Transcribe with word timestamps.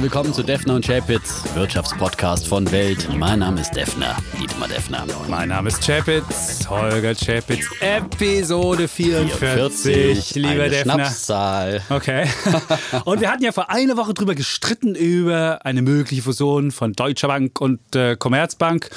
Herzlich 0.00 0.14
willkommen 0.14 0.32
zu 0.32 0.42
Defner 0.42 0.76
und 0.76 0.86
Chapitz, 0.86 1.44
Wirtschaftspodcast 1.52 2.48
von 2.48 2.72
Welt. 2.72 3.06
Mein 3.14 3.40
Name 3.40 3.60
ist 3.60 3.72
Defner, 3.76 4.16
Dietmar 4.40 4.66
Defner. 4.66 5.04
Mein 5.28 5.50
Name 5.50 5.68
ist 5.68 5.84
Chapitz, 5.84 6.66
Holger 6.70 7.14
Chapitz, 7.14 7.66
Episode 7.80 8.88
44, 8.88 9.38
44 9.38 10.34
lieber 10.36 10.48
eine 10.48 10.70
Defner. 10.70 10.94
Schnapszahl. 10.94 11.82
Okay. 11.90 12.26
Und 13.04 13.20
wir 13.20 13.30
hatten 13.30 13.44
ja 13.44 13.52
vor 13.52 13.68
einer 13.68 13.98
Woche 13.98 14.14
drüber 14.14 14.34
gestritten 14.34 14.94
über 14.94 15.66
eine 15.66 15.82
mögliche 15.82 16.22
Fusion 16.22 16.70
von 16.70 16.94
Deutscher 16.94 17.28
Bank 17.28 17.60
und 17.60 17.94
äh, 17.94 18.16
Commerzbank. 18.16 18.88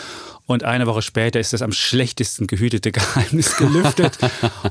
Und 0.45 0.63
eine 0.65 0.87
Woche 0.87 1.01
später 1.01 1.39
ist 1.39 1.53
das 1.53 1.61
am 1.61 1.71
schlechtesten 1.71 2.47
gehütete 2.47 2.91
Geheimnis 2.93 3.55
gelüftet. 3.55 4.17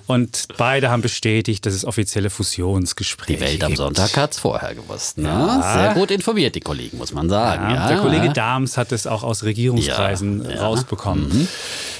und 0.06 0.48
beide 0.58 0.90
haben 0.90 1.00
bestätigt, 1.00 1.64
dass 1.64 1.72
es 1.72 1.84
offizielle 1.86 2.28
Fusionsgespräche 2.28 3.38
Die 3.38 3.40
Welt 3.40 3.64
am 3.64 3.68
gibt. 3.70 3.78
Sonntag 3.78 4.14
hat 4.16 4.32
es 4.32 4.38
vorher 4.38 4.74
gewusst. 4.74 5.16
Ne? 5.18 5.60
Sehr 5.72 5.94
gut 5.94 6.10
informiert, 6.10 6.54
die 6.54 6.60
Kollegen, 6.60 6.98
muss 6.98 7.12
man 7.14 7.28
sagen. 7.30 7.70
Ja, 7.70 7.74
Ja, 7.74 7.88
der 7.88 7.98
Kollege 7.98 8.26
ja. 8.26 8.32
Dahms 8.32 8.76
hat 8.76 8.92
es 8.92 9.06
auch 9.06 9.22
aus 9.22 9.44
Regierungskreisen 9.44 10.44
Ja, 10.44 10.50
ja. 10.56 10.62
rausbekommen. 10.62 11.48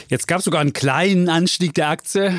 Jetzt 0.09 0.29
gab 0.29 0.41
es 0.41 0.45
sogar 0.45 0.61
einen 0.61 0.75
kleinen 0.75 1.30
Anstieg 1.30 1.73
der 1.75 1.89
Aktie, 1.89 2.35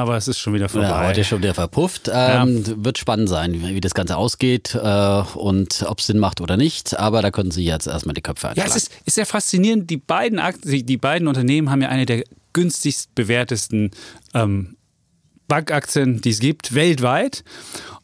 aber 0.00 0.16
es 0.16 0.28
ist 0.28 0.38
schon 0.38 0.54
wieder 0.54 0.68
vorbei. 0.68 0.88
Ja, 0.88 1.06
heute 1.06 1.24
schon 1.24 1.42
wieder 1.42 1.54
verpufft. 1.54 2.10
Ähm, 2.12 2.64
Wird 2.84 2.98
spannend 2.98 3.28
sein, 3.28 3.52
wie 3.54 3.74
wie 3.74 3.80
das 3.80 3.94
Ganze 3.94 4.16
ausgeht 4.16 4.74
äh, 4.74 5.22
und 5.34 5.84
ob 5.86 5.98
es 6.00 6.06
Sinn 6.06 6.18
macht 6.18 6.40
oder 6.40 6.56
nicht. 6.56 6.98
Aber 6.98 7.22
da 7.22 7.30
können 7.30 7.50
Sie 7.50 7.64
jetzt 7.64 7.86
erstmal 7.86 8.14
die 8.14 8.20
Köpfe 8.22 8.48
Ja, 8.48 8.50
einschlagen. 8.50 8.70
es 8.70 8.76
ist, 8.76 8.92
ist 9.04 9.14
sehr 9.14 9.26
faszinierend. 9.26 9.88
Die 9.90 9.96
beiden, 9.96 10.38
Aktien, 10.38 10.84
die 10.86 10.96
beiden 10.96 11.28
Unternehmen 11.28 11.70
haben 11.70 11.82
ja 11.82 11.88
eine 11.88 12.06
der 12.06 12.24
günstigst 12.52 13.14
bewertesten 13.14 13.90
ähm, 14.34 14.76
Bankaktien, 15.48 16.20
die 16.20 16.30
es 16.30 16.38
gibt, 16.40 16.74
weltweit. 16.74 17.44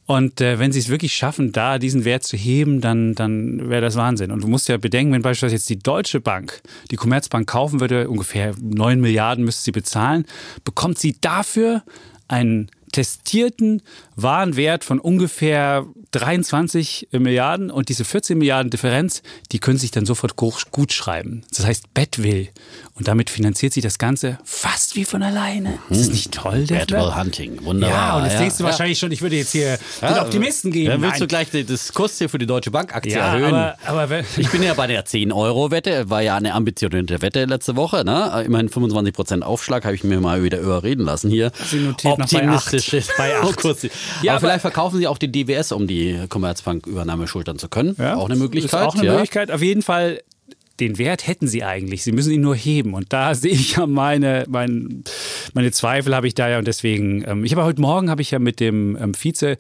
Und 0.07 0.41
äh, 0.41 0.61
wenn 0.61 0.71
sie 0.71 0.79
es 0.79 0.89
wirklich 0.89 1.15
schaffen, 1.15 1.51
da 1.51 1.79
diesen 1.79 2.05
Wert 2.05 2.23
zu 2.23 2.37
heben, 2.37 2.81
dann, 2.81 3.15
dann 3.15 3.69
wäre 3.69 3.81
das 3.81 3.97
Wahnsinn. 3.97 4.31
Und 4.31 4.43
du 4.43 4.49
musst 4.49 4.69
ja 4.69 4.77
bedenken, 4.77 5.13
wenn 5.13 5.23
beispielsweise 5.23 5.57
jetzt 5.57 5.69
die 5.69 5.81
Deutsche 5.81 6.21
Bank 6.21 6.63
die 6.93 6.97
Commerzbank 6.97 7.49
kaufen 7.49 7.81
würde, 7.81 8.09
ungefähr 8.09 8.55
9 8.61 9.01
Milliarden 9.01 9.45
müsste 9.45 9.65
sie 9.65 9.73
bezahlen, 9.73 10.25
bekommt 10.65 10.99
sie 10.99 11.17
dafür 11.21 11.83
einen 12.29 12.71
testierten 12.93 13.83
Warenwert 14.17 14.83
von 14.83 14.99
ungefähr 14.99 15.85
23 16.13 17.09
Milliarden 17.13 17.71
und 17.71 17.91
diese 17.91 18.05
14 18.05 18.39
Milliarden 18.39 18.71
Differenz, 18.71 19.23
die 19.53 19.59
können 19.59 19.77
sich 19.77 19.91
dann 19.91 20.07
sofort 20.07 20.37
gut 20.37 20.93
schreiben. 20.93 21.45
Das 21.55 21.67
heißt 21.67 21.93
Badwill 21.93 22.49
Und 22.95 23.09
damit 23.09 23.29
finanziert 23.29 23.75
sich 23.75 23.83
das 23.83 23.99
Ganze 23.99 24.39
fast 24.43 24.97
wie 24.97 25.05
von 25.05 25.23
alleine. 25.23 25.71
Mhm. 25.71 25.77
Das 25.91 26.07
hm. 26.07 26.13
nicht 26.13 26.33
toll, 26.33 26.65
der 26.65 26.81
Bedwell 26.81 27.15
Hunting, 27.15 27.63
wunderbar. 27.65 27.97
Ja, 27.97 28.17
und 28.17 28.25
jetzt 28.25 28.33
ja. 28.33 28.39
denkst 28.41 28.57
du 28.57 28.65
wahrscheinlich 28.65 28.99
schon, 28.99 29.13
ich 29.13 29.21
würde 29.21 29.37
jetzt 29.37 29.53
hier 29.53 29.79
ja, 30.01 30.13
den 30.13 30.23
Optimisten 30.23 30.73
geben. 30.73 30.91
Dann 30.91 31.03
willst 31.03 31.21
Nein. 31.21 31.21
du 31.21 31.27
gleich 31.27 31.49
das 31.67 31.93
Kurs 31.93 32.17
hier 32.17 32.31
für 32.31 32.39
die 32.39 32.47
Deutsche 32.47 32.71
Bank 32.71 32.95
Aktie 32.95 33.15
erhöhen. 33.15 33.55
Aber, 33.55 33.77
aber 33.85 34.21
ich 34.39 34.51
bin 34.51 34.63
ja 34.63 34.73
bei 34.73 34.87
der 34.87 35.05
10-Euro-Wette, 35.05 36.09
war 36.09 36.23
ja 36.23 36.37
eine 36.37 36.55
ambitionierte 36.55 37.21
Wette 37.21 37.45
letzte 37.45 37.77
Woche. 37.77 38.05
Ne? 38.05 38.45
Immerhin 38.47 38.71
25% 38.71 39.43
Aufschlag, 39.43 39.85
habe 39.85 39.95
ich 39.95 40.03
mir 40.03 40.21
mal 40.21 40.43
wieder 40.43 40.59
überreden 40.59 41.05
lassen 41.05 41.29
hier. 41.29 41.53
Sie 41.67 41.81
notiert 41.81 42.19
Optimistisch 42.19 42.93
noch 42.93 43.17
bei 43.19 43.37
8. 43.37 43.63
Bei 43.63 43.71
8. 43.71 43.91
Ja, 44.23 44.33
aber 44.33 44.37
aber- 44.37 44.41
vielleicht 44.41 44.61
verkaufen 44.63 44.99
sie 44.99 45.07
auch 45.07 45.19
die 45.19 45.31
DWS, 45.31 45.73
um 45.73 45.87
die 45.87 46.27
Commerzbank-Übernahme 46.29 47.27
schultern 47.27 47.59
zu 47.59 47.69
können. 47.69 47.97
Ja, 47.99 48.17
auch 48.17 48.27
eine 48.27 48.37
Möglichkeit. 48.37 48.81
Ist 48.81 48.87
auch 48.87 48.95
eine 48.95 49.05
ja. 49.07 49.13
Möglichkeit. 49.13 49.51
Auf 49.51 49.63
jeden 49.63 49.83
Fall, 49.83 50.21
den 50.81 50.99
Wert 50.99 51.27
hätten 51.27 51.49
sie 51.49 51.65
eigentlich. 51.65 52.03
Sie 52.03 52.13
müssen 52.13 52.33
ihn 52.33 52.41
nur 52.43 52.55
heben. 52.57 52.95
Und 52.95 53.13
da 53.13 53.35
sehe 53.35 53.53
ich 53.53 53.77
ja 53.77 53.87
meine, 53.87 54.45
mein, 54.49 55.05
meine 55.55 55.71
Zweifel 55.73 56.15
habe 56.15 56.27
ich 56.27 56.35
da 56.35 56.49
ja. 56.49 56.59
Und 56.59 56.67
deswegen, 56.67 57.25
ähm, 57.27 57.45
ich 57.45 57.53
habe 57.53 57.65
heute 57.65 57.81
Morgen 57.81 58.11
habe 58.11 58.23
ich 58.23 58.31
ja 58.31 58.39
mit 58.39 58.61
dem 58.61 58.97
ähm, 59.01 59.15
Vize 59.15 59.57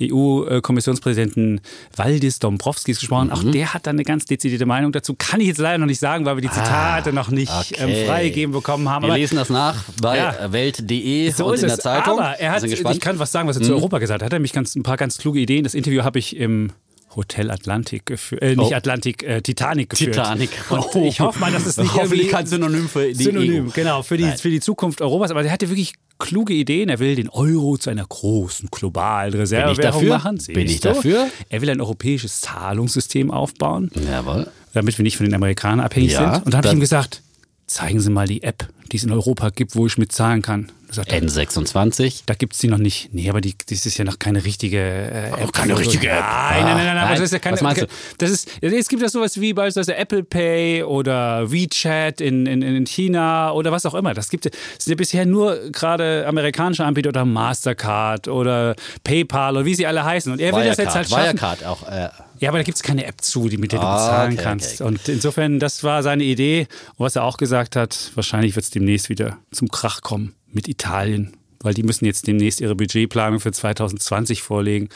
EU-Kommissionspräsidenten 0.00 1.60
Valdis 1.94 2.38
Dombrovskis 2.38 3.00
gesprochen. 3.00 3.28
Mhm. 3.28 3.32
Auch 3.32 3.42
der 3.50 3.74
hat 3.74 3.86
da 3.86 3.90
eine 3.90 4.04
ganz 4.04 4.24
dezidierte 4.26 4.66
Meinung 4.66 4.92
dazu. 4.92 5.14
Kann 5.16 5.40
ich 5.40 5.46
jetzt 5.48 5.58
leider 5.58 5.78
noch 5.78 5.86
nicht 5.86 6.00
sagen, 6.00 6.24
weil 6.24 6.36
wir 6.36 6.42
die 6.42 6.50
Zitate 6.50 7.12
noch 7.12 7.30
nicht 7.30 7.50
Ah, 7.50 7.60
okay. 7.60 8.00
ähm, 8.02 8.06
freigegeben 8.06 8.52
bekommen 8.52 8.88
haben. 8.88 9.02
Wir 9.04 9.10
Aber 9.10 9.18
lesen 9.18 9.36
das 9.36 9.50
nach 9.50 9.84
bei 10.02 10.16
Ja. 10.18 10.52
Welt.de 10.52 11.30
so 11.30 11.46
und 11.46 11.54
in 11.60 11.68
der. 11.68 11.78
Zeitung. 11.78 12.18
Aber 12.18 12.38
er 12.38 12.52
hat. 12.52 12.62
Mhm. 12.62 12.72
ich 12.72 13.00
kann 13.00 13.18
was 13.18 13.32
sagen, 13.32 13.48
was 13.48 13.56
er 13.56 13.62
zu 13.62 13.72
Europa 13.74 13.98
gesagt 13.98 14.22
hat. 14.22 14.22
Er 14.22 14.26
hat 14.26 14.32
nämlich 14.32 14.52
ganz, 14.52 14.74
ein 14.74 14.82
paar 14.82 14.96
ganz 14.96 15.18
kluge 15.18 15.38
Ideen. 15.40 15.64
Das 15.64 15.74
Interview 15.74 16.02
habe 16.02 16.18
ich 16.18 16.36
im 16.36 16.72
Hotel 17.16 17.50
Atlantik 17.50 18.04
geführt, 18.06 18.42
äh, 18.42 18.54
nicht 18.54 18.72
Oh. 18.72 18.74
Atlantik, 18.74 19.22
äh, 19.22 19.40
Titanic 19.40 19.90
geführt. 19.90 20.12
Titanic. 20.14 20.50
Und 20.70 20.94
ich 21.04 21.18
hoffe 21.20 21.38
mal, 21.40 21.50
dass 21.50 21.64
es 21.66 21.76
nicht 21.78 21.94
Hoffentlich 21.94 22.28
kein 22.28 22.46
Synonym 22.46 22.88
für 22.88 23.08
die 23.08 23.14
Synonym, 23.14 23.68
EU. 23.68 23.70
genau, 23.74 24.02
für 24.02 24.16
die, 24.18 24.24
Nein. 24.24 24.36
für 24.38 24.50
die 24.50 24.60
Zukunft 24.60 25.00
Europas. 25.00 25.30
Aber 25.30 25.42
er 25.44 25.50
hatte 25.50 25.68
wirklich 25.70 25.94
kluge 26.18 26.52
Ideen. 26.54 26.88
Er 26.90 26.98
will 26.98 27.14
den 27.16 27.28
Euro 27.30 27.76
zu 27.78 27.90
einer 27.90 28.04
großen 28.06 28.68
globalen 28.70 29.32
Reservewährung 29.34 29.82
dafür? 29.94 30.08
machen. 30.18 30.38
Bin 30.48 30.68
Siehst 30.68 30.74
ich 30.74 30.80
du? 30.82 30.88
dafür? 30.90 31.28
Er 31.48 31.60
will 31.62 31.70
ein 31.70 31.80
europäisches 31.80 32.40
Zahlungssystem 32.42 33.30
aufbauen, 33.30 33.90
Jawohl. 34.10 34.46
damit 34.74 34.98
wir 34.98 35.02
nicht 35.02 35.16
von 35.16 35.24
den 35.26 35.34
Amerikanern 35.34 35.80
abhängig 35.80 36.12
Ja, 36.12 36.34
sind. 36.34 36.46
Und 36.46 36.52
da 36.54 36.58
habe 36.58 36.68
ich 36.68 36.74
ihm 36.74 36.80
gesagt, 36.80 37.22
zeigen 37.66 38.00
Sie 38.00 38.10
mal 38.10 38.26
die 38.26 38.42
App, 38.42 38.68
die 38.92 38.96
es 38.96 39.04
in 39.04 39.12
Europa 39.12 39.50
gibt, 39.50 39.74
wo 39.74 39.86
ich 39.86 39.98
mit 39.98 40.12
zahlen 40.12 40.42
kann. 40.42 40.70
Sagt 40.88 41.12
er, 41.12 41.20
N26. 41.20 42.22
da 42.26 42.34
gibt 42.34 42.54
es 42.54 42.60
die 42.60 42.68
noch 42.68 42.78
nicht. 42.78 43.12
Nee, 43.12 43.28
aber 43.28 43.40
die, 43.40 43.56
das 43.68 43.86
ist 43.86 43.98
ja 43.98 44.04
noch 44.04 44.20
keine 44.20 44.44
richtige 44.44 44.78
äh, 44.78 45.30
App. 45.30 45.52
keine 45.52 45.76
richtige 45.76 46.08
App. 46.08 46.20
Nein, 46.20 46.62
nein, 46.62 46.76
nein, 46.76 46.76
nein, 46.76 46.96
aber 46.98 47.06
Nein. 47.06 47.14
das 47.16 47.24
ist 47.24 47.32
ja 47.32 47.38
keine. 47.40 47.54
Was 47.54 47.62
meinst 47.62 47.82
du? 47.82 47.86
Das 48.18 48.30
ist, 48.30 48.48
es 48.62 48.88
gibt 48.88 49.02
ja 49.02 49.08
sowas 49.08 49.40
wie 49.40 49.52
beispielsweise 49.52 49.96
Apple 49.96 50.22
Pay 50.22 50.84
oder 50.84 51.50
WeChat 51.50 52.20
in, 52.20 52.46
in, 52.46 52.62
in 52.62 52.86
China 52.86 53.50
oder 53.50 53.72
was 53.72 53.84
auch 53.84 53.94
immer. 53.94 54.14
Das 54.14 54.28
gibt 54.30 54.46
das 54.46 54.52
sind 54.78 54.92
ja 54.92 54.96
bisher 54.96 55.26
nur 55.26 55.70
gerade 55.72 56.24
amerikanische 56.26 56.84
Anbieter 56.84 57.08
oder 57.08 57.24
Mastercard 57.24 58.28
oder 58.28 58.76
PayPal 59.02 59.56
oder 59.56 59.64
wie 59.64 59.74
sie 59.74 59.86
alle 59.88 60.04
heißen. 60.04 60.30
Und 60.30 60.40
er 60.40 60.54
will 60.54 60.64
das 60.64 60.76
jetzt 60.76 60.94
halt 60.94 61.08
schaffen. 61.08 61.24
Wirecard 61.24 61.64
auch. 61.64 61.82
Äh, 61.90 62.10
Ja, 62.38 62.50
aber 62.50 62.58
da 62.58 62.64
gibt 62.64 62.76
es 62.76 62.82
keine 62.82 63.04
App 63.06 63.20
zu, 63.22 63.48
die 63.48 63.56
mit 63.56 63.72
der 63.72 63.80
du 63.80 63.86
Ah, 63.86 63.94
bezahlen 63.96 64.32
okay, 64.34 64.42
kannst. 64.42 64.80
okay. 64.80 64.88
Und 64.88 65.08
insofern, 65.08 65.58
das 65.58 65.82
war 65.84 66.02
seine 66.02 66.24
Idee. 66.24 66.66
Und 66.96 67.04
was 67.04 67.16
er 67.16 67.24
auch 67.24 67.36
gesagt 67.36 67.76
hat, 67.76 68.10
wahrscheinlich 68.14 68.54
wird 68.56 68.64
es 68.64 68.70
demnächst 68.70 69.08
wieder 69.08 69.38
zum 69.52 69.68
Krach 69.68 70.02
kommen 70.02 70.34
mit 70.52 70.68
Italien. 70.68 71.32
Weil 71.60 71.74
die 71.74 71.82
müssen 71.82 72.04
jetzt 72.04 72.26
demnächst 72.26 72.60
ihre 72.60 72.74
Budgetplanung 72.76 73.40
für 73.40 73.52
2020 73.52 74.42
vorlegen. 74.42 74.88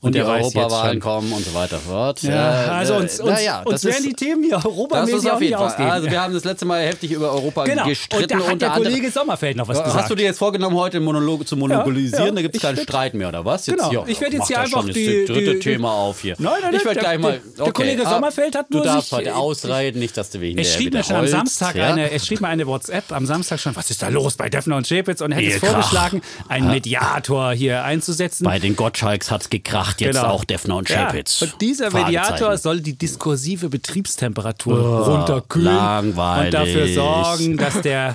Und 0.00 0.14
die 0.14 0.22
Europawahlen 0.22 0.98
kommen 1.00 1.32
und 1.32 1.44
so 1.44 1.52
weiter 1.54 1.78
fort. 1.78 2.22
Ja, 2.22 2.64
Äh, 2.64 2.68
also 2.70 2.94
uns, 2.96 3.18
äh, 3.18 3.22
uns, 3.22 3.30
naja, 3.32 3.62
uns 3.62 3.82
das 3.82 3.84
werden 3.84 3.96
ist- 3.96 4.06
die 4.06 4.12
Themen 4.24 4.42
hier 4.44 4.52
Das 4.56 4.64
europamäßig 4.64 5.30
auf 5.30 5.40
jeden 5.42 5.56
Fall. 5.58 5.66
ausgehen. 5.66 5.90
Also 5.90 6.10
wir 6.10 6.20
haben 6.22 6.32
das 6.34 6.44
letzte 6.44 6.64
Mal 6.64 6.82
heftig 6.86 7.12
über 7.12 7.32
Europa 7.32 7.64
genau. 7.64 7.84
gestritten. 7.86 8.40
Und 8.40 8.40
da 8.40 8.48
hat 8.50 8.60
der 8.62 8.70
Kollege 8.70 9.10
Sommerfeld 9.10 9.56
noch 9.56 9.68
was 9.68 9.78
gesagt. 9.82 10.00
Hast 10.02 10.10
du 10.10 10.14
dir 10.14 10.24
jetzt 10.24 10.38
vorgenommen, 10.38 10.76
heute 10.76 10.96
einen 10.98 11.06
Monolog 11.06 11.46
zu 11.46 11.56
monopolisieren? 11.56 12.26
ja. 12.28 12.32
Da 12.32 12.42
gibt 12.42 12.54
es 12.56 12.62
Ich 12.62 12.66
keinen 12.68 12.78
Streit 12.82 13.14
mehr, 13.14 13.28
oder 13.28 13.44
was? 13.44 13.66
Jetzt, 13.66 13.76
Genau. 13.78 13.92
ja, 13.92 14.04
Ich 14.06 14.20
werd 14.20 14.32
jetzt 14.32 14.46
hier 14.48 14.60
einfach 14.60 14.84
das 14.86 14.94
die- 14.94 15.24
dritte 15.26 15.52
die- 15.54 15.58
Thema 15.60 15.92
auf 15.92 16.20
hier. 16.22 16.34
Nein, 16.38 16.52
nein, 16.62 16.74
ich 16.74 16.78
nein, 16.78 16.84
werde 16.86 16.94
der- 16.94 17.02
gleich 17.02 17.18
mal. 17.18 17.32
der- 17.32 17.40
der 17.56 17.62
Okay, 17.64 17.72
Kollege 17.72 18.06
ah, 18.06 18.10
Sommerfeld 18.10 18.54
hat 18.56 18.70
nur 18.70 18.82
Du 18.82 18.88
darfst 18.88 19.10
sich- 19.10 19.18
heute 19.18 19.36
ausreden, 19.36 19.98
nicht, 19.98 20.16
dass 20.16 20.30
du 20.30 20.40
wegen 20.40 20.58
Er 20.58 20.64
der 20.64 20.70
schrieb 20.70 20.94
mir 20.94 21.04
schon 21.04 21.16
am 21.16 21.26
Samstag 21.26 21.74
ja? 21.76 21.88
eine, 21.92 22.10
er 22.10 22.18
schrieb 22.18 22.40
mir 22.40 22.48
eine 22.48 22.66
WhatsApp 22.66 23.12
am 23.12 23.26
Samstag 23.26 23.60
schon, 23.60 23.76
was 23.76 23.90
ist 23.90 24.02
da 24.02 24.08
los 24.08 24.36
bei 24.36 24.48
Defner 24.48 24.76
und 24.76 24.86
Schäpitz 24.86 25.20
und 25.20 25.32
er 25.32 25.38
hätte 25.38 25.56
es 25.56 25.58
vorgeschlagen, 25.60 26.22
einen 26.48 26.68
Mediator 26.68 27.52
hier 27.52 27.84
einzusetzen. 27.84 28.44
Bei 28.44 28.58
den 28.58 28.76
Gottschalks 28.76 29.30
hat's 29.30 29.50
gekracht, 29.50 29.89
jetzt 29.98 30.16
Genau. 30.16 30.28
auch 30.28 30.44
Defner 30.44 30.76
und 30.76 30.88
Ja, 30.88 31.10
Schäpitz. 31.10 31.42
und 31.42 31.54
dieser 31.60 31.90
Mediator 31.90 32.56
soll 32.58 32.80
die 32.80 32.96
diskursive 32.96 33.68
Betriebstemperatur 33.68 35.06
runterkühlen 35.06 35.66
langweilig. 35.74 36.46
und 36.46 36.54
dafür 36.54 36.88
sorgen, 36.88 37.56
dass 37.56 37.80
der 37.82 38.14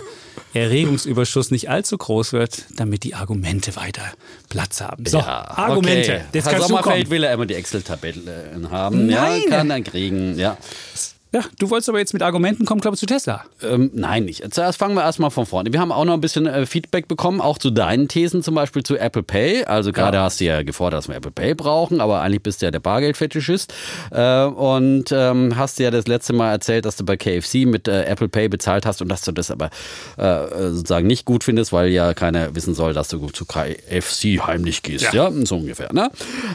Erregungsüberschuss 0.53 1.51
nicht 1.51 1.69
allzu 1.69 1.97
groß 1.97 2.31
wird, 2.33 2.63
damit 2.75 3.03
die 3.03 3.13
Argumente 3.13 3.75
weiter 3.75 4.03
Platz 4.49 4.81
haben. 4.81 5.05
So, 5.05 5.17
Ja, 5.19 5.45
Argumente. 5.49 6.11
Okay. 6.13 6.21
Jetzt 6.33 6.51
Herr 6.51 6.61
Sommerfeld 6.61 7.09
will 7.09 7.23
ja 7.23 7.33
immer 7.33 7.45
die 7.45 7.55
Excel-Tabellen 7.55 8.69
haben. 8.71 9.07
Nein. 9.07 9.41
Ja, 9.43 9.49
kann 9.57 9.69
dann 9.69 9.83
kriegen. 9.83 10.37
Ja. 10.39 10.57
Ja, 11.35 11.43
du 11.59 11.69
wolltest 11.69 11.89
aber 11.89 11.99
jetzt 11.99 12.13
mit 12.13 12.23
Argumenten 12.23 12.65
kommen, 12.65 12.79
glaube 12.79 12.95
ich, 12.95 12.99
zu 13.01 13.07
Tesla. 13.07 13.43
Ähm, 13.61 13.91
nein, 13.93 14.23
nicht. 14.23 14.53
Zuerst 14.53 14.79
fangen 14.79 14.95
wir 14.95 15.03
erstmal 15.03 15.31
von 15.31 15.45
vorne. 15.45 15.73
Wir 15.73 15.81
haben 15.81 15.91
auch 15.91 16.05
noch 16.05 16.13
ein 16.13 16.21
bisschen 16.21 16.45
äh, 16.45 16.65
Feedback 16.65 17.09
bekommen, 17.09 17.41
auch 17.41 17.57
zu 17.57 17.71
deinen 17.71 18.07
Thesen, 18.07 18.41
zum 18.41 18.55
Beispiel 18.55 18.83
zu 18.83 18.95
Apple 18.97 19.21
Pay. 19.21 19.65
Also 19.65 19.91
gerade 19.91 20.17
hast 20.21 20.39
du 20.39 20.45
ja 20.45 20.63
gefordert, 20.63 20.99
dass 20.99 21.09
wir 21.09 21.15
Apple 21.15 21.31
Pay 21.31 21.53
brauchen, 21.53 21.99
aber 21.99 22.21
eigentlich 22.21 22.41
bist 22.41 22.61
du 22.61 22.67
ja 22.67 22.71
der 22.71 22.79
Bargeldfetischist. 22.79 23.73
Äh, 24.11 24.45
und 24.45 25.11
ähm, 25.11 25.57
hast 25.57 25.77
ja 25.79 25.91
das 25.91 26.07
letzte 26.07 26.31
Mal 26.31 26.51
erzählt, 26.51 26.85
dass 26.85 26.95
du 26.95 27.03
bei 27.03 27.17
KFC 27.17 27.65
mit 27.65 27.89
äh, 27.89 28.05
Apple 28.05 28.29
Pay 28.29 28.47
bezahlt 28.47 28.85
hast 28.85 29.01
und 29.01 29.09
dass 29.09 29.23
du 29.23 29.33
das 29.33 29.51
aber 29.51 29.71
äh, 30.15 30.71
sozusagen 30.71 31.05
nicht 31.05 31.25
gut 31.25 31.43
findest, 31.43 31.73
weil 31.73 31.89
ja 31.89 32.13
keiner 32.13 32.55
wissen 32.55 32.73
soll, 32.73 32.93
dass 32.93 33.09
du 33.09 33.27
zu 33.27 33.43
KFC 33.43 34.39
heimlich 34.47 34.83
gehst. 34.83 35.11
Ja, 35.11 35.29
so 35.43 35.57
ungefähr. 35.57 35.91
Ne? 35.91 36.11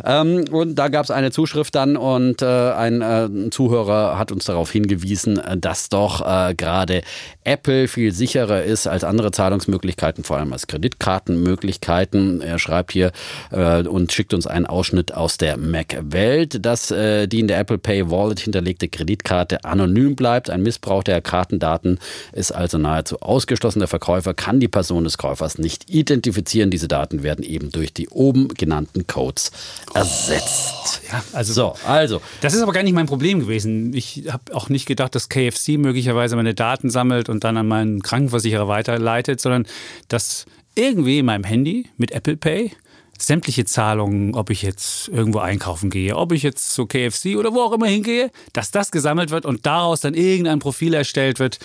Ähm, 0.06 0.46
und 0.50 0.76
da 0.76 0.88
gab 0.88 1.04
es 1.04 1.10
eine 1.10 1.32
Zuschrift 1.32 1.74
dann 1.74 1.98
und 1.98 2.40
äh, 2.40 2.46
ein 2.46 3.02
äh, 3.02 3.50
Zuhörer 3.50 4.18
hat 4.18 4.32
uns 4.32 4.46
darauf 4.46 4.69
darauf 4.70 4.72
hingewiesen, 4.72 5.38
äh, 5.38 5.56
dass 5.56 5.88
doch 5.88 6.20
äh, 6.20 6.54
gerade 6.54 7.02
Apple 7.44 7.88
viel 7.88 8.12
sicherer 8.12 8.62
ist 8.62 8.86
als 8.86 9.04
andere 9.04 9.32
Zahlungsmöglichkeiten, 9.32 10.24
vor 10.24 10.38
allem 10.38 10.52
als 10.52 10.66
Kreditkartenmöglichkeiten. 10.66 12.40
Er 12.40 12.58
schreibt 12.58 12.92
hier 12.92 13.12
äh, 13.50 13.82
und 13.82 14.12
schickt 14.12 14.34
uns 14.34 14.46
einen 14.46 14.66
Ausschnitt 14.66 15.14
aus 15.14 15.36
der 15.38 15.56
Mac-Welt, 15.56 16.64
dass 16.64 16.90
äh, 16.90 17.26
die 17.26 17.40
in 17.40 17.48
der 17.48 17.58
Apple 17.58 17.78
Pay 17.78 18.10
Wallet 18.10 18.40
hinterlegte 18.40 18.88
Kreditkarte 18.88 19.64
anonym 19.64 20.16
bleibt. 20.16 20.50
Ein 20.50 20.62
Missbrauch 20.62 21.02
der 21.02 21.20
Kartendaten 21.20 21.98
ist 22.32 22.52
also 22.52 22.78
nahezu 22.78 23.20
ausgeschlossen. 23.20 23.80
Der 23.80 23.88
Verkäufer 23.88 24.34
kann 24.34 24.60
die 24.60 24.68
Person 24.68 25.04
des 25.04 25.18
Käufers 25.18 25.58
nicht 25.58 25.90
identifizieren. 25.90 26.70
Diese 26.70 26.88
Daten 26.88 27.22
werden 27.22 27.44
eben 27.44 27.70
durch 27.70 27.92
die 27.92 28.08
oben 28.08 28.48
genannten 28.48 29.06
Codes 29.06 29.50
ersetzt. 29.94 31.02
Ja, 31.10 31.22
also, 31.32 31.52
So, 31.52 31.74
also 31.86 32.20
Das 32.40 32.54
ist 32.54 32.62
aber 32.62 32.72
gar 32.72 32.82
nicht 32.82 32.92
mein 32.92 33.06
Problem 33.06 33.40
gewesen. 33.40 33.92
Ich 33.94 34.24
habe 34.30 34.49
auch 34.52 34.68
nicht 34.68 34.86
gedacht, 34.86 35.14
dass 35.14 35.28
KFC 35.28 35.78
möglicherweise 35.78 36.36
meine 36.36 36.54
Daten 36.54 36.90
sammelt 36.90 37.28
und 37.28 37.44
dann 37.44 37.56
an 37.56 37.68
meinen 37.68 38.02
Krankenversicherer 38.02 38.68
weiterleitet, 38.68 39.40
sondern 39.40 39.66
dass 40.08 40.46
irgendwie 40.74 41.18
in 41.18 41.26
meinem 41.26 41.44
Handy 41.44 41.88
mit 41.96 42.12
Apple 42.12 42.36
Pay 42.36 42.72
sämtliche 43.18 43.64
Zahlungen, 43.64 44.34
ob 44.34 44.50
ich 44.50 44.62
jetzt 44.62 45.08
irgendwo 45.08 45.40
einkaufen 45.40 45.90
gehe, 45.90 46.16
ob 46.16 46.32
ich 46.32 46.42
jetzt 46.42 46.72
zu 46.72 46.86
KFC 46.86 47.36
oder 47.36 47.52
wo 47.52 47.60
auch 47.60 47.72
immer 47.72 47.86
hingehe, 47.86 48.30
dass 48.52 48.70
das 48.70 48.90
gesammelt 48.90 49.30
wird 49.30 49.44
und 49.44 49.66
daraus 49.66 50.00
dann 50.00 50.14
irgendein 50.14 50.58
Profil 50.58 50.94
erstellt 50.94 51.38
wird. 51.38 51.58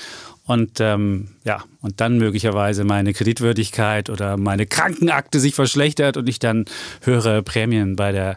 Und 0.45 0.79
ähm, 0.79 1.34
ja, 1.45 1.63
und 1.81 2.01
dann 2.01 2.17
möglicherweise 2.17 2.83
meine 2.83 3.13
Kreditwürdigkeit 3.13 4.09
oder 4.09 4.35
meine 4.35 4.65
Krankenakte 4.65 5.39
sich 5.39 5.53
verschlechtert 5.53 6.17
und 6.17 6.27
ich 6.27 6.39
dann 6.39 6.65
höhere 7.03 7.43
Prämien 7.43 7.95
bei 7.95 8.11
der 8.11 8.35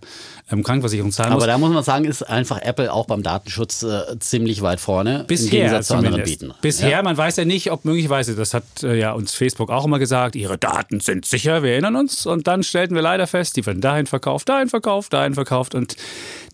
ähm, 0.50 0.62
Krankenversicherung 0.62 1.10
zahlen 1.10 1.32
muss. 1.32 1.42
Aber 1.42 1.50
da 1.50 1.56
muss 1.56 1.70
man 1.70 1.82
sagen, 1.82 2.04
ist 2.04 2.22
einfach 2.22 2.60
Apple 2.60 2.92
auch 2.92 3.06
beim 3.06 3.22
Datenschutz 3.22 3.82
äh, 3.82 4.18
ziemlich 4.18 4.60
weit 4.60 4.78
vorne. 4.80 5.20
Im 5.20 5.26
Bisher 5.26 5.50
Gegensatz 5.50 5.86
zu 5.88 5.94
anderen 5.94 6.16
zumindest. 6.16 6.40
Bieten. 6.40 6.54
Bisher, 6.60 6.90
Ja? 6.90 7.02
man 7.02 7.16
weiß 7.16 7.36
ja 7.36 7.46
nicht, 7.46 7.72
ob 7.72 7.86
möglicherweise, 7.86 8.34
das 8.36 8.52
hat 8.52 8.64
äh, 8.82 8.98
ja 8.98 9.12
uns 9.12 9.32
Facebook 9.34 9.70
auch 9.70 9.86
immer 9.86 9.98
gesagt, 9.98 10.36
ihre 10.36 10.58
Daten 10.58 11.00
sind 11.00 11.24
sicher, 11.24 11.62
wir 11.62 11.72
erinnern 11.72 11.96
uns. 11.96 12.26
Und 12.26 12.46
dann 12.46 12.62
stellten 12.62 12.94
wir 12.94 13.02
leider 13.02 13.26
fest, 13.26 13.56
die 13.56 13.64
werden 13.64 13.80
dahin 13.80 14.06
verkauft, 14.06 14.50
dahin 14.50 14.68
verkauft, 14.68 15.14
dahin 15.14 15.32
verkauft. 15.32 15.74
Und 15.74 15.96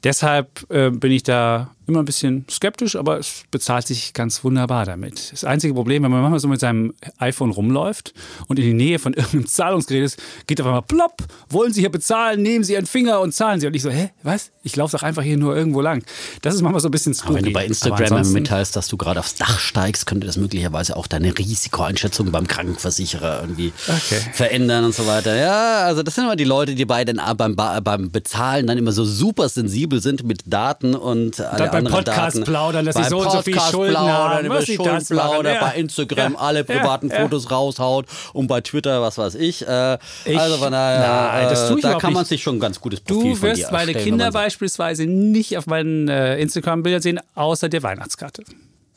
deshalb 0.04 0.70
äh, 0.70 0.90
bin 0.90 1.10
ich 1.10 1.24
da 1.24 1.70
immer 1.86 1.98
ein 1.98 2.04
bisschen 2.04 2.46
skeptisch, 2.50 2.96
aber 2.96 3.18
es 3.18 3.44
bezahlt 3.50 3.86
sich 3.86 4.14
ganz 4.14 4.42
wunderbar 4.42 4.86
damit. 4.86 5.32
Das 5.32 5.44
einzige 5.44 5.74
Problem, 5.74 6.02
wenn 6.02 6.10
man 6.10 6.22
manchmal 6.22 6.40
so 6.44 6.48
mit 6.48 6.60
seinem 6.60 6.94
iPhone 7.18 7.50
rumläuft 7.50 8.12
und 8.48 8.58
in 8.58 8.64
die 8.64 8.74
Nähe 8.74 8.98
von 8.98 9.12
irgendeinem 9.14 9.46
Zahlungsgerät 9.46 10.04
ist, 10.04 10.18
geht 10.46 10.60
auf 10.60 10.66
einmal 10.66 10.82
plopp, 10.82 11.16
wollen 11.48 11.72
Sie 11.72 11.80
hier 11.80 11.90
bezahlen, 11.90 12.42
nehmen 12.42 12.62
Sie 12.64 12.74
Ihren 12.74 12.86
Finger 12.86 13.20
und 13.20 13.32
zahlen 13.34 13.60
Sie. 13.60 13.66
Und 13.66 13.74
ich 13.74 13.82
so, 13.82 13.90
hä, 13.90 14.10
was? 14.22 14.50
Ich 14.62 14.76
laufe 14.76 14.96
doch 14.96 15.02
einfach 15.02 15.22
hier 15.22 15.36
nur 15.36 15.56
irgendwo 15.56 15.80
lang. 15.80 16.04
Das 16.42 16.54
ist 16.54 16.62
manchmal 16.62 16.80
so 16.80 16.88
ein 16.88 16.90
bisschen 16.90 17.12
spooky. 17.14 17.28
Aber 17.28 17.36
wenn 17.38 17.44
du 17.44 17.52
bei 17.52 17.66
Instagram 17.66 18.32
mitteilst, 18.32 18.76
dass 18.76 18.88
du 18.88 18.96
gerade 18.96 19.20
aufs 19.20 19.34
Dach 19.34 19.58
steigst, 19.58 20.06
könnte 20.06 20.26
das 20.26 20.36
möglicherweise 20.36 20.96
auch 20.96 21.06
deine 21.06 21.36
Risikoeinschätzung 21.36 22.30
beim 22.30 22.46
Krankenversicherer 22.46 23.40
irgendwie 23.42 23.72
Okay. 23.88 24.20
verändern 24.32 24.84
und 24.84 24.94
so 24.94 25.06
weiter. 25.06 25.34
Ja, 25.36 25.80
also 25.84 26.02
das 26.02 26.14
sind 26.14 26.24
immer 26.24 26.36
die 26.36 26.44
Leute, 26.44 26.74
die 26.74 26.84
bei 26.84 27.04
den, 27.04 27.20
beim, 27.36 27.56
Ba- 27.56 27.80
beim 27.80 28.10
Bezahlen 28.10 28.66
dann 28.66 28.78
immer 28.78 28.92
so 28.92 29.04
super 29.04 29.48
sensibel 29.48 30.00
sind 30.00 30.24
mit 30.24 30.42
Daten 30.46 30.94
und 30.94 31.40
alle 31.40 31.66
beim 31.68 31.86
anderen 31.86 32.04
Podcast 32.04 32.36
Daten. 32.36 32.44
plaudern, 32.44 32.84
dass 32.86 32.94
sie 32.96 33.02
Beim 33.02 33.10
so 33.10 33.20
und 33.20 33.30
so 33.32 33.42
viel 33.42 33.58
Schulden 33.60 33.92
plaudern, 33.94 34.08
haben, 34.36 34.46
über 34.46 34.62
Schulden 34.62 35.04
plaudern, 35.06 35.54
ja. 35.54 35.60
bei 35.60 35.74
Instagram 35.76 36.33
Ja, 36.34 36.40
alle 36.40 36.58
ja, 36.60 36.64
privaten 36.64 37.08
ja. 37.10 37.20
Fotos 37.20 37.50
raushaut 37.50 38.06
und 38.32 38.46
bei 38.46 38.60
Twitter 38.60 39.02
was 39.02 39.18
weiß 39.18 39.34
ich. 39.36 39.66
Äh, 39.66 39.98
Ich- 40.24 40.38
also 40.38 40.56
von 40.58 40.72
daher, 40.72 41.50
äh, 41.50 41.80
da 41.80 41.94
kann 41.94 42.12
man 42.12 42.24
sich 42.24 42.42
schon 42.42 42.56
ein 42.56 42.60
ganz 42.60 42.80
gutes 42.80 43.00
Profil 43.00 43.34
Du 43.34 43.42
wirst 43.42 43.72
meine 43.72 43.94
Kinder 43.94 44.30
beispielsweise 44.30 45.06
nicht 45.06 45.56
auf 45.58 45.66
meinen 45.66 46.08
äh, 46.08 46.38
Instagram-Bildern 46.38 47.02
sehen, 47.02 47.20
außer 47.34 47.68
der 47.68 47.82
Weihnachtskarte. 47.82 48.44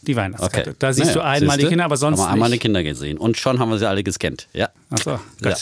Die 0.03 0.15
Weihnachtskarte. 0.15 0.75
Da 0.77 0.93
siehst 0.93 1.15
du 1.15 1.21
einmal 1.21 1.57
die 1.57 1.61
siehste? 1.63 1.69
Kinder, 1.69 1.85
aber 1.85 1.97
sonst 1.97 2.19
haben 2.19 2.27
wir 2.27 2.33
einmal 2.33 2.51
die. 2.51 2.59
Kinder 2.59 2.83
gesehen. 2.83 3.17
Und 3.17 3.37
schon 3.37 3.59
haben 3.59 3.69
wir 3.69 3.77
sie 3.79 3.89
alle 3.89 4.03
gescannt. 4.03 4.47
Ja. 4.53 4.69
Achso, 4.89 5.19
Ja. 5.43 5.53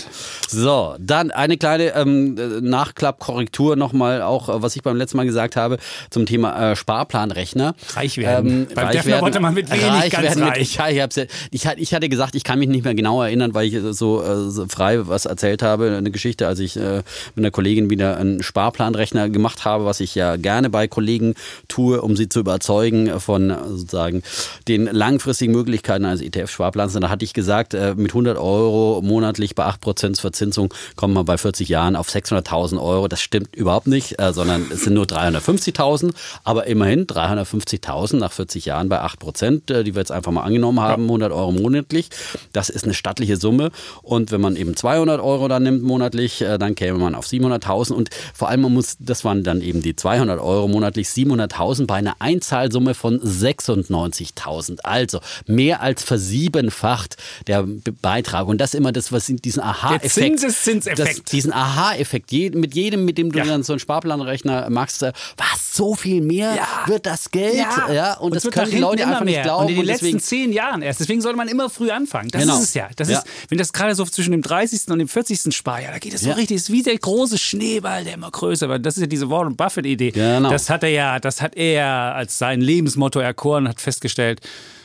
So, 0.47 0.95
dann 0.99 1.31
eine 1.31 1.57
kleine 1.57 1.95
ähm, 1.95 2.37
äh, 2.37 2.61
Nachklappkorrektur 2.61 3.75
nochmal, 3.75 4.21
auch 4.21 4.49
äh, 4.49 4.61
was 4.61 4.75
ich 4.75 4.83
beim 4.83 4.97
letzten 4.97 5.17
Mal 5.17 5.25
gesagt 5.25 5.55
habe 5.55 5.77
zum 6.11 6.25
Thema 6.25 6.71
äh, 6.71 6.75
Sparplanrechner. 6.75 7.75
Reich 7.95 8.17
werden. 8.17 8.67
Beim 8.75 8.91
Defner 8.91 9.21
wollte 9.21 9.39
man 9.39 9.53
mit 9.55 9.69
wenig 9.71 10.11
ganz 10.11 10.23
werden 10.23 10.39
mit- 10.43 10.49
reich. 10.51 10.61
ich, 10.61 10.79
ich, 10.79 11.01
hab's 11.01 11.15
ja- 11.15 11.25
ich, 11.51 11.65
hatte- 11.67 11.79
ich 11.81 11.93
hatte 11.93 12.07
gesagt, 12.09 12.35
ich 12.35 12.43
kann 12.43 12.59
mich 12.59 12.67
nicht 12.69 12.83
mehr 12.83 12.93
genau 12.93 13.21
erinnern, 13.23 13.53
weil 13.55 13.67
ich 13.67 13.75
so, 13.97 14.21
äh, 14.23 14.49
so 14.51 14.67
frei 14.67 15.07
was 15.07 15.25
erzählt 15.25 15.61
habe, 15.63 15.95
eine 15.97 16.11
Geschichte, 16.11 16.47
als 16.47 16.59
ich 16.59 16.77
äh, 16.77 16.97
mit 17.35 17.37
einer 17.43 17.51
Kollegin 17.51 17.89
wieder 17.89 18.17
einen 18.17 18.43
Sparplanrechner 18.43 19.29
gemacht 19.29 19.65
habe, 19.65 19.85
was 19.85 19.99
ich 20.01 20.13
ja 20.15 20.35
gerne 20.35 20.69
bei 20.69 20.87
Kollegen 20.87 21.33
tue, 21.67 22.01
um 22.01 22.15
sie 22.15 22.29
zu 22.29 22.39
überzeugen 22.41 23.19
von 23.19 23.49
äh, 23.49 23.55
sozusagen 23.69 24.21
den 24.67 24.85
langfristigen 24.85 25.51
Möglichkeiten 25.53 26.05
eines 26.05 26.21
ETF-Sparplans. 26.21 26.95
Und 26.95 27.01
da 27.01 27.09
hatte 27.09 27.25
ich 27.25 27.33
gesagt, 27.33 27.73
äh, 27.73 27.95
mit 27.95 28.11
100 28.11 28.37
Euro 28.37 29.01
monatlich 29.15 29.55
bei 29.55 29.65
8% 29.65 30.19
Verzinsung 30.19 30.73
kommt 30.97 31.13
man 31.13 31.23
bei 31.25 31.37
40 31.37 31.69
Jahren 31.69 31.95
auf 31.95 32.09
600.000 32.09 32.81
Euro. 32.81 33.07
Das 33.07 33.21
stimmt 33.21 33.55
überhaupt 33.55 33.87
nicht, 33.87 34.19
äh, 34.19 34.33
sondern 34.33 34.65
es 34.71 34.81
sind 34.83 34.93
nur 34.93 35.05
350.000, 35.05 36.11
aber 36.43 36.67
immerhin 36.67 37.07
350.000 37.07 38.17
nach 38.17 38.31
40 38.33 38.65
Jahren 38.65 38.89
bei 38.89 38.99
8%, 39.01 39.71
äh, 39.71 39.83
die 39.83 39.95
wir 39.95 40.01
jetzt 40.01 40.11
einfach 40.11 40.31
mal 40.33 40.43
angenommen 40.43 40.81
haben, 40.81 41.03
100 41.03 41.31
Euro 41.31 41.51
monatlich. 41.53 42.09
Das 42.51 42.69
ist 42.69 42.83
eine 42.83 42.93
stattliche 42.93 43.37
Summe. 43.37 43.71
Und 44.01 44.31
wenn 44.31 44.41
man 44.41 44.55
eben 44.57 44.75
200 44.75 45.21
Euro 45.21 45.47
dann 45.47 45.63
nimmt 45.63 45.83
monatlich, 45.83 46.41
äh, 46.41 46.57
dann 46.57 46.75
käme 46.75 46.97
man 46.99 47.15
auf 47.15 47.25
700.000. 47.25 47.93
Und 47.93 48.09
vor 48.33 48.49
allem, 48.49 48.61
man 48.61 48.73
muss, 48.73 48.97
das 48.99 49.23
waren 49.23 49.43
dann 49.43 49.61
eben 49.61 49.81
die 49.81 49.95
200 49.95 50.39
Euro 50.41 50.67
monatlich, 50.67 51.07
700.000 51.07 51.87
bei 51.87 51.95
einer 51.95 52.15
Einzahlsumme 52.19 52.93
von 52.93 53.19
96.000. 53.21 54.79
Also 54.83 55.19
mehr 55.47 55.81
als 55.81 56.03
versiebenfacht 56.03 57.17
der 57.47 57.63
Be- 57.63 57.91
Beitrag. 57.91 58.47
Und 58.47 58.59
das 58.59 58.73
immer 58.73 58.91
das, 58.91 59.04
was 59.11 59.29
in 59.29 59.37
diesen 59.37 59.61
Aha-Effekt. 59.63 60.13
Zinseszinseffekt. 60.13 61.17
das- 61.19 61.23
Diesen 61.31 61.53
Aha-Effekt. 61.53 62.31
Je, 62.31 62.49
mit 62.51 62.75
jedem, 62.75 63.05
mit 63.05 63.17
dem 63.17 63.31
du 63.31 63.39
Ja. 63.39 63.45
dann 63.45 63.63
so 63.63 63.73
einen 63.73 63.79
Sparplanrechner 63.79 64.69
machst, 64.69 65.03
äh, 65.03 65.11
was, 65.37 65.75
so 65.75 65.95
viel 65.95 66.21
mehr 66.21 66.55
Ja. 66.55 66.67
wird 66.87 67.05
das 67.05 67.31
Geld? 67.31 67.55
Ja, 67.55 68.13
und, 68.15 68.31
es 68.31 68.35
das 68.37 68.43
wird 68.45 68.53
können 68.55 68.71
die 68.71 68.77
Leute 68.77 69.05
einfach 69.07 69.23
nicht 69.23 69.35
mehr. 69.35 69.43
glauben. 69.43 69.65
Und 69.65 69.71
in 69.71 69.77
den 69.77 69.87
deswegen, 69.87 70.13
letzten 70.17 70.27
zehn 70.29 70.51
Jahren 70.53 70.81
erst. 70.81 70.99
Deswegen 70.99 71.21
sollte 71.21 71.37
man 71.37 71.47
immer 71.47 71.69
früh 71.69 71.91
anfangen. 71.91 72.29
Das 72.29 72.41
Genau. 72.41 72.55
ist 72.55 72.63
es 72.63 72.73
ja. 72.73 72.87
Das 72.95 73.09
Ja. 73.09 73.19
Ist, 73.19 73.27
wenn 73.49 73.57
das 73.57 73.73
gerade 73.73 73.95
so 73.95 74.05
zwischen 74.05 74.31
dem 74.31 74.41
30. 74.41 74.91
und 74.91 74.99
dem 74.99 75.07
40. 75.07 75.51
Sparjahr, 75.53 75.91
da 75.93 75.99
geht 75.99 76.13
es 76.13 76.21
so 76.21 76.29
Ja. 76.29 76.35
richtig, 76.35 76.55
ist 76.57 76.71
wie 76.71 76.83
der 76.83 76.97
große 76.97 77.37
Schneeball, 77.37 78.03
der 78.03 78.13
immer 78.13 78.31
größer 78.31 78.69
wird. 78.69 78.85
Das 78.85 78.95
ist 78.97 79.01
ja 79.01 79.07
diese 79.07 79.29
Warren 79.29 79.55
Buffett-Idee. 79.55 80.11
Genau. 80.11 80.49
Das 80.49 80.69
hat 80.69 80.83
er 80.83 80.89
ja, 80.89 81.19
das 81.19 81.41
hat 81.41 81.55
er 81.55 81.85
als 82.15 82.37
sein 82.37 82.61
Lebensmotto 82.61 83.19
erkoren, 83.19 83.67
hat 83.67 83.81
festgestellt, 83.81 84.39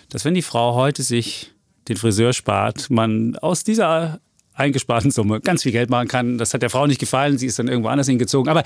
dass 0.08 0.24
wenn 0.24 0.34
die 0.34 0.42
Frau 0.42 0.74
heute 0.74 1.02
sich 1.02 1.52
den 1.90 1.96
Friseur 1.96 2.32
spart, 2.32 2.88
man 2.88 3.36
aus 3.36 3.64
dieser 3.64 4.20
eingesparten 4.54 5.10
Summe 5.10 5.40
ganz 5.40 5.62
viel 5.62 5.72
Geld 5.72 5.88
machen 5.90 6.08
kann. 6.08 6.36
Das 6.38 6.52
hat 6.52 6.62
der 6.62 6.70
Frau 6.70 6.86
nicht 6.86 6.98
gefallen, 7.00 7.38
sie 7.38 7.46
ist 7.46 7.58
dann 7.58 7.68
irgendwo 7.68 7.88
anders 7.88 8.06
hingezogen. 8.08 8.50
Aber 8.50 8.62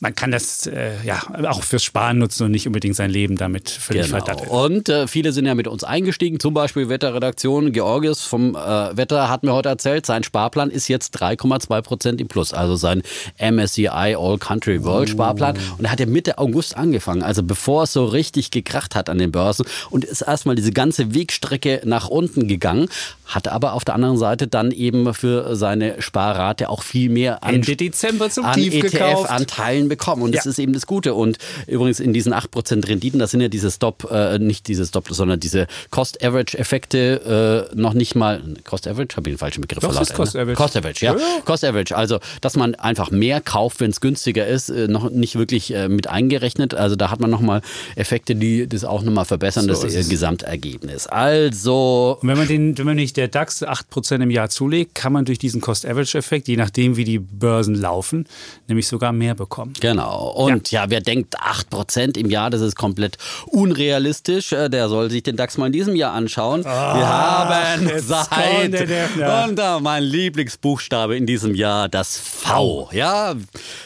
man 0.00 0.14
kann 0.14 0.30
das 0.30 0.66
äh, 0.66 0.92
ja 1.04 1.22
auch 1.48 1.62
fürs 1.62 1.82
Sparen 1.84 2.18
nutzen 2.18 2.44
und 2.44 2.50
nicht 2.50 2.66
unbedingt 2.66 2.96
sein 2.96 3.10
Leben 3.10 3.36
damit 3.36 3.70
völlig 3.70 4.06
Genau. 4.06 4.18
verdatteln. 4.18 4.50
Und 4.50 4.88
äh, 4.88 5.06
viele 5.06 5.32
sind 5.32 5.46
ja 5.46 5.54
mit 5.54 5.66
uns 5.68 5.84
eingestiegen, 5.84 6.40
zum 6.40 6.52
Beispiel 6.54 6.88
Wetterredaktion. 6.88 7.72
Georgios 7.72 8.22
vom 8.22 8.54
äh, 8.54 8.96
Wetter 8.96 9.28
hat 9.28 9.42
mir 9.42 9.52
heute 9.52 9.68
erzählt, 9.68 10.04
sein 10.06 10.24
Sparplan 10.24 10.70
ist 10.70 10.88
jetzt 10.88 11.16
3,2 11.22 11.82
Prozent 11.82 12.20
im 12.20 12.28
Plus, 12.28 12.52
also 12.52 12.76
sein 12.76 13.02
MSCI 13.38 13.88
All 14.18 14.38
Country 14.38 14.82
World 14.84 15.10
Sparplan. 15.10 15.56
Und 15.78 15.84
er 15.84 15.92
hat 15.92 16.00
ja 16.00 16.06
Mitte 16.06 16.38
August 16.38 16.76
angefangen, 16.76 17.22
also 17.22 17.42
bevor 17.42 17.84
es 17.84 17.92
so 17.92 18.04
richtig 18.04 18.50
gekracht 18.50 18.94
hat 18.94 19.08
an 19.08 19.18
den 19.18 19.32
Börsen 19.32 19.64
und 19.90 20.04
ist 20.04 20.22
erstmal 20.22 20.54
diese 20.56 20.72
ganze 20.72 21.14
Wegstrecke 21.14 21.80
nach 21.84 22.08
unten 22.08 22.48
gegangen, 22.48 22.88
hat 23.26 23.48
aber 23.48 23.72
auf 23.74 23.84
der 23.84 23.94
anderen 23.94 24.18
Seite 24.18 24.48
dann 24.48 24.70
eben 24.72 25.04
für 25.20 25.54
seine 25.56 26.00
Sparrate 26.02 26.68
auch 26.68 26.82
viel 26.82 27.10
mehr 27.10 27.44
an 27.44 27.56
Ende 27.56 27.76
Dezember 27.76 28.30
zum 28.30 28.44
an 28.46 28.54
Tief 28.54 28.72
gekauft. 28.82 29.26
ETF-Anteilen 29.26 29.88
bekommen. 29.88 30.22
Und 30.22 30.34
das 30.34 30.44
Ja. 30.46 30.50
ist 30.50 30.58
eben 30.58 30.72
das 30.72 30.86
Gute. 30.86 31.14
Und 31.14 31.38
übrigens 31.66 32.00
in 32.00 32.12
diesen 32.12 32.32
8% 32.32 32.88
Renditen, 32.88 33.18
das 33.20 33.30
sind 33.30 33.40
ja 33.40 33.48
diese 33.48 33.70
Stop, 33.70 34.10
äh, 34.10 34.38
nicht 34.38 34.66
diese 34.68 34.84
Stop, 34.86 35.08
sondern 35.10 35.38
diese 35.40 35.66
Cost-Average-Effekte 35.90 37.68
äh, 37.72 37.76
noch 37.76 37.94
nicht 37.94 38.14
mal. 38.14 38.42
Cost-Average? 38.64 39.16
Habe 39.16 39.28
ich 39.28 39.34
den 39.34 39.38
falschen 39.38 39.60
Begriff 39.60 39.80
Doch, 39.80 39.92
verlassen. 39.92 40.12
ist 40.12 40.16
Cost-Average. 40.16 40.54
Cost-Average, 40.56 41.04
ja. 41.04 41.12
Ja. 41.16 41.40
Cost-Average. 41.44 41.96
Also, 41.96 42.18
dass 42.40 42.56
man 42.56 42.74
einfach 42.74 43.10
mehr 43.10 43.40
kauft, 43.40 43.80
wenn 43.80 43.90
es 43.90 44.00
günstiger 44.00 44.46
ist, 44.46 44.68
äh, 44.70 44.88
noch 44.88 45.10
nicht 45.10 45.36
wirklich 45.36 45.72
äh, 45.74 45.88
mit 45.88 46.08
eingerechnet. 46.08 46.74
Also, 46.74 46.96
da 46.96 47.10
hat 47.10 47.20
man 47.20 47.30
nochmal 47.30 47.62
Effekte, 47.96 48.34
die 48.34 48.66
das 48.68 48.84
auch 48.84 49.02
nochmal 49.02 49.24
verbessern, 49.24 49.64
So 49.72 49.82
das. 49.82 50.08
Gesamtergebnis. 50.08 51.06
Also, 51.06 52.18
Und 52.20 52.28
wenn 52.28 52.38
man, 52.38 52.48
den, 52.48 52.78
wenn 52.78 52.86
man 52.86 52.96
nicht 52.96 53.16
der 53.16 53.28
DAX 53.28 53.62
8% 53.62 54.22
im 54.22 54.30
Jahr 54.30 54.48
zulegt, 54.50 54.94
kann 54.94 55.09
man 55.12 55.24
durch 55.24 55.38
diesen 55.38 55.60
Cost-Average-Effekt, 55.60 56.48
je 56.48 56.56
nachdem 56.56 56.96
wie 56.96 57.04
die 57.04 57.18
Börsen 57.18 57.74
laufen, 57.74 58.26
nämlich 58.68 58.86
sogar 58.88 59.12
mehr 59.12 59.34
bekommen. 59.34 59.72
Genau. 59.80 60.30
Und 60.30 60.70
ja, 60.70 60.84
wer 60.88 61.00
denkt, 61.00 61.36
8% 61.38 62.16
im 62.18 62.30
Jahr, 62.30 62.50
das 62.50 62.60
ist 62.60 62.76
komplett 62.76 63.18
unrealistisch, 63.46 64.52
äh, 64.52 64.68
der 64.68 64.88
soll 64.88 65.10
sich 65.10 65.22
den 65.22 65.36
DAX 65.36 65.56
mal 65.58 65.66
in 65.66 65.72
diesem 65.72 65.94
Jahr 65.96 66.12
anschauen. 66.14 66.64
Wir 66.64 66.70
haben 67.08 67.90
seit 67.98 68.28
und 69.50 69.58
äh, 69.58 69.80
mein 69.80 70.02
Lieblingsbuchstabe 70.02 71.16
in 71.16 71.26
diesem 71.26 71.54
Jahr 71.54 71.88
das 71.88 72.16
V. 72.18 72.88
Ja, 72.92 73.34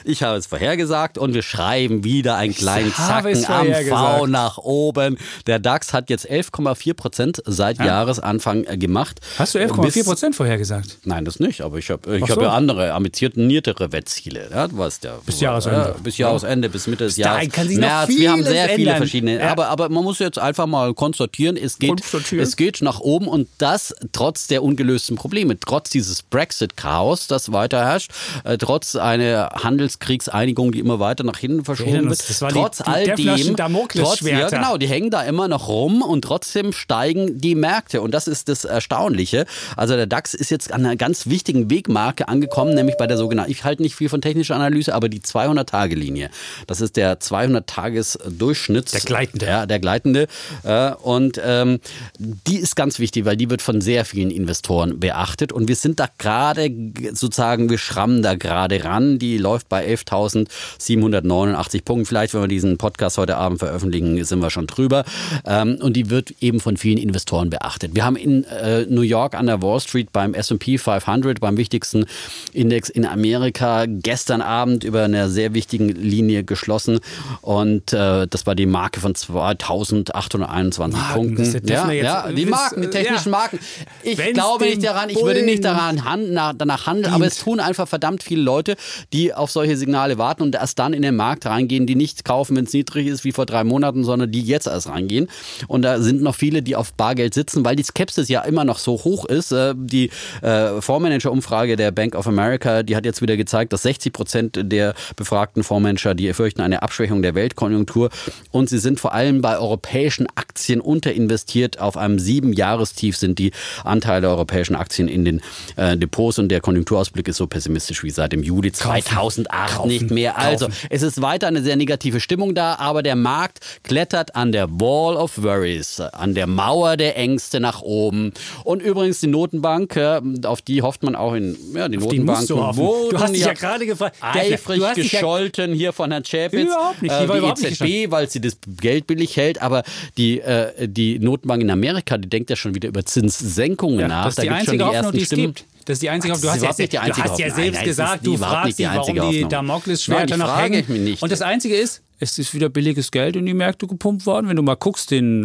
Ich 0.05 0.23
habe 0.23 0.39
es 0.39 0.47
vorhergesagt 0.47 1.19
und 1.19 1.35
wir 1.35 1.43
schreiben 1.43 2.05
wieder 2.05 2.37
einen 2.37 2.55
kleinen 2.55 2.93
Zacken 2.93 3.45
am 3.47 3.67
V 3.89 4.27
nach 4.27 4.59
oben. 4.59 5.19
Der 5.47 5.59
DAX 5.59 5.93
hat 5.93 6.11
jetzt 6.11 6.31
11,4 6.31 6.95
Prozent 6.95 7.43
seit 7.47 7.79
Jahresanfang 7.79 8.65
äh, 8.65 8.77
gemacht. 8.77 9.21
Hast 9.39 9.55
du 9.55 9.59
Bis- 9.59 9.95
11,4 9.97 10.05
Prozent 10.05 10.37
vorhergesagt? 10.37 10.99
Nein, 11.05 11.14
das 11.23 11.39
nicht, 11.41 11.61
aber 11.61 11.79
ich 11.79 11.91
habe 11.91 12.17
ich 12.17 12.23
Ach 12.25 12.29
hab 12.31 12.35
so. 12.37 12.43
ja 12.43 12.53
andere, 12.53 12.93
ambitioniertere 12.93 13.93
Wettziele. 13.93 14.49
Ja, 14.51 14.67
weißt 14.71 15.05
ja. 15.05 15.19
Bis 15.27 15.41
Jahresende. 15.41 15.79
Ja, 15.79 15.95
bis 16.03 16.19
Jahresende, 16.19 16.69
bis 16.69 16.87
Mitte 16.87 17.05
des 17.05 17.17
Jahres. 17.17 17.49
kann 17.51 17.69
sich 17.69 17.77
noch 17.79 17.87
März. 17.87 18.09
Wir 18.09 18.33
haben 18.33 18.43
sehr 18.43 18.65
viele 18.71 18.79
ändern. 18.83 18.97
verschiedene. 18.97 19.39
Ja. 19.39 19.53
Aber, 19.53 19.69
aber 19.69 19.89
man 19.89 20.03
muss 20.03 20.19
jetzt 20.19 20.39
einfach 20.39 20.67
mal 20.67 20.95
konstatieren, 20.95 21.57
es 21.57 21.79
geht, 21.79 21.91
Konstatieren. 21.91 22.43
es 22.43 22.57
geht 22.57 22.81
nach 22.83 23.01
oben 23.01 23.29
und 23.29 23.49
das 23.59 23.95
trotz 24.13 24.47
der 24.47 24.63
ungelösten 24.63 25.17
Probleme, 25.17 25.59
trotz 25.61 25.91
dieses 25.91 26.23
Brexit-Chaos, 26.23 27.27
das 27.27 27.53
weiter 27.53 27.85
herrscht, 27.85 28.11
äh, 28.45 28.57
trotz 28.59 28.97
einer 28.97 29.51
Handelskriegseinigung, 29.63 30.73
die 30.73 30.79
immer 30.81 31.01
weiter 31.01 31.25
nach 31.25 31.39
hinten 31.39 31.65
verschoben 31.65 32.09
wird. 32.11 32.41
war 32.41 32.49
die- 32.49 32.55
trotz 32.55 32.79
die 32.79 32.85
all 32.85 33.05
dem, 33.05 33.57
trotz, 33.57 34.21
ja 34.23 34.49
genau, 34.49 34.77
die 34.77 34.87
hängen 34.89 35.11
da 35.11 35.23
immer 35.23 35.49
noch 35.49 35.69
rum 35.69 36.03
und 36.03 36.23
trotzdem 36.23 36.73
steigen 36.73 37.39
die 37.39 37.55
Märkte. 37.55 38.01
Und 38.01 38.13
das 38.13 38.27
ist 38.29 38.49
das 38.49 38.65
Erstaunliche. 38.65 39.47
Also 39.77 39.95
der 39.97 40.07
DAX 40.07 40.35
ist 40.35 40.51
jetzt 40.51 40.73
an 40.73 40.85
einer 40.85 40.97
ganz 41.05 41.27
wichtigen 41.27 41.69
Wegmarke 41.69 42.29
angekommen, 42.29 42.75
nämlich 42.75 42.97
bei 42.97 43.07
der 43.07 43.19
sogenannten, 43.19 43.53
ich 43.53 43.63
halte 43.63 43.83
nicht 43.83 43.95
viel 43.95 44.09
von 44.09 44.23
technischer 44.23 44.57
Analyse, 44.57 44.95
aber 44.95 45.11
die 45.11 45.21
200-Tage-Linie. 45.21 46.31
Das 46.67 46.81
ist 46.81 46.97
der 46.97 47.21
200-Tages-Durchschnitt. 47.21 48.91
Der 48.95 49.01
gleitende. 49.01 49.45
Ja, 49.45 49.67
der 49.67 49.81
gleitende. 49.81 50.29
Äh, 50.63 50.93
Und 51.03 51.39
ähm, 51.45 51.81
die 52.19 52.57
ist 52.57 52.75
ganz 52.75 52.99
wichtig, 52.99 53.27
weil 53.27 53.37
die 53.37 53.51
wird 53.51 53.61
von 53.61 53.83
sehr 53.83 54.07
vielen 54.07 54.31
Investoren 54.31 54.99
beachtet. 54.99 55.53
Und 55.53 55.69
wir 55.69 55.77
sind 55.77 56.01
da 56.01 56.09
gerade 56.17 56.71
sozusagen, 57.13 57.69
wir 57.69 57.77
schrammen 57.77 58.23
da 58.23 58.35
gerade 58.35 58.83
ran. 58.83 59.19
Die 59.19 59.37
läuft 59.37 59.69
bei 59.69 59.87
11.789 59.87 61.85
Punkten. 61.85 62.07
Vielleicht, 62.07 62.33
wenn 62.33 62.41
wir 62.41 62.49
diesen 62.49 62.79
Podcast 62.79 63.19
heute 63.19 63.37
Abend 63.37 63.59
veröffentlichen, 63.59 64.25
sind 64.25 64.39
wir 64.39 64.49
schon 64.49 64.67
drüber. 64.67 65.05
Ähm, 65.45 65.77
Und 65.83 65.99
die 65.99 66.09
wird 66.09 66.33
eben 66.41 66.61
von 66.61 66.79
vielen 66.79 66.97
Investoren 66.97 67.51
beachtet. 67.51 67.95
Wir 67.95 68.07
haben 68.07 68.17
in 68.17 68.45
äh, 68.45 68.87
New 68.87 69.03
York 69.03 69.35
an 69.35 69.45
der 69.45 69.61
Wall 69.61 69.81
Street 69.81 70.11
beim 70.11 70.33
S&P 70.33 70.79
500, 70.79 70.94
beim 71.41 71.57
wichtigsten 71.57 72.07
Index 72.53 72.89
in 72.89 73.07
Amerika, 73.07 73.87
gestern 73.87 74.43
Abend 74.43 74.85
über 74.85 75.05
einer 75.05 75.29
sehr 75.29 75.55
wichtigen 75.55 75.89
Linie 75.89 76.45
geschlossen. 76.45 77.01
Und 77.43 77.93
äh, 77.93 78.27
das 78.27 78.47
war 78.47 78.55
die 78.55 78.67
Marke 78.67 79.01
von 79.01 79.15
2821 79.15 81.01
Marken, 81.01 81.15
Punkten. 81.15 81.67
ja, 81.67 81.91
ja, 81.91 82.33
die 82.33 82.47
Marken, 82.47 82.83
die 82.83 82.89
äh, 82.89 82.91
technischen 82.91 83.33
ja. 83.33 83.39
Marken. 83.39 83.59
Ich 84.03 84.19
Wenn's 84.19 84.35
glaube 84.35 84.65
nicht 84.65 84.85
daran, 84.85 85.11
ich 85.11 85.23
würde 85.23 85.43
nicht 85.43 85.65
daran 85.65 86.05
han 86.05 86.33
na, 86.33 86.53
danach 86.53 86.87
handeln, 86.87 87.13
aber 87.13 87.27
es 87.27 87.39
tun 87.39 87.61
einfach 87.61 87.89
verdammt 87.89 88.23
viele 88.23 88.43
Leute, 88.43 88.77
die 89.13 89.35
auf 89.35 89.51
solche 89.51 89.77
Signale 89.77 90.19
warten 90.19 90.43
und 90.43 90.55
erst 90.55 90.79
dann 90.79 90.93
in 90.93 91.03
den 91.03 91.17
Markt 91.17 91.47
reingehen, 91.47 91.87
die 91.87 91.95
nicht 91.95 92.25
kaufen, 92.25 92.57
wenn 92.57 92.65
es 92.65 92.73
niedrig 92.73 93.07
ist 93.07 93.25
wie 93.25 93.33
vor 93.33 93.47
drei 93.47 93.65
Monaten, 93.65 94.05
sondern 94.05 94.31
die 94.31 94.43
jetzt 94.43 94.67
erst 94.67 94.89
reingehen. 94.89 95.29
Und 95.69 95.83
da 95.83 96.01
sind 96.01 96.23
noch 96.23 96.35
viele, 96.35 96.63
die 96.63 96.77
auf 96.77 96.93
Bargeld 96.95 97.35
sitzen, 97.35 97.65
weil 97.65 97.77
die 97.77 97.83
Skepsis 97.83 98.29
ja 98.29 98.43
immer 98.43 98.65
noch 98.65 98.79
so 98.79 98.93
hoch 98.93 99.25
ist. 99.25 99.53
Äh, 99.53 99.75
Die 99.77 100.11
äh, 100.43 100.81
Fondsmanager-Umfrage 100.85 101.77
der 101.77 101.91
Bank 101.91 102.15
of 102.15 102.27
America, 102.27 102.83
die 102.83 102.95
hat 102.95 103.05
jetzt 103.05 103.23
wieder 103.23 103.37
gezeigt, 103.37 103.73
dass 103.73 103.83
60 103.83 104.13
Prozent 104.13 104.59
der 104.61 104.95
befragten 105.17 105.65
Fondsmanager, 105.65 106.15
die 106.15 106.33
fürchten 106.33 106.61
eine 106.61 106.83
Abschwächung 106.83 107.23
der 107.23 107.35
Weltkonjunktur 107.35 108.11
und 108.51 108.69
sie 108.69 108.79
sind 108.79 109.01
vor 109.01 109.13
allem 109.13 109.41
bei 109.41 109.59
europäischen 109.59 110.27
Aktien 110.35 110.81
unterinvestiert. 110.81 111.79
Auf 111.81 111.97
einem 111.97 112.19
Sieben-Jahrestief 112.19 113.17
sind 113.17 113.39
die 113.39 113.53
Anteile 113.83 114.23
der 114.23 114.31
europäischen 114.31 114.77
Aktien 114.77 115.09
in 115.09 115.25
den 115.25 115.41
äh, 115.77 115.97
Depots 115.97 116.39
und 116.39 116.49
der 116.51 116.61
Konjunkturausblick 116.61 117.29
ist 117.29 117.39
so 117.39 117.47
pessimistisch 117.47 118.03
wie 118.03 118.11
seit 118.11 118.33
dem 118.33 118.43
Juli 118.43 118.71
2008 118.71 119.75
Kaufen. 119.77 119.89
nicht 119.89 120.11
mehr. 120.11 120.39
Also 120.39 120.69
es 120.91 121.03
ist 121.03 121.23
weiter 121.23 121.47
eine 121.47 121.63
sehr 121.63 121.77
negative 121.77 122.21
Stimmung 122.21 122.55
da, 122.55 122.77
aber 122.77 123.03
der 123.03 123.17
Markt 123.17 123.61
klettert 123.83 124.37
an 124.37 124.53
der 124.53 124.71
Wall 124.71 125.17
of 125.17 125.43
Worries, 125.43 126.01
an 126.01 126.35
der 126.35 126.47
Mauer 126.47 126.97
der 126.97 127.17
Ängste 127.17 127.61
nach 127.61 127.81
oben. 127.81 128.33
Und 128.65 128.83
übrigens 128.83 129.21
die 129.21 129.27
Notenbank, 129.27 129.97
äh, 129.97 130.21
auf 130.45 130.63
die 130.63 130.74
hofft 130.83 131.03
man 131.03 131.15
auch 131.17 131.35
in 131.35 131.57
ja, 131.75 131.89
die 131.89 131.97
die 131.99 132.05
Notenbanken 132.05 132.47
du 132.49 132.63
hoffen. 132.63 132.79
wurden 132.79 133.11
Du 133.11 133.19
hast 133.19 133.35
dich 133.35 133.45
ja 133.45 133.53
gerade 133.53 133.87
gefragt. 133.87 134.17
eifrig 134.21 134.79
Du 134.79 134.87
hast 134.87 134.97
dich 134.97 135.13
ja- 135.13 135.21
gescholten 135.21 135.73
hier 135.75 135.93
von 135.93 136.11
Herrn 136.11 136.25
Schäpitz. 136.25 136.67
Überhaupt 136.67 137.03
nicht, 137.03 137.13
die 137.13 137.17
Äh, 137.25 137.27
die 137.33 137.39
überhaupt 137.39 137.63
nicht 137.63 137.81
EZB, 137.81 138.11
weil 138.11 138.29
sie 138.31 138.41
das 138.41 138.57
Geld 138.81 139.07
billig 139.07 139.37
hält, 139.37 139.61
aber 139.63 139.83
die, 140.17 140.41
äh, 140.41 140.89
die 140.89 141.19
Notenbank 141.19 141.63
in 141.63 141.71
Amerika, 141.71 142.17
die 142.19 142.29
denkt 142.29 142.51
ja 142.51 142.57
schon 142.57 142.75
wieder 142.75 142.89
über 142.89 143.05
Zinssenkungen 143.05 144.01
Ja, 144.01 144.09
nach. 144.09 144.25
das 144.25 144.33
ist 144.33 144.39
Da 144.39 144.43
die 144.43 144.51
einzige 144.51 144.85
Hoffnung, 144.85 144.95
ersten 145.03 145.13
die 145.17 145.23
es 145.23 145.27
Stimmen. 145.27 145.43
gibt. 145.55 145.65
Das 145.85 145.95
ist 145.97 146.03
die 146.03 146.11
einzige 146.11 146.33
Hoffnung. 146.35 146.51
Du 146.51 146.55
hast, 146.55 146.63
ja, 146.63 146.69
überhaupt 146.71 146.79
nicht 146.79 146.93
die 146.93 146.97
du 146.97 147.03
hast 147.03 147.17
ja 147.19 147.25
Hoffnung. 147.25 147.37
selbst 147.39 147.57
Nein, 147.59 147.73
nein, 147.75 147.85
gesagt, 147.85 148.27
du 148.27 148.37
fragst 148.37 148.79
dich, 148.79 148.87
warum 148.87 148.99
einzige 149.01 149.21
die 149.21 149.27
Hoffnung. 149.27 149.49
Damoklesschwerter 149.51 150.37
Nein, 150.37 150.41
ich 150.41 150.47
noch 150.47 150.59
hängen. 150.61 150.85
mich 150.89 151.01
nicht. 151.01 151.23
Und 151.23 151.31
das 151.33 151.43
Einzige 151.43 151.75
ist, 151.77 152.03
es 152.21 152.39
ist 152.39 152.55
wieder 152.55 152.69
billiges 152.69 153.11
Geld 153.11 153.35
in 153.37 153.45
die 153.45 153.55
Märkte 153.55 153.87
gepumpt 153.87 154.25
worden. 154.25 154.49
Wenn 154.49 154.57
du 154.57 154.63
mal 154.63 154.77
guckst, 154.77 155.11
den 155.11 155.45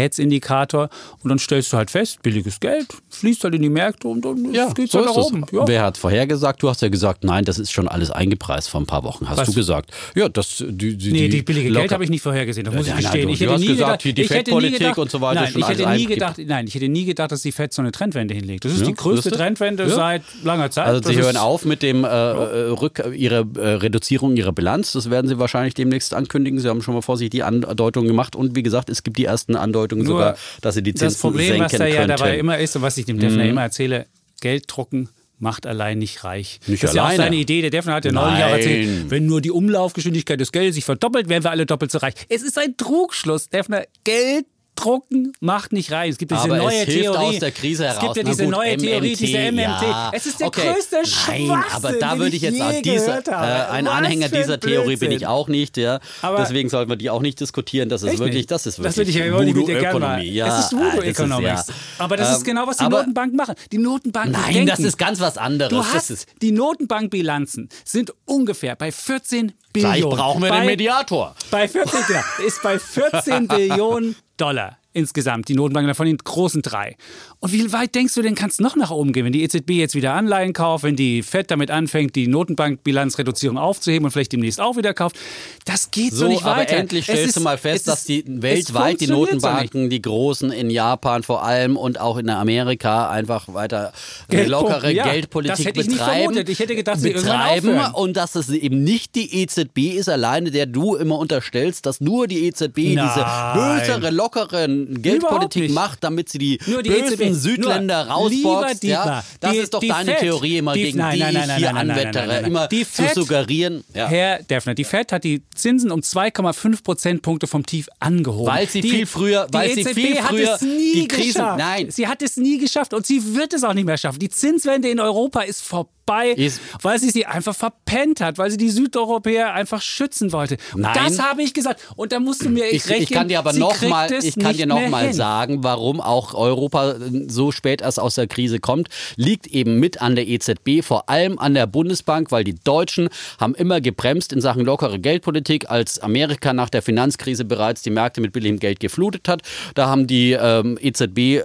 Liquiditätsindikator, 0.00 0.88
und 1.22 1.28
dann 1.30 1.38
stellst 1.38 1.72
du 1.72 1.76
halt 1.76 1.90
fest, 1.90 2.22
billiges 2.22 2.60
Geld 2.60 2.88
fließt 3.10 3.44
halt 3.44 3.54
in 3.54 3.62
die 3.62 3.68
Märkte 3.68 4.08
und 4.08 4.24
dann 4.24 4.52
Ja, 4.52 4.70
geht's 4.72 4.92
so 4.92 4.98
halt 4.98 5.08
nach 5.08 5.16
es. 5.16 5.24
oben. 5.26 5.44
Ja. 5.52 5.66
Wer 5.66 5.82
hat 5.82 5.96
vorhergesagt? 5.98 6.62
Du 6.62 6.68
hast 6.68 6.82
ja 6.82 6.88
gesagt, 6.88 7.24
nein, 7.24 7.44
das 7.44 7.58
ist 7.58 7.70
schon 7.72 7.88
alles 7.88 8.10
eingepreist 8.10 8.68
vor 8.68 8.80
ein 8.80 8.86
paar 8.86 9.04
Wochen. 9.04 9.28
Hast 9.28 9.38
Was? 9.38 9.48
du 9.48 9.54
gesagt? 9.54 9.90
Ja, 10.14 10.28
das 10.28 10.64
die, 10.68 10.96
die, 10.96 11.12
Nee, 11.12 11.28
die 11.28 11.42
billige 11.42 11.70
Geld 11.70 11.76
locker- 11.84 11.94
habe 11.94 12.04
ich 12.04 12.10
nicht 12.10 12.22
vorhergesehen. 12.22 12.64
Das 12.64 12.74
muss 12.74 12.86
ich 12.86 12.92
nein, 12.92 13.02
gestehen. 13.02 13.26
du- 13.28 13.32
ich 13.34 13.40
hätte 13.40 13.52
hast 13.52 13.60
nie 13.60 13.66
gesagt, 13.68 14.02
gedacht, 14.02 14.18
die- 14.18 14.22
ich 14.22 14.28
Fettpolitik 14.28 14.78
gedacht, 14.78 14.98
und 14.98 15.10
so 15.10 15.20
weiter 15.20 15.40
nein, 15.42 15.52
ich 15.56 15.68
hätte 15.68 15.88
nie 15.90 16.06
gedacht, 16.06 16.36
nein, 16.44 16.66
ich 16.66 16.74
hätte 16.74 16.88
nie 16.88 17.04
gedacht, 17.04 17.32
dass 17.32 17.42
die 17.42 17.52
Fed 17.52 17.72
so 17.72 17.82
eine 17.82 17.92
Trendwende 17.92 18.34
hinlegt. 18.34 18.64
Das 18.64 18.72
ist 18.72 18.80
Ja, 18.80 18.86
die 18.86 18.94
größte 18.94 19.22
siehste? 19.30 19.38
Trendwende 19.76 19.90
Ja. 19.90 19.96
seit 19.96 20.22
langer 20.42 20.70
Zeit. 20.70 20.86
Also 20.86 21.00
Das 21.00 21.12
sie 21.12 21.18
hören 21.20 21.36
auf 21.36 21.64
mit 21.64 21.82
dem 21.82 22.04
äh, 22.04 22.08
äh, 22.08 22.68
Rück, 22.70 23.02
ihre 23.14 23.46
äh, 23.56 23.60
Reduzierung 23.74 24.36
ihrer 24.36 24.52
Bilanz. 24.52 24.92
Das 24.92 25.10
werden 25.10 25.28
sie 25.28 25.38
wahrscheinlich 25.38 25.74
demnächst 25.74 26.14
ankündigen. 26.14 26.58
Sie 26.58 26.68
haben 26.68 26.82
schon 26.82 26.94
mal 26.94 27.02
vorsichtig 27.02 27.30
die 27.30 27.42
Andeutungen 27.42 28.08
gemacht 28.08 28.36
und 28.36 28.54
wie 28.56 28.62
gesagt, 28.62 28.90
es 28.90 29.02
gibt 29.02 29.18
die 29.18 29.24
ersten 29.24 29.56
Andeutungen 29.56 30.04
Nur 30.04 30.14
sogar, 30.14 30.36
dass 30.60 30.74
sie 30.74 30.82
die 30.82 30.94
Zinsen 30.94 31.08
Das 31.14 31.18
Problem, 31.20 31.48
senken 31.48 31.64
was 31.64 31.72
da 31.72 31.86
ja 31.86 32.06
dabei 32.06 32.38
immer 32.38 32.58
ist 32.58 32.76
und 32.76 32.82
was 32.82 32.96
ich 32.98 33.06
dem 33.06 33.18
Defner 33.18 33.44
immer 33.44 33.62
erzähle, 33.62 34.06
Geld 34.40 34.64
drucken 34.68 35.08
macht 35.42 35.66
allein 35.66 35.98
nicht 35.98 36.22
reich. 36.22 36.60
Nicht 36.66 36.82
das 36.82 36.90
ist 36.90 36.96
ja 36.96 37.02
auch 37.02 37.06
alleine. 37.06 37.22
seine 37.24 37.36
Idee. 37.36 37.62
Der 37.62 37.70
Defner 37.70 37.94
hat 37.94 38.04
ja 38.04 38.12
neulich 38.12 38.34
auch 38.44 38.50
Nein. 38.50 38.58
erzählt, 38.58 39.10
wenn 39.10 39.24
nur 39.26 39.40
die 39.40 39.50
Umlaufgeschwindigkeit 39.50 40.38
des 40.38 40.52
Geldes 40.52 40.74
sich 40.74 40.84
verdoppelt, 40.84 41.30
wären 41.30 41.42
wir 41.42 41.50
alle 41.50 41.64
doppelt 41.64 41.90
so 41.90 41.96
reich. 41.98 42.12
Es 42.28 42.42
ist 42.42 42.58
ein 42.58 42.76
Trugschluss, 42.76 43.48
Defner. 43.48 43.84
Geld 44.04 44.44
drucken 44.80 45.32
macht 45.40 45.72
nicht 45.72 45.90
reich. 45.92 46.10
Es 46.10 46.18
gibt 46.18 46.30
diese 46.32 46.42
Aber 46.42 46.56
es 46.56 46.62
neue 46.62 46.74
hilft 46.84 46.90
Theorie. 47.02 47.16
aus 47.18 47.38
der 47.38 47.50
Krise 47.52 47.84
Es 47.86 47.90
heraus. 47.96 48.02
gibt 48.04 48.16
ja 48.16 48.22
diese 48.32 48.42
gut, 48.44 48.52
neue 48.52 48.76
Theorie, 48.76 49.14
diese 49.16 49.38
MMT. 49.52 49.82
ja. 49.82 50.10
Es 50.14 50.26
ist 50.26 50.40
der 50.40 50.46
Okay. 50.48 50.72
größte 50.72 50.96
Nein, 50.96 51.06
Schwachsinn, 51.06 51.74
aber 51.74 51.92
da 51.94 52.18
würde 52.18 52.36
ich 52.36 52.42
jetzt 52.42 52.54
je 52.56 52.62
auch 52.62 52.70
diese, 52.82 52.82
gehört 53.06 53.28
äh, 53.28 53.32
ein 53.32 53.86
Was 53.86 53.92
Anhänger 53.94 54.28
für 54.28 54.36
ein 54.36 54.42
dieser 54.42 54.60
Theorie 54.60 54.96
bin 54.96 55.12
ich 55.12 55.26
auch 55.26 55.48
nicht. 55.48 55.76
Ja. 55.76 56.00
Aber- 56.22 56.38
Deswegen 56.38 56.68
sollten 56.68 56.90
wir 56.90 56.96
die 56.96 57.10
auch 57.10 57.20
nicht 57.22 57.40
diskutieren. 57.40 57.88
Das 57.88 58.02
ist 58.02 58.18
wirklich, 58.18 58.34
nicht? 58.34 58.50
das 58.50 58.66
ist 58.66 58.78
Das 58.78 58.96
wirklich 58.96 59.16
würde 59.16 59.28
ich 59.28 59.32
ja 59.32 59.38
mal. 59.38 59.54
Voodoo-Ökonomie. 59.54 60.30
Ja, 60.30 60.58
es 60.58 60.64
ist 60.66 60.72
Voodoo 60.72 60.96
das 60.96 61.04
Economics. 61.04 61.66
ja. 61.68 61.74
Aber 61.98 62.16
das 62.16 62.30
ist 62.32 62.38
Ähm, 62.38 62.44
genau, 62.44 62.66
was 62.66 62.76
die 62.78 62.84
aber- 62.84 62.98
Notenbanken 62.98 63.36
machen. 63.36 63.54
Die 63.72 63.78
Notenbanken 63.78 64.32
Nein, 64.32 64.52
denken, 64.52 64.66
das 64.68 64.80
ist 64.80 64.96
ganz 64.98 65.20
was 65.20 65.36
anderes. 65.38 65.70
Du 65.70 65.76
Das 65.78 65.92
hast, 66.10 66.26
die 66.42 66.52
Notenbankbilanzen 66.52 67.68
sind 67.84 68.12
ungefähr 68.24 68.76
bei 68.76 68.92
14 68.92 69.52
Gleich 69.72 69.92
Billionen. 69.94 70.16
brauchen 70.18 70.42
wir 70.42 70.48
bei, 70.48 70.56
den 70.60 70.66
Mediator. 70.66 71.34
Bei 71.50 71.68
14, 71.68 72.00
genau, 72.08 72.20
ist 72.46 72.62
bei 72.62 72.78
14 72.78 73.46
Billionen 73.48 74.16
Dollar 74.40 74.79
insgesamt, 74.92 75.48
die 75.48 75.54
Notenbanken 75.54 75.94
von 75.94 76.06
den 76.06 76.18
großen 76.18 76.62
drei. 76.62 76.96
Und 77.38 77.52
wie 77.52 77.72
weit 77.72 77.94
denkst 77.94 78.14
du 78.14 78.22
denn, 78.22 78.34
kann 78.34 78.50
es 78.50 78.58
noch 78.60 78.76
nach 78.76 78.90
oben 78.90 79.12
gehen, 79.12 79.24
wenn 79.24 79.32
die 79.32 79.42
EZB 79.42 79.70
jetzt 79.70 79.94
wieder 79.94 80.14
Anleihen 80.14 80.52
kauft, 80.52 80.84
wenn 80.84 80.96
die 80.96 81.22
FED 81.22 81.50
damit 81.50 81.70
anfängt, 81.70 82.16
die 82.16 82.26
Notenbankbilanzreduzierung 82.26 83.58
aufzuheben 83.58 84.04
und 84.04 84.10
vielleicht 84.10 84.32
demnächst 84.32 84.60
auch 84.60 84.76
wieder 84.76 84.94
kauft? 84.94 85.16
Das 85.64 85.90
geht 85.90 86.12
so, 86.12 86.20
So, 86.20 86.28
nicht 86.28 86.44
aber 86.44 86.56
weiter. 86.60 86.76
endlich 86.76 87.08
Es 87.08 87.14
stellst 87.14 87.26
ist- 87.28 87.36
du 87.36 87.40
mal 87.40 87.54
es 87.54 87.60
fest, 87.60 87.88
dass 87.88 88.04
die 88.04 88.20
es 88.20 88.42
weltweit 88.42 89.00
die 89.00 89.06
funktioniert 89.06 89.40
so. 89.42 89.46
Notenbanken, 89.48 89.90
die 89.90 90.02
großen 90.02 90.50
in 90.52 90.70
Japan 90.70 91.22
vor 91.22 91.44
allem 91.44 91.76
und 91.76 92.00
auch 92.00 92.16
in 92.18 92.28
Amerika 92.30 93.08
einfach 93.10 93.52
weiter 93.54 93.92
äh, 94.28 94.36
Geld 94.36 94.48
lockere 94.48 94.90
ja. 94.92 95.04
Geldpolitik 95.04 95.66
ich 95.66 95.72
betreiben. 95.88 95.96
vermutet. 96.24 96.48
Ich 96.48 96.58
hätte 96.58 96.74
gedacht, 96.76 97.00
sie 97.00 97.10
betreiben 97.12 97.78
und 97.94 98.16
dass 98.16 98.34
es 98.34 98.50
eben 98.50 98.82
nicht 98.84 99.14
die 99.14 99.42
EZB 99.42 99.96
ist 99.96 100.08
alleine, 100.08 100.50
der 100.50 100.66
du 100.66 100.96
immer 100.96 101.18
unterstellst, 101.18 101.86
dass 101.86 102.00
nur 102.00 102.26
die 102.26 102.46
EZB 102.46 102.76
diese 102.76 102.96
Nein. 102.96 103.80
bösere, 103.80 104.10
lockere 104.10 104.79
Geldpolitik 105.02 105.70
macht, 105.72 106.02
damit 106.04 106.28
sie 106.28 106.38
die, 106.38 106.58
Nur 106.66 106.82
die 106.82 106.90
bösen 106.90 107.20
EZB. 107.20 107.32
Südländer 107.34 108.04
Nur, 108.04 108.12
rausboxt. 108.14 108.84
Ja? 108.84 109.24
Das 109.40 109.52
die- 109.52 109.58
ist 109.58 109.74
doch 109.74 109.80
deine 109.80 110.12
Fed, 110.12 110.20
Theorie 110.20 110.58
immer, 110.58 110.72
die- 110.74 110.82
gegen 110.84 110.98
nein, 110.98 111.14
die 111.14 111.18
nein, 111.20 111.34
nein, 111.34 111.50
ich 111.50 111.56
hier 111.56 111.74
anwettere. 111.74 112.40
Immer 112.40 112.68
Die 112.68 112.84
zu 112.84 113.02
Fed- 113.02 113.14
suggerieren. 113.14 113.84
Ja. 113.94 114.08
Herr 114.08 114.42
Defner, 114.42 114.74
die 114.74 114.84
Fed 114.84 115.12
hat 115.12 115.24
die 115.24 115.42
Zinsen 115.54 115.90
um 115.90 116.00
2,5 116.02 116.82
Prozentpunkte 116.82 117.46
vom 117.46 117.64
Tief 117.66 117.88
angehoben. 117.98 118.52
Weil 118.52 118.68
sie 118.68 118.82
viel 118.82 119.06
früher- 119.06 119.46
die 119.48 119.52
weil 119.54 119.74
sie 119.74 119.80
EZB 119.82 119.94
viel 119.94 120.20
hat 120.22 120.28
früher 120.30 120.54
es 120.54 120.60
nie 120.62 120.92
die 120.92 121.08
geschafft. 121.08 121.58
Nein. 121.58 121.90
Sie 121.90 122.06
hat 122.08 122.22
es 122.22 122.36
nie 122.36 122.58
geschafft 122.58 122.94
und 122.94 123.06
sie 123.06 123.34
wird 123.34 123.52
es 123.52 123.64
auch 123.64 123.74
nicht 123.74 123.84
mehr 123.86 123.98
schaffen. 123.98 124.18
Die 124.18 124.28
Zinswende 124.30 124.88
in 124.88 125.00
Europa 125.00 125.40
ist 125.42 125.62
vorbei. 125.62 125.90
Vorbei, 126.10 126.30
Ist- 126.30 126.60
weil 126.82 126.98
sie 126.98 127.10
sie 127.10 127.26
einfach 127.26 127.54
verpennt 127.54 128.20
hat, 128.20 128.38
weil 128.38 128.50
sie 128.50 128.56
die 128.56 128.70
Südeuropäer 128.70 129.52
einfach 129.54 129.80
schützen 129.82 130.32
wollte. 130.32 130.56
Nein. 130.74 130.92
Das 130.94 131.20
habe 131.20 131.42
ich 131.42 131.54
gesagt. 131.54 131.80
Und 131.96 132.12
da 132.12 132.20
musst 132.20 132.44
du 132.44 132.48
mir 132.50 132.66
Ich, 132.70 132.88
recht 132.88 133.02
ich 133.02 133.10
kann 133.10 133.22
geben, 133.22 133.28
dir 133.30 133.38
aber 133.38 133.52
sie 133.52 133.60
noch 133.60 133.74
kriegt 133.74 133.90
mal, 133.90 134.12
es 134.12 134.24
ich 134.24 134.34
kann 134.34 134.48
nicht 134.48 134.60
dir 134.60 134.66
noch 134.66 134.78
mehr 134.80 134.90
mal 134.90 135.04
hin. 135.06 135.12
sagen, 135.12 135.62
warum 135.64 136.00
auch 136.00 136.34
Europa 136.34 136.96
so 137.28 137.52
spät 137.52 137.80
erst 137.82 138.00
aus 138.00 138.14
der 138.16 138.26
Krise 138.26 138.58
kommt, 138.60 138.88
liegt 139.16 139.46
eben 139.46 139.78
mit 139.78 140.00
an 140.02 140.14
der 140.16 140.26
EZB, 140.28 140.82
vor 140.82 141.08
allem 141.08 141.38
an 141.38 141.54
der 141.54 141.66
Bundesbank, 141.66 142.30
weil 142.32 142.44
die 142.44 142.54
Deutschen 142.54 143.08
haben 143.38 143.54
immer 143.54 143.80
gebremst 143.80 144.32
in 144.32 144.40
Sachen 144.40 144.64
lockere 144.64 144.98
Geldpolitik, 144.98 145.70
als 145.70 145.98
Amerika 146.00 146.52
nach 146.52 146.70
der 146.70 146.82
Finanzkrise 146.82 147.44
bereits 147.44 147.82
die 147.82 147.90
Märkte 147.90 148.20
mit 148.20 148.32
billigem 148.32 148.58
Geld 148.58 148.80
geflutet 148.80 149.28
hat. 149.28 149.42
Da 149.74 149.88
haben 149.88 150.06
die 150.06 150.32
ähm, 150.32 150.78
EZB 150.80 151.18
äh, 151.18 151.38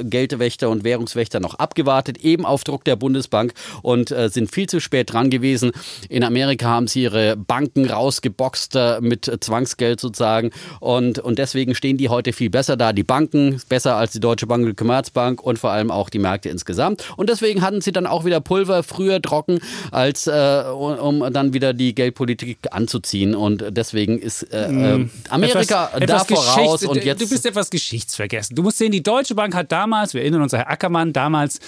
äh, 0.00 0.04
Geldwächter 0.04 0.68
und 0.70 0.84
Währungswächter 0.84 1.40
noch 1.40 1.54
abgewartet, 1.54 2.18
eben 2.18 2.44
auf 2.44 2.64
Druck 2.64 2.84
der 2.84 2.96
Bundesbank 2.96 3.52
und 3.82 4.07
äh, 4.10 4.28
sind 4.28 4.52
viel 4.52 4.68
zu 4.68 4.80
spät 4.80 5.12
dran 5.12 5.30
gewesen. 5.30 5.72
In 6.08 6.24
Amerika 6.24 6.66
haben 6.66 6.86
sie 6.88 7.02
ihre 7.02 7.36
Banken 7.36 7.88
rausgeboxt 7.88 8.76
äh, 8.76 9.00
mit 9.00 9.30
Zwangsgeld 9.40 10.00
sozusagen 10.00 10.50
und, 10.80 11.18
und 11.18 11.38
deswegen 11.38 11.74
stehen 11.74 11.96
die 11.96 12.08
heute 12.08 12.32
viel 12.32 12.50
besser 12.50 12.76
da. 12.76 12.92
Die 12.92 13.04
Banken 13.04 13.60
besser 13.68 13.96
als 13.96 14.12
die 14.12 14.20
Deutsche 14.20 14.46
Bank 14.46 14.62
und 14.64 14.70
die 14.70 14.76
Commerzbank 14.76 15.42
und 15.42 15.58
vor 15.58 15.70
allem 15.70 15.90
auch 15.90 16.10
die 16.10 16.18
Märkte 16.18 16.48
insgesamt. 16.48 17.04
Und 17.16 17.28
deswegen 17.28 17.62
hatten 17.62 17.80
sie 17.80 17.92
dann 17.92 18.06
auch 18.06 18.24
wieder 18.24 18.40
Pulver 18.40 18.82
früher 18.82 19.20
trocken, 19.22 19.58
als 19.90 20.26
äh, 20.26 20.64
um 20.68 21.32
dann 21.32 21.52
wieder 21.52 21.72
die 21.72 21.94
Geldpolitik 21.94 22.58
anzuziehen. 22.70 23.34
Und 23.34 23.64
deswegen 23.70 24.18
ist 24.18 24.42
äh, 24.52 25.06
Amerika 25.28 25.58
Etwas- 25.58 25.66
da 25.68 25.90
etwas 25.98 26.26
voraus 26.26 26.84
und 26.84 27.04
jetzt. 27.04 27.20
Du 27.20 27.28
bist 27.28 27.46
etwas 27.46 27.70
geschichtsvergessen. 27.70 28.56
Du 28.56 28.62
musst 28.62 28.78
sehen, 28.78 28.92
die 28.92 29.02
Deutsche 29.02 29.34
Bank 29.34 29.54
hat 29.54 29.72
damals, 29.72 30.14
wir 30.14 30.22
erinnern 30.22 30.42
uns, 30.42 30.52
Herr 30.52 30.70
Ackermann, 30.70 31.12
damals 31.12 31.60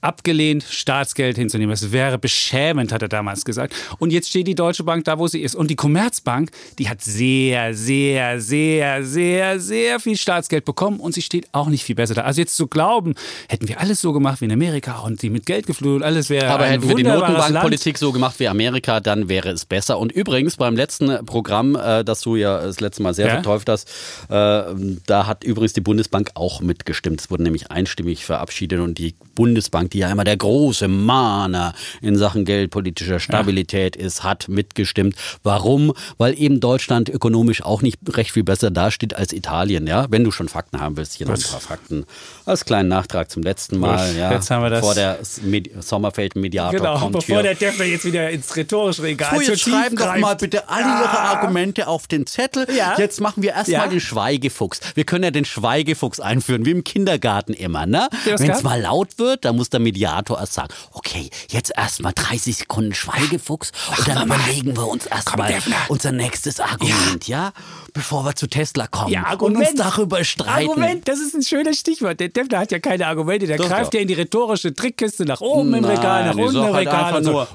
abgelehnt, 0.00 0.62
Staatsgeld 0.62 1.36
hinzunehmen. 1.36 1.70
Das 1.70 1.90
wäre 1.90 2.18
beschämend, 2.18 2.92
hat 2.92 3.02
er 3.02 3.08
damals 3.08 3.44
gesagt. 3.44 3.74
Und 3.98 4.12
jetzt 4.12 4.28
steht 4.28 4.46
die 4.46 4.54
Deutsche 4.54 4.84
Bank 4.84 5.04
da, 5.04 5.18
wo 5.18 5.26
sie 5.26 5.40
ist. 5.40 5.54
Und 5.54 5.70
die 5.70 5.76
Commerzbank, 5.76 6.50
die 6.78 6.88
hat 6.88 7.02
sehr, 7.02 7.74
sehr, 7.74 8.40
sehr, 8.40 9.02
sehr, 9.02 9.58
sehr 9.58 10.00
viel 10.00 10.16
Staatsgeld 10.16 10.64
bekommen 10.64 11.00
und 11.00 11.12
sie 11.12 11.22
steht 11.22 11.48
auch 11.52 11.68
nicht 11.68 11.84
viel 11.84 11.94
besser 11.94 12.14
da. 12.14 12.22
Also 12.22 12.40
jetzt 12.40 12.56
zu 12.56 12.66
glauben, 12.66 13.14
hätten 13.48 13.68
wir 13.68 13.80
alles 13.80 14.00
so 14.00 14.12
gemacht 14.12 14.40
wie 14.40 14.44
in 14.44 14.52
Amerika 14.52 15.00
und 15.00 15.20
sie 15.20 15.30
mit 15.30 15.46
Geld 15.46 15.66
geflutet, 15.66 16.04
alles 16.04 16.30
wäre 16.30 16.48
Aber 16.48 16.66
hätten 16.66 16.88
wir 16.88 16.94
die. 16.94 17.02
Notenbankpolitik 17.02 17.98
so 17.98 18.12
gemacht 18.12 18.38
wie 18.38 18.48
Amerika, 18.48 19.00
dann 19.00 19.28
wäre 19.28 19.50
es 19.50 19.64
besser. 19.64 19.98
Und 19.98 20.12
übrigens, 20.12 20.56
beim 20.56 20.76
letzten 20.76 21.24
Programm, 21.24 21.76
äh, 21.76 22.04
das 22.04 22.20
du 22.20 22.36
ja 22.36 22.60
das 22.60 22.80
letzte 22.80 23.02
Mal 23.02 23.14
sehr 23.14 23.26
Ja? 23.26 23.34
verteufelt 23.34 23.68
hast, 23.68 23.88
äh, 24.28 24.74
da 25.06 25.26
hat 25.26 25.44
übrigens 25.44 25.72
die 25.72 25.80
Bundesbank 25.80 26.30
auch 26.34 26.60
mitgestimmt. 26.60 27.20
Es 27.20 27.30
wurde 27.30 27.42
nämlich 27.44 27.70
einstimmig 27.70 28.24
verabschiedet 28.24 28.80
und 28.80 28.98
die 28.98 29.14
Bundesbank, 29.34 29.85
die 29.92 29.98
ja 29.98 30.10
immer 30.10 30.24
der 30.24 30.36
große 30.36 30.88
Mahner 30.88 31.74
in 32.00 32.16
Sachen 32.16 32.44
geldpolitischer 32.44 33.20
Stabilität 33.20 33.96
ist, 33.96 34.22
hat 34.24 34.48
mitgestimmt. 34.48 35.16
Warum? 35.42 35.92
Weil 36.18 36.38
eben 36.38 36.60
Deutschland 36.60 37.08
ökonomisch 37.08 37.62
auch 37.62 37.82
nicht 37.82 37.98
recht 38.08 38.32
viel 38.32 38.44
besser 38.44 38.70
dasteht 38.70 39.14
als 39.14 39.32
Italien. 39.32 39.86
Ja, 39.86 40.06
wenn 40.10 40.24
du 40.24 40.30
schon 40.30 40.48
Fakten 40.48 40.80
haben 40.80 40.96
willst, 40.96 41.14
hier 41.14 41.26
noch 41.26 41.34
ein 41.34 41.42
paar 41.42 41.60
Fakten 41.60 42.04
als 42.44 42.64
kleinen 42.64 42.88
Nachtrag 42.88 43.30
zum 43.30 43.42
letzten 43.42 43.78
Mal. 43.78 44.14
Ja, 44.16 44.32
jetzt 44.32 44.50
haben 44.50 44.62
wir 44.62 44.70
das. 44.70 44.80
Vor 44.80 44.94
der 44.94 45.18
Med 45.42 45.70
Sommerfeld-Mediator 45.82 46.78
Genau, 46.78 46.98
kommt 46.98 47.12
bevor 47.12 47.36
hier. 47.36 47.42
der 47.42 47.54
Defner 47.54 47.84
jetzt 47.84 48.04
wieder 48.04 48.30
ins 48.30 48.54
rhetorische 48.56 49.02
Regal 49.02 49.38
zu 49.38 49.50
jetzt 49.52 49.60
schreiben 49.62 49.96
doch 49.96 50.04
greift. 50.06 50.20
mal 50.20 50.34
bitte 50.36 50.68
alle 50.68 50.84
Ihre 50.86 51.18
Argumente 51.18 51.88
auf 51.88 52.06
den 52.06 52.26
Zettel. 52.26 52.66
Ja. 52.76 52.94
Jetzt 52.98 53.20
machen 53.20 53.42
wir 53.42 53.50
erstmal 53.50 53.80
Ja. 53.82 53.86
den 53.88 54.00
Schweigefuchs. 54.00 54.80
Wir 54.94 55.04
können 55.04 55.24
ja 55.24 55.30
den 55.30 55.44
Schweigefuchs 55.44 56.20
einführen, 56.20 56.64
wie 56.66 56.70
im 56.70 56.84
Kindergarten 56.84 57.52
immer. 57.52 57.86
Ne? 57.86 58.08
Ja, 58.24 58.38
Wenn 58.38 58.50
es 58.50 58.62
mal 58.62 58.80
laut 58.80 59.18
wird, 59.18 59.44
dann 59.44 59.56
muss 59.56 59.70
der 59.70 59.75
Mediator 59.78 60.38
erst 60.38 60.54
sagen, 60.54 60.72
okay, 60.92 61.30
jetzt 61.50 61.72
erstmal 61.76 62.12
30 62.14 62.56
Sekunden 62.56 62.94
Schweigefuchs 62.94 63.72
und 63.98 64.08
dann 64.08 64.26
überlegen 64.26 64.76
wir 64.76 64.86
uns 64.86 65.06
erstmal 65.06 65.54
unser 65.88 66.12
nächstes 66.12 66.60
Argument, 66.60 67.26
ja. 67.28 67.52
Bevor 67.92 68.24
wir 68.24 68.34
zu 68.36 68.46
Tesla 68.46 68.86
kommen 68.88 69.10
Ja, 69.12 69.20
und 69.32 69.56
uns 69.56 69.68
Argument. 69.68 69.78
darüber 69.78 70.24
streiten. 70.24 70.68
Argument, 70.70 71.08
das 71.08 71.18
ist 71.18 71.34
ein 71.34 71.42
schönes 71.42 71.78
Stichwort. 71.78 72.20
Der 72.20 72.28
Defner 72.28 72.58
hat 72.58 72.70
ja 72.70 72.78
keine 72.78 73.06
Argumente. 73.06 73.46
Der 73.46 73.56
Doch, 73.56 73.68
greift 73.68 73.94
ja 73.94 74.00
in 74.00 74.08
die 74.08 74.14
rhetorische 74.14 74.74
Trickkiste 74.74 75.24
nach 75.24 75.40
oben 75.40 75.72
im 75.74 75.84
Regal, 75.84 76.26
nach 76.26 76.34
Nein, 76.34 76.44
unten 76.44 76.56
im 76.58 76.64
halt 76.64 76.76
Regal. 76.88 77.04
einfach 77.04 77.16
und 77.18 77.24
so. 77.24 77.30
nur, 77.32 77.48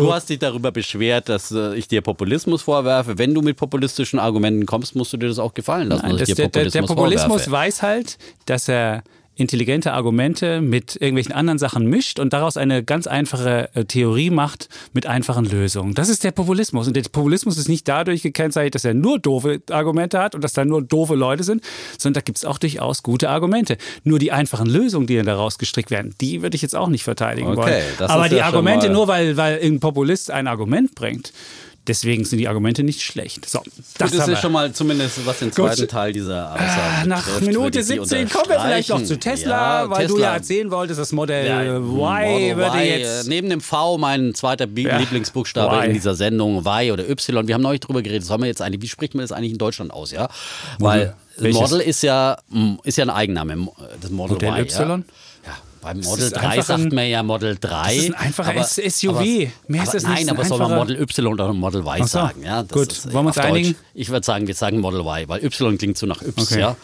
Du 0.00 0.12
hast 0.14 0.28
dich 0.28 0.38
darüber 0.38 0.70
beschwert, 0.70 1.28
dass 1.28 1.50
äh, 1.50 1.74
ich 1.74 1.88
dir 1.88 2.00
Populismus 2.00 2.62
vorwerfe. 2.62 3.18
Wenn 3.18 3.34
du 3.34 3.42
mit 3.42 3.56
populistischen 3.56 4.18
Argumenten 4.20 4.66
kommst, 4.66 4.94
musst 4.94 5.12
du 5.12 5.16
dir 5.16 5.28
das 5.28 5.38
auch 5.40 5.52
gefallen 5.54 5.88
lassen, 5.88 6.06
Nein, 6.06 6.16
das, 6.18 6.28
der, 6.28 6.48
der, 6.48 6.48
der 6.48 6.82
Populismus, 6.82 6.88
Populismus 6.88 7.42
vorwerfe. 7.44 7.50
weiß 7.50 7.82
halt, 7.82 8.18
dass 8.46 8.68
er 8.68 9.02
intelligente 9.38 9.92
Argumente 9.92 10.60
mit 10.60 10.96
irgendwelchen 10.96 11.32
anderen 11.32 11.58
Sachen 11.58 11.86
mischt 11.86 12.18
und 12.18 12.32
daraus 12.32 12.56
eine 12.56 12.82
ganz 12.82 13.06
einfache 13.06 13.70
äh, 13.74 13.84
Theorie 13.84 14.30
macht 14.30 14.68
mit 14.92 15.06
einfachen 15.06 15.44
Lösungen. 15.44 15.94
Das 15.94 16.08
ist 16.08 16.24
der 16.24 16.32
Populismus. 16.32 16.88
Und 16.88 16.96
der 16.96 17.02
Populismus 17.02 17.56
ist 17.56 17.68
nicht 17.68 17.86
dadurch 17.86 18.22
gekennzeichnet, 18.22 18.74
dass 18.74 18.84
er 18.84 18.94
nur 18.94 19.18
doofe 19.20 19.62
Argumente 19.70 20.18
hat 20.18 20.34
und 20.34 20.42
dass 20.42 20.54
da 20.54 20.64
nur 20.64 20.82
doofe 20.82 21.14
Leute 21.14 21.44
sind, 21.44 21.62
sondern 21.98 22.14
da 22.14 22.20
gibt 22.22 22.38
es 22.38 22.44
auch 22.44 22.58
durchaus 22.58 23.04
gute 23.04 23.30
Argumente. 23.30 23.78
Nur 24.02 24.18
die 24.18 24.32
einfachen 24.32 24.68
Lösungen, 24.68 25.06
die 25.06 25.22
daraus 25.22 25.58
gestrickt 25.58 25.90
werden, 25.90 26.14
die 26.20 26.42
würde 26.42 26.56
ich 26.56 26.62
jetzt 26.62 26.74
auch 26.74 26.88
nicht 26.88 27.04
verteidigen 27.04 27.48
Okay, 27.48 27.82
wollen. 27.98 28.10
Aber 28.10 28.28
die 28.28 28.36
ja 28.36 28.46
Argumente, 28.46 28.90
nur 28.90 29.06
weil, 29.06 29.36
weil 29.36 29.60
ein 29.62 29.78
Populist 29.78 30.32
ein 30.32 30.48
Argument 30.48 30.96
bringt, 30.96 31.32
deswegen 31.88 32.24
sind 32.24 32.38
die 32.38 32.46
Argumente 32.48 32.82
nicht 32.84 33.02
schlecht. 33.02 33.48
So, 33.48 33.62
das, 33.98 34.12
Das, 34.12 34.26
wir. 34.26 34.34
ist 34.34 34.40
schon 34.40 34.52
mal 34.52 34.72
zumindest, 34.72 35.26
was 35.26 35.38
den 35.40 35.50
zweiten 35.52 35.80
Gut. 35.80 35.90
Teil 35.90 36.12
dieser 36.12 36.50
Ah, 36.50 36.54
Aussage 36.54 37.08
Nach 37.08 37.24
betrifft, 37.24 37.40
Minute 37.46 37.58
würde 37.64 37.78
ich 37.80 37.86
die 37.86 37.92
17 37.94 38.28
kommen 38.28 38.48
wir 38.50 38.60
vielleicht 38.60 38.88
noch 38.90 39.02
zu. 39.02 39.18
Tesla, 39.18 39.82
Ja, 39.84 39.90
weil 39.90 40.06
du 40.06 40.14
Tesla. 40.14 40.28
ja 40.28 40.34
erzählen 40.34 40.70
wolltest, 40.70 41.00
das 41.00 41.12
Modell 41.12 41.46
Ja, 41.46 41.62
Y 41.62 41.80
Model 41.82 42.56
würde 42.56 42.78
Y, 42.78 42.98
jetzt. 43.00 43.26
äh, 43.26 43.28
Neben 43.28 43.48
dem 43.50 43.60
V 43.60 43.98
mein 43.98 44.34
zweiter 44.34 44.66
Ja. 44.76 44.98
Lieblingsbuchstabe 44.98 45.76
Y. 45.76 45.84
in 45.88 45.92
dieser 45.94 46.14
Sendung, 46.14 46.58
Y 46.64 46.92
oder 46.92 47.08
Y. 47.08 47.46
Wir 47.48 47.54
haben 47.54 47.62
neulich 47.62 47.80
drüber 47.80 48.02
geredet, 48.02 48.24
soll 48.24 48.38
man 48.38 48.46
jetzt 48.48 48.62
eigentlich, 48.62 48.82
wie 48.82 48.88
spricht 48.88 49.14
man 49.14 49.22
das 49.22 49.32
eigentlich 49.32 49.52
in 49.52 49.58
Deutschland 49.58 49.90
aus, 49.92 50.10
ja? 50.10 50.28
Weil 50.78 51.14
Welches? 51.38 51.60
Model 51.60 51.80
ist 51.80 52.02
ja, 52.02 52.36
mm, 52.48 52.74
ist 52.84 52.98
ja 52.98 53.04
ein 53.04 53.10
Eigenname, 53.10 53.68
das 54.00 54.10
Model, 54.10 54.34
Modell 54.34 54.58
Y. 54.64 54.90
Y? 54.90 55.04
Beim 55.80 56.00
Model 56.00 56.24
ist 56.26 56.36
3 56.36 56.40
einfach 56.48 56.64
sagt 56.78 56.92
man 56.92 57.06
ja 57.08 57.22
Model 57.22 57.56
3. 57.60 57.68
Das 57.68 57.96
ist 57.96 58.06
ein 58.08 58.14
einfacher 58.14 58.50
aber, 58.50 58.64
SUV. 58.64 59.08
Aber, 59.10 59.20
Mehr 59.20 59.82
ist 59.82 59.94
das 59.94 60.02
nicht, 60.02 60.04
Nein, 60.04 60.18
ein 60.18 60.28
aber 60.30 60.44
soll 60.44 60.58
man 60.58 60.74
Model 60.74 61.00
Y 61.00 61.26
oder 61.26 61.52
Model 61.52 61.82
Y 61.82 61.98
so. 62.00 62.06
sagen? 62.06 62.42
Ja, 62.42 62.62
Gut, 62.62 62.92
ist, 62.92 63.04
wollen 63.12 63.24
wir 63.24 63.28
uns 63.28 63.36
Deutsch. 63.36 63.46
einigen? 63.46 63.76
Ich 63.94 64.08
würde 64.10 64.24
sagen, 64.26 64.46
wir 64.46 64.54
sagen 64.54 64.80
Model 64.80 65.00
Y, 65.00 65.28
weil 65.28 65.44
Y 65.44 65.78
klingt 65.78 65.98
so 65.98 66.06
nach 66.06 66.20
Y, 66.22 66.32
Okay. 66.42 66.60
ja. 66.60 66.76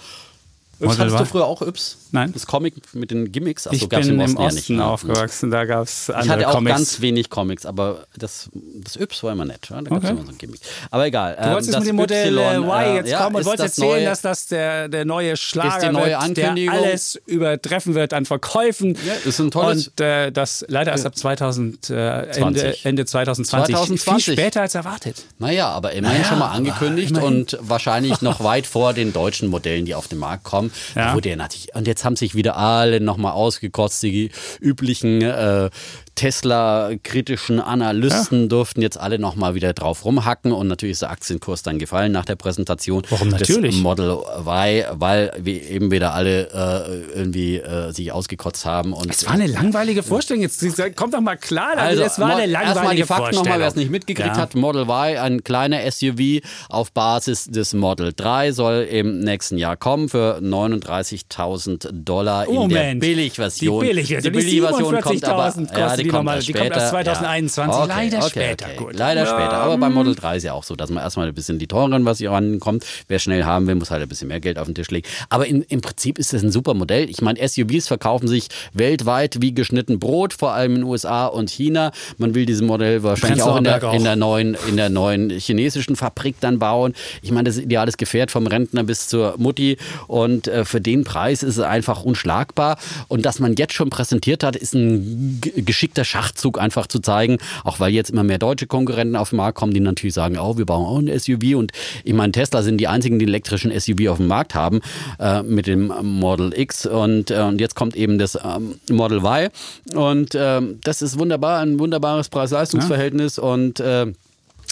Yps, 0.80 0.98
hattest 0.98 1.18
du 1.20 1.24
früher 1.24 1.44
auch 1.46 1.62
Yps? 1.62 1.98
Nein. 2.12 2.32
Das 2.32 2.46
Comic 2.46 2.74
mit 2.94 3.10
den 3.10 3.32
Gimmicks? 3.32 3.66
Achso, 3.66 3.76
ich 3.76 3.88
bin 3.88 4.00
im 4.02 4.20
im 4.20 4.20
Osten, 4.20 4.36
Osten, 4.36 4.42
ja 4.42 4.52
nicht. 4.52 4.70
ne? 4.70 4.84
aufgewachsen, 4.84 5.50
da 5.50 5.64
gab 5.64 5.84
es 5.84 6.10
andere 6.10 6.24
Ich 6.26 6.30
hatte 6.32 6.48
auch 6.48 6.54
Comics. 6.54 6.76
ganz 6.76 7.00
wenig 7.00 7.30
Comics, 7.30 7.66
aber 7.66 8.06
das, 8.16 8.48
das 8.52 8.96
Yps 8.96 9.22
war 9.22 9.32
immer 9.32 9.44
nett. 9.44 9.68
Ja? 9.70 9.82
Da 9.82 9.90
gab 9.90 9.98
es 10.02 10.04
Okay. 10.04 10.16
immer 10.16 10.26
so 10.26 10.32
ein 10.32 10.38
Gimmick. 10.38 10.60
Aber 10.90 11.06
egal. 11.06 11.36
Du 11.40 11.50
wolltest 11.50 11.70
jetzt 11.72 11.78
mit 11.80 11.88
dem 11.88 11.96
Modell 11.96 12.38
äh, 12.38 12.56
Y 12.58 12.94
jetzt 12.96 13.14
kommen 13.16 13.36
und 13.36 13.44
wolltest 13.46 13.78
erzählen, 13.78 13.88
neue, 13.90 14.04
dass 14.04 14.20
das 14.20 14.46
der, 14.46 14.88
der 14.88 15.04
neue 15.04 15.36
Schlager 15.36 15.88
die 15.88 15.92
neue 15.92 16.18
wird, 16.20 16.36
der 16.36 16.72
alles 16.72 17.20
übertreffen 17.26 17.94
wird 17.94 18.12
an 18.12 18.24
Verkäufen. 18.24 18.96
Ja, 19.06 19.14
ist 19.24 19.38
ein 19.40 19.50
tolles- 19.50 19.88
Und 19.88 20.00
äh, 20.00 20.30
das 20.30 20.64
leider 20.68 20.92
erst 20.92 21.06
ab 21.06 21.16
2000, 21.16 21.90
äh, 21.90 21.94
Ende, 22.20 22.32
20. 22.32 22.84
Ende 22.86 23.04
2020. 23.06 23.74
2020. 23.76 24.24
Viel 24.24 24.34
später 24.34 24.60
als 24.62 24.74
erwartet. 24.74 25.24
Naja, 25.38 25.68
aber 25.68 25.92
immerhin 25.92 26.18
Naja, 26.18 26.28
schon 26.28 26.38
mal 26.38 26.50
angekündigt 26.50 27.10
immerhin. 27.10 27.38
und 27.40 27.58
wahrscheinlich 27.60 28.22
noch 28.22 28.42
weit 28.42 28.66
vor 28.66 28.92
den 28.92 29.12
deutschen 29.12 29.48
Modellen, 29.48 29.84
die 29.84 29.94
auf 29.94 30.08
den 30.08 30.18
Markt 30.18 30.44
kommen. 30.44 30.63
Ja. 30.94 31.08
Da 31.08 31.14
wurde 31.14 31.30
ja 31.30 31.36
natürlich, 31.36 31.74
und 31.74 31.86
jetzt 31.86 32.04
haben 32.04 32.16
sich 32.16 32.34
wieder 32.34 32.56
alle 32.56 33.00
nochmal 33.00 33.32
ausgekotzt, 33.32 34.02
die 34.02 34.30
üblichen 34.60 35.22
äh, 35.22 35.70
Tesla-kritischen 36.14 37.60
Analysten 37.60 38.48
durften 38.48 38.82
jetzt 38.82 38.98
alle 38.98 39.18
nochmal 39.18 39.54
wieder 39.54 39.72
drauf 39.72 40.04
rumhacken 40.04 40.52
und 40.52 40.68
natürlich 40.68 40.92
ist 40.92 41.02
der 41.02 41.10
Aktienkurs 41.10 41.62
dann 41.62 41.78
gefallen 41.78 42.12
nach 42.12 42.24
der 42.24 42.36
Präsentation 42.36 43.02
Warum 43.10 43.28
natürlich? 43.28 43.74
des 43.74 43.82
Model 43.82 44.18
Y, 44.46 44.84
weil 44.92 45.32
wir 45.38 45.62
eben 45.70 45.90
wieder 45.90 46.14
alle 46.14 46.48
äh, 46.50 47.18
irgendwie 47.18 47.56
äh, 47.58 47.92
sich 47.92 48.12
ausgekotzt 48.12 48.64
haben. 48.64 48.92
Und 48.92 49.10
Es 49.10 49.26
war 49.26 49.32
eine 49.34 49.46
langweilige 49.46 50.02
Vorstellung. 50.02 50.42
Jetzt 50.42 50.64
kommt 50.96 51.14
doch 51.14 51.20
mal 51.20 51.36
klar, 51.36 51.76
also, 51.76 52.02
es 52.02 52.18
war 52.18 52.36
eine 52.36 52.46
langweilige 52.46 52.74
Erstmal 52.74 52.96
die 52.96 53.02
Fakten 53.02 53.22
Vorstellung. 53.22 53.44
nochmal, 53.44 53.60
wer 53.60 53.68
es 53.68 53.76
nicht 53.76 53.90
mitgekriegt 53.90 54.28
Ja. 54.28 54.36
hat. 54.36 54.54
Model 54.54 54.82
Y, 54.88 55.18
ein 55.18 55.44
kleiner 55.44 55.80
SUV 55.90 56.40
auf 56.68 56.92
Basis 56.92 57.44
des 57.44 57.74
Model 57.74 58.12
3, 58.14 58.52
soll 58.52 58.82
im 58.90 59.20
nächsten 59.20 59.58
Jahr 59.58 59.76
kommen 59.76 60.08
für 60.08 60.38
39.000 60.40 61.88
Dollar 61.92 62.46
in 62.46 62.54
Moment. 62.54 63.02
der 63.02 63.06
Billigversion. 63.06 63.80
Die 63.82 63.88
Billigversion, 63.88 64.32
die 64.32 64.38
Billigversion 64.38 65.00
kommt 65.00 65.24
aber, 65.24 65.48
47.000 65.48 65.78
ja, 65.78 65.96
die 65.96 66.03
die 66.04 66.08
kommt 66.10 66.20
normal- 66.24 66.36
erst 66.36 66.48
die 66.48 66.52
kommt 66.52 66.70
erst 66.70 66.90
2021. 66.90 67.78
Ja. 67.80 67.84
Leider 67.86 68.18
okay, 68.18 68.28
später, 68.28 68.66
okay. 68.66 68.76
gut. 68.76 68.96
Leider 68.96 69.20
Ja. 69.22 69.26
später. 69.26 69.52
Aber 69.54 69.76
beim 69.78 69.92
Model 69.94 70.14
3 70.14 70.36
ist 70.36 70.42
ja 70.44 70.52
auch 70.52 70.64
so, 70.64 70.76
dass 70.76 70.90
man 70.90 71.02
erstmal 71.02 71.26
ein 71.28 71.34
bisschen 71.34 71.58
die 71.58 71.66
teuren 71.66 72.04
Versionen 72.04 72.60
kommt. 72.60 72.84
Wer 73.08 73.18
schnell 73.18 73.44
haben 73.44 73.66
will, 73.66 73.74
muss 73.74 73.90
halt 73.90 74.02
ein 74.02 74.08
bisschen 74.08 74.28
mehr 74.28 74.40
Geld 74.40 74.58
auf 74.58 74.66
den 74.66 74.74
Tisch 74.74 74.90
legen. 74.90 75.06
Aber 75.28 75.46
in, 75.46 75.62
im 75.62 75.80
Prinzip 75.80 76.18
ist 76.18 76.32
das 76.32 76.42
ein 76.42 76.50
super 76.52 76.74
Modell. 76.74 77.08
Ich 77.10 77.20
meine, 77.22 77.46
SUVs 77.46 77.88
verkaufen 77.88 78.28
sich 78.28 78.48
weltweit 78.72 79.40
wie 79.40 79.54
geschnitten 79.54 79.98
Brot, 79.98 80.32
vor 80.32 80.52
allem 80.52 80.72
in 80.76 80.80
den 80.82 80.84
USA 80.84 81.26
und 81.26 81.50
China. 81.50 81.92
Man 82.18 82.34
will 82.34 82.46
dieses 82.46 82.62
Modell 82.62 83.02
wahrscheinlich 83.02 83.42
auch 83.42 83.56
in, 83.56 83.64
der, 83.64 83.82
auch. 83.84 83.94
in, 83.94 84.04
der 84.04 84.16
neuen, 84.16 84.56
in 84.68 84.76
der 84.76 84.90
neuen 84.90 85.30
chinesischen 85.30 85.96
Fabrik 85.96 86.36
dann 86.40 86.58
bauen. 86.58 86.94
Ich 87.22 87.30
meine, 87.30 87.44
das 87.44 87.56
ist 87.56 87.62
ideales 87.64 87.96
Gefährt 87.96 88.30
vom 88.30 88.46
Rentner 88.46 88.84
bis 88.84 89.08
zur 89.08 89.34
Mutti. 89.38 89.76
Und 90.06 90.48
äh, 90.48 90.64
für 90.64 90.80
den 90.80 91.04
Preis 91.04 91.42
ist 91.42 91.56
es 91.56 91.64
einfach 91.64 92.02
unschlagbar. 92.04 92.78
Und 93.08 93.24
dass 93.24 93.38
man 93.38 93.54
jetzt 93.54 93.72
schon 93.74 93.90
präsentiert 93.90 94.42
hat, 94.42 94.56
ist 94.56 94.74
ein 94.74 95.40
geschickter 95.56 95.93
geschickter 95.94 96.04
Schachzug 96.04 96.60
einfach 96.60 96.86
zu 96.86 97.00
zeigen, 97.00 97.38
auch 97.64 97.80
weil 97.80 97.92
jetzt 97.92 98.10
immer 98.10 98.24
mehr 98.24 98.38
deutsche 98.38 98.66
Konkurrenten 98.66 99.16
auf 99.16 99.30
den 99.30 99.36
Markt 99.36 99.56
kommen, 99.56 99.72
die 99.72 99.80
natürlich 99.80 100.14
sagen, 100.14 100.38
oh, 100.38 100.58
wir 100.58 100.66
bauen 100.66 100.86
auch 100.86 100.98
ein 100.98 101.18
SUV 101.18 101.56
und 101.56 101.72
ich 102.02 102.12
meine, 102.12 102.32
Tesla 102.32 102.62
sind 102.62 102.78
die 102.78 102.88
einzigen, 102.88 103.18
die 103.18 103.26
elektrischen 103.26 103.72
SUV 103.78 104.08
auf 104.08 104.16
dem 104.18 104.26
Markt 104.26 104.54
haben 104.54 104.80
äh, 105.18 105.42
mit 105.42 105.66
dem 105.66 105.92
Model 106.02 106.52
X. 106.56 106.86
Und, 106.86 107.30
äh, 107.30 107.40
und 107.40 107.60
jetzt 107.60 107.74
kommt 107.74 107.96
eben 107.96 108.18
das 108.18 108.36
ähm, 108.36 108.74
Model 108.90 109.18
Y. 109.18 109.48
Und 109.94 110.34
äh, 110.34 110.60
das 110.82 111.02
ist 111.02 111.18
wunderbar, 111.18 111.60
ein 111.60 111.78
wunderbares 111.78 112.28
Preis-Leistungs-Verhältnis. 112.28 113.36
Ja. 113.36 113.42
und 113.42 113.82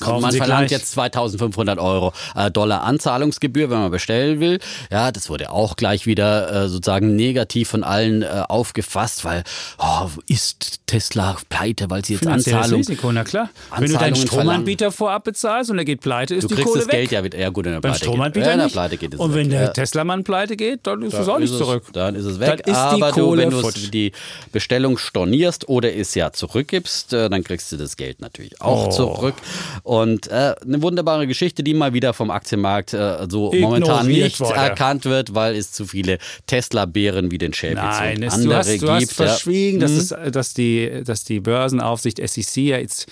Kaufen 0.03 0.23
man 0.23 0.31
Sie 0.33 0.38
verlangt 0.38 0.69
gleich. 0.69 0.81
jetzt 0.81 0.93
2500 0.93 1.79
Euro 1.79 2.12
äh, 2.37 2.51
Dollar 2.51 2.83
Anzahlungsgebühr, 2.85 3.71
wenn 3.71 3.79
man 3.79 3.91
bestellen 3.91 4.41
will. 4.41 4.59
Ja, 4.91 5.12
das 5.12 5.29
wurde 5.31 5.51
auch 5.51 5.77
gleich 5.77 6.07
wieder 6.07 6.65
äh, 6.65 6.69
sozusagen 6.69 7.17
negativ 7.17 7.69
von 7.71 7.85
allen 7.85 8.23
äh, 8.23 8.43
aufgefasst, 8.49 9.25
weil 9.25 9.45
oh, 9.79 10.09
ist 10.27 10.81
Tesla 10.87 11.37
pleite, 11.49 11.88
weil 11.91 12.05
sie 12.05 12.15
jetzt 12.15 12.27
Anzahlung. 12.27 12.81
Risiko, 12.81 13.12
na 13.12 13.25
klar. 13.25 13.49
Wenn 13.79 13.91
du 13.91 13.99
deinen 13.99 14.17
Stromanbieter 14.17 14.93
vorab 14.93 15.25
bezahlst 15.25 15.71
und 15.71 15.79
er 15.79 15.85
geht 15.85 16.01
pleite, 16.01 16.35
ist 16.35 16.51
du 16.51 16.55
die 16.55 16.62
Kohle 16.62 16.81
das 16.81 16.87
weg. 16.88 16.93
Geld 16.93 17.11
ja 17.12 17.25
wieder 17.25 17.38
ja 17.38 17.49
gut, 17.49 17.67
in 17.67 17.73
der 17.73 17.81
Beim 17.81 17.93
Pleite 17.93 18.05
Stromanbieter 18.05 18.47
geht. 18.51 18.59
Ja, 18.59 18.65
nicht. 18.65 18.73
Pleite 18.73 18.97
geht 18.97 19.15
es 19.15 19.21
und 19.21 19.35
wenn 19.35 19.47
weg. 19.47 19.51
der 19.53 19.62
ja. 19.62 19.69
Tesla-Mann 19.69 20.25
pleite 20.25 20.57
geht, 20.57 20.87
dann 20.87 21.03
ist 21.03 21.15
es 21.15 21.29
auch 21.29 21.38
nicht 21.38 21.53
es, 21.53 21.59
zurück. 21.59 21.85
Dann 21.93 22.15
ist 22.15 22.25
es 22.25 22.38
weg. 22.41 22.62
Dann 22.65 22.73
ist 22.73 22.79
Aber 22.79 23.07
die 23.12 23.21
Kohle 23.21 23.47
du, 23.49 23.53
wenn 23.62 23.73
du 23.73 23.91
die 23.91 24.12
Bestellung 24.53 24.99
stornierst 24.99 25.69
oder 25.69 25.95
es 25.95 26.15
ja 26.15 26.33
zurückgibst, 26.33 27.12
äh, 27.12 27.31
dann 27.31 27.43
kriegst 27.45 27.73
du 27.73 27.77
das 27.77 27.97
Geld 27.97 28.21
natürlich 28.21 28.61
auch 28.61 28.88
Oh. 28.88 28.91
zurück. 28.91 29.35
Und 29.83 29.91
äh, 30.28 30.55
eine 30.64 30.81
wunderbare 30.81 31.26
Geschichte, 31.26 31.62
die 31.62 31.74
mal 31.74 31.92
wieder 31.92 32.14
vom 32.14 32.31
Aktienmarkt 32.31 32.94
äh, 32.94 33.26
so 33.28 33.52
Ignoriert 33.52 33.62
momentan 33.62 34.07
nicht 34.07 34.40
wurde. 34.40 34.55
erkannt 34.55 35.05
wird, 35.05 35.35
weil 35.35 35.55
es 35.55 35.72
zu 35.72 35.87
viele 35.87 36.18
Tesla-Bären 36.46 37.31
wie 37.31 37.38
den 37.38 37.52
Schäfer 37.52 37.83
Nein, 37.83 38.16
und 38.18 38.22
es, 38.22 38.33
andere 38.35 38.48
du 38.48 38.57
hast, 38.57 38.68
du 38.68 38.72
gibt. 38.78 38.90
hast 38.90 39.18
ja. 39.18 39.26
verschwiegen, 39.26 39.81
dass, 39.81 39.90
Mhm. 39.90 39.98
es, 39.98 40.33
dass, 40.33 40.55
die, 40.55 41.02
dass 41.05 41.24
die 41.24 41.40
Börsenaufsicht 41.40 42.18
SEC 42.26 42.57
ja 42.62 42.78
jetzt 42.78 43.07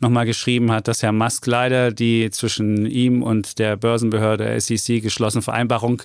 nochmal 0.00 0.26
geschrieben 0.26 0.72
hat, 0.72 0.88
dass 0.88 1.02
Herr 1.02 1.12
Musk 1.12 1.46
leider 1.46 1.92
die 1.92 2.30
zwischen 2.30 2.86
ihm 2.86 3.22
und 3.22 3.58
der 3.58 3.76
Börsenbehörde 3.76 4.60
SEC 4.60 5.00
geschlossene 5.02 5.42
Vereinbarung 5.42 6.02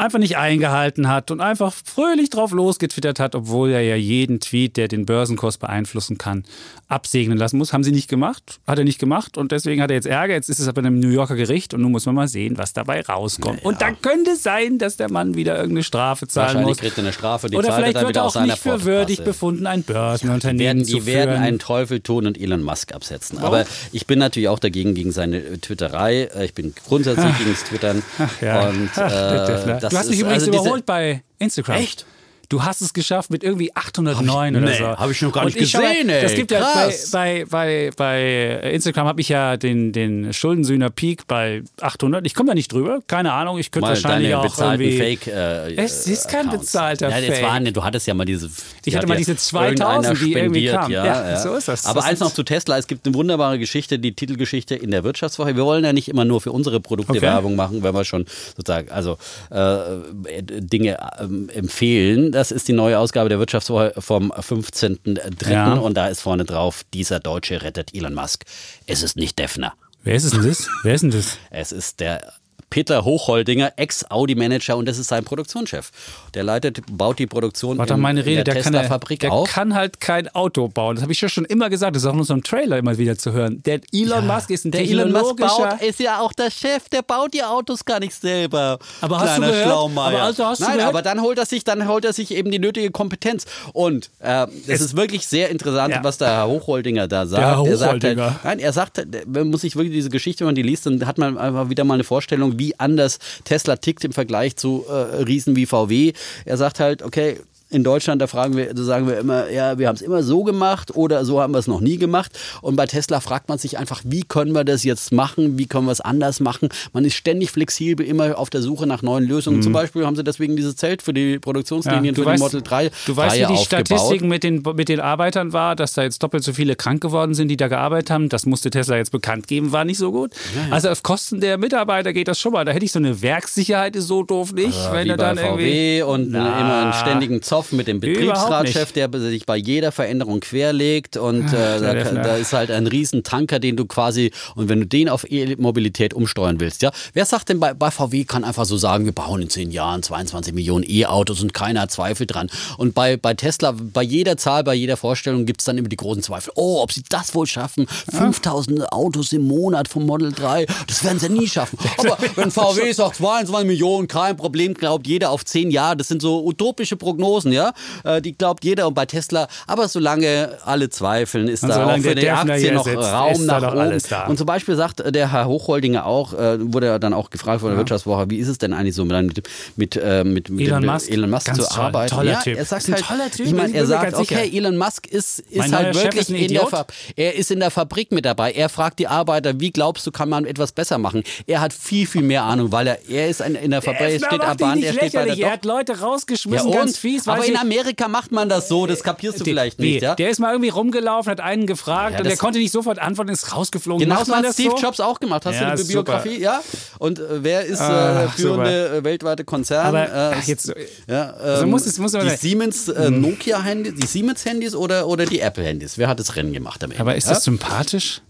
einfach 0.00 0.18
nicht 0.18 0.36
eingehalten 0.36 1.08
hat 1.08 1.30
und 1.30 1.40
einfach 1.40 1.72
fröhlich 1.84 2.30
drauf 2.30 2.52
losgetwittert 2.52 3.20
hat, 3.20 3.34
obwohl 3.34 3.70
er 3.70 3.82
ja 3.82 3.96
jeden 3.96 4.40
Tweet, 4.40 4.76
der 4.76 4.88
den 4.88 5.06
Börsenkurs 5.06 5.58
beeinflussen 5.58 6.18
kann, 6.18 6.44
absegnen 6.88 7.38
lassen 7.38 7.58
muss. 7.58 7.72
Haben 7.72 7.84
sie 7.84 7.92
nicht 7.92 8.08
gemacht, 8.08 8.60
hat 8.66 8.78
er 8.78 8.84
nicht 8.84 8.98
gemacht 8.98 9.36
und 9.38 9.52
deswegen 9.52 9.80
hat 9.82 9.90
er 9.90 9.96
jetzt 9.96 10.06
Ärger. 10.06 10.34
Jetzt 10.34 10.48
ist 10.48 10.58
es 10.58 10.66
aber 10.68 10.80
in 10.80 10.86
einem 10.86 11.00
New 11.00 11.10
Yorker 11.10 11.36
Gericht 11.36 11.74
und 11.74 11.82
nun 11.82 11.92
muss 11.92 12.06
man 12.06 12.14
mal 12.14 12.28
sehen, 12.28 12.58
was 12.58 12.72
dabei 12.72 13.02
rauskommt. 13.02 13.64
Und 13.64 13.80
dann 13.82 14.00
könnte 14.02 14.32
es 14.32 14.42
sein, 14.42 14.78
dass 14.78 14.96
der 14.96 15.10
Mann 15.10 15.34
wieder 15.36 15.54
irgendeine 15.56 15.84
Strafe 15.84 16.26
zahlen 16.26 16.46
Wahrscheinlich 16.46 16.68
muss. 16.68 16.78
kriegt 16.78 16.98
er 16.98 17.04
eine 17.04 17.12
Strafe, 17.12 17.48
die 17.48 17.56
Oder 17.56 17.68
er 17.68 17.74
vielleicht 17.76 18.00
wird 18.00 18.16
er 18.16 18.24
auch 18.24 18.40
nicht 18.42 18.58
für 18.58 18.84
würdig 18.84 19.22
befunden, 19.22 19.66
ein 19.66 19.84
Die 19.86 19.92
Börsenunternehmen 19.92 20.84
zu 20.84 20.96
die 21.00 21.06
werden 21.06 21.30
führen. 21.30 21.42
einen 21.42 21.58
Teufel 21.58 22.00
tun 22.00 22.26
und 22.26 22.40
Elon 22.40 22.62
Musk 22.62 22.94
absetzen. 22.94 23.38
Aber 23.38 23.64
ich 23.92 24.06
bin 24.06 24.18
natürlich 24.18 24.48
auch 24.48 24.58
dagegen 24.58 24.94
gegen 24.94 25.12
seine 25.12 25.38
äh, 25.38 25.58
Twitterei. 25.58 26.24
Äh, 26.34 26.46
Ich 26.46 26.54
bin 26.54 26.74
grundsätzlich 26.88 27.36
gegen 27.38 27.50
das 27.50 27.64
Twittern. 27.64 28.02
ja. 28.40 28.68
Und, 28.68 28.90
Ach, 28.96 29.10
äh, 29.10 29.89
du 29.90 29.98
hast 29.98 30.10
mich 30.10 30.20
übrigens 30.20 30.44
also 30.44 30.58
überholt 30.58 30.86
bei 30.86 31.22
Instagram. 31.38 31.76
Echt? 31.76 32.06
Du 32.50 32.64
hast 32.64 32.82
es 32.82 32.92
geschafft 32.92 33.30
mit 33.30 33.44
irgendwie 33.44 33.74
809 33.76 34.56
oder 34.56 34.66
nee, 34.66 34.76
so. 34.76 34.84
hab 34.84 35.08
ich 35.08 35.22
noch 35.22 35.32
gar 35.32 35.44
Und 35.44 35.54
nicht 35.54 35.62
ich 35.62 35.70
schau 35.70 35.78
mal, 35.78 35.92
gesehen, 35.92 36.08
ey. 36.08 36.20
Das 36.20 36.34
gibt 36.34 36.50
ja 36.50 36.58
bei, 36.58 36.82
Krass. 36.88 37.10
bei, 37.12 37.44
bei, 37.48 37.90
bei 37.96 38.70
Instagram 38.72 39.06
habe 39.06 39.20
ich 39.20 39.28
ja 39.28 39.56
den, 39.56 39.92
den 39.92 40.32
Schuldensühner 40.32 40.90
Peak 40.90 41.28
bei 41.28 41.62
800. 41.80 42.26
Ich 42.26 42.34
komme 42.34 42.48
da 42.48 42.54
nicht 42.54 42.72
drüber. 42.72 42.98
Keine 43.06 43.32
Ahnung. 43.34 43.58
Ich 43.58 43.70
könnte 43.70 43.86
Mal 43.86 43.90
wahrscheinlich 43.90 44.34
auch 44.34 44.58
irgendwie... 44.58 44.98
Fake. 44.98 45.28
Äh, 45.28 45.76
Es 45.76 46.08
ist 46.08 46.28
kein 46.28 46.48
Accounts. 46.48 46.66
bezahlter 46.66 47.08
ja, 47.08 47.18
jetzt 47.18 47.38
Fake. 47.38 47.46
Waren, 47.46 47.72
du 47.72 47.84
hattest 47.84 48.08
ja 48.08 48.14
mal 48.14 48.24
diese. 48.24 48.50
Ich 48.84 48.96
hatte 48.96 49.04
hat 49.04 49.08
mal 49.08 49.16
diese 49.16 49.36
2000, 49.36 49.80
irgendeiner 49.80 50.14
die 50.18 50.32
irgendwie 50.32 50.66
kamen. 50.66 50.90
Ja, 50.90 51.04
Ja, 51.04 51.30
ja, 51.30 51.36
so 51.40 51.54
ist 51.54 51.68
das. 51.68 51.86
Aber 51.86 52.00
Das 52.00 52.08
eins 52.08 52.18
noch 52.18 52.34
zu 52.34 52.42
Tesla: 52.42 52.78
Es 52.78 52.88
gibt 52.88 53.06
eine 53.06 53.14
wunderbare 53.14 53.60
Geschichte, 53.60 54.00
die 54.00 54.12
Titelgeschichte 54.12 54.74
in 54.74 54.90
der 54.90 55.04
Wirtschaftswoche. 55.04 55.54
Wir 55.54 55.64
wollen 55.64 55.84
ja 55.84 55.92
nicht 55.92 56.08
immer 56.08 56.24
nur 56.24 56.40
für 56.40 56.50
unsere 56.50 56.80
Produkte 56.80 57.12
Okay. 57.12 57.22
Werbung 57.22 57.54
machen, 57.54 57.84
wenn 57.84 57.94
wir 57.94 58.04
schon 58.04 58.26
sozusagen 58.56 58.90
also 58.90 59.18
äh, 59.50 60.42
Dinge 60.42 60.98
ähm, 61.20 61.48
empfehlen. 61.54 62.32
Das 62.40 62.50
ist 62.50 62.68
die 62.68 62.72
neue 62.72 62.98
Ausgabe 62.98 63.28
der 63.28 63.38
Wirtschaftswoche 63.38 63.92
vom 63.98 64.32
15.03. 64.32 65.50
Ja. 65.50 65.74
Und 65.74 65.92
da 65.92 66.08
ist 66.08 66.22
vorne 66.22 66.46
drauf: 66.46 66.86
Dieser 66.94 67.20
Deutsche 67.20 67.60
rettet 67.60 67.94
Elon 67.94 68.14
Musk. 68.14 68.44
Es 68.86 69.02
ist 69.02 69.14
nicht 69.14 69.38
Defner. 69.38 69.74
Wer 70.04 70.14
ist 70.14 70.24
es 70.24 70.30
denn 70.30 70.48
das? 70.48 70.66
Wer 70.82 70.94
ist 70.94 71.02
denn 71.02 71.10
das? 71.10 71.36
Es 71.50 71.70
ist 71.70 72.00
der 72.00 72.32
Peter 72.70 73.04
Hochholdinger, 73.04 73.72
Ex-Audi-Manager 73.76 74.76
und 74.76 74.86
das 74.86 74.98
ist 74.98 75.08
sein 75.08 75.24
Produktionschef. 75.24 75.90
Der 76.34 76.44
leitet, 76.44 76.80
baut 76.90 77.18
die 77.18 77.26
Produktion 77.26 77.78
Warte, 77.78 77.94
in, 77.94 78.00
meine 78.00 78.24
Rede, 78.24 78.40
in 78.40 78.44
der, 78.44 78.54
der, 78.54 78.62
kann, 78.62 78.72
der, 78.72 78.82
Tesla-Fabrik 78.82 79.20
der 79.20 79.32
auf. 79.32 79.48
kann 79.50 79.74
halt 79.74 80.00
kein 80.00 80.28
Auto 80.28 80.68
bauen. 80.68 80.94
Das 80.96 81.02
habe 81.02 81.12
ich 81.12 81.20
ja 81.20 81.28
schon 81.28 81.44
immer 81.44 81.68
gesagt. 81.68 81.96
Das 81.96 82.02
ist 82.04 82.08
auch 82.08 82.12
in 82.14 82.20
unserem 82.20 82.42
Trailer 82.42 82.78
immer 82.78 82.96
wieder 82.96 83.18
zu 83.18 83.32
hören. 83.32 83.62
Der 83.64 83.80
Elon 83.92 84.26
Musk 84.26 84.50
ist 84.50 84.64
ein 84.64 84.70
der 84.70 84.82
Elon 84.82 85.12
Musk 85.12 85.36
baut, 85.36 85.82
ist 85.82 86.00
ja 86.00 86.20
auch 86.20 86.32
der 86.32 86.50
Chef, 86.50 86.88
der 86.88 87.02
baut 87.02 87.34
die 87.34 87.42
Autos 87.42 87.84
gar 87.84 87.98
nicht 88.00 88.14
selber. 88.14 88.78
Aber 89.00 89.18
hast 89.18 89.26
Kleiner 89.26 89.46
du 89.46 89.52
gehört? 89.52 89.66
Schlaumeier. 89.66 90.06
Aber 90.06 90.22
also 90.22 90.46
hast 90.46 90.60
du 90.60 90.64
Nein, 90.64 90.74
gehört? 90.76 90.88
aber 90.90 91.02
dann 91.02 91.20
holt 91.22 91.38
er 91.38 91.46
sich, 91.46 91.64
dann 91.64 91.88
holt 91.88 92.04
er 92.04 92.12
sich 92.12 92.32
eben 92.32 92.50
die 92.50 92.58
nötige 92.60 92.90
Kompetenz. 92.90 93.46
Und 93.72 94.10
äh, 94.20 94.46
Es- 94.68 94.80
ist 94.80 94.96
wirklich 94.96 95.26
sehr 95.26 95.50
interessant, 95.50 95.92
Ja. 95.94 96.04
was 96.04 96.18
der 96.18 96.28
Herr 96.28 96.46
Hochholdinger 96.48 97.08
da 97.08 97.26
sagt. 97.26 97.42
Herr 97.42 97.66
Er 97.66 97.76
sagt 97.76 97.90
Hochholdinger. 98.04 98.24
Halt, 98.34 98.44
nein, 98.44 98.58
er 98.60 98.72
sagt, 98.72 99.04
man 99.26 99.48
muss 99.48 99.62
sich 99.62 99.74
wirklich 99.76 99.92
diese 99.94 100.08
Geschichte, 100.10 100.40
wenn 100.40 100.46
man 100.48 100.54
die 100.54 100.62
liest, 100.62 100.86
dann 100.86 101.04
hat 101.06 101.18
man 101.18 101.36
einfach 101.36 101.68
wieder 101.68 101.82
mal 101.84 101.94
eine 101.94 102.04
Vorstellung, 102.04 102.58
wie 102.60 102.78
anders 102.78 103.18
Tesla 103.42 103.74
tickt 103.74 104.04
im 104.04 104.12
Vergleich 104.12 104.56
zu 104.56 104.84
äh, 104.88 104.92
Riesen 105.24 105.56
wie 105.56 105.66
VW. 105.66 106.12
Er 106.44 106.56
sagt 106.56 106.78
halt, 106.78 107.02
okay, 107.02 107.38
in 107.70 107.84
Deutschland, 107.84 108.20
da 108.20 108.26
fragen 108.26 108.56
wir, 108.56 108.74
da 108.74 108.82
sagen 108.82 109.06
wir 109.06 109.18
immer, 109.18 109.48
ja, 109.50 109.78
wir 109.78 109.88
haben 109.88 109.94
es 109.96 110.02
immer 110.02 110.22
so 110.22 110.42
gemacht 110.44 110.96
oder 110.96 111.24
so 111.24 111.40
haben 111.40 111.52
wir 111.54 111.58
es 111.58 111.66
noch 111.68 111.80
nie 111.80 111.96
gemacht. 111.98 112.38
Und 112.62 112.76
bei 112.76 112.86
Tesla 112.86 113.20
fragt 113.20 113.48
man 113.48 113.58
sich 113.58 113.78
einfach, 113.78 114.00
wie 114.04 114.22
können 114.22 114.52
wir 114.52 114.64
das 114.64 114.82
jetzt 114.84 115.12
machen? 115.12 115.58
Wie 115.58 115.66
können 115.66 115.86
wir 115.86 115.92
es 115.92 116.00
anders 116.00 116.40
machen? 116.40 116.68
Man 116.92 117.04
ist 117.04 117.14
ständig 117.14 117.50
flexibel, 117.52 118.04
immer 118.04 118.36
auf 118.38 118.50
der 118.50 118.62
Suche 118.62 118.86
nach 118.86 119.02
neuen 119.02 119.24
Lösungen. 119.26 119.62
Zum 119.62 119.72
Beispiel 119.72 120.04
haben 120.04 120.16
sie 120.16 120.24
deswegen 120.24 120.56
dieses 120.56 120.76
Zelt 120.76 121.02
für 121.02 121.12
die 121.14 121.38
Produktionslinien 121.38 122.00
Mhm. 122.00 122.06
Ja, 122.06 122.14
für 122.24 122.28
weißt- 122.30 122.34
die 122.36 122.42
Model 122.42 122.62
3 122.62 122.90
Du 123.06 123.16
weißt, 123.16 123.36
wie 123.36 123.38
Reihe 123.42 123.46
die 123.48 123.54
aufgebaut. 123.58 123.86
Statistiken 123.86 124.28
mit 124.28 124.42
den, 124.42 124.62
mit 124.74 124.88
den 124.88 125.00
Arbeitern 125.00 125.52
war, 125.52 125.76
dass 125.76 125.92
da 125.94 126.02
jetzt 126.02 126.22
doppelt 126.22 126.42
so 126.44 126.52
viele 126.52 126.74
krank 126.76 127.00
geworden 127.00 127.34
sind, 127.34 127.48
die 127.48 127.56
da 127.56 127.68
gearbeitet 127.68 128.10
haben. 128.10 128.28
Das 128.28 128.46
musste 128.46 128.70
Tesla 128.70 128.96
jetzt 128.96 129.12
bekannt 129.12 129.46
geben, 129.46 129.70
war 129.72 129.84
nicht 129.84 129.98
so 129.98 130.10
gut. 130.12 130.32
Also 130.70 130.88
auf 130.88 131.02
Kosten 131.02 131.40
der 131.40 131.56
Mitarbeiter 131.58 132.12
geht 132.12 132.26
das 132.28 132.40
schon 132.40 132.52
mal. 132.52 132.64
Da 132.64 132.72
hätte 132.72 132.84
ich 132.84 132.92
so 132.92 132.98
eine 132.98 133.22
Werkssicherheit, 133.22 133.94
ist 133.96 134.08
so 134.08 134.22
doof 134.22 134.52
nicht. 134.52 134.76
wenn 134.92 135.04
wie 135.06 135.10
er 135.10 135.16
dann 135.16 135.38
irgendwie. 135.38 136.00
VW 136.00 136.02
und 136.02 136.30
Na. 136.32 136.60
immer 136.60 136.82
einen 136.82 136.92
ständigen 136.94 137.42
Zoff 137.60 137.72
mit 137.72 137.88
dem 137.88 138.00
Betriebsratschef, 138.00 138.92
der 138.92 139.10
sich 139.12 139.44
bei 139.44 139.56
jeder 139.56 139.92
Veränderung 139.92 140.40
querlegt 140.40 141.18
und 141.18 141.46
äh, 141.48 141.80
der 141.80 142.04
da, 142.04 142.22
da 142.22 142.36
ist 142.36 142.54
halt 142.54 142.70
ein 142.70 142.86
riesen 142.86 143.22
Tanker, 143.22 143.58
den 143.58 143.76
du 143.76 143.84
quasi 143.84 144.32
und 144.54 144.70
wenn 144.70 144.80
du 144.80 144.86
den 144.86 145.10
auf 145.10 145.30
E-Mobilität 145.30 146.14
umsteuern 146.14 146.58
willst, 146.58 146.80
ja, 146.80 146.90
wer 147.12 147.26
sagt 147.26 147.50
denn 147.50 147.60
bei, 147.60 147.74
bei 147.74 147.90
VW 147.90 148.24
kann 148.24 148.44
einfach 148.44 148.64
so 148.64 148.78
sagen, 148.78 149.04
wir 149.04 149.12
bauen 149.12 149.42
in 149.42 149.50
zehn 149.50 149.70
Jahren 149.70 150.02
22 150.02 150.54
Millionen 150.54 150.84
E-Autos 150.88 151.42
und 151.42 151.52
keiner 151.52 151.88
Zweifel 151.88 152.26
dran. 152.26 152.48
Und 152.78 152.94
bei, 152.94 153.18
bei 153.18 153.34
Tesla, 153.34 153.74
bei 153.76 154.02
jeder 154.02 154.38
Zahl, 154.38 154.64
bei 154.64 154.74
jeder 154.74 154.96
Vorstellung 154.96 155.44
gibt 155.44 155.60
es 155.60 155.66
dann 155.66 155.76
immer 155.76 155.88
die 155.88 155.96
großen 155.96 156.22
Zweifel, 156.22 156.52
oh, 156.56 156.80
ob 156.82 156.92
sie 156.92 157.02
das 157.10 157.34
wohl 157.34 157.46
schaffen, 157.46 157.86
5000 158.10 158.90
Autos 158.92 159.32
im 159.32 159.46
Monat 159.46 159.88
vom 159.88 160.06
Model 160.06 160.32
3, 160.32 160.64
das 160.86 161.04
werden 161.04 161.18
sie 161.18 161.28
nie 161.28 161.46
schaffen, 161.46 161.78
aber 161.98 162.16
wenn 162.36 162.50
VW 162.50 162.90
sagt 162.92 163.16
22 163.16 163.66
Millionen, 163.66 164.08
kein 164.08 164.36
Problem, 164.36 164.72
glaubt 164.72 165.06
jeder 165.06 165.30
auf 165.30 165.44
zehn 165.44 165.70
Jahre, 165.70 165.98
das 165.98 166.08
sind 166.08 166.22
so 166.22 166.44
utopische 166.44 166.96
Prognosen, 166.96 167.49
ja, 167.52 167.72
Äh, 168.04 168.20
die 168.22 168.36
glaubt 168.36 168.64
jeder 168.64 168.86
und 168.86 168.94
bei 168.94 169.06
Tesla, 169.06 169.48
aber 169.66 169.88
solange 169.88 170.58
alle 170.64 170.88
zweifeln, 170.90 171.48
ist 171.48 171.62
Und 171.62 171.70
da 171.70 171.86
auch 171.86 171.96
für 171.98 172.14
die 172.14 172.22
Defner 172.22 172.52
Aktie 172.54 172.72
noch 172.72 172.84
sitzt, 172.84 172.98
Raum 172.98 173.46
nach 173.46 173.74
oben. 173.74 174.00
Und 174.28 174.36
zum 174.36 174.46
Beispiel 174.46 174.76
sagt 174.76 175.00
äh, 175.00 175.12
der 175.12 175.32
Herr 175.32 175.46
Hochholdinger 175.46 176.06
auch, 176.06 176.32
äh, 176.34 176.72
wurde 176.72 176.86
er 176.86 176.98
dann 176.98 177.12
auch 177.12 177.30
gefragt 177.30 177.60
von 177.60 177.70
der 177.70 177.78
Wirtschaftswoche, 177.78 178.30
wie 178.30 178.38
ist 178.38 178.48
es 178.48 178.58
denn 178.58 178.72
eigentlich 178.72 178.94
so 178.94 179.04
mit, 179.04 179.42
mit, 179.76 180.00
mit, 180.24 180.50
mit 180.50 180.60
Elon 180.60 180.86
Musk? 180.86 181.10
Elon 181.10 181.30
Musk 181.30 181.54
zu 181.54 181.62
toll, 181.62 181.84
arbeiten? 181.84 182.14
toller 182.14 182.32
ja, 182.32 182.40
Typ. 182.40 182.56
Er 182.56 182.64
sagt 182.64 182.88
halt, 182.88 183.04
toller 183.04 183.30
Typ, 183.30 183.46
ich 183.46 183.52
meine, 183.52 183.74
er 183.74 183.86
sagt, 183.86 184.14
okay, 184.14 184.44
sicher. 184.44 184.56
Elon 184.56 184.76
Musk 184.76 185.06
ist, 185.06 185.40
ist 185.40 185.72
halt 185.72 185.94
wirklich 185.94 186.22
ist 186.22 186.30
in 186.30 186.36
der, 186.36 186.44
Idiot. 186.44 186.70
Fa 186.70 186.86
er 187.16 187.34
ist 187.34 187.50
in 187.50 187.60
der 187.60 187.70
Fabrik 187.70 188.12
mit 188.12 188.24
dabei. 188.24 188.52
Er 188.52 188.68
fragt 188.68 188.98
die 188.98 189.08
Arbeiter, 189.08 189.58
wie 189.60 189.70
glaubst 189.70 190.06
du, 190.06 190.10
kann 190.10 190.28
man 190.28 190.44
etwas 190.44 190.72
besser 190.72 190.98
machen? 190.98 191.22
Er 191.46 191.60
hat 191.60 191.72
viel, 191.72 192.06
viel 192.06 192.22
mehr 192.22 192.44
Ahnung, 192.44 192.72
weil 192.72 192.86
er, 192.86 193.08
er 193.08 193.28
ist 193.28 193.42
ein, 193.42 193.54
in 193.54 193.70
der 193.70 193.82
Fabrik, 193.82 194.00
er 194.00 194.18
steht 194.18 194.40
am 194.40 194.56
Band, 194.56 194.84
er 194.84 194.92
steht 194.92 195.12
bei 195.12 195.24
der. 195.24 195.38
Er 195.38 195.52
hat 195.52 195.64
Leute 195.64 195.92
Ja, 195.92 195.98
rausgeschmissen, 195.98 196.68
und? 196.68 196.74
ganz 196.74 196.98
fies. 196.98 197.26
weil 197.26 197.39
aber 197.40 197.46
sie- 197.46 197.52
in 197.52 197.58
Amerika 197.58 198.08
macht 198.08 198.32
man 198.32 198.48
das 198.48 198.68
so, 198.68 198.86
das 198.86 199.02
kapierst 199.02 199.40
du 199.40 199.44
vielleicht 199.44 199.78
Nee, 199.78 199.92
nicht, 199.94 200.02
ja? 200.02 200.14
Der 200.14 200.30
ist 200.30 200.38
mal 200.38 200.52
irgendwie 200.52 200.70
rumgelaufen, 200.70 201.30
hat 201.30 201.40
einen 201.40 201.66
gefragt 201.66 202.12
Ja, 202.12 202.18
und 202.18 202.26
der 202.26 202.36
konnte 202.36 202.58
nicht 202.58 202.72
sofort 202.72 202.98
antworten, 202.98 203.30
ist 203.30 203.54
rausgeflogen. 203.54 204.08
Genau 204.08 204.22
so 204.24 204.34
hat 204.34 204.46
Steve 204.52 204.70
so? 204.70 204.76
Jobs 204.82 205.00
auch 205.00 205.18
gemacht. 205.20 205.44
Hast 205.46 205.60
Ja, 205.60 205.70
du 205.74 205.76
die 205.82 205.92
super. 205.92 206.20
Biografie? 206.22 206.40
Ja. 206.40 206.62
Und 206.98 207.18
äh, 207.18 207.22
wer 207.42 207.64
ist 207.64 207.80
äh, 207.80 207.82
Ah, 207.82 208.28
führende 208.28 208.98
äh, 208.98 209.04
weltweite 209.04 209.44
Konzern? 209.44 209.86
Aber 209.86 210.04
äh, 210.06 210.34
ach, 210.38 210.46
jetzt, 210.46 210.72
ja, 211.08 211.30
also 211.30 211.62
ähm, 211.64 211.70
muss 211.70 211.86
es- 211.86 211.98
muss 211.98 212.12
die 212.12 212.18
sagen- 212.20 212.36
Siemens 212.38 212.88
äh, 212.88 213.10
Nokia 213.10 213.60
Handys, 213.62 213.94
die 213.94 214.06
Siemens 214.06 214.44
Handys 214.44 214.74
oder, 214.74 215.06
oder 215.08 215.26
die 215.26 215.40
Apple 215.40 215.64
Handys? 215.64 215.98
Wer 215.98 216.08
hat 216.08 216.20
das 216.20 216.36
Rennen 216.36 216.52
gemacht 216.52 216.82
am 216.84 216.90
Ende? 216.90 217.00
aber 217.00 217.16
ist 217.16 217.28
das 217.28 217.44
sympathisch? 217.44 218.22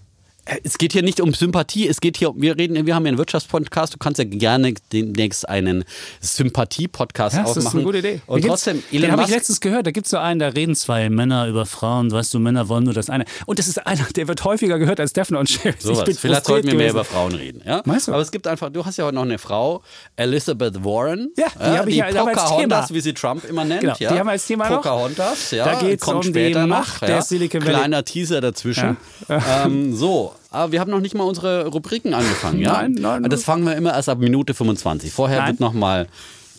Es 0.64 0.79
geht 0.79 0.92
hier 0.92 1.03
nicht 1.03 1.20
um 1.20 1.33
Sympathie, 1.35 1.87
es 1.88 2.00
geht 2.00 2.16
hier 2.16 2.31
um, 2.31 2.40
wir 2.40 2.57
reden, 2.57 2.87
wir 2.87 2.94
haben 2.94 3.05
hier 3.05 3.09
einen 3.11 3.18
Wirtschaftspodcast, 3.18 3.94
du 3.94 3.98
kannst 3.98 4.18
ja 4.18 4.24
gerne 4.24 4.74
demnächst 4.92 5.48
einen 5.48 5.85
Sympathie-Podcast 6.20 7.37
Ja, 7.37 7.42
das 7.42 7.50
aufmachen. 7.50 7.66
ist 7.68 7.74
eine 7.74 7.85
gute 7.85 7.98
Idee. 7.98 8.20
Und 8.26 8.44
trotzdem, 8.44 8.83
den 8.90 9.03
Elon 9.03 9.12
habe 9.12 9.22
ich 9.22 9.29
letztens 9.29 9.61
gehört. 9.61 9.87
Da 9.87 9.90
gibt 9.90 10.07
es 10.07 10.11
so 10.11 10.18
einen, 10.18 10.40
da 10.40 10.48
reden 10.48 10.74
zwei 10.74 11.09
Männer 11.11 11.46
über 11.46 11.66
Frauen. 11.66 12.11
Weißt 12.11 12.33
du, 12.35 12.38
Männer 12.38 12.68
wollen 12.68 12.85
nur 12.85 12.94
das 12.94 13.11
eine. 13.11 13.24
Und 13.46 13.59
das 13.59 13.68
ist 13.68 13.87
einer, 13.87 14.05
der 14.16 14.29
wird 14.29 14.44
häufiger 14.44 14.79
gehört 14.79 15.00
als 15.00 15.12
Defner 15.12 15.38
und 15.38 15.48
sowas. 15.79 16.05
bin 16.05 16.14
Vielleicht 16.16 16.46
sollten 16.46 16.68
wir 16.68 16.74
mehr 16.74 16.90
über 16.90 17.05
Frauen 17.05 17.35
reden. 17.35 17.62
Ja? 17.64 17.83
Meinst 17.85 18.09
du? 18.09 18.12
Aber 18.12 18.22
es 18.22 18.31
gibt 18.31 18.46
einfach, 18.46 18.70
du 18.70 18.85
hast 18.85 18.96
ja 18.96 19.05
heute 19.05 19.14
noch 19.14 19.22
eine 19.22 19.38
Frau, 19.38 19.83
Elizabeth 20.16 20.85
Warren. 20.85 21.31
Ja, 21.37 21.46
die 21.55 21.79
habe 21.79 21.90
ich 21.90 21.96
ja- 21.96 22.12
wir 22.12 22.26
als 22.26 22.38
Pocahontas, 22.38 22.87
Thema. 22.88 22.96
wie 22.96 23.00
sie 23.00 23.14
Trump 23.14 23.44
immer 23.48 23.64
nennt. 23.64 23.81
Genau, 23.83 23.94
ja? 23.98 24.12
die 24.12 24.18
haben 24.18 24.26
wir 24.26 24.33
als 24.33 24.46
Thema 24.46 24.68
noch. 24.68 24.76
Pocahontas, 24.76 25.50
ja. 25.53 25.64
Da 25.64 25.79
geht's 25.81 26.05
kommt 26.05 26.26
um 26.26 26.33
die 26.33 26.55
Macht 26.55 27.00
noch, 27.03 27.07
der 27.07 27.16
ja. 27.16 27.22
Silicon 27.22 27.62
Valley. 27.62 27.74
Kleiner 27.74 28.05
Teaser 28.05 28.40
dazwischen. 28.40 28.96
Ähm, 29.29 29.94
so, 29.94 30.35
aber 30.50 30.72
wir 30.72 30.80
haben 30.80 30.90
noch 30.90 31.00
nicht 31.00 31.14
mal 31.14 31.24
unsere 31.24 31.66
Rubriken 31.66 32.14
angefangen, 32.14 32.60
ja? 32.60 32.72
Nein, 32.72 32.92
nein, 32.98 33.22
Das 33.24 33.44
fangen 33.44 33.64
wir 33.64 33.76
immer 33.76 33.92
erst 33.94 34.08
ab 34.08 34.18
Minute 34.18 34.54
25. 34.54 35.12
Vorher 35.12 35.38
Nein. 35.40 35.48
wird 35.52 35.60
nochmal 35.60 36.08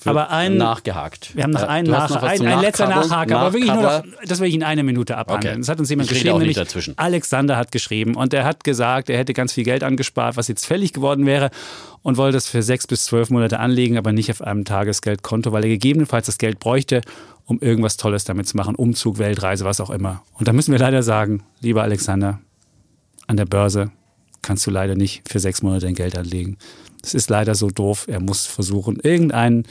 Aber 0.05 0.31
ein- 0.31 0.57
nachgehakt. 0.57 1.35
Wir 1.35 1.43
haben 1.43 1.51
noch 1.51 1.61
Äh, 1.61 1.67
einen, 1.67 1.91
nach, 1.91 2.09
noch 2.09 2.23
ein, 2.23 2.41
ein 2.47 2.59
letzter? 2.61 2.87
Nachhaker, 2.87 3.37
aber 3.39 3.53
wirklich 3.53 3.71
nur 3.71 3.83
noch, 3.83 4.03
das 4.25 4.39
will 4.39 4.47
ich 4.47 4.55
in 4.55 4.63
einer 4.63 4.81
Minute 4.81 5.15
abhandeln. 5.15 5.53
Okay. 5.53 5.61
Das 5.61 5.69
hat 5.69 5.79
uns 5.79 5.89
jemand 5.91 6.09
geschrieben, 6.09 6.39
nämlich 6.39 6.55
dazwischen. 6.57 6.97
Alexander 6.97 7.55
hat 7.57 7.71
geschrieben 7.71 8.15
und 8.15 8.33
er 8.33 8.43
hat 8.43 8.63
gesagt, 8.63 9.09
er 9.11 9.17
hätte 9.19 9.33
ganz 9.33 9.53
viel 9.53 9.63
Geld 9.63 9.83
angespart, 9.83 10.37
was 10.37 10.47
jetzt 10.47 10.65
fällig 10.65 10.93
geworden 10.93 11.25
wäre 11.27 11.51
und 12.01 12.17
wollte 12.17 12.37
das 12.37 12.47
für 12.47 12.63
sechs 12.63 12.87
bis 12.87 13.05
zwölf 13.05 13.29
Monate 13.29 13.59
anlegen, 13.59 13.97
aber 13.99 14.11
nicht 14.11 14.31
auf 14.31 14.41
einem 14.41 14.65
Tagesgeldkonto, 14.65 15.51
weil 15.51 15.63
er 15.65 15.69
gegebenenfalls 15.69 16.25
das 16.25 16.39
Geld 16.39 16.57
bräuchte, 16.59 17.01
um 17.45 17.59
irgendwas 17.59 17.97
Tolles 17.97 18.23
damit 18.23 18.47
zu 18.47 18.57
machen, 18.57 18.73
Umzug, 18.73 19.19
Weltreise, 19.19 19.65
was 19.65 19.79
auch 19.81 19.91
immer. 19.91 20.23
Und 20.33 20.47
da 20.47 20.53
müssen 20.53 20.71
wir 20.71 20.79
leider 20.79 21.03
sagen, 21.03 21.43
lieber 21.59 21.83
Alexander, 21.83 22.39
an 23.31 23.37
der 23.37 23.45
Börse 23.45 23.91
kannst 24.41 24.67
du 24.67 24.71
leider 24.71 24.95
nicht 24.95 25.23
für 25.27 25.39
sechs 25.39 25.61
Monate 25.63 25.85
dein 25.85 25.95
Geld 25.95 26.17
anlegen. 26.17 26.57
Das 27.01 27.13
ist 27.13 27.29
leider 27.29 27.55
so 27.55 27.69
doof. 27.69 28.05
Er 28.07 28.19
muss 28.19 28.45
versuchen, 28.45 28.99
irgendeinen 29.01 29.65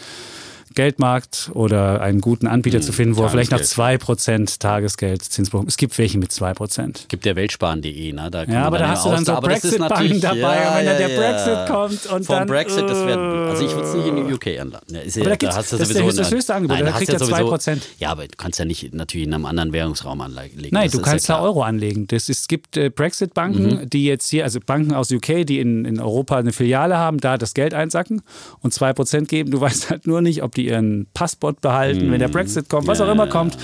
Geldmarkt 0.74 1.50
oder 1.54 2.00
einen 2.00 2.20
guten 2.20 2.46
Anbieter 2.46 2.80
zu 2.80 2.92
finden, 2.92 3.16
wo 3.16 3.22
er 3.22 3.28
vielleicht 3.30 3.50
noch 3.50 3.58
Tagesgeld. 3.58 4.02
2% 4.02 4.58
Tagesgeldzins 4.60 5.50
bekommt. 5.50 5.68
Es 5.68 5.76
gibt 5.76 5.96
welche 5.98 6.18
mit 6.18 6.30
2%. 6.32 7.08
Gibt 7.08 7.26
ja 7.26 7.36
weltsparen.de, 7.36 8.12
ne? 8.12 8.30
Da 8.30 8.44
Ja, 8.44 8.64
aber 8.64 8.78
da 8.78 8.84
ja 8.84 8.90
hast 8.92 9.04
du 9.04 9.10
dann 9.10 9.24
so 9.24 9.32
ist 9.34 9.40
Brexit-Banken 9.40 10.20
dabei 10.20 10.68
und 10.68 10.76
wenn 10.76 10.86
dann 10.86 10.98
der 10.98 11.08
Brexit 11.08 11.66
kommt 11.68 12.06
und 12.06 12.24
Vom 12.26 12.36
dann, 12.36 12.48
Brexit, 12.48 12.84
das 12.88 13.04
wäre, 13.06 13.46
äh, 13.46 13.50
also 13.50 13.64
ich 13.64 13.72
würde 13.74 13.88
es 13.88 13.94
nicht 13.94 14.06
in 14.06 14.16
die 14.28 14.32
UK 14.32 14.60
anladen. 14.60 14.86
Ja, 14.94 15.00
ist 15.00 15.16
ja, 15.16 15.22
Aber 15.22 15.30
da 15.30 15.36
gibt's- 15.36 15.56
hast 15.56 15.72
du 15.72 15.76
das 15.76 15.90
ist 15.90 15.96
sowieso 15.96 16.16
der- 16.16 16.24
das 16.24 16.32
höchste 16.32 16.54
Angebot, 16.54 16.76
Nein, 16.76 16.86
da 16.86 16.92
hast 16.92 16.98
kriegt 16.98 17.08
ja 17.12 17.16
er 17.16 17.18
sowieso- 17.18 17.36
2%. 17.48 17.82
Ja, 17.98 18.10
aber 18.10 18.22
du 18.28 18.36
kannst 18.36 18.58
ja 18.58 18.64
nicht 18.64 18.94
natürlich 18.94 19.26
in 19.26 19.34
einem 19.34 19.46
anderen 19.46 19.72
Währungsraum 19.72 20.20
anlegen. 20.20 20.60
Nein, 20.70 20.84
das 20.84 20.92
du 20.92 20.98
ist 20.98 21.04
kannst 21.04 21.28
ja 21.28 21.36
da. 21.36 21.42
Euro 21.42 21.62
anlegen. 21.62 22.06
Das 22.06 22.28
ist, 22.28 22.40
es 22.40 22.48
gibt 22.48 22.76
äh, 22.76 22.90
Brexit-Banken, 22.90 23.80
Mhm. 23.82 23.90
die 23.90 24.04
jetzt 24.04 24.28
hier, 24.30 24.44
also 24.44 24.60
Banken 24.64 24.94
aus 24.94 25.10
UK, 25.10 25.44
die 25.44 25.58
in, 25.60 25.84
in 25.84 26.00
Europa 26.00 26.36
eine 26.36 26.52
Filiale 26.52 26.96
haben, 26.96 27.18
da 27.18 27.36
das 27.38 27.54
Geld 27.54 27.74
einsacken 27.74 28.22
und 28.60 28.72
2% 28.72 29.28
geben. 29.28 29.50
Du 29.50 29.60
weißt 29.60 29.90
halt 29.90 30.06
nur 30.06 30.20
nicht, 30.22 30.42
ob 30.42 30.54
die 30.54 30.59
ihren 30.60 31.06
Passport 31.14 31.60
behalten, 31.60 32.10
wenn 32.10 32.18
der 32.20 32.28
Brexit 32.28 32.68
kommt, 32.68 32.86
was 32.86 32.98
Mhm. 32.98 33.04
Ja, 33.04 33.08
auch 33.10 33.14
immer 33.14 33.26
ja, 33.26 33.30
kommt 33.32 33.56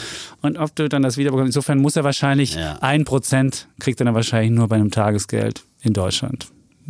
und 0.42 0.58
ob 0.58 0.74
du 0.76 0.88
dann 0.88 1.02
das 1.02 1.16
wiederbekommst. 1.16 1.48
Insofern 1.50 1.78
muss 1.78 1.96
er 1.96 2.04
wahrscheinlich 2.04 2.54
Ja. 2.54 2.78
1% 2.82 3.66
kriegt 3.78 4.00
er 4.00 4.06
dann 4.06 4.14
wahrscheinlich 4.14 4.50
nur 4.52 4.68
bei 4.68 4.76
einem 4.76 4.90
Tagesgeld 4.90 5.62
in 5.82 5.92
Deutschland. 5.92 6.46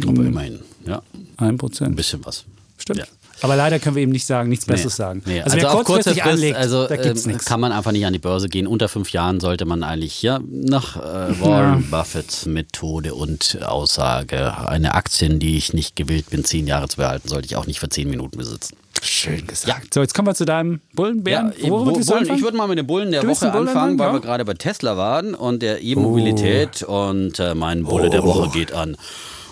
Aber 0.07 0.25
immerhin, 0.25 0.61
ja, 0.87 1.03
1%. 1.39 1.87
ein 1.87 1.97
bisschen 1.97 2.25
was. 2.25 2.45
Stimmt. 2.79 2.99
Ja. 3.01 3.05
Aber 3.43 3.55
leider 3.55 3.79
können 3.79 3.97
wir 3.97 4.03
ihm 4.03 4.11
nicht 4.11 4.25
sagen, 4.25 4.49
nichts 4.49 4.67
Nee. 4.67 4.73
Besseres 4.73 4.97
sagen. 4.97 5.23
Nee. 5.27 5.43
Also, 5.43 5.59
wer 5.59 5.75
auf 5.75 5.85
kurze 5.85 6.13
Frist, 6.15 6.23
anlegt, 6.27 6.57
also, 6.57 6.87
da 6.87 6.97
gibt's 6.97 7.27
ähm, 7.27 7.33
nichts. 7.33 7.45
kann 7.45 7.61
man 7.61 7.71
einfach 7.71 7.93
nicht 7.93 8.07
an 8.07 8.15
die 8.15 8.19
Börse 8.19 8.49
gehen. 8.49 8.67
Unter 8.67 8.89
fünf 8.89 9.11
Jahren 9.13 9.41
sollte 9.41 9.67
man 9.67 9.83
eigentlich 9.83 10.23
ja 10.23 10.41
nach 10.51 10.97
äh, 10.97 11.39
Warren 11.41 11.87
Buffetts 11.91 12.47
Methode 12.47 13.15
und 13.15 13.59
Aussage 13.63 14.57
eine 14.67 14.95
Aktien, 14.95 15.39
die 15.39 15.59
ich 15.59 15.75
nicht 15.75 15.97
gewillt 15.97 16.31
bin, 16.31 16.45
zehn 16.45 16.67
Jahre 16.67 16.89
zu 16.89 16.97
behalten, 16.97 17.29
sollte 17.29 17.45
ich 17.47 17.57
auch 17.57 17.67
nicht 17.67 17.79
für 17.79 17.91
zehn 17.91 18.09
Minuten 18.09 18.39
besitzen. 18.39 18.75
Schön 19.07 19.47
gesagt. 19.47 19.95
So, 19.95 20.01
jetzt 20.01 20.15
kommen 20.15 20.27
wir 20.29 20.35
zu 20.35 20.45
deinem 20.45 20.81
Bullenbären. 20.95 21.53
Ja, 21.59 21.69
du 21.69 21.85
Bullen, 21.85 22.01
ich 22.35 22.43
würde 22.43 22.57
mal 22.57 22.67
mit 22.67 22.79
den 22.79 22.87
Bullen 22.87 23.11
der 23.13 23.23
Du 23.23 23.29
Woche 23.29 23.51
Bullen 23.51 23.69
anfangen, 23.69 23.99
weil 23.99 24.09
ja? 24.09 24.13
wir 24.15 24.21
gerade 24.21 24.45
bei 24.45 24.55
Tesla 24.55 24.97
waren 24.97 25.35
und 25.35 25.63
der 25.63 25.83
E-Mobilität 25.83 26.83
und 26.83 27.39
äh, 27.39 27.55
mein 27.55 27.85
Bulle 27.85 28.11
der 28.11 28.25
Oh. 28.25 28.27
Woche 28.35 28.51
geht 28.51 28.73
an 28.73 28.97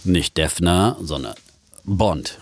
nicht 0.04 0.36
Defner, 0.36 0.96
sondern 1.00 1.34
Bond. 1.84 2.38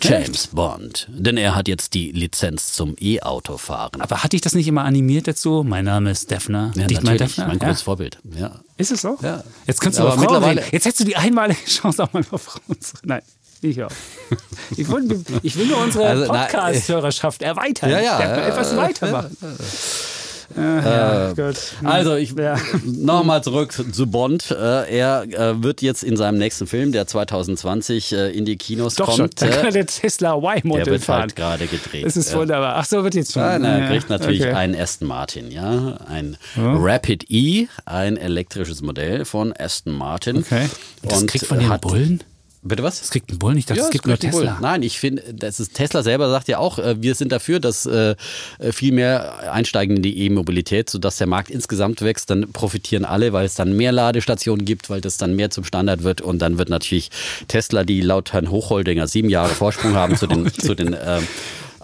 James 0.00 0.48
Bond. 0.48 1.08
Denn 1.10 1.38
er 1.38 1.54
hat 1.54 1.68
jetzt 1.68 1.94
die 1.94 2.12
Lizenz 2.12 2.72
zum 2.74 2.94
E-Auto-Fahren. 3.00 4.00
Aber 4.02 4.22
hatte 4.22 4.36
ich 4.36 4.42
das 4.42 4.54
nicht 4.54 4.68
immer 4.68 4.84
animiert 4.84 5.26
dazu? 5.26 5.64
Mein 5.66 5.86
Name 5.86 6.10
ist 6.10 6.30
Defner. 6.30 6.70
Ja, 6.76 6.86
Dichtmar 6.86 7.14
natürlich, 7.14 7.34
Defner. 7.34 7.46
mein 7.48 7.58
ja. 7.58 7.66
großes 7.68 7.82
Vorbild. 7.82 8.18
Ja. 8.38 8.60
Ist 8.76 8.92
es 8.92 9.00
so? 9.00 9.16
Ja. 9.22 9.42
Jetzt 9.66 9.80
kannst 9.80 9.98
du 9.98 10.02
Aber 10.02 10.12
über 10.14 10.22
Frauen 10.22 10.34
mittlerweile- 10.34 10.60
reden. 10.60 10.70
Jetzt 10.72 10.84
hättest 10.84 11.00
du 11.00 11.04
die 11.04 11.16
einmalige 11.16 11.64
Chance, 11.66 12.02
auch 12.04 12.12
mal 12.12 12.22
über 12.22 12.38
Frauen 12.38 12.78
zu 12.80 12.96
reden. 12.96 13.08
Nein, 13.08 13.22
ich 13.70 13.82
auch. 13.82 13.90
Ich 14.76 14.88
will, 14.88 15.24
ich 15.42 15.56
will 15.56 15.66
nur 15.66 15.78
unsere 15.82 16.06
Also, 16.06 16.26
Podcast-Hörerschaft 16.26 17.42
erweitern. 17.42 17.90
Ja, 17.90 18.00
ja, 18.00 18.18
äh, 18.20 18.48
etwas 18.48 18.76
weitermachen. 18.76 19.36
Äh, 20.56 20.60
ja, 20.60 21.32
gut. 21.32 21.56
Also 21.82 22.14
ich 22.14 22.32
Ja. 22.38 22.56
nochmal 22.84 23.42
zurück 23.42 23.72
zu 23.92 24.06
Bond. 24.06 24.50
Äh, 24.52 24.96
er 24.98 25.24
äh, 25.24 25.62
wird 25.62 25.82
jetzt 25.82 26.04
in 26.04 26.16
seinem 26.16 26.38
nächsten 26.38 26.66
Film, 26.68 26.92
der 26.92 27.06
2020 27.06 28.12
äh, 28.12 28.30
in 28.30 28.44
die 28.44 28.56
Kinos 28.56 28.94
Doch 28.94 29.08
schon. 29.10 29.16
kommt, 29.26 29.42
Da 29.42 29.48
kann 29.48 29.66
äh, 29.66 29.72
der 29.72 29.86
Tesla 29.86 30.36
der 30.40 30.56
Y-Model 30.56 30.86
wird 30.86 31.04
fahren. 31.04 31.22
halt 31.22 31.36
gerade 31.36 31.66
gedreht. 31.66 32.06
Das 32.06 32.16
ist 32.16 32.34
wunderbar. 32.34 32.76
Ach 32.76 32.84
so, 32.86 33.02
wird 33.02 33.14
jetzt 33.16 33.32
schon. 33.32 33.42
Nein, 33.42 33.64
er 33.64 33.80
Ja, 33.80 33.88
kriegt 33.88 34.08
natürlich 34.08 34.40
okay. 34.42 34.52
einen 34.52 34.74
Aston 34.80 35.08
Martin, 35.08 35.50
ja, 35.50 35.98
ein 36.08 36.36
Rapid 36.56 37.28
E, 37.28 37.66
ein 37.84 38.16
elektrisches 38.16 38.82
Modell 38.82 39.24
von 39.24 39.52
Aston 39.52 39.92
Martin. 39.94 40.38
Okay. 40.38 40.70
Das 41.02 41.20
Und 41.22 41.30
kriegt 41.30 41.46
von 41.46 41.58
den 41.58 41.68
hat- 41.68 41.80
Bullen? 41.82 42.22
Bitte 42.66 42.82
was? 42.82 43.00
Das 43.00 43.10
kriegt 43.10 43.30
ein 43.30 43.38
Bullen? 43.38 43.56
Ich 43.56 43.66
dachte, 43.66 43.80
es 43.80 43.86
es 43.86 43.92
gibt 43.92 44.06
nur. 44.06 44.18
Tesla. 44.18 44.58
Nein, 44.60 44.82
ich 44.82 44.98
finde, 44.98 45.22
das 45.32 45.60
ist 45.60 45.74
Tesla 45.74 46.02
selber 46.02 46.30
sagt 46.30 46.48
ja 46.48 46.58
auch, 46.58 46.78
äh, 46.78 47.00
wir 47.00 47.14
sind 47.14 47.32
dafür, 47.32 47.60
dass 47.60 47.86
äh, 47.86 48.16
viel 48.72 48.92
mehr 48.92 49.52
einsteigen 49.52 49.96
in 49.96 50.02
die 50.02 50.18
E-Mobilität, 50.24 50.90
sodass 50.90 51.16
der 51.16 51.26
Markt 51.26 51.50
insgesamt 51.50 52.02
wächst. 52.02 52.30
Dann 52.30 52.52
profitieren 52.52 53.04
alle, 53.04 53.32
weil 53.32 53.46
es 53.46 53.54
dann 53.54 53.76
mehr 53.76 53.92
Ladestationen 53.92 54.64
gibt, 54.64 54.90
weil 54.90 55.00
das 55.00 55.16
dann 55.16 55.34
mehr 55.34 55.50
zum 55.50 55.64
Standard 55.64 56.02
wird 56.02 56.20
und 56.20 56.40
dann 56.40 56.58
wird 56.58 56.68
natürlich 56.68 57.10
Tesla, 57.48 57.84
die 57.84 58.00
laut 58.00 58.32
Herrn 58.32 58.50
Hochholdinger 58.50 59.06
sieben 59.06 59.28
Jahre 59.28 59.54
Vorsprung 59.54 59.94
haben 59.94 60.16
zu 60.16 60.26
den, 60.26 60.52
zu 60.52 60.74
den 60.74 60.94
ähm, 60.94 61.26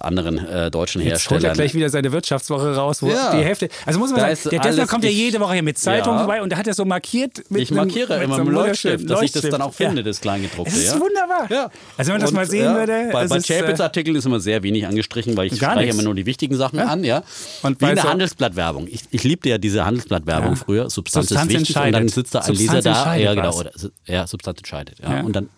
anderen 0.05 0.39
äh, 0.47 0.71
deutschen 0.71 1.01
Jetzt 1.03 1.25
holt 1.31 1.43
er 1.45 1.51
Herstellern. 1.51 1.55
gleich 1.55 1.75
wieder 1.75 1.89
seine 1.89 2.13
Wirtschaftswoche 2.13 2.75
raus, 2.75 3.03
wo 3.03 3.09
Ja. 3.09 3.35
die 3.37 3.45
Hälfte. 3.45 3.69
Also 3.87 3.99
muss 3.99 4.11
man 4.11 4.21
Da 4.21 4.35
sagen, 4.37 4.51
der 4.51 4.61
Tesla 4.63 4.87
kommt 4.87 5.05
ja 5.05 5.11
jede 5.11 5.41
Woche 5.41 5.55
hier 5.55 5.63
mit 5.63 5.79
Zeitung 5.79 6.15
Ja. 6.15 6.19
vorbei 6.21 6.43
und 6.43 6.51
da 6.53 6.57
hat 6.57 6.67
er 6.67 6.75
so 6.75 6.85
markiert 6.85 7.43
mit 7.51 7.63
Ich 7.63 7.71
einem- 7.71 7.79
markiere 7.79 8.15
mit 8.19 8.25
immer 8.25 8.37
so 8.37 8.41
mit 8.45 8.49
einem 8.49 8.57
dem 8.59 8.67
Leuchtstift, 8.67 9.11
dass 9.11 9.23
ich 9.23 9.33
das 9.33 9.43
dann 9.49 9.63
auch 9.63 9.75
finde, 9.75 10.03
das 10.03 10.21
Kleingedruckte. 10.21 10.73
Es 10.73 10.79
ist 10.85 10.95
ja. 10.95 11.01
wunderbar. 11.01 11.47
Ja. 11.51 11.71
Also 11.97 12.09
wenn 12.09 12.15
man 12.15 12.21
das 12.21 12.31
Und, 12.31 12.37
mal 12.37 12.47
sehen 12.47 12.65
ja, 12.65 12.75
würde, 12.75 13.09
Bei, 13.13 13.27
bei 13.27 13.37
ist, 13.37 13.51
äh, 13.51 13.61
Chapitz-Artikeln 13.61 14.17
ist 14.17 14.25
immer 14.27 14.41
sehr 14.41 14.63
wenig 14.63 14.87
angestrichen, 14.87 15.37
weil 15.37 15.47
ich 15.49 15.57
spreche 15.57 15.91
immer 15.91 16.03
nur 16.03 16.15
die 16.15 16.27
wichtigen 16.27 16.57
Sachen 16.57 16.79
an, 16.79 17.05
ja. 17.05 17.23
Und 17.63 17.81
Wie 17.81 17.87
eine 17.87 18.03
Handelsblattwerbung. 18.03 18.87
Ich, 18.89 19.03
ich 19.11 19.25
liebte 19.25 19.49
ja 19.49 19.59
diese 19.59 19.85
Handelsblattwerbung 19.85 20.51
Ja. 20.51 20.57
früher. 20.57 20.91
Substanz, 20.91 21.29
Substanz 21.29 21.53
ist 21.53 21.61
wichtig 21.61 21.77
und 21.77 21.93
dann 21.93 22.09
sitzt 22.09 22.35
da 22.35 22.41
ein 22.41 22.55
Leser 22.55 22.83
da. 22.83 23.15
Ja, 23.17 23.35
genau. 23.35 23.63
ja, 24.07 24.27
Substanz 24.27 24.59
entscheidet. 24.59 24.99
Ja. 25.01 25.17
Ja. 25.17 25.23
Und 25.23 25.35
dann 25.37 25.49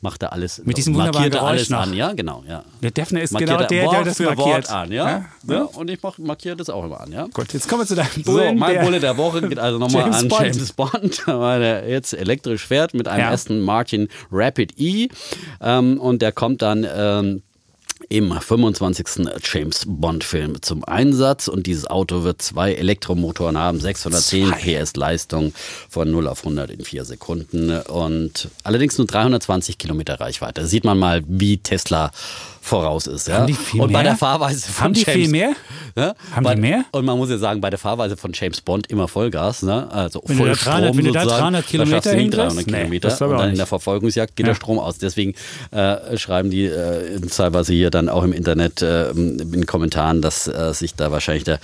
macht 0.00 0.22
er 0.22 0.32
alles. 0.32 0.62
Mit 0.64 0.76
diesem 0.76 0.94
wunderbaren 0.94 1.24
markiert 1.24 1.34
er 1.42 1.46
alles 1.46 1.68
Geräusch 1.68 1.70
noch. 1.70 1.86
an, 1.88 1.94
ja, 1.94 2.12
genau. 2.12 2.44
Ja. 2.48 2.62
Der 2.82 2.90
Defner 2.92 3.22
ist 3.22 3.32
Markiert 3.32 3.50
genau 3.50 3.62
er 3.62 3.66
der, 3.66 3.84
Wort 3.86 3.96
der 3.96 4.04
das 4.04 4.16
für 4.16 4.22
markiert. 4.24 4.46
Wort 4.46 4.70
an, 4.70 4.92
ja. 4.92 5.08
Ja? 5.10 5.24
ja. 5.48 5.62
Und 5.62 5.90
ich 5.90 5.98
markiere 6.18 6.56
das 6.56 6.70
auch 6.70 6.84
immer 6.84 7.00
an, 7.00 7.10
ja. 7.12 7.26
Gut, 7.32 7.52
jetzt 7.52 7.68
kommen 7.68 7.82
wir 7.82 7.86
zu 7.86 7.96
deinem 7.96 8.08
So, 8.24 8.32
Bullen. 8.32 8.58
mein 8.58 8.74
der, 8.74 8.82
Bulle 8.84 9.00
der 9.00 9.16
Woche 9.16 9.48
geht 9.48 9.58
also 9.58 9.78
nochmal 9.78 10.12
an 10.12 10.28
Bond. 10.28 10.42
James 10.42 10.72
Bond, 10.72 11.22
weil 11.26 11.62
er 11.62 11.88
jetzt 11.88 12.12
elektrisch 12.14 12.66
fährt 12.66 12.94
mit 12.94 13.08
einem 13.08 13.20
Ja. 13.24 13.30
Aston 13.30 13.60
Martin 13.60 14.08
Rapid 14.30 14.78
E. 14.78 15.08
Ähm, 15.60 15.98
und 15.98 16.22
der 16.22 16.32
kommt 16.32 16.62
dann 16.62 16.86
ähm, 16.88 17.42
im 18.08 18.32
25. 18.32 19.28
James 19.42 19.84
Bond-Film 19.86 20.62
zum 20.62 20.84
Einsatz. 20.84 21.48
Und 21.48 21.66
dieses 21.66 21.86
Auto 21.86 22.22
wird 22.24 22.42
zwei 22.42 22.74
Elektromotoren 22.74 23.58
haben, 23.58 23.80
610 23.80 24.52
PS 24.52 24.96
Leistung 24.96 25.52
von 25.88 26.10
0 26.10 26.28
auf 26.28 26.40
100 26.40 26.70
in 26.70 26.84
vier 26.84 27.04
Sekunden 27.04 27.70
und 27.80 28.48
allerdings 28.64 28.98
nur 28.98 29.06
320 29.06 29.78
Kilometer 29.78 30.20
Reichweite. 30.20 30.62
Da 30.62 30.66
sieht 30.66 30.84
man 30.84 30.98
mal, 30.98 31.22
wie 31.26 31.58
Tesla 31.58 32.10
voraus 32.60 33.06
ist. 33.06 33.28
Ja? 33.28 33.38
Haben 33.38 33.46
die 33.46 33.54
viel 33.54 33.80
und 33.80 33.88
bei 33.92 34.02
mehr? 34.02 34.12
der 34.12 34.16
Fahrweise 34.16 34.70
von 34.70 34.84
Haben 34.84 34.92
die 34.94 35.00
James 35.02 35.14
viel 35.20 35.28
mehr? 35.28 35.52
ja? 35.96 36.14
Haben 36.34 36.44
bei, 36.44 36.54
die 36.54 36.60
mehr? 36.60 36.84
Und 36.92 37.04
man 37.04 37.16
muss 37.18 37.30
ja 37.30 37.38
sagen, 37.38 37.60
bei 37.60 37.70
der 37.70 37.78
Fahrweise 37.78 38.16
von 38.16 38.32
James 38.34 38.60
Bond 38.60 38.88
immer 38.88 39.08
Vollgas, 39.08 39.62
ne? 39.62 39.90
Also 39.90 40.22
Wenn 40.26 40.36
du 40.38 40.44
da 40.44 40.48
Vollstrom 40.50 40.72
300 40.74 40.96
wenn 40.96 41.04
du 41.04 41.12
da 41.12 41.20
sozusagen. 41.22 41.42
300 41.42 41.66
Kilometer 41.66 42.10
hinkriegst? 42.10 42.38
300 42.38 42.66
Nee, 42.66 42.72
Kilometer. 42.78 43.08
das 43.08 43.22
und 43.22 43.30
dann 43.38 43.50
in 43.50 43.56
der 43.56 43.66
Verfolgungsjagd 43.66 44.36
geht 44.36 44.46
Ja. 44.46 44.52
der 44.52 44.56
Strom 44.56 44.78
aus. 44.78 44.98
Deswegen 44.98 45.34
äh, 45.70 46.16
schreiben 46.18 46.50
die 46.50 46.66
äh, 46.66 47.20
teilweise 47.20 47.72
hier 47.72 47.90
dann 47.90 48.08
auch 48.08 48.22
im 48.24 48.32
Internet 48.32 48.82
äh, 48.82 49.10
in 49.10 49.66
Kommentaren, 49.66 50.22
dass 50.22 50.46
äh, 50.48 50.72
sich 50.74 50.94
da 50.94 51.10
wahrscheinlich 51.12 51.44
der, 51.44 51.58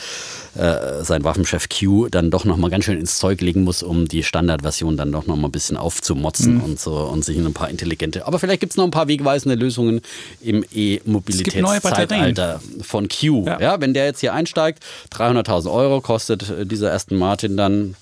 äh, 0.56 1.02
sein 1.02 1.24
Waffenchef 1.24 1.68
Q 1.68 2.08
dann 2.08 2.30
doch 2.30 2.44
nochmal 2.44 2.70
ganz 2.70 2.84
schön 2.84 2.98
ins 3.00 3.18
Zeug 3.18 3.40
legen 3.40 3.62
muss, 3.64 3.82
um 3.82 4.06
die 4.06 4.22
Standardversion 4.22 4.96
dann 4.96 5.10
doch 5.12 5.26
nochmal 5.26 5.46
ein 5.48 5.52
bisschen 5.52 5.76
aufzumotzen 5.76 6.54
Mhm. 6.56 6.62
und 6.64 6.80
so 6.80 6.94
und 6.96 7.24
sich 7.24 7.36
in 7.36 7.44
ein 7.46 7.54
paar 7.54 7.70
intelligente. 7.70 8.26
Aber 8.26 8.38
vielleicht 8.38 8.60
gibt 8.60 8.72
es 8.72 8.76
noch 8.76 8.84
ein 8.84 8.90
paar 8.92 9.08
wegweisende 9.08 9.56
Lösungen 9.56 10.00
im 10.42 10.64
E-Mobilitätszeitalter 10.72 12.60
von 12.82 13.08
Q. 13.08 13.44
Ja. 13.46 13.60
Ja. 13.60 13.80
wenn 13.80 13.94
der 13.94 14.04
jetzt 14.06 14.20
hier 14.20 14.32
einsteigt, 14.34 14.84
300.000 15.12 15.72
Euro 15.72 16.00
kostet 16.00 16.48
äh, 16.50 16.66
dieser 16.66 16.92
Aston 16.92 17.18
Martin 17.18 17.56
dann. 17.56 17.96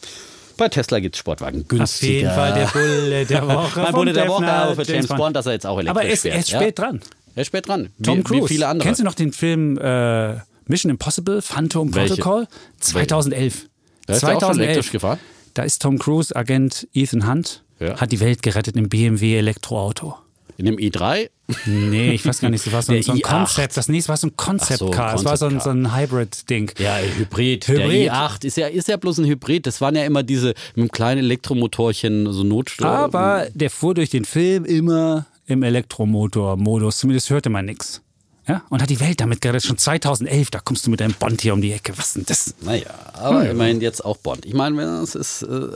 Bei 0.59 0.69
Tesla 0.69 1.01
gibt 1.01 1.15
es 1.17 1.19
Sportwagen 1.21 1.63
Auf 1.63 1.69
günstiger. 1.69 2.13
jeden 2.13 2.31
Fall 2.35 2.53
der 2.53 2.67
Bulle 2.67 3.25
der 3.25 3.47
Woche. 3.49 3.81
Mein 3.81 3.93
Bulle 3.93 4.13
der 4.13 4.29
Woche, 4.29 4.47
aber 4.53 4.77
für 4.85 4.93
James 4.93 5.09
Bond, 5.09 5.35
dass 5.35 5.47
er 5.47 5.53
jetzt 5.53 5.67
auch 5.67 5.79
elektrisch 5.79 5.91
Aber 5.91 6.03
er 6.07 6.13
ist, 6.13 6.25
er 6.27 6.39
ist 6.39 6.51
ja. 6.51 6.61
spät 6.61 6.79
dran. 6.79 7.01
Er 7.35 7.41
ist 7.41 7.47
spät 7.49 7.67
dran. 7.67 7.89
Tom 8.03 8.19
wie, 8.19 8.23
Cruise. 8.23 8.45
Wie 8.45 8.49
viele 8.49 8.67
andere. 8.69 8.87
Kennst 8.87 9.01
du 9.01 9.05
noch 9.05 9.15
den 9.15 9.33
Film 9.33 9.79
äh, 9.79 10.35
Mission 10.67 10.91
Impossible, 10.91 11.43
Phantom 11.43 11.95
Welche? 11.95 12.15
Protocol? 12.17 12.47
2011. 12.81 13.69
Da 14.07 14.15
ist 14.15 14.23
er 14.23 14.37
auch 14.37 14.41
schon 14.41 14.61
elektrisch 14.61 14.91
gefahren? 14.93 15.19
Da 15.55 15.63
ist 15.63 15.83
Tom 15.83 15.99
Cruise, 15.99 16.35
Agent 16.35 16.89
Ethan 16.95 17.29
Hunt, 17.29 17.63
Ja. 17.79 18.01
hat 18.01 18.11
die 18.13 18.21
Welt 18.21 18.43
gerettet 18.43 18.77
im 18.77 18.89
BMW 18.89 19.37
Elektroauto. 19.37 20.15
In 20.59 20.67
dem 20.67 20.77
i3? 20.77 21.31
Nee, 21.67 22.13
ich 22.13 22.25
weiß 22.27 22.41
gar 22.41 22.51
nicht, 22.51 22.65
das 22.67 22.73
war 22.73 22.83
so, 22.83 22.93
ein- 22.93 22.97
Der 22.97 23.03
so 23.05 23.13
ein 23.13 23.19
i8. 23.19 23.23
Konzept. 23.23 23.77
Das 23.77 23.89
nächste 23.89 24.11
war 24.11 24.17
so 24.17 24.27
ein 24.29 24.37
Concept-Car. 24.37 25.15
es 25.15 25.25
war 25.25 25.37
so 25.37 25.47
ein, 25.47 25.61
so 25.61 25.71
ein 25.71 25.95
Hybrid-Ding. 25.97 26.73
Ja, 26.79 26.99
Hybrid. 26.99 27.67
Hybrid. 27.69 27.79
Der 28.07 28.13
i8 28.13 28.45
ist 28.45 28.57
ja, 28.59 28.67
ist 28.69 28.87
ja 28.89 28.97
bloß 28.97 29.19
ein 29.19 29.25
Hybrid. 29.27 29.67
Das 29.67 29.81
waren 29.81 29.97
ja 29.97 30.05
immer 30.05 30.23
diese 30.23 30.49
mit 30.49 30.77
einem 30.77 30.89
kleinen 30.91 31.19
Elektromotorchen, 31.25 32.33
so 32.33 32.45
Notstrom. 32.45 32.87
Aber 32.87 33.47
der 33.55 33.71
fuhr 33.71 33.95
durch 33.95 34.11
den 34.11 34.25
Film 34.25 34.65
immer 34.65 35.27
im 35.47 35.63
Elektromotor-Modus. 35.63 36.99
Zumindest 36.99 37.31
hörte 37.31 37.51
man 37.51 37.65
nichts. 37.65 38.03
Ja? 38.49 38.63
Und 38.71 38.83
hat 38.83 38.91
die 38.91 38.99
Welt 38.99 39.21
damit 39.21 39.41
gerettet. 39.41 39.65
Schon 39.65 39.79
2011, 39.79 40.51
da 40.51 40.59
kommst 40.59 40.85
du 40.87 40.91
mit 40.91 41.01
deinem 41.01 41.15
Bond 41.15 41.41
hier 41.41 41.55
um 41.55 41.63
die 41.63 41.73
Ecke. 41.73 41.93
Was 41.97 42.15
denn 42.15 42.25
das? 42.27 42.55
Naja, 42.61 42.91
aber 43.13 43.49
immerhin 43.49 43.81
jetzt 43.81 44.05
auch 44.05 44.17
Bond. 44.17 44.45
Ich 44.45 44.55
meine, 44.55 44.81
es 45.01 45.15
ist 45.15 45.43
äh, 45.43 45.69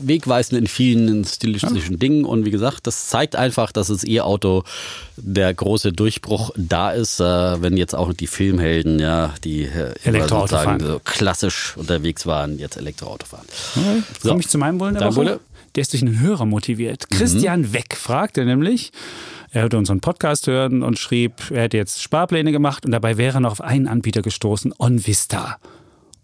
wegweisend 0.00 0.60
in 0.60 0.68
vielen 0.68 1.24
stilistischen 1.24 1.98
Dingen 1.98 2.24
und 2.24 2.44
wie 2.44 2.52
gesagt, 2.52 2.86
das 2.86 3.08
zeigt 3.08 3.34
einfach, 3.34 3.72
dass 3.72 3.88
das 3.88 4.04
E-Auto 4.04 4.62
der 5.16 5.52
große 5.52 5.92
Durchbruch 5.92 6.50
da 6.56 6.92
ist, 6.92 7.18
äh, 7.18 7.24
wenn 7.62 7.76
jetzt 7.76 7.96
auch 7.96 8.12
die 8.12 8.28
Filmhelden, 8.28 9.00
ja, 9.00 9.34
die 9.42 9.62
äh, 9.62 9.94
Elektroauto 10.04 10.46
sozusagen 10.46 10.80
fahren. 10.80 10.92
so 10.92 11.00
klassisch 11.04 11.76
unterwegs 11.76 12.26
waren, 12.26 12.58
jetzt 12.58 12.76
Elektroauto 12.76 13.26
fahren. 13.26 13.46
Jetzt 14.12 14.22
komme 14.22 14.40
ich 14.40 14.48
zu 14.48 14.58
meinem 14.58 14.78
Bullen 14.78 14.94
der 14.94 15.16
Woche. 15.16 15.40
Der 15.74 15.80
ist 15.80 15.92
durch 15.92 16.02
einen 16.02 16.20
Hörer 16.20 16.46
motiviert. 16.46 17.10
Christian 17.10 17.72
Weck 17.72 17.96
fragte 17.96 18.44
nämlich, 18.44 18.92
er 19.54 19.62
hörte 19.62 19.78
unseren 19.78 20.00
Podcast 20.00 20.48
hören 20.48 20.82
und 20.82 20.98
schrieb, 20.98 21.52
er 21.52 21.62
hätte 21.62 21.76
jetzt 21.76 22.02
Sparpläne 22.02 22.50
gemacht 22.50 22.84
und 22.84 22.90
dabei 22.90 23.16
wäre 23.16 23.38
er 23.38 23.40
noch 23.40 23.52
auf 23.52 23.60
einen 23.60 23.86
Anbieter 23.86 24.20
gestoßen, 24.20 24.74
OnVista. 24.76 25.58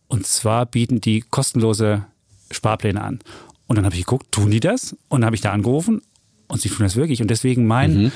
Und 0.09 0.27
zwar 0.27 0.67
bieten 0.67 1.01
die 1.01 1.21
kostenlose 1.21 2.05
Sparpläne 2.51 3.01
an. 3.01 3.21
Und 3.69 3.77
dann 3.77 3.85
habe 3.85 3.95
ich 3.95 4.01
geguckt, 4.01 4.33
tun 4.33 4.51
die 4.51 4.59
das? 4.59 4.97
Und 5.09 5.21
dann 5.21 5.27
habe 5.27 5.37
ich 5.37 5.43
da 5.43 5.53
angerufen 5.53 6.03
und 6.49 6.61
sie 6.61 6.71
tun 6.71 6.83
das 6.83 6.97
wirklich. 6.97 7.23
Und 7.23 7.29
deswegen 7.29 7.69
mein 7.69 8.11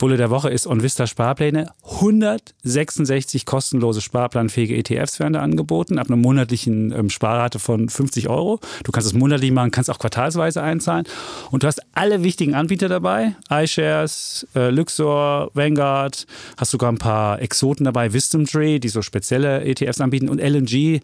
Bulle 0.00 0.16
der 0.16 0.30
Woche 0.30 0.48
ist 0.48 0.66
OnVista 0.66 1.06
Sparpläne. 1.06 1.72
166 1.84 3.44
kostenlose 3.44 4.00
sparplanfähige 4.00 4.74
ETFs 4.74 5.20
werden 5.20 5.34
da 5.34 5.40
angeboten, 5.40 5.98
ab 5.98 6.06
einer 6.06 6.16
monatlichen 6.16 6.90
ähm, 6.90 7.10
Sparrate 7.10 7.58
von 7.58 7.90
50 7.90 8.30
Euro. 8.30 8.60
Du 8.82 8.92
kannst 8.92 9.08
es 9.08 9.12
monatlich 9.12 9.52
machen, 9.52 9.70
kannst 9.70 9.90
auch 9.90 9.98
quartalsweise 9.98 10.62
einzahlen. 10.62 11.04
Und 11.50 11.64
du 11.64 11.66
hast 11.66 11.82
alle 11.92 12.22
wichtigen 12.22 12.54
Anbieter 12.54 12.88
dabei. 12.88 13.36
iShares, 13.50 14.46
äh, 14.54 14.70
Luxor, 14.70 15.50
Vanguard, 15.52 16.26
hast 16.56 16.70
sogar 16.70 16.90
ein 16.90 16.96
paar 16.96 17.42
Exoten 17.42 17.84
dabei, 17.84 18.14
Wisdom 18.14 18.46
Tree, 18.46 18.78
die 18.78 18.88
so 18.88 19.02
spezielle 19.02 19.66
ETFs 19.66 20.00
anbieten 20.00 20.30
und 20.30 20.40
LNG, 20.40 21.02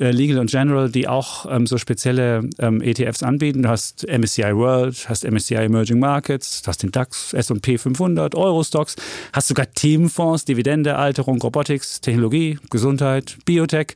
äh, 0.00 0.10
Legal 0.10 0.38
and 0.38 0.50
General, 0.50 0.90
die 0.90 1.06
auch 1.06 1.44
ähm, 1.50 1.66
so 1.66 1.76
spezielle 1.76 2.48
ähm, 2.58 2.80
ETFs 2.80 3.22
anbieten. 3.22 3.64
Du 3.64 3.68
hast 3.68 4.06
MSCI 4.08 4.56
World, 4.56 5.06
hast 5.06 5.30
MSCI 5.30 5.56
Emerging 5.56 5.98
Markets, 5.98 6.62
du 6.62 6.68
hast 6.68 6.82
den 6.82 6.92
DAX, 6.92 7.34
S&P 7.34 7.76
500, 7.76 8.37
Eurostox, 8.38 8.96
hast 9.32 9.48
sogar 9.48 9.70
Themenfonds, 9.70 10.44
Dividende, 10.44 10.96
Alterung, 10.96 11.40
Robotics, 11.40 12.00
Technologie, 12.00 12.58
Gesundheit, 12.70 13.36
Biotech. 13.44 13.94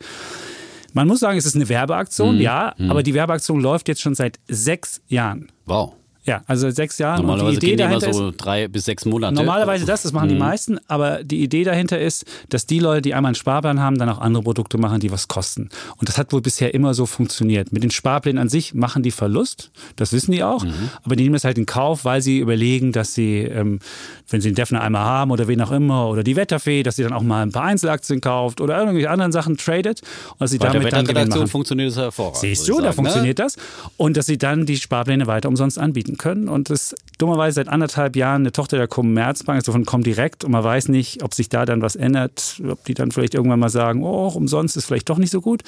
Man 0.92 1.08
muss 1.08 1.20
sagen, 1.20 1.38
es 1.38 1.46
ist 1.46 1.56
eine 1.56 1.68
Werbeaktion, 1.68 2.38
ja, 2.38 2.74
aber 2.88 3.02
die 3.02 3.14
Werbeaktion 3.14 3.60
läuft 3.60 3.88
jetzt 3.88 4.02
schon 4.02 4.14
seit 4.14 4.38
sechs 4.48 5.00
Jahren. 5.08 5.50
Wow. 5.64 5.94
Ja, 6.24 6.42
also 6.46 6.70
sechs 6.70 6.98
Jahren. 6.98 7.20
Normalerweise 7.22 7.54
und 7.56 7.62
die 7.62 7.66
Idee 7.66 7.76
gehen 7.76 7.80
immer 7.90 7.98
dahinter 8.00 8.10
ist, 8.10 8.16
so 8.16 8.32
drei 8.36 8.68
bis 8.68 8.84
sechs 8.84 9.04
Monate. 9.04 9.34
Normalerweise 9.34 9.84
das, 9.86 10.02
das 10.02 10.12
machen 10.12 10.26
Mhm. 10.28 10.34
die 10.34 10.38
meisten, 10.38 10.78
aber 10.86 11.24
die 11.24 11.42
Idee 11.42 11.64
dahinter 11.64 11.98
ist, 12.00 12.24
dass 12.48 12.64
die 12.64 12.78
Leute, 12.78 13.02
die 13.02 13.14
einmal 13.14 13.30
einen 13.30 13.34
Sparplan 13.34 13.80
haben, 13.80 13.98
dann 13.98 14.08
auch 14.08 14.20
andere 14.20 14.44
Produkte 14.44 14.78
machen, 14.78 15.00
die 15.00 15.10
was 15.10 15.26
kosten. 15.26 15.68
Und 15.96 16.08
das 16.08 16.18
hat 16.18 16.32
wohl 16.32 16.40
bisher 16.40 16.74
immer 16.74 16.94
so 16.94 17.06
funktioniert. 17.06 17.72
Mit 17.72 17.82
den 17.82 17.90
Sparplänen 17.90 18.40
an 18.40 18.48
sich 18.48 18.72
machen 18.72 19.02
die 19.02 19.10
Verlust, 19.10 19.72
das 19.96 20.12
wissen 20.12 20.30
die 20.30 20.44
auch, 20.44 20.62
Mhm. 20.64 20.90
aber 21.02 21.16
die 21.16 21.24
nehmen 21.24 21.34
es 21.34 21.42
halt 21.44 21.58
in 21.58 21.66
Kauf, 21.66 22.04
weil 22.04 22.22
sie 22.22 22.38
überlegen, 22.38 22.92
dass 22.92 23.14
sie, 23.14 23.38
ähm, 23.38 23.80
wenn 24.30 24.40
sie 24.40 24.50
den 24.50 24.54
Defner 24.54 24.80
einmal 24.80 25.02
haben 25.02 25.32
oder 25.32 25.48
wen 25.48 25.60
auch 25.60 25.72
immer, 25.72 26.08
oder 26.08 26.22
die 26.22 26.36
Wetterfee, 26.36 26.84
dass 26.84 26.96
sie 26.96 27.02
dann 27.02 27.12
auch 27.12 27.22
mal 27.22 27.42
ein 27.42 27.50
paar 27.50 27.64
Einzelaktien 27.64 28.20
kauft 28.20 28.60
oder 28.60 28.78
irgendwelche 28.78 29.10
anderen 29.10 29.32
Sachen 29.32 29.56
tradet 29.56 30.02
und 30.32 30.40
dass 30.40 30.52
sie 30.52 30.58
Bei 30.58 30.66
der 30.68 30.74
damit 30.80 30.92
dann 30.92 31.04
Gewinn 31.04 31.28
machen. 31.30 31.48
funktioniert 31.48 31.90
es 31.90 31.96
hervorragend. 31.96 32.38
Siehst 32.38 32.68
du, 32.68 32.72
ich 32.74 32.78
da 32.78 32.82
sagen, 32.84 32.86
ne? 32.86 32.92
funktioniert 32.94 33.38
das. 33.40 33.56
Und 33.96 34.16
dass 34.16 34.26
sie 34.26 34.38
dann 34.38 34.66
die 34.66 34.76
Sparpläne 34.76 35.26
weiter 35.26 35.48
umsonst 35.48 35.80
anbieten 35.80 36.11
können. 36.16 36.48
Und 36.48 36.70
das 36.70 36.94
dummerweise 37.18 37.56
seit 37.56 37.68
anderthalb 37.68 38.16
Jahren 38.16 38.42
eine 38.42 38.52
Tochter 38.52 38.76
der 38.76 38.88
Commerzbank, 38.88 39.58
also 39.58 39.72
von 39.72 39.84
Comdirect. 39.84 40.44
Und 40.44 40.52
man 40.52 40.64
weiß 40.64 40.88
nicht, 40.88 41.22
ob 41.22 41.34
sich 41.34 41.48
da 41.48 41.64
dann 41.64 41.82
was 41.82 41.96
ändert, 41.96 42.60
ob 42.68 42.84
die 42.84 42.94
dann 42.94 43.10
vielleicht 43.10 43.34
irgendwann 43.34 43.60
mal 43.60 43.68
sagen, 43.68 44.02
oh, 44.02 44.28
umsonst 44.28 44.76
ist 44.76 44.86
vielleicht 44.86 45.08
doch 45.08 45.18
nicht 45.18 45.30
so 45.30 45.40
gut. 45.40 45.62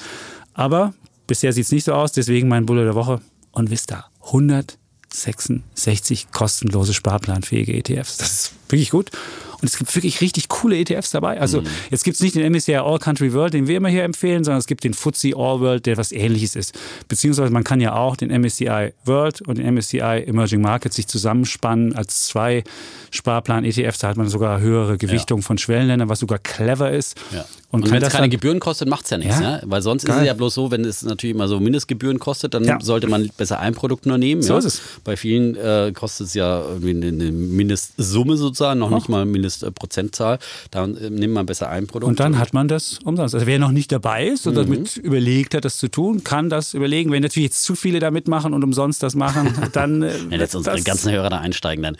Aber 0.53 0.93
bisher 1.27 1.53
sieht 1.53 1.65
es 1.65 1.71
nicht 1.71 1.85
so 1.85 1.93
aus. 1.93 2.11
Deswegen 2.11 2.47
mein 2.47 2.65
Bulle 2.65 2.83
der 2.83 2.95
Woche. 2.95 3.21
Und 3.51 3.69
Vista, 3.69 4.05
166 4.25 6.31
kostenlose 6.31 6.93
sparplanfähige 6.93 7.73
ETFs. 7.73 8.17
Das 8.17 8.33
ist 8.33 8.53
wirklich 8.69 8.89
gut. 8.89 9.11
Und 9.61 9.63
es 9.65 9.77
gibt 9.77 9.93
wirklich 9.95 10.21
richtig 10.21 10.47
coole 10.49 10.77
ETFs 10.77 11.11
dabei. 11.11 11.39
Also 11.39 11.61
Mhm. 11.61 11.67
jetzt 11.91 12.03
gibt 12.03 12.15
es 12.15 12.21
nicht 12.21 12.35
den 12.35 12.43
MSCI 12.51 12.75
All 12.77 12.99
Country 12.99 13.33
World, 13.33 13.53
den 13.53 13.67
wir 13.67 13.77
immer 13.77 13.89
hier 13.89 14.03
empfehlen, 14.03 14.43
sondern 14.43 14.59
es 14.59 14.67
gibt 14.67 14.83
den 14.83 14.93
FTSE 14.93 15.33
All 15.35 15.59
World, 15.59 15.85
der 15.85 15.97
was 15.97 16.11
ähnliches 16.11 16.55
ist. 16.55 16.73
Beziehungsweise 17.07 17.51
man 17.51 17.63
kann 17.63 17.79
ja 17.81 17.95
auch 17.95 18.15
den 18.15 18.29
MSCI 18.31 18.93
World 19.05 19.41
und 19.41 19.57
den 19.57 19.65
MSCI 19.65 20.23
Emerging 20.27 20.61
Markets 20.61 20.95
sich 20.95 21.07
zusammenspannen 21.07 21.95
als 21.95 22.25
zwei 22.25 22.63
Sparplan-ETFs. 23.11 23.99
Da 23.99 24.09
hat 24.09 24.17
man 24.17 24.27
sogar 24.29 24.59
höhere 24.59 24.97
Gewichtung 24.97 25.41
von 25.41 25.57
Schwellenländern, 25.57 26.09
was 26.09 26.19
sogar 26.19 26.39
clever 26.39 26.91
ist. 26.91 27.15
Ja. 27.33 27.45
Und, 27.71 27.83
Und, 27.83 27.91
wenn 27.91 28.01
es 28.01 28.13
keine 28.13 28.29
Gebühren 28.29 28.59
kostet, 28.61 28.87
macht 28.87 29.03
es 29.03 29.09
ja 29.09 29.17
nichts. 29.17 29.39
Ja. 29.39 29.57
Ja? 29.57 29.61
Weil 29.65 29.81
sonst 29.81 30.03
ist 30.03 30.07
Geil. 30.07 30.19
es 30.21 30.27
ja 30.27 30.33
bloß 30.33 30.53
so, 30.53 30.71
wenn 30.71 30.85
es 30.85 31.01
natürlich 31.03 31.35
immer 31.35 31.47
so 31.49 31.59
Mindestgebühren 31.59 32.19
kostet, 32.19 32.53
dann 32.53 32.63
Ja. 32.63 32.79
sollte 32.81 33.07
man 33.07 33.29
besser 33.37 33.59
ein 33.59 33.73
Produkt 33.73 34.05
nur 34.05 34.17
nehmen. 34.17 34.41
So 34.41 34.53
ja? 34.53 34.59
ist 34.59 34.65
es. 34.65 34.81
Bei 35.03 35.17
vielen 35.17 35.55
äh, 35.57 35.91
kostet 35.93 36.27
es 36.27 36.33
ja 36.35 36.61
irgendwie 36.61 36.91
eine, 36.91 37.31
Mindestsumme 37.31 38.37
sozusagen, 38.37 38.79
noch 38.79 38.91
nicht 38.91 39.09
mal 39.09 39.23
eine 39.23 39.25
Mindestprozentzahl. 39.45 40.39
Da 40.71 40.85
äh, 40.85 41.09
nimmt 41.09 41.33
man 41.33 41.45
besser 41.45 41.69
ein 41.69 41.87
Produkt. 41.87 42.09
und 42.09 42.19
dann 42.19 42.37
hat 42.39 42.53
man 42.53 42.67
das 42.67 42.99
umsonst. 43.03 43.33
Also 43.35 43.45
wer 43.47 43.59
noch 43.59 43.71
nicht 43.71 43.91
dabei 43.91 44.27
ist 44.27 44.45
Mhm. 44.45 44.49
und 44.49 44.55
damit 44.57 44.97
überlegt 44.97 45.53
hat, 45.53 45.65
das 45.65 45.77
zu 45.77 45.87
tun, 45.87 46.23
kann 46.23 46.49
das 46.49 46.73
überlegen. 46.73 47.11
Wenn 47.11 47.23
natürlich 47.23 47.49
jetzt 47.49 47.63
zu 47.63 47.75
viele 47.75 47.99
da 47.99 48.11
mitmachen 48.11 48.53
und 48.53 48.63
umsonst 48.63 49.03
das 49.03 49.15
machen, 49.15 49.53
dann 49.73 50.03
äh, 50.03 50.11
Wenn 50.29 50.39
jetzt 50.39 50.55
unsere 50.55 50.81
ganzen 50.81 51.11
Hörer 51.11 51.29
da 51.29 51.39
einsteigen, 51.39 51.83
dann 51.83 51.97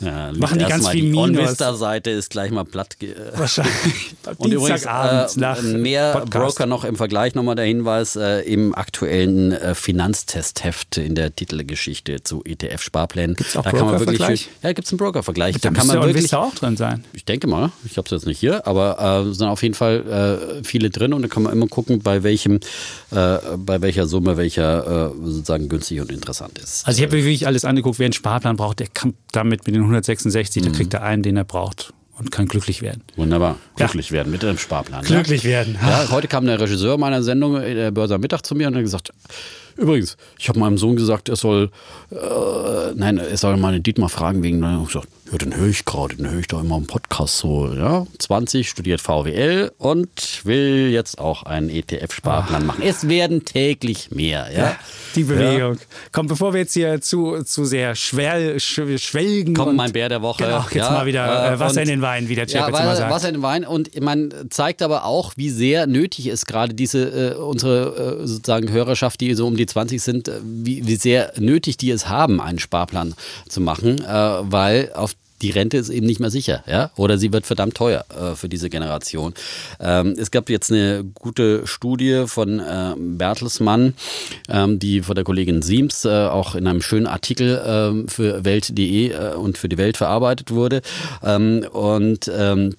ja, 0.00 0.32
Machen 0.32 0.58
die 0.58 0.64
ganz 0.64 0.88
viel 0.88 1.02
Die 1.02 1.08
Minus. 1.10 1.38
OnVista-Seite 1.40 2.10
ist 2.10 2.30
gleich 2.30 2.50
mal 2.50 2.64
platt. 2.64 2.96
wahrscheinlich 3.36 4.14
Und 4.36 4.52
übrigens 4.52 4.84
äh, 4.84 5.26
nach 5.36 5.62
mehr 5.62 6.12
Podcast. 6.12 6.30
Broker 6.58 6.66
noch 6.66 6.84
im 6.84 6.96
Vergleich 6.96 7.34
nochmal 7.34 7.54
der 7.56 7.64
Hinweis 7.64 8.16
äh, 8.16 8.40
im 8.40 8.74
aktuellen 8.74 9.52
äh, 9.52 9.74
Finanztestheft 9.74 10.96
in 10.98 11.14
der 11.14 11.34
Titelgeschichte 11.34 12.22
zu 12.22 12.42
ETF-Sparplänen. 12.44 13.36
Da 13.54 13.62
kann 13.62 13.86
man 13.86 14.00
wirklich 14.00 14.24
schön, 14.24 14.48
ja, 14.62 14.72
gibt 14.72 14.86
es 14.86 14.92
einen 14.92 14.98
Broker-Vergleich. 14.98 15.56
Da, 15.60 15.70
Da 15.70 15.74
kann 15.74 15.86
man 15.86 16.02
wirklich, 16.02 16.34
auch 16.34 16.54
drin 16.54 16.76
sein. 16.76 16.87
Ich 17.12 17.24
denke 17.24 17.46
mal, 17.46 17.70
ich 17.84 17.96
habe 17.96 18.06
es 18.06 18.10
jetzt 18.10 18.26
nicht 18.26 18.38
hier, 18.38 18.66
aber 18.66 19.26
äh, 19.28 19.32
sind 19.32 19.46
auf 19.48 19.62
jeden 19.62 19.74
Fall 19.74 20.58
äh, 20.60 20.64
viele 20.64 20.90
drin 20.90 21.12
und 21.12 21.22
da 21.22 21.28
kann 21.28 21.42
man 21.42 21.52
immer 21.52 21.66
gucken, 21.66 22.00
bei 22.00 22.22
welchem, 22.22 22.60
äh, 23.10 23.38
bei 23.58 23.80
welcher 23.80 24.06
Summe 24.06 24.36
welcher 24.36 25.10
äh, 25.12 25.24
sozusagen 25.24 25.68
günstig 25.68 26.00
und 26.00 26.10
interessant 26.12 26.58
ist. 26.58 26.86
Also 26.86 26.98
ich 26.98 27.06
habe 27.06 27.16
mir 27.16 27.24
wirklich 27.24 27.46
alles 27.46 27.64
angeguckt, 27.64 27.98
wer 27.98 28.06
einen 28.06 28.12
Sparplan 28.12 28.56
braucht, 28.56 28.80
der 28.80 28.86
kann 28.88 29.14
damit 29.32 29.66
mit 29.66 29.74
den 29.74 29.82
166, 29.82 30.62
Mhm. 30.62 30.66
der 30.66 30.74
kriegt 30.74 30.94
er 30.94 31.02
einen, 31.02 31.22
den 31.22 31.36
er 31.36 31.44
braucht 31.44 31.92
und 32.18 32.30
kann 32.32 32.46
glücklich 32.46 32.82
werden. 32.82 33.02
Wunderbar. 33.16 33.56
Glücklich 33.76 34.10
werden 34.12 34.32
mit 34.32 34.44
einem 34.44 34.58
Sparplan. 34.58 35.02
ne? 35.02 35.06
Glücklich 35.06 35.44
werden. 35.44 35.78
Ja, 35.80 36.10
heute 36.10 36.26
kam 36.26 36.46
der 36.46 36.58
Regisseur 36.60 36.98
meiner 36.98 37.22
Sendung, 37.22 37.56
äh, 37.56 37.74
der 37.74 37.90
Börse 37.92 38.14
am 38.16 38.20
Mittag, 38.20 38.44
zu 38.44 38.54
mir 38.56 38.66
und 38.68 38.74
hat 38.74 38.82
gesagt, 38.82 39.12
übrigens, 39.78 40.16
ich 40.38 40.48
habe 40.48 40.58
meinem 40.58 40.76
Sohn 40.78 40.96
gesagt, 40.96 41.28
er 41.28 41.36
soll, 41.36 41.70
äh, 42.10 42.16
nein, 42.94 43.18
er 43.18 43.36
soll 43.36 43.56
meine 43.56 43.80
Dietmar 43.80 44.08
fragen 44.08 44.42
wegen, 44.42 44.62
und 44.62 44.82
ich 44.82 44.88
gesagt, 44.88 45.08
ja, 45.30 45.36
den 45.38 45.54
höre 45.54 45.68
ich 45.68 45.84
gerade, 45.84 46.16
den 46.16 46.30
höre 46.30 46.40
ich 46.40 46.46
doch 46.48 46.62
immer 46.62 46.78
im 46.78 46.86
Podcast 46.86 47.38
so, 47.38 47.70
ja, 47.72 48.06
20, 48.18 48.68
studiert 48.68 49.00
VWL 49.02 49.72
und 49.76 50.08
will 50.44 50.88
jetzt 50.90 51.18
auch 51.18 51.42
einen 51.42 51.68
ETF-Sparplan 51.68 52.64
machen. 52.66 52.82
Es 52.82 53.08
werden 53.08 53.44
täglich 53.44 54.10
mehr, 54.10 54.48
ja. 54.56 54.76
Die 55.14 55.24
Bewegung. 55.24 55.78
Komm, 56.12 56.28
bevor 56.28 56.54
wir 56.54 56.60
jetzt 56.60 56.72
hier 56.72 57.00
zu, 57.02 57.42
zu 57.44 57.64
sehr 57.66 57.94
schwell, 57.94 58.58
sch, 58.58 58.80
schwelgen. 58.96 59.54
Kommt 59.54 59.70
und- 59.70 59.76
mein 59.76 59.92
Bär 59.92 60.08
der 60.08 60.22
Woche. 60.22 60.44
Genau, 60.44 60.62
jetzt 60.62 60.74
ja, 60.74 60.90
mal 60.90 61.06
wieder 61.06 61.52
äh, 61.52 61.60
Wasser 61.60 61.76
und- 61.80 61.82
in 61.82 61.88
den 61.88 62.02
Wein, 62.02 62.28
wie 62.28 62.34
der 62.34 62.46
Chef 62.46 62.54
Ja, 62.54 62.68
jetzt 62.68 62.80
immer 62.80 62.96
sagt. 62.96 63.12
Wasser 63.12 63.28
in 63.28 63.34
den 63.34 63.42
Wein 63.42 63.64
und 63.66 64.00
man 64.00 64.32
zeigt 64.50 64.80
aber 64.82 65.04
auch, 65.04 65.32
wie 65.36 65.50
sehr 65.50 65.86
nötig 65.86 66.26
ist 66.28 66.46
gerade 66.46 66.72
diese, 66.74 67.32
äh, 67.32 67.34
unsere 67.34 68.20
äh, 68.22 68.26
sozusagen 68.26 68.70
Hörerschaft, 68.72 69.20
die 69.20 69.34
so 69.34 69.46
um 69.46 69.56
die 69.56 69.66
20 69.68 70.02
sind, 70.02 70.28
äh, 70.28 70.40
wie, 70.42 70.86
wie 70.86 70.96
sehr 70.96 71.32
nötig 71.38 71.76
die 71.76 71.90
es 71.90 72.08
haben, 72.08 72.40
einen 72.40 72.58
Sparplan 72.58 73.14
zu 73.48 73.60
machen, 73.60 74.02
äh, 74.02 74.06
weil 74.06 74.92
auf 74.94 75.14
die 75.42 75.50
Rente 75.50 75.76
ist 75.76 75.88
eben 75.90 76.06
nicht 76.06 76.20
mehr 76.20 76.30
sicher, 76.30 76.64
ja, 76.66 76.90
oder 76.96 77.18
sie 77.18 77.32
wird 77.32 77.46
verdammt 77.46 77.76
teuer 77.76 78.04
äh, 78.10 78.34
für 78.34 78.48
diese 78.48 78.70
Generation. 78.70 79.34
Ähm, 79.80 80.14
es 80.18 80.30
gab 80.30 80.50
jetzt 80.50 80.72
eine 80.72 81.04
gute 81.14 81.66
Studie 81.66 82.24
von 82.26 82.58
äh, 82.58 82.94
Bertelsmann, 82.96 83.94
ähm, 84.48 84.78
die 84.78 85.02
von 85.02 85.14
der 85.14 85.24
Kollegin 85.24 85.62
Siems 85.62 86.04
äh, 86.04 86.26
auch 86.26 86.54
in 86.54 86.66
einem 86.66 86.82
schönen 86.82 87.06
Artikel 87.06 87.62
ähm, 87.64 88.08
für 88.08 88.44
Welt.de 88.44 89.10
äh, 89.10 89.34
und 89.34 89.58
für 89.58 89.68
die 89.68 89.78
Welt 89.78 89.96
verarbeitet 89.96 90.50
wurde. 90.50 90.82
Ähm, 91.22 91.64
und 91.72 92.30
ähm, 92.34 92.74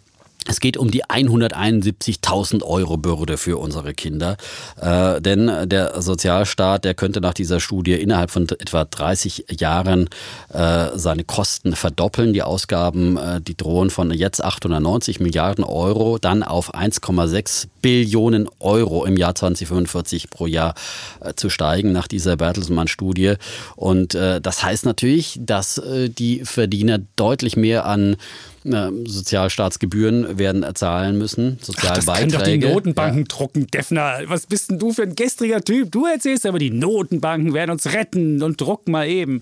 es 0.48 0.60
geht 0.60 0.78
um 0.78 0.90
die 0.90 1.06
171.000 1.06 2.64
Euro 2.64 2.98
Bürde 2.98 3.38
für 3.38 3.58
unsere 3.58 3.94
Kinder. 3.94 4.38
Äh, 4.80 5.22
denn 5.22 5.70
der 5.70 6.02
Sozialstaat, 6.02 6.86
der 6.86 6.94
könnte 6.94 7.22
nach 7.22 7.34
dieser 7.34 7.60
Studie 7.60 7.94
innerhalb 7.94 8.32
von 8.32 8.44
etwa 8.44 8.86
30 8.86 9.46
Jahren 9.60 10.10
äh, 10.52 10.88
seine 10.96 11.24
Kosten 11.24 11.76
verdoppeln. 11.76 12.34
Die 12.34 12.44
Ausgaben, 12.44 13.18
äh, 13.18 13.42
die 13.42 13.56
drohen 13.56 13.90
von 13.90 14.12
jetzt 14.12 14.44
890 14.44 15.20
Milliarden 15.20 15.64
Euro 15.64 16.18
dann 16.18 16.44
auf 16.44 16.74
1,6 16.74 17.68
Billionen 17.82 18.50
Euro 18.60 19.06
im 19.06 19.18
Jahr 19.18 19.36
2045 19.36 20.30
pro 20.30 20.48
Jahr 20.48 20.74
äh, 21.22 21.34
zu 21.36 21.50
steigen 21.50 21.92
nach 21.92 22.08
dieser 22.08 22.38
Bertelsmann-Studie. 22.38 23.36
Und 23.76 24.16
äh, 24.16 24.42
das 24.42 24.64
heißt 24.64 24.86
natürlich, 24.86 25.40
dass 25.42 25.78
äh, 25.78 26.10
die 26.10 26.44
Verdiener 26.46 27.00
deutlich 27.16 27.56
mehr 27.56 27.86
an 27.86 28.18
Sozialstaatsgebühren 28.64 30.38
werden 30.38 30.66
zahlen 30.76 31.18
müssen, 31.18 31.58
Sozialbeiträge. 31.62 32.00
Ach, 32.00 32.06
das 32.06 32.20
können 32.20 32.32
doch 32.32 32.42
die 32.44 32.58
Notenbanken 32.74 33.20
ja. 33.22 33.26
drucken, 33.28 33.68
Defner. 33.68 34.20
Was 34.26 34.46
bist 34.48 34.70
denn 34.70 34.80
du 34.80 34.92
für 34.92 35.04
ein 35.04 35.16
gestriger 35.16 35.62
Typ? 35.62 35.92
Du 35.92 36.06
erzählst 36.06 36.46
aber, 36.46 36.60
die 36.60 36.72
Notenbanken 36.72 37.54
werden 37.54 37.72
uns 37.72 37.88
retten 37.94 38.44
und 38.44 38.60
drucken 38.60 38.92
mal 38.92 39.08
eben. 39.08 39.42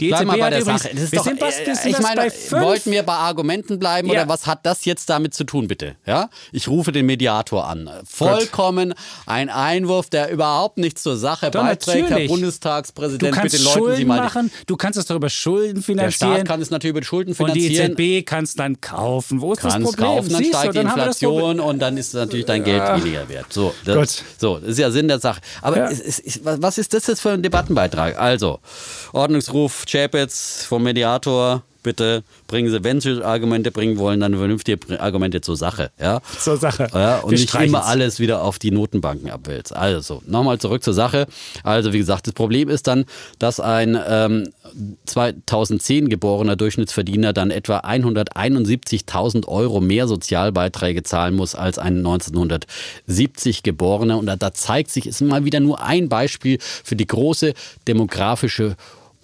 Die 0.00 0.08
Bleib 0.08 0.22
EZB 0.22 0.26
mal 0.26 0.38
bei 0.38 0.50
der 0.50 0.60
übrigens, 0.60 0.82
Sache. 0.82 0.94
Das 0.94 1.04
ist 1.04 1.12
wir 1.12 1.18
doch, 1.18 1.24
sind 1.24 1.40
was, 1.40 1.58
äh, 1.58 1.88
ich 1.88 1.98
meine, 1.98 2.30
wollten 2.64 2.90
wir 2.90 3.02
bei 3.02 3.14
Argumenten 3.14 3.78
bleiben 3.78 4.08
ja. 4.08 4.14
oder 4.14 4.28
was 4.28 4.46
hat 4.46 4.66
das 4.66 4.84
jetzt 4.84 5.08
damit 5.08 5.34
zu 5.34 5.44
tun, 5.44 5.68
bitte? 5.68 5.96
Ja? 6.06 6.28
Ich 6.52 6.68
rufe 6.68 6.92
den 6.92 7.06
Mediator 7.06 7.66
an. 7.66 7.90
Vollkommen 8.04 8.90
Gott. 8.90 8.98
ein 9.26 9.48
Einwurf, 9.48 10.10
der 10.10 10.30
überhaupt 10.30 10.78
nichts 10.78 11.02
zur 11.02 11.16
Sache 11.16 11.50
doch, 11.50 11.62
beiträgt, 11.62 12.10
natürlich. 12.10 12.28
Herr 12.28 12.36
Bundestagspräsident. 12.36 13.34
Du 13.34 13.40
kannst 13.40 13.56
bitte 13.56 13.68
Schulden 13.68 13.96
Sie 13.96 14.04
mal 14.04 14.20
machen, 14.20 14.50
du 14.66 14.76
kannst 14.76 14.98
es 14.98 15.06
doch 15.06 15.16
über 15.16 15.30
Schulden 15.30 15.82
finanzieren. 15.82 16.30
Der 16.30 16.36
Staat 16.36 16.48
kann 16.48 16.60
es 16.60 16.70
natürlich 16.70 16.96
über 16.96 17.04
Schulden 17.04 17.34
finanzieren. 17.34 17.90
Und 17.90 17.98
die 17.98 18.18
EZB 18.18 18.26
kann 18.26 18.44
es 18.44 18.57
dann 18.58 18.80
kaufen. 18.80 19.40
Wo 19.40 19.52
ist 19.52 19.60
Kannst 19.60 19.76
das 19.76 19.82
Problem? 19.84 20.06
kaufen, 20.06 20.28
dann 20.30 20.42
Siehst 20.42 20.54
steigt 20.54 20.74
die 20.74 20.78
Inflation 20.78 21.60
und 21.60 21.78
dann 21.78 21.96
ist 21.96 22.14
natürlich 22.14 22.46
dein 22.46 22.64
Geld 22.64 22.78
ja. 22.78 22.96
weniger 22.96 23.28
wert. 23.28 23.52
So 23.52 23.74
das, 23.84 24.22
so, 24.38 24.58
das 24.58 24.70
ist 24.70 24.78
ja 24.78 24.90
Sinn 24.90 25.08
der 25.08 25.20
Sache. 25.20 25.40
Aber 25.62 25.78
ja. 25.78 25.90
es, 25.90 26.18
es, 26.18 26.40
was 26.44 26.78
ist 26.78 26.92
das 26.94 27.06
jetzt 27.06 27.20
für 27.20 27.30
ein 27.30 27.42
Debattenbeitrag? 27.42 28.18
Also, 28.18 28.60
Ordnungsruf 29.12 29.84
Chapitz 29.86 30.64
vom 30.64 30.82
Mediator, 30.82 31.62
bitte 31.82 32.22
bringen 32.46 32.70
Sie, 32.70 32.84
wenn 32.84 33.00
Sie 33.00 33.24
Argumente 33.24 33.70
bringen 33.70 33.98
wollen, 33.98 34.20
dann 34.20 34.36
vernünftige 34.36 35.00
Argumente 35.00 35.40
zur 35.40 35.56
Sache. 35.56 35.90
Ja? 36.00 36.20
Zur 36.38 36.56
Sache. 36.56 36.88
Ja, 36.92 37.18
und 37.18 37.30
Wir 37.30 37.38
nicht 37.38 37.54
immer 37.54 37.86
alles 37.86 38.20
wieder 38.20 38.42
auf 38.42 38.58
die 38.58 38.70
Notenbanken 38.70 39.30
abwälzt. 39.30 39.74
Also, 39.74 40.22
nochmal 40.26 40.58
zurück 40.58 40.82
zur 40.82 40.94
Sache. 40.94 41.26
Also, 41.62 41.92
wie 41.92 41.98
gesagt, 41.98 42.26
das 42.26 42.34
Problem 42.34 42.68
ist 42.68 42.86
dann, 42.86 43.04
dass 43.38 43.60
ein 43.60 43.98
ähm, 44.08 44.50
2010 45.06 46.08
geborener 46.08 46.56
Durchschnittsverdiener 46.56 47.32
dann 47.32 47.50
etwa 47.50 47.78
171.000 47.80 49.46
Euro 49.46 49.80
mehr 49.80 50.08
Sozialbeiträge 50.08 51.02
zahlen 51.02 51.34
muss 51.34 51.54
als 51.54 51.78
ein 51.78 51.98
1970 51.98 53.62
geborener. 53.62 54.18
Und 54.18 54.26
da, 54.26 54.36
da 54.36 54.52
zeigt 54.52 54.90
sich, 54.90 55.06
ist 55.06 55.20
mal 55.20 55.44
wieder 55.44 55.60
nur 55.60 55.82
ein 55.82 56.08
Beispiel 56.08 56.58
für 56.60 56.96
die 56.96 57.06
große 57.06 57.54
demografische 57.86 58.76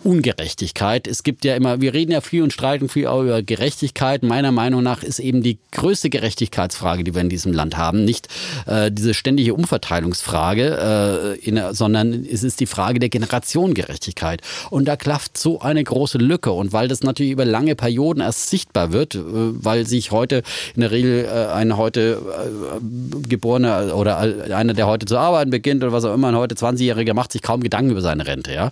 Ungerechtigkeit. 0.04 1.06
Es 1.06 1.22
gibt 1.22 1.44
ja 1.44 1.56
immer, 1.56 1.80
wir 1.80 1.94
reden 1.94 2.12
ja 2.12 2.20
viel 2.20 2.42
und 2.42 2.52
streiten 2.52 2.88
viel 2.88 3.06
auch 3.06 3.22
über 3.22 3.42
Gerechtigkeit. 3.42 4.22
Meiner 4.22 4.52
Meinung 4.52 4.82
nach 4.82 5.02
ist 5.02 5.18
eben 5.18 5.42
die 5.42 5.58
größte 5.72 6.10
Gerechtigkeitsfrage, 6.10 7.04
die 7.04 7.14
wir 7.14 7.22
in 7.22 7.30
diesem 7.30 7.52
Land 7.52 7.76
haben, 7.76 8.04
nicht 8.04 8.28
äh, 8.66 8.92
diese 8.92 9.14
ständige 9.14 9.54
Umverteilungsfrage, 9.54 11.36
äh, 11.40 11.48
in, 11.48 11.60
sondern 11.72 12.24
es 12.24 12.42
ist 12.42 12.60
die 12.60 12.66
Frage 12.66 12.98
der 12.98 13.08
Generationengerechtigkeit. 13.08 14.42
Und 14.70 14.86
da 14.86 14.96
klafft 14.96 15.38
so 15.38 15.60
eine 15.60 15.82
große 15.82 16.18
Lücke. 16.18 16.52
Und 16.52 16.72
weil 16.72 16.88
das 16.88 17.02
natürlich 17.02 17.32
über 17.32 17.46
lange 17.46 17.74
Perioden 17.74 18.20
erst 18.20 18.50
sichtbar 18.50 18.92
wird, 18.92 19.14
äh, 19.14 19.20
weil 19.24 19.86
sich 19.86 20.10
heute 20.10 20.42
in 20.74 20.82
der 20.82 20.90
Regel 20.90 21.24
äh, 21.24 21.52
ein 21.52 21.78
heute 21.78 22.20
äh, 22.20 23.28
geborener 23.28 23.96
oder 23.96 24.18
einer, 24.18 24.74
der 24.74 24.86
heute 24.86 25.06
zu 25.06 25.16
arbeiten 25.16 25.50
beginnt 25.50 25.82
oder 25.82 25.92
was 25.92 26.04
auch 26.04 26.12
immer, 26.12 26.28
ein 26.28 26.36
heute 26.36 26.54
20-Jähriger 26.54 27.14
macht 27.14 27.32
sich 27.32 27.40
kaum 27.40 27.62
Gedanken 27.62 27.92
über 27.92 28.02
seine 28.02 28.26
Rente. 28.26 28.52
Ja? 28.52 28.70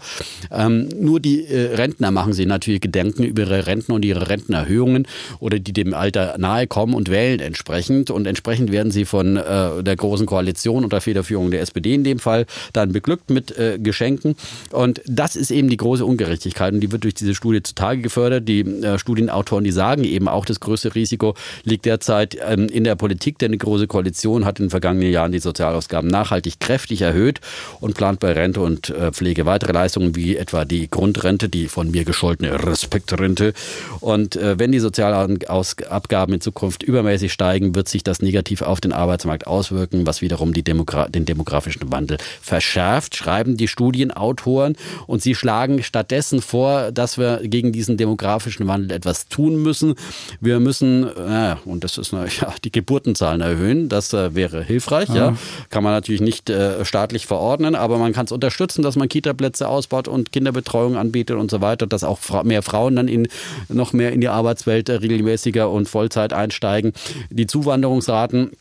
Ähm, 0.51 0.89
nur 1.01 1.22
die 1.23 1.47
äh, 1.47 1.75
Rentner 1.75 2.11
machen 2.11 2.33
sich 2.33 2.47
natürlich 2.47 2.81
Gedanken 2.81 3.25
über 3.25 3.43
ihre 3.43 3.67
Renten 3.67 3.93
und 3.93 4.05
ihre 4.05 4.29
Rentenerhöhungen 4.29 5.07
oder 5.41 5.59
die 5.59 5.73
dem 5.73 5.95
Alter 5.95 6.37
nahe 6.39 6.67
kommen 6.67 6.95
und 6.95 7.11
wählen 7.11 7.41
entsprechend. 7.41 8.11
Und 8.11 8.27
entsprechend 8.27 8.73
werden 8.73 8.93
sie 8.93 9.05
von 9.05 9.37
äh, 9.37 9.83
der 9.83 9.97
Großen 9.97 10.27
Koalition 10.27 10.85
unter 10.85 11.01
Federführung 11.01 11.51
der 11.51 11.61
SPD 11.61 11.95
in 11.95 12.05
dem 12.05 12.19
Fall 12.19 12.47
dann 12.73 12.93
beglückt 12.93 13.31
mit 13.31 13.57
äh, 13.59 13.79
Geschenken. 13.79 14.35
Und 14.71 15.01
das 15.07 15.37
ist 15.37 15.51
eben 15.51 15.69
die 15.69 15.77
große 15.77 16.05
Ungerechtigkeit 16.05 16.75
und 16.75 16.81
die 16.81 16.93
wird 16.93 17.05
durch 17.05 17.15
diese 17.15 17.35
Studie 17.35 17.63
zutage 17.63 18.03
gefördert. 18.03 18.49
Die 18.49 18.61
äh, 18.61 18.99
Studienautoren, 18.99 19.65
die 19.65 19.73
sagen 19.73 20.05
eben 20.05 20.29
auch, 20.29 20.45
das 20.45 20.61
größte 20.61 20.95
Risiko 20.95 21.35
liegt 21.65 21.85
derzeit 21.85 22.37
ähm, 22.47 22.69
in 22.69 22.85
der 22.85 22.97
Politik, 22.97 23.39
denn 23.39 23.53
die 23.53 23.59
Große 23.59 23.87
Koalition 23.87 24.45
hat 24.45 24.59
in 24.59 24.67
den 24.67 24.71
vergangenen 24.71 25.11
Jahren 25.11 25.33
die 25.33 25.39
Sozialausgaben 25.39 26.11
nachhaltig 26.11 26.61
kräftig 26.61 27.03
erhöht 27.03 27.41
und 27.81 27.95
plant 27.95 28.21
bei 28.21 28.33
Rente 28.33 28.61
und 28.61 28.91
äh, 28.91 29.13
Pflege 29.13 29.47
weitere 29.47 29.73
Leistungen 29.73 30.17
wie 30.17 30.37
etwa 30.37 30.65
die 30.65 30.91
Grund 30.91 31.12
Grundrente, 31.13 31.51
die 31.51 31.69
von 31.69 31.91
mir 31.91 32.05
gescholtene 32.05 32.67
Respektrente. 32.67 33.53
Und 34.01 34.35
äh, 34.37 34.59
wenn 34.59 34.73
die 34.73 34.79
Sozialabgaben 34.79 36.35
in 36.35 36.41
Zukunft 36.41 36.83
übermäßig 36.83 37.33
steigen, 37.33 37.75
wird 37.75 37.89
sich 37.89 38.03
das 38.03 38.23
negativ 38.23 38.63
auf 38.63 38.81
den 38.81 38.93
Arbeitsmarkt 38.93 39.47
auswirken, 39.47 40.07
was 40.07 40.23
wiederum 40.23 40.55
Demogra 40.55 41.09
den 41.09 41.27
demografischen 41.27 41.93
Wandel 41.93 42.17
verschärft, 42.41 43.17
schreiben 43.17 43.57
die 43.59 43.69
Studienautoren. 43.69 44.77
Und 45.07 45.23
sie 45.23 45.35
schlagen 45.35 45.83
stattdessen 45.83 46.41
vor, 46.41 46.93
dass 46.93 47.19
wir 47.19 47.41
gegen 47.43 47.73
diesen 47.73 47.99
demografischen 47.99 48.67
Wandel 48.67 48.93
etwas 48.93 49.29
tun 49.29 49.63
müssen. 49.63 49.95
Wir 50.41 50.61
müssen, 50.61 51.05
äh, 51.05 51.57
und 51.67 51.85
das 51.85 51.99
ist 51.99 52.13
ja, 52.41 52.55
die 52.65 52.73
Geburtenzahlen 52.73 53.43
erhöhen. 53.43 53.91
Das 53.91 54.15
äh, 54.15 54.35
wäre 54.35 54.63
hilfreich. 54.63 55.11
Ja. 55.11 55.15
ja. 55.15 55.37
Kann 55.69 55.85
man 55.85 55.93
natürlich 55.93 56.23
nicht 56.23 56.49
äh, 56.49 56.85
staatlich 56.87 57.27
verordnen, 57.27 57.75
aber 57.75 57.99
man 57.99 58.15
kann 58.15 58.25
es 58.25 58.33
unterstützen, 58.33 58.83
dass 58.83 58.97
man 58.97 59.09
Kita-Plätze 59.09 59.69
ausbaut 59.69 60.09
und 60.09 60.33
Kinderbetreuung 60.33 60.63
Betreuung 60.63 60.97
anbietet 61.03 61.37
und 61.37 61.51
so 61.51 61.61
weiter, 61.61 61.87
dass 61.87 62.05
auch 62.05 62.43
mehr 62.45 62.63
Frauen 62.63 62.97
dann 62.97 63.09
in, 63.09 63.29
noch 63.69 63.93
mehr 63.93 64.13
in 64.13 64.21
die 64.21 64.29
Arbeitswelt 64.29 64.89
äh, 64.89 64.95
regelmäßiger 64.95 65.71
und 65.71 65.89
Vollzeit 65.89 66.33
einsteigen. 66.33 66.93
Die 67.31 67.47
Zuwanderungsraten 67.47 68.53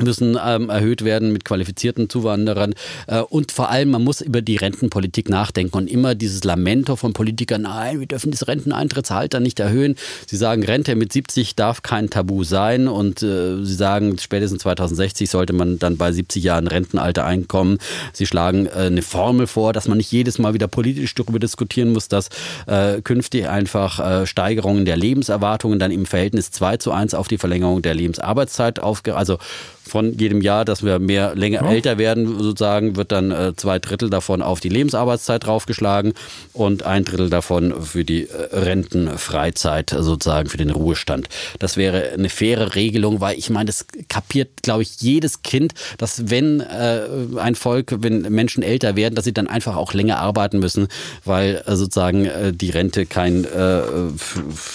müssen 0.00 0.38
ähm, 0.44 0.70
erhöht 0.70 1.04
werden 1.04 1.32
mit 1.32 1.44
qualifizierten 1.44 2.08
Zuwanderern. 2.08 2.74
Äh, 3.06 3.20
und 3.20 3.52
vor 3.52 3.70
allem, 3.70 3.90
man 3.90 4.04
muss 4.04 4.20
über 4.20 4.42
die 4.42 4.56
Rentenpolitik 4.56 5.28
nachdenken 5.28 5.76
und 5.76 5.90
immer 5.90 6.14
dieses 6.14 6.44
Lamento 6.44 6.96
von 6.96 7.12
Politikern, 7.12 7.62
nein, 7.62 8.00
wir 8.00 8.06
dürfen 8.06 8.30
das 8.30 8.46
Renteneintrittsalter 8.46 9.40
nicht 9.40 9.60
erhöhen. 9.60 9.96
Sie 10.26 10.36
sagen, 10.36 10.64
Rente 10.64 10.94
mit 10.96 11.12
70 11.12 11.56
darf 11.56 11.82
kein 11.82 12.10
Tabu 12.10 12.44
sein 12.44 12.88
und 12.88 13.22
äh, 13.22 13.64
sie 13.64 13.74
sagen, 13.74 14.18
spätestens 14.18 14.62
2060 14.62 15.30
sollte 15.30 15.52
man 15.52 15.78
dann 15.78 15.96
bei 15.96 16.12
70 16.12 16.42
Jahren 16.42 16.66
Rentenalter 16.66 17.24
einkommen. 17.24 17.78
Sie 18.12 18.26
schlagen 18.26 18.66
äh, 18.66 18.86
eine 18.86 19.02
Formel 19.02 19.46
vor, 19.46 19.72
dass 19.72 19.88
man 19.88 19.98
nicht 19.98 20.12
jedes 20.12 20.38
Mal 20.38 20.54
wieder 20.54 20.68
politisch 20.68 21.14
darüber 21.14 21.38
diskutieren 21.38 21.92
muss, 21.92 22.08
dass 22.08 22.28
äh, 22.66 23.00
künftig 23.02 23.48
einfach 23.48 23.98
äh, 23.98 24.26
Steigerungen 24.26 24.84
der 24.84 24.96
Lebenserwartungen 24.96 25.78
dann 25.78 25.90
im 25.90 26.06
Verhältnis 26.06 26.50
2 26.50 26.76
zu 26.78 26.92
1 26.92 27.14
auf 27.14 27.28
die 27.28 27.38
Verlängerung 27.38 27.82
der 27.82 27.94
Lebensarbeitszeit 27.94 28.80
aufge... 28.80 29.16
Also 29.16 29.38
von 29.86 30.18
jedem 30.18 30.40
Jahr, 30.40 30.64
dass 30.64 30.82
wir 30.82 30.98
mehr 30.98 31.34
länger 31.34 31.62
ja. 31.62 31.70
älter 31.70 31.98
werden, 31.98 32.38
sozusagen, 32.38 32.96
wird 32.96 33.12
dann 33.12 33.30
äh, 33.30 33.54
zwei 33.56 33.78
Drittel 33.78 34.10
davon 34.10 34.42
auf 34.42 34.60
die 34.60 34.68
Lebensarbeitszeit 34.68 35.46
draufgeschlagen 35.46 36.14
und 36.52 36.84
ein 36.84 37.04
Drittel 37.04 37.30
davon 37.30 37.82
für 37.82 38.04
die 38.04 38.28
äh, 38.28 38.56
Rentenfreizeit, 38.56 39.90
sozusagen 39.90 40.48
für 40.48 40.56
den 40.56 40.70
Ruhestand. 40.70 41.28
Das 41.58 41.76
wäre 41.76 42.12
eine 42.12 42.28
faire 42.28 42.74
Regelung, 42.74 43.20
weil 43.20 43.38
ich 43.38 43.50
meine, 43.50 43.66
das 43.66 43.86
kapiert, 44.08 44.62
glaube 44.62 44.82
ich, 44.82 45.00
jedes 45.00 45.42
Kind, 45.42 45.74
dass 45.98 46.30
wenn 46.30 46.60
äh, 46.60 47.02
ein 47.38 47.54
Volk, 47.54 47.94
wenn 47.98 48.22
Menschen 48.22 48.62
älter 48.62 48.96
werden, 48.96 49.14
dass 49.14 49.24
sie 49.24 49.32
dann 49.32 49.46
einfach 49.46 49.76
auch 49.76 49.94
länger 49.94 50.18
arbeiten 50.18 50.58
müssen, 50.58 50.88
weil 51.24 51.62
äh, 51.66 51.76
sozusagen 51.76 52.26
äh, 52.26 52.52
die 52.52 52.70
Rente 52.70 53.06
kein 53.06 53.44
äh, 53.44 53.82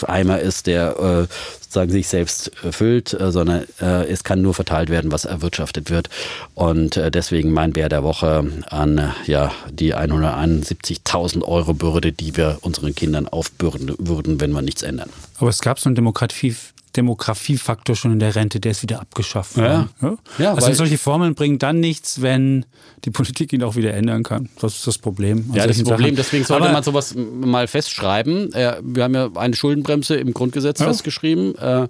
Eimer 0.07 0.39
ist, 0.39 0.67
der 0.67 1.27
sozusagen 1.71 1.91
sich 1.91 2.09
selbst 2.09 2.51
erfüllt, 2.63 3.13
äh, 3.13 3.31
sondern 3.31 3.63
äh, 3.79 4.05
es 4.09 4.25
kann 4.25 4.41
nur 4.41 4.53
verteilt 4.53 4.89
werden, 4.89 5.13
was 5.13 5.23
erwirtschaftet 5.23 5.89
wird. 5.89 6.09
Und 6.53 6.97
äh, 6.97 7.09
deswegen 7.09 7.51
mein 7.51 7.71
Bär 7.71 7.87
der 7.87 8.03
Woche 8.03 8.45
an 8.69 9.13
ja, 9.25 9.53
die 9.71 9.95
171.000 9.95 11.43
Euro 11.43 11.73
Bürde, 11.73 12.11
die 12.11 12.35
wir 12.35 12.57
unseren 12.59 12.93
Kindern 12.93 13.29
aufbürden 13.29 13.95
würden, 13.99 14.41
wenn 14.41 14.51
wir 14.51 14.61
nichts 14.61 14.83
ändern. 14.83 15.09
Aber 15.39 15.49
es 15.49 15.59
gab 15.59 15.79
so 15.79 15.89
ein 15.89 15.95
Demokratie 15.95 16.57
Demografiefaktor 16.95 17.95
schon 17.95 18.11
in 18.13 18.19
der 18.19 18.35
Rente, 18.35 18.59
der 18.59 18.71
ist 18.71 18.81
wieder 18.81 18.99
abgeschafft 19.01 19.57
Ja. 19.57 19.87
Ja? 20.01 20.17
Ja, 20.37 20.53
also 20.53 20.73
solche 20.73 20.97
Formeln 20.97 21.35
bringen 21.35 21.57
dann 21.57 21.79
nichts, 21.79 22.21
wenn 22.21 22.65
die 23.05 23.11
Politik 23.11 23.53
ihn 23.53 23.63
auch 23.63 23.75
wieder 23.75 23.93
ändern 23.93 24.23
kann. 24.23 24.49
Das 24.59 24.75
ist 24.75 24.87
das 24.87 24.97
Problem. 24.97 25.49
Ja, 25.53 25.65
das 25.67 25.77
solchen 25.77 25.89
Problem, 25.89 26.07
Sachen. 26.09 26.15
deswegen 26.17 26.43
sollte 26.43 26.65
Aber 26.65 26.73
man 26.73 26.83
sowas 26.83 27.15
mal 27.15 27.67
festschreiben. 27.67 28.53
Äh, 28.53 28.77
Wir 28.83 29.03
haben 29.03 29.13
ja 29.13 29.29
eine 29.35 29.55
Schuldenbremse 29.55 30.15
im 30.15 30.33
Grundgesetz 30.33 30.81
festgeschrieben. 30.83 31.55
Äh, 31.57 31.87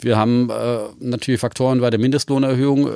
Wir 0.00 0.16
haben 0.16 0.50
äh, 0.50 0.78
natürlich 1.00 1.40
Faktoren 1.40 1.80
bei 1.80 1.90
der 1.90 1.98
Mindestlohnerhöhung 2.00 2.88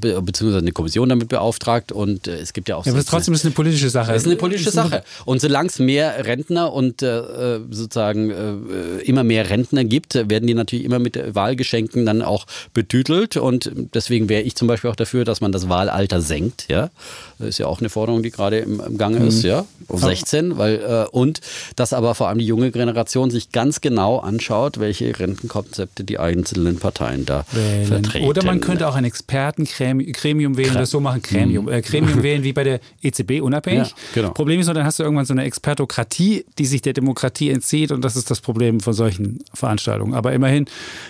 be 0.00 0.20
beziehungsweise 0.22 0.58
eine 0.62 0.72
Kommission 0.72 1.08
damit 1.08 1.28
beauftragt 1.28 1.92
und 1.92 2.26
äh, 2.28 2.36
es 2.38 2.52
gibt 2.52 2.68
ja 2.68 2.76
auch 2.76 2.86
Ja, 2.86 2.92
aber 2.92 3.02
so- 3.02 3.08
trotzdem 3.10 3.34
ist 3.34 3.40
es 3.40 3.46
eine 3.46 3.54
politische 3.54 3.90
Sache. 3.90 4.12
Das 4.12 4.22
ist 4.22 4.26
eine 4.28 4.36
politische 4.36 4.70
Sache. 4.70 5.04
Und 5.24 5.40
solange 5.40 5.68
es 5.68 5.78
mehr 5.78 6.24
Rentner 6.26 6.72
und 6.72 7.02
äh, 7.02 7.56
äh, 7.56 7.60
sozusagen 7.70 8.30
äh, 8.30 9.02
immer 9.04 9.24
mehr 9.24 9.48
Rentner 9.50 9.84
gibt, 9.84 10.14
werden 10.14 10.46
die 10.46 10.54
natürlich 10.54 10.84
immer 10.84 10.98
mit 10.98 11.18
Wahlgeschenken 11.34 12.04
dann 12.06 12.22
auch 12.22 12.46
betütelt. 12.72 13.36
Und 13.36 13.70
deswegen 13.94 14.28
wäre 14.28 14.42
ich 14.42 14.54
zum 14.56 14.68
Beispiel 14.68 14.90
auch 14.90 14.96
dafür, 14.96 15.24
dass 15.24 15.40
man 15.40 15.52
das 15.52 15.68
Wahlalter 15.68 16.20
senkt. 16.20 16.66
Ja, 16.68 16.90
das 17.38 17.48
ist 17.48 17.58
ja 17.58 17.66
auch 17.66 17.80
eine 17.80 17.88
Forderung, 17.90 18.22
die 18.22 18.30
gerade 18.30 18.58
im, 18.58 18.80
im 18.80 18.98
Gange 18.98 19.20
Mhm. 19.20 19.28
ist. 19.28 19.42
Ja, 19.44 19.64
auf 19.88 20.00
16, 20.00 20.58
weil 20.58 20.76
äh, 20.76 21.06
und 21.10 21.40
dass 21.76 21.92
aber 21.92 22.14
vor 22.14 22.28
allem 22.28 22.38
die 22.38 22.46
junge 22.46 22.70
Generation 22.70 23.30
sich 23.30 23.50
ganz 23.52 23.80
genau 23.80 24.18
anschaut, 24.18 24.78
welche 24.80 25.18
Rentenkonzepte 25.18 26.04
die 26.04 26.18
einzelnen 26.18 26.78
Parteien 26.78 27.24
da 27.26 27.44
wählen. 27.52 27.86
vertreten. 27.86 28.26
Oder 28.26 28.44
man 28.44 28.60
könnte 28.60 28.88
auch 28.88 28.94
ein 28.94 29.04
Expertengremium 29.48 30.56
wählen, 30.56 30.74
das 30.74 30.90
so 30.90 31.00
machen, 31.00 31.22
Gremium, 31.22 31.68
äh, 31.68 31.80
Gremium 31.82 32.22
wählen 32.22 32.42
wie 32.42 32.52
bei 32.52 32.64
der 32.64 32.80
EZB, 33.02 33.40
unabhängig. 33.40 33.88
Ja, 33.88 33.94
genau. 34.14 34.30
Problem 34.32 34.60
ist 34.60 34.66
nur, 34.66 34.74
dann 34.74 34.84
hast 34.84 34.98
du 34.98 35.02
irgendwann 35.02 35.26
so 35.26 35.34
eine 35.34 35.44
Expertokratie, 35.44 36.44
die 36.58 36.66
sich 36.66 36.82
der 36.82 36.92
Demokratie 36.92 37.50
entzieht 37.50 37.92
und 37.92 38.02
das 38.04 38.16
ist 38.16 38.30
das 38.30 38.40
Problem 38.40 38.80
von 38.80 38.92
solchen 38.92 39.38
Veranstaltungen. 39.52 40.14
Aber 40.14 40.32
immerhin, 40.32 40.66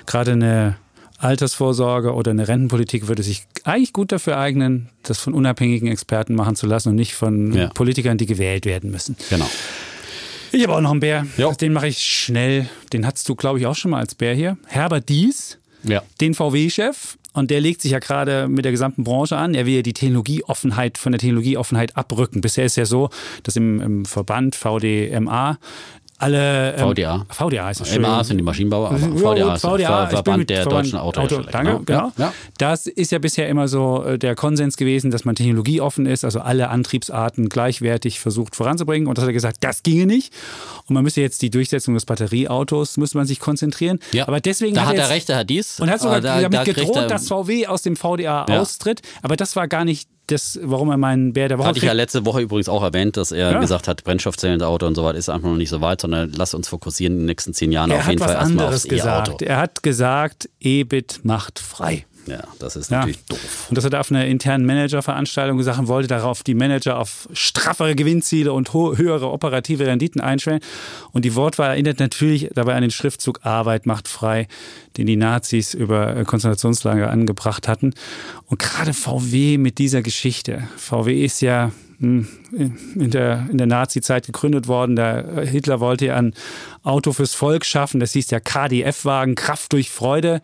gerade 0.06 0.32
eine 0.32 0.76
Altersvorsorge 1.18 2.12
oder 2.12 2.32
eine 2.32 2.48
Rentenpolitik 2.48 3.08
würde 3.08 3.22
sich 3.22 3.44
eigentlich 3.64 3.92
gut 3.92 4.12
dafür 4.12 4.36
eignen, 4.38 4.90
das 5.04 5.18
von 5.18 5.32
unabhängigen 5.32 5.88
Experten 5.88 6.34
machen 6.34 6.56
zu 6.56 6.66
lassen 6.66 6.90
und 6.90 6.96
nicht 6.96 7.14
von 7.14 7.52
Ja. 7.54 7.68
Politikern, 7.68 8.18
die 8.18 8.26
gewählt 8.26 8.66
werden 8.66 8.90
müssen. 8.90 9.16
Genau. 9.30 9.48
Ich 10.52 10.62
habe 10.62 10.74
auch 10.76 10.80
noch 10.80 10.92
einen 10.92 11.00
Bär. 11.00 11.26
Jo. 11.36 11.52
Den 11.52 11.72
mache 11.72 11.88
ich 11.88 11.98
schnell. 11.98 12.68
Den 12.92 13.06
hattest 13.06 13.28
du, 13.28 13.34
glaube 13.34 13.58
ich, 13.58 13.66
auch 13.66 13.74
schon 13.74 13.90
mal 13.90 13.98
als 14.00 14.14
Bär 14.14 14.34
hier. 14.34 14.56
Herbert 14.66 15.08
Dies 15.08 15.58
Ja. 15.82 16.02
den 16.20 16.34
VW-Chef 16.34 17.16
und 17.34 17.50
der 17.50 17.60
legt 17.60 17.82
sich 17.82 17.92
ja 17.92 17.98
gerade 17.98 18.48
mit 18.48 18.64
der 18.64 18.72
gesamten 18.72 19.04
Branche 19.04 19.36
an. 19.36 19.54
Er 19.54 19.66
will 19.66 19.74
ja 19.74 19.82
die 19.82 19.92
Technologieoffenheit 19.92 20.98
von 20.98 21.12
der 21.12 21.18
Technologieoffenheit 21.18 21.96
abrücken. 21.96 22.40
Bisher 22.40 22.64
ist 22.64 22.76
ja 22.76 22.86
so, 22.86 23.10
dass 23.42 23.56
im, 23.56 23.80
im 23.80 24.04
Verband 24.04 24.54
VDMA 24.54 25.58
alle 26.18 26.74
ähm, 26.76 26.88
VDA. 26.90 27.26
VDA 27.28 27.70
ist 27.70 27.80
es 27.80 27.98
MA 27.98 28.22
sind 28.24 28.38
die 28.38 28.44
Maschinenbauer, 28.44 28.88
aber 28.90 28.98
VDA 28.98 29.54
ist 29.54 29.60
VDA, 29.62 29.76
der 29.76 30.02
ich 30.04 30.08
bin 30.08 30.08
Verband 30.16 30.50
der 30.50 30.62
Verband 30.62 30.84
deutschen 30.86 30.98
Auto, 30.98 31.20
Autohersteller. 31.20 31.50
Danke, 31.64 31.84
genau. 31.84 32.12
Ja. 32.16 32.32
Das 32.58 32.86
ist 32.86 33.12
ja 33.12 33.18
bisher 33.18 33.48
immer 33.48 33.68
so 33.68 34.04
äh, 34.04 34.18
der 34.18 34.34
Konsens 34.34 34.76
gewesen, 34.76 35.10
dass 35.10 35.24
man 35.24 35.34
technologieoffen 35.34 36.06
ist, 36.06 36.24
also 36.24 36.40
alle 36.40 36.68
Antriebsarten 36.68 37.48
gleichwertig 37.48 38.20
versucht 38.20 38.56
voranzubringen. 38.56 39.08
Und 39.08 39.18
das 39.18 39.22
hat 39.22 39.30
er 39.30 39.34
gesagt, 39.34 39.58
das 39.60 39.82
ginge 39.82 40.06
nicht. 40.06 40.32
Und 40.86 40.94
man 40.94 41.02
müsste 41.04 41.20
jetzt 41.20 41.42
die 41.42 41.50
Durchsetzung 41.50 41.94
des 41.94 42.04
Batterieautos, 42.06 42.96
müsste 42.96 43.18
man 43.18 43.26
sich 43.26 43.40
konzentrieren. 43.40 43.98
Ja. 44.12 44.28
Aber 44.28 44.40
deswegen 44.40 44.74
da 44.74 44.86
hat 44.86 44.94
er 44.94 44.94
er 44.94 45.00
jetzt- 45.04 45.10
recht, 45.10 45.28
der 45.28 45.36
hat 45.38 45.50
dies. 45.50 45.80
und 45.80 45.90
hat 45.90 46.00
sogar 46.00 46.20
da- 46.20 46.40
damit 46.40 46.58
da 46.60 46.64
gedroht, 46.64 46.96
er- 46.96 47.06
dass 47.08 47.28
VW 47.28 47.66
aus 47.66 47.82
dem 47.82 47.96
VDA 47.96 48.46
Ja. 48.48 48.60
austritt. 48.60 49.02
Aber 49.22 49.36
das 49.36 49.56
war 49.56 49.68
gar 49.68 49.84
nicht 49.84 50.08
das, 50.26 50.58
warum 50.62 50.90
er 50.90 50.96
meinen 50.96 51.32
Bär 51.32 51.48
der 51.48 51.58
Woche 51.58 51.68
Hatte 51.68 51.78
ich 51.78 51.84
ja 51.84 51.92
letzte 51.92 52.24
Woche 52.24 52.40
übrigens 52.40 52.68
auch 52.68 52.82
erwähnt, 52.82 53.16
dass 53.16 53.30
er 53.32 53.52
Ja. 53.52 53.60
gesagt 53.60 53.88
hat, 53.88 54.04
Brennstoffzellenauto 54.04 54.86
und 54.86 54.94
so 54.94 55.04
weiter 55.04 55.18
ist 55.18 55.28
einfach 55.28 55.48
noch 55.48 55.56
nicht 55.56 55.68
so 55.70 55.80
weit, 55.80 56.00
sondern 56.00 56.32
lass 56.36 56.54
uns 56.54 56.68
fokussieren 56.68 57.14
in 57.14 57.18
den 57.20 57.26
nächsten 57.26 57.52
zehn 57.54 57.72
Jahren 57.72 57.90
Er 57.90 57.98
auf 57.98 58.08
jeden 58.08 58.18
Fall 58.20 58.34
erstmal 58.34 58.66
aufs 58.68 58.84
E-Auto. 58.86 58.94
gesagt. 59.36 59.42
Er 59.42 59.56
hat 59.58 59.82
gesagt, 59.82 60.48
EBIT 60.60 61.20
macht 61.24 61.58
frei. 61.58 62.06
Ja, 62.26 62.42
das 62.58 62.76
ist 62.76 62.90
Ja. 62.90 62.98
natürlich 62.98 63.24
doof. 63.26 63.66
Und 63.68 63.76
das 63.76 63.84
hat 63.84 63.92
er 63.92 64.00
auf 64.00 64.10
einer 64.10 64.26
internen 64.26 64.64
Managerveranstaltung 64.64 65.58
gesagt 65.58 65.86
wollte 65.88 66.08
darauf 66.08 66.42
die 66.42 66.54
Manager 66.54 66.98
auf 66.98 67.28
straffere 67.32 67.94
Gewinnziele 67.94 68.52
und 68.52 68.72
höhere 68.72 69.30
operative 69.30 69.86
Renditen 69.86 70.20
einstellen. 70.20 70.60
Und 71.12 71.24
die 71.24 71.34
Wortwahl 71.34 71.70
erinnert 71.70 72.00
natürlich 72.00 72.50
dabei 72.54 72.74
an 72.74 72.82
den 72.82 72.90
Schriftzug 72.90 73.40
Arbeit 73.44 73.86
macht 73.86 74.08
frei, 74.08 74.48
den 74.96 75.06
die 75.06 75.16
Nazis 75.16 75.74
über 75.74 76.16
äh, 76.16 76.24
Konzentrationslager 76.24 77.10
angebracht 77.10 77.68
hatten. 77.68 77.94
Und 78.46 78.58
gerade 78.58 78.92
VW 78.94 79.58
mit 79.58 79.78
dieser 79.78 80.02
Geschichte. 80.02 80.66
VW 80.76 81.24
ist 81.24 81.40
ja 81.42 81.72
in 82.00 83.10
der, 83.10 83.46
in 83.50 83.58
der 83.58 83.66
Nazi-Zeit 83.66 84.26
gegründet 84.26 84.68
worden. 84.68 84.96
Der 84.96 85.42
Hitler 85.46 85.80
wollte 85.80 86.06
ja 86.06 86.16
ein 86.16 86.34
Auto 86.82 87.12
fürs 87.12 87.34
Volk 87.34 87.64
schaffen. 87.64 88.00
Das 88.00 88.12
hieß 88.12 88.26
der 88.28 88.40
KDF-Wagen, 88.40 89.34
Kraft 89.34 89.72
durch 89.72 89.90
Freude. 89.90 90.40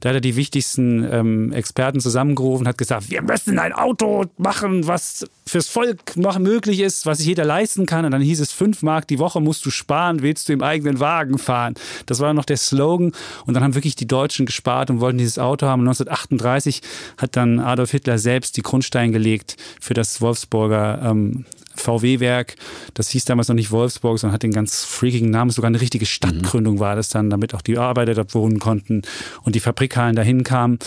Da 0.00 0.10
hat 0.10 0.16
er 0.16 0.20
die 0.20 0.36
wichtigsten 0.36 1.06
ähm, 1.10 1.52
Experten 1.52 2.00
zusammengerufen, 2.00 2.66
hat 2.66 2.78
gesagt, 2.78 3.10
wir 3.10 3.22
müssen 3.22 3.58
ein 3.58 3.72
Auto 3.72 4.24
machen, 4.38 4.86
was 4.86 5.26
fürs 5.52 5.68
Volk 5.68 6.16
noch 6.16 6.38
möglich 6.38 6.80
ist, 6.80 7.04
was 7.04 7.18
sich 7.18 7.26
jeder 7.26 7.44
leisten 7.44 7.84
kann. 7.84 8.06
Und 8.06 8.12
dann 8.12 8.22
hieß 8.22 8.40
es, 8.40 8.52
fünf 8.52 8.82
Mark 8.82 9.06
die 9.06 9.18
Woche 9.18 9.38
musst 9.38 9.66
du 9.66 9.70
sparen, 9.70 10.22
willst 10.22 10.48
du 10.48 10.54
im 10.54 10.62
eigenen 10.62 10.98
Wagen 10.98 11.36
fahren. 11.36 11.74
Das 12.06 12.20
war 12.20 12.32
noch 12.32 12.46
der 12.46 12.56
Slogan. 12.56 13.12
Und 13.44 13.52
dann 13.52 13.62
haben 13.62 13.74
wirklich 13.74 13.94
die 13.94 14.06
Deutschen 14.06 14.46
gespart 14.46 14.88
und 14.88 15.00
wollten 15.00 15.18
dieses 15.18 15.38
Auto 15.38 15.66
haben. 15.66 15.82
Und 15.82 15.88
1938 15.88 16.80
hat 17.18 17.36
dann 17.36 17.60
Adolf 17.60 17.90
Hitler 17.90 18.18
selbst 18.18 18.56
die 18.56 18.62
Grundsteine 18.62 19.12
gelegt 19.12 19.56
für 19.78 19.92
das 19.92 20.22
Wolfsburger 20.22 21.02
ähm, 21.02 21.44
VW-Werk. 21.74 22.54
Das 22.94 23.08
hieß 23.10 23.24
damals 23.24 23.48
noch 23.48 23.54
nicht 23.54 23.70
Wolfsburg, 23.70 24.18
sondern 24.18 24.34
hat 24.34 24.42
den 24.42 24.52
ganz 24.52 24.84
freakigen 24.84 25.30
Namen. 25.30 25.50
Sogar 25.50 25.68
eine 25.68 25.80
richtige 25.80 26.06
Stadtgründung 26.06 26.78
war 26.78 26.96
das 26.96 27.08
dann, 27.08 27.30
damit 27.30 27.54
auch 27.54 27.62
die 27.62 27.78
Arbeiter 27.78 28.14
dort 28.14 28.34
wohnen 28.34 28.58
konnten 28.58 29.02
und 29.42 29.54
die 29.54 29.60
Fabrikhallen 29.60 30.16
dahin 30.16 30.44
kamen. 30.44 30.78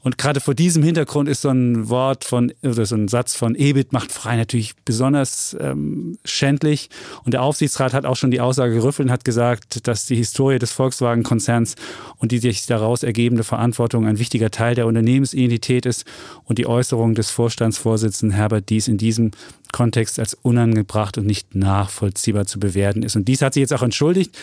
Und 0.00 0.18
gerade 0.18 0.40
vor 0.40 0.54
diesem 0.54 0.82
Hintergrund 0.82 1.28
ist 1.28 1.42
so 1.42 1.50
ein 1.50 1.88
Wort 1.88 2.24
von, 2.24 2.52
oder 2.62 2.86
so 2.86 2.94
ein 2.94 3.08
Satz 3.08 3.34
von 3.34 3.54
EBIT 3.54 3.92
macht 3.92 4.07
frei 4.08 4.36
natürlich 4.36 4.74
besonders 4.84 5.56
ähm, 5.60 6.18
schändlich. 6.24 6.90
Und 7.24 7.34
der 7.34 7.42
Aufsichtsrat 7.42 7.92
hat 7.94 8.06
auch 8.06 8.16
schon 8.16 8.30
die 8.30 8.40
Aussage 8.40 8.74
gerüffelt 8.74 9.06
und 9.06 9.12
hat 9.12 9.24
gesagt, 9.24 9.86
dass 9.86 10.06
die 10.06 10.16
Historie 10.16 10.58
des 10.58 10.72
Volkswagen-Konzerns 10.72 11.76
und 12.16 12.32
die 12.32 12.38
sich 12.38 12.66
daraus 12.66 13.02
ergebende 13.02 13.44
Verantwortung 13.44 14.06
ein 14.06 14.18
wichtiger 14.18 14.50
Teil 14.50 14.74
der 14.74 14.86
Unternehmensidentität 14.86 15.86
ist 15.86 16.04
und 16.44 16.58
die 16.58 16.66
Äußerung 16.66 17.14
des 17.14 17.30
Vorstandsvorsitzenden 17.30 18.36
Herbert 18.36 18.68
Dies 18.68 18.88
in 18.88 18.98
diesem 18.98 19.30
Kontext 19.72 20.18
als 20.18 20.34
unangebracht 20.34 21.18
und 21.18 21.26
nicht 21.26 21.54
nachvollziehbar 21.54 22.46
zu 22.46 22.58
bewerten 22.58 23.02
ist. 23.02 23.16
Und 23.16 23.28
dies 23.28 23.42
hat 23.42 23.54
sich 23.54 23.60
jetzt 23.60 23.74
auch 23.74 23.82
entschuldigt. 23.82 24.36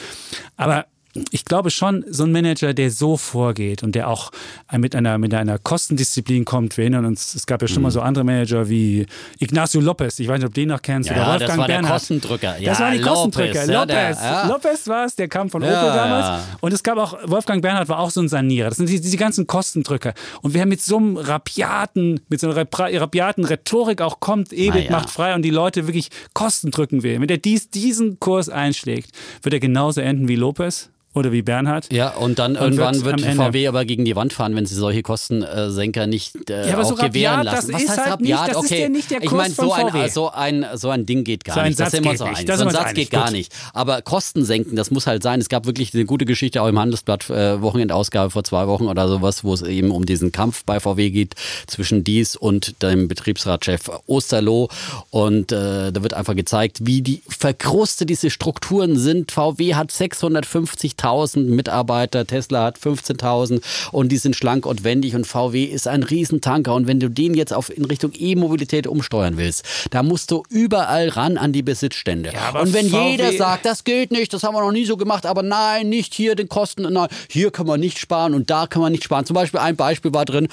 Aber 0.55 0.85
ich 1.31 1.45
glaube 1.45 1.71
schon, 1.71 2.03
so 2.09 2.23
ein 2.23 2.31
Manager, 2.31 2.73
der 2.73 2.91
so 2.91 3.17
vorgeht 3.17 3.83
und 3.83 3.95
der 3.95 4.09
auch 4.09 4.31
mit 4.77 4.95
einer, 4.95 5.17
mit 5.17 5.33
einer 5.33 5.57
Kostendisziplin 5.59 6.43
kommt. 6.45 6.75
Wir 6.77 6.83
erinnern 6.83 7.05
uns, 7.05 7.35
es 7.35 7.45
gab 7.45 7.61
ja 7.61 7.67
schon 7.67 7.83
mal 7.83 7.91
so 7.91 8.01
andere 8.01 8.23
Manager 8.23 8.67
wie 8.69 9.05
Ignacio 9.39 9.79
Lopez. 9.81 10.19
Ich 10.19 10.27
weiß 10.27 10.39
nicht, 10.39 10.47
ob 10.47 10.53
du 10.53 10.61
den 10.61 10.69
noch 10.69 10.81
kennst. 10.81 11.09
oder 11.09 11.19
Ja, 11.21 11.27
Wolfgang 11.31 11.49
das 11.49 11.57
war 11.57 11.67
der 11.67 11.73
Bernhard. 11.75 11.93
Kostendrücker. 11.93 12.51
Das 12.53 12.61
Ja, 12.61 12.79
waren 12.79 12.91
die 12.93 12.97
Lopez, 12.99 13.13
Kostendrücker. 13.13 13.65
ja, 13.65 13.81
Lopez. 13.81 13.87
der- 14.19 14.25
ja. 14.25 14.47
Lopez 14.47 14.87
war 14.87 15.05
es, 15.05 15.15
der 15.15 15.27
kam 15.27 15.49
von 15.49 15.61
Ja, 15.61 15.81
Opel 15.81 15.93
damals. 15.95 16.43
Und 16.61 16.73
es 16.73 16.83
gab 16.83 16.97
auch, 16.97 17.17
Wolfgang 17.25 17.61
Bernhard 17.61 17.87
war 17.89 17.99
auch 17.99 18.09
so 18.11 18.21
ein 18.21 18.27
Sanierer. 18.29 18.69
Das 18.69 18.77
sind 18.77 18.89
die, 18.89 18.99
diese 18.99 19.17
ganzen 19.17 19.47
Kostendrücker. 19.47 20.13
Und 20.41 20.53
wer 20.53 20.65
mit 20.65 20.81
so 20.81 20.97
einem 20.97 21.17
rapiaten, 21.17 22.19
mit 22.29 22.39
so 22.39 22.49
einer 22.49 22.57
rapiaten 22.57 23.45
Rhetorik 23.45 24.01
auch 24.01 24.19
kommt, 24.19 24.51
ja. 24.51 24.73
macht 24.89 25.09
frei 25.09 25.33
und 25.35 25.43
die 25.43 25.49
Leute 25.49 25.87
wirklich 25.87 26.09
Kosten 26.33 26.71
drücken 26.71 27.03
will, 27.03 27.19
wenn 27.21 27.27
der 27.27 27.37
dies, 27.37 27.69
diesen 27.69 28.19
Kurs 28.19 28.49
einschlägt, 28.49 29.11
wird 29.41 29.53
er 29.53 29.59
genauso 29.59 30.01
enden 30.01 30.27
wie 30.27 30.35
Lopez 30.35 30.89
oder 31.15 31.31
wie 31.31 31.41
Bernhard. 31.41 31.91
Ja, 31.91 32.09
und 32.09 32.39
dann 32.39 32.51
Und 32.57 32.61
irgendwann 32.63 33.03
wird 33.03 33.21
wird 33.25 33.35
VW 33.35 33.67
aber 33.67 33.85
gegen 33.85 34.05
die 34.05 34.15
Wand 34.15 34.33
fahren, 34.33 34.55
wenn 34.55 34.65
sie 34.65 34.75
solche 34.75 35.01
Kostensenker 35.01 36.07
nicht 36.07 36.49
äh, 36.49 36.69
Ja, 36.69 36.77
auch 36.79 36.83
so 36.83 36.95
rabiat, 36.95 37.13
gewähren 37.13 37.45
das 37.45 37.53
lassen. 37.55 37.73
Was 37.73 37.81
ist 37.83 37.89
heißt 37.89 38.05
halt 38.09 38.21
nicht- 38.21 38.33
rabiat? 38.33 38.49
ist 38.51 38.55
okay. 38.57 38.81
ja 38.81 38.89
nicht 38.89 39.11
der 39.11 39.23
ich 39.23 39.31
meine, 39.31 39.53
so 39.53 39.71
ein, 39.73 40.09
so, 40.09 40.29
ein, 40.31 40.65
so 40.75 40.89
ein 40.89 41.05
Ding 41.05 41.23
geht 41.23 41.43
gar 41.45 41.55
So 41.55 41.59
ein 41.61 41.67
nicht. 41.69 41.79
Das 41.79 41.91
sind 41.91 42.03
wir 42.03 42.11
uns 42.11 42.19
nicht. 42.21 42.29
einig. 42.37 42.55
So 42.57 42.63
ein 42.65 42.69
Satz 42.71 42.93
geht 42.93 43.11
gar 43.11 43.31
nicht. 43.31 43.53
Aber 43.73 44.01
Kosten 44.01 44.43
senken, 44.45 44.75
das 44.75 44.91
muss 44.91 45.07
halt 45.07 45.23
sein. 45.23 45.39
Es 45.39 45.49
gab 45.49 45.65
wirklich 45.65 45.93
eine 45.93 46.05
gute 46.05 46.25
Geschichte 46.25 46.61
auch 46.61 46.67
im 46.67 46.77
Handelsblatt 46.79 47.29
äh, 47.29 47.61
Wochenendausgabe 47.61 48.29
vor 48.29 48.43
zwei 48.43 48.67
Wochen 48.67 48.87
oder 48.87 49.07
sowas, 49.07 49.43
wo 49.43 49.53
es 49.53 49.61
eben 49.61 49.91
um 49.91 50.05
diesen 50.05 50.31
Kampf 50.31 50.63
bei 50.65 50.79
VW 50.79 51.09
geht 51.09 51.35
zwischen 51.67 52.03
dies 52.03 52.35
und 52.35 52.81
dem 52.83 53.07
Betriebsratschef 53.07 53.89
Osterloh. 54.07 54.69
Und 55.09 55.51
äh, 55.51 55.91
da 55.91 56.03
wird 56.03 56.13
einfach 56.13 56.35
gezeigt, 56.35 56.79
wie 56.83 57.01
die 57.01 57.21
verkrustet 57.27 58.09
diese 58.09 58.29
Strukturen 58.29 58.97
sind. 58.97 59.31
VW 59.31 59.75
hat 59.75 59.91
650.000 59.91 61.04
Mitarbeiter, 61.35 62.25
Tesla 62.25 62.65
hat 62.65 62.77
15.000 62.77 63.61
und 63.91 64.11
die 64.11 64.17
sind 64.17 64.35
schlank 64.35 64.65
und 64.65 64.83
wendig 64.83 65.15
und 65.15 65.25
VW 65.25 65.63
ist 65.63 65.87
ein 65.87 66.03
Riesentanker. 66.03 66.73
Und 66.73 66.87
wenn 66.87 66.99
du 66.99 67.09
den 67.09 67.33
jetzt 67.33 67.53
auf, 67.53 67.75
in 67.75 67.85
Richtung 67.85 68.11
E-Mobilität 68.13 68.87
umsteuern 68.87 69.37
willst, 69.37 69.63
da 69.91 70.03
musst 70.03 70.31
du 70.31 70.43
überall 70.49 71.09
ran 71.09 71.37
an 71.37 71.53
die 71.53 71.63
Besitzstände. 71.63 72.31
Ja, 72.33 72.59
und 72.59 72.73
wenn 72.73 72.89
VW 72.89 73.11
jeder 73.11 73.33
sagt, 73.33 73.65
das 73.65 73.83
gilt 73.83 74.11
nicht, 74.11 74.33
das 74.33 74.43
haben 74.43 74.55
wir 74.55 74.61
noch 74.61 74.71
nie 74.71 74.85
so 74.85 74.97
gemacht, 74.97 75.25
aber 75.25 75.43
nein, 75.43 75.89
nicht 75.89 76.13
hier 76.13 76.35
den 76.35 76.49
Kosten, 76.49 76.91
nein, 76.91 77.07
hier 77.29 77.51
kann 77.51 77.67
man 77.67 77.79
nicht 77.79 77.99
sparen 77.99 78.33
und 78.33 78.49
da 78.49 78.67
kann 78.67 78.81
man 78.81 78.91
nicht 78.91 79.03
sparen. 79.03 79.25
Zum 79.25 79.35
Beispiel 79.35 79.59
ein 79.59 79.75
Beispiel 79.75 80.13
war 80.13 80.25
drin, 80.25 80.47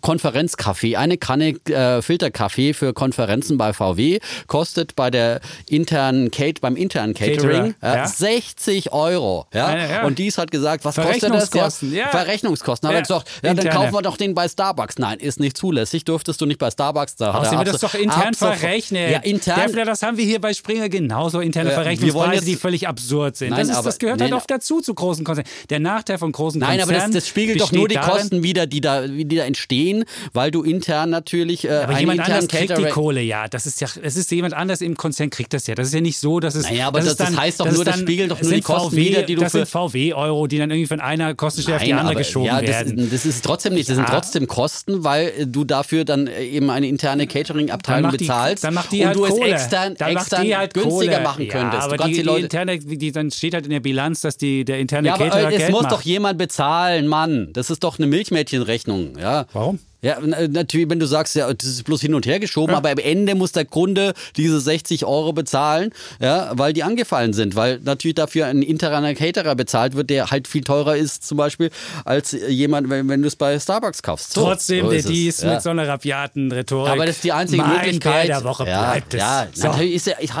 Konferenzkaffee. 0.00 0.96
Eine 0.96 1.18
Kanne 1.18 1.50
äh, 1.68 2.02
Filterkaffee 2.02 2.72
für 2.74 2.92
Konferenzen 2.92 3.58
bei 3.58 3.72
VW 3.72 4.20
kostet 4.46 4.96
bei 4.96 5.10
der 5.10 5.40
internen 5.66 6.30
Kate, 6.30 6.60
beim 6.60 6.76
internen 6.76 7.14
Catering 7.14 7.74
äh, 7.82 7.96
ja. 7.96 8.06
60 8.06 8.92
Euro. 8.92 9.46
Ja? 9.52 9.76
Ja, 9.76 9.97
ja. 10.00 10.06
Und 10.06 10.18
dies 10.18 10.38
hat 10.38 10.50
gesagt, 10.50 10.84
was 10.84 10.96
kostet 10.96 11.10
das? 11.14 11.20
Verrechnungskosten, 11.48 11.94
ja. 11.94 12.08
Verrechnungskosten. 12.08 12.88
Hat 12.88 12.94
er 12.96 13.02
gesagt, 13.02 13.28
ja, 13.42 13.54
dann 13.54 13.68
kaufen 13.70 13.92
wir 13.94 14.02
doch 14.02 14.16
den 14.16 14.34
bei 14.34 14.48
Starbucks. 14.48 14.98
Nein, 14.98 15.18
ist 15.18 15.40
nicht 15.40 15.56
zulässig, 15.56 16.04
dürftest 16.04 16.40
du 16.40 16.46
nicht 16.46 16.58
bei 16.58 16.70
Starbucks. 16.70 17.16
Da 17.16 17.26
hat 17.28 17.34
er 17.34 17.40
Außerdem 17.40 17.58
wird 17.66 17.74
das 17.74 17.80
doch 17.80 17.94
intern 17.94 18.34
verrechnet. 18.34 19.10
Ja, 19.12 19.18
intern. 19.20 19.60
Defner, 19.60 19.84
das 19.84 20.02
haben 20.02 20.16
wir 20.16 20.24
hier 20.24 20.40
bei 20.40 20.54
Springer 20.54 20.88
genauso. 20.88 21.40
Interne 21.40 21.70
Äh, 21.70 21.74
Verrechnungspreise, 21.74 22.34
jetzt- 22.34 22.46
die 22.46 22.56
völlig 22.56 22.88
absurd 22.88 23.36
sind. 23.36 23.50
Nein, 23.50 23.60
das, 23.60 23.68
ist, 23.70 23.76
aber- 23.76 23.88
das 23.88 23.98
gehört 23.98 24.18
nein, 24.20 24.30
halt 24.32 24.40
oft 24.40 24.50
dazu 24.50 24.80
zu 24.80 24.94
großen 24.94 25.24
Konzernen. 25.24 25.48
Der 25.70 25.80
Nachteil 25.80 26.18
von 26.18 26.32
großen 26.32 26.60
Nein, 26.60 26.80
aber 26.80 26.92
Konzernen 26.92 27.12
das, 27.14 27.24
das 27.24 27.28
spiegelt 27.28 27.60
doch 27.60 27.72
nur 27.72 27.88
die 27.88 27.94
darin, 27.94 28.10
Kosten 28.10 28.42
wieder, 28.42 28.66
die 28.66 28.80
da, 28.80 29.06
die 29.06 29.26
da 29.26 29.44
entstehen, 29.44 30.04
weil 30.32 30.50
du 30.50 30.62
intern 30.62 31.10
natürlich 31.10 31.64
äh, 31.64 31.70
Aber 31.70 31.98
jemand 31.98 32.20
anders 32.20 32.48
kriegt 32.48 32.76
die 32.76 32.84
Kohle, 32.84 33.20
ja. 33.20 33.48
Das 33.48 33.66
ist 33.66 33.80
ja, 33.80 33.88
es 34.02 34.16
ist 34.16 34.30
jemand 34.30 34.54
anders 34.54 34.80
im 34.80 34.96
Konzern 34.96 35.30
kriegt 35.30 35.52
das 35.52 35.66
ja. 35.66 35.74
Das 35.74 35.88
ist 35.88 35.94
ja 35.94 36.00
nicht 36.00 36.18
so, 36.18 36.40
dass 36.40 36.54
es. 36.54 36.64
Naja, 36.68 36.88
aber 36.88 37.00
das- 37.00 37.16
das 37.16 37.36
heißt 37.36 37.60
doch 37.60 37.70
nur, 37.70 37.84
das 37.84 37.98
spiegelt 37.98 38.30
doch 38.30 38.40
nur 38.42 38.52
die 38.52 38.60
Kosten 38.60 38.90
VW, 38.90 38.96
wider, 38.96 39.22
die 39.22 39.34
du 39.34 39.48
für- 39.48 39.66
VW-Euro, 39.90 40.46
die 40.46 40.58
dann 40.58 40.70
irgendwie 40.70 40.86
von 40.86 41.00
einer 41.00 41.34
Kostenstelle 41.34 41.76
auf 41.78 41.82
die 41.84 41.92
andere 41.92 42.10
aber, 42.10 42.18
geschoben 42.18 42.46
ja, 42.46 42.60
das, 42.60 42.68
werden. 42.70 43.08
das 43.10 43.26
ist 43.26 43.44
trotzdem 43.44 43.74
nicht. 43.74 43.88
Das 43.88 43.96
sind 43.96 44.08
Ja. 44.08 44.14
trotzdem 44.14 44.46
Kosten, 44.46 45.04
weil 45.04 45.32
äh, 45.38 45.46
du 45.46 45.64
dafür 45.64 46.04
dann 46.04 46.26
äh, 46.26 46.44
eben 46.44 46.70
eine 46.70 46.86
interne 46.88 47.26
Catering-Abteilung 47.26 48.10
bezahlst 48.10 48.64
dann 48.64 48.74
macht 48.74 48.92
die 48.92 49.00
und 49.00 49.06
halt 49.08 49.16
du 49.16 49.24
es 49.24 49.30
Kohle. 49.30 49.50
extern, 49.52 49.94
dann 49.98 50.14
macht 50.14 50.24
extern 50.26 50.44
die 50.44 50.56
halt 50.56 50.74
günstiger 50.74 51.12
Kohle. 51.12 51.20
machen 51.24 51.48
könntest. 51.48 51.78
Ja, 51.82 51.84
aber 51.86 51.96
du 51.96 52.04
die, 52.08 52.12
die 52.14 52.22
die 52.22 52.40
interne, 52.40 52.78
die, 52.78 53.12
dann 53.12 53.30
steht 53.30 53.54
halt 53.54 53.64
in 53.64 53.70
der 53.70 53.80
Bilanz, 53.80 54.20
dass 54.20 54.36
die, 54.36 54.64
der 54.64 54.78
interne 54.78 55.08
ja, 55.08 55.14
aber 55.14 55.24
Caterer 55.28 55.50
äh, 55.50 55.54
es 55.54 55.58
Geld 55.58 55.70
muss 55.72 55.82
macht. 55.82 55.92
doch 55.92 56.02
jemand 56.02 56.38
bezahlen, 56.38 57.06
Mann. 57.06 57.48
Das 57.52 57.70
ist 57.70 57.84
doch 57.84 57.98
eine 57.98 58.06
Milchmädchenrechnung. 58.06 59.18
Ja. 59.18 59.46
Warum? 59.52 59.78
Ja, 60.00 60.18
natürlich, 60.20 60.88
wenn 60.88 61.00
du 61.00 61.06
sagst, 61.06 61.34
ja, 61.34 61.52
das 61.52 61.68
ist 61.68 61.82
bloß 61.82 62.00
hin 62.00 62.14
und 62.14 62.24
her 62.24 62.38
geschoben, 62.38 62.74
aber 62.74 62.90
am 62.90 62.98
Ende 62.98 63.34
muss 63.34 63.50
der 63.50 63.64
Kunde 63.64 64.14
diese 64.36 64.60
60 64.60 65.04
Euro 65.04 65.32
bezahlen, 65.32 65.90
ja, 66.20 66.52
weil 66.54 66.72
die 66.72 66.84
angefallen 66.84 67.32
sind, 67.32 67.56
weil 67.56 67.80
natürlich 67.82 68.14
dafür 68.14 68.46
ein 68.46 68.62
interner 68.62 69.14
Caterer 69.14 69.56
bezahlt 69.56 69.96
wird, 69.96 70.10
der 70.10 70.30
halt 70.30 70.46
viel 70.46 70.62
teurer 70.62 70.96
ist, 70.96 71.26
zum 71.26 71.36
Beispiel, 71.36 71.70
als 72.04 72.30
jemand, 72.48 72.90
wenn, 72.90 73.08
wenn 73.08 73.22
du 73.22 73.28
es 73.28 73.34
bei 73.34 73.58
Starbucks 73.58 74.02
kaufst. 74.02 74.34
So, 74.34 74.44
Trotzdem, 74.44 74.86
so 74.86 74.92
der 74.92 75.02
Dies 75.02 75.40
ja. 75.40 75.54
mit 75.54 75.62
so 75.62 75.70
einer 75.70 75.88
rabiaten 75.88 76.52
Rhetorik. 76.52 76.92
Aber 76.92 77.04
das 77.04 77.16
ist 77.16 77.24
die 77.24 77.32
einzige 77.32 77.62
mein 77.62 77.78
Möglichkeit. 77.78 78.28
Der 78.28 78.44
Woche 78.44 78.68
ja, 78.68 78.90
bleibt 78.90 79.14
es. 79.14 79.20
Ja, 79.20 79.48
So. 79.52 79.66
natürlich 79.66 79.94
ist 79.94 80.06
ja, 80.06 80.14
ich 80.20 80.32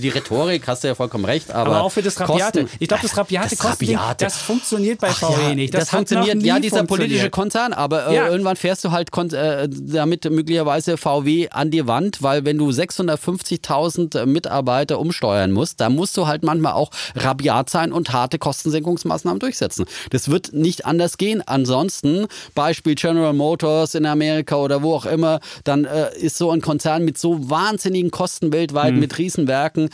die 0.00 0.08
Rhetorik 0.08 0.66
hast 0.66 0.84
du 0.84 0.88
ja 0.88 0.94
vollkommen 0.94 1.24
recht, 1.24 1.50
aber, 1.50 1.70
Aber 1.76 1.82
auch 1.84 1.90
für 1.92 2.02
das 2.02 2.18
Rabiate. 2.20 2.62
Kosten, 2.62 2.76
ich 2.80 2.88
glaube, 2.88 3.02
das 3.02 3.16
Rabiate 3.16 3.50
das 3.50 3.58
Kostending, 3.58 3.96
Rabiate. 3.96 4.24
das 4.24 4.36
funktioniert 4.38 5.00
bei 5.00 5.10
VW 5.10 5.42
ja, 5.48 5.54
nicht. 5.54 5.74
Das, 5.74 5.80
Das, 5.80 5.90
funktioniert, 5.90 6.42
ja, 6.42 6.58
dieser 6.58 6.78
funktioniert. 6.78 6.88
politische 6.88 7.30
Konzern, 7.30 7.72
aber 7.72 8.08
äh, 8.08 8.14
Ja. 8.14 8.28
irgendwann 8.28 8.56
fährst 8.56 8.84
du 8.84 8.90
halt 8.92 9.10
äh, 9.32 9.68
damit 9.70 10.24
möglicherweise 10.30 10.96
VW 10.96 11.48
an 11.50 11.70
die 11.70 11.86
Wand, 11.86 12.22
weil 12.22 12.44
wenn 12.44 12.58
du 12.58 12.68
650.000 12.70 14.26
Mitarbeiter 14.26 14.98
umsteuern 14.98 15.52
musst, 15.52 15.80
da 15.80 15.88
musst 15.90 16.16
du 16.16 16.26
halt 16.26 16.42
manchmal 16.42 16.72
auch 16.74 16.90
rabiat 17.14 17.70
sein 17.70 17.92
und 17.92 18.12
harte 18.12 18.38
Kostensenkungsmaßnahmen 18.38 19.40
durchsetzen. 19.40 19.84
Das 20.10 20.30
wird 20.30 20.52
nicht 20.52 20.86
anders 20.86 21.16
gehen. 21.18 21.42
Ansonsten, 21.46 22.26
Beispiel 22.54 22.94
General 22.94 23.32
Motors 23.32 23.94
in 23.94 24.06
Amerika 24.06 24.56
oder 24.56 24.82
wo 24.82 24.94
auch 24.94 25.06
immer, 25.06 25.40
dann 25.64 25.84
äh, 25.84 26.16
ist 26.18 26.36
so 26.38 26.50
ein 26.50 26.60
Konzern 26.60 27.04
mit 27.04 27.18
so 27.18 27.48
wahnsinnigen 27.50 28.10
Kosten 28.10 28.52
weltweit, 28.52 28.94
Mhm. 28.94 29.00
mit 29.00 29.18
Riesenwerken, 29.18 29.85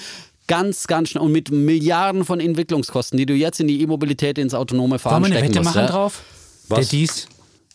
ganz, 0.49 0.87
ganz 0.87 1.11
schnell 1.11 1.23
und 1.25 1.33
mit 1.33 1.51
Milliarden 1.51 2.25
von 2.25 2.41
Entwicklungskosten, 2.41 3.17
die 3.17 3.27
du 3.27 3.35
jetzt 3.35 3.61
in 3.61 3.69
die 3.69 3.81
E-Mobilität, 3.83 4.39
ins 4.39 4.55
autonome 4.55 4.99
Fahren 4.99 5.23
Wollen 5.23 5.33
wir 5.33 5.39
eine 5.39 5.49
stecken 5.49 5.55
Wette 5.55 5.65
musst. 5.65 5.75
machen 5.77 5.87
ja? 5.87 5.93
drauf? 5.93 6.23
Was? 6.69 6.79
Der 6.81 6.99
Dies 6.99 7.29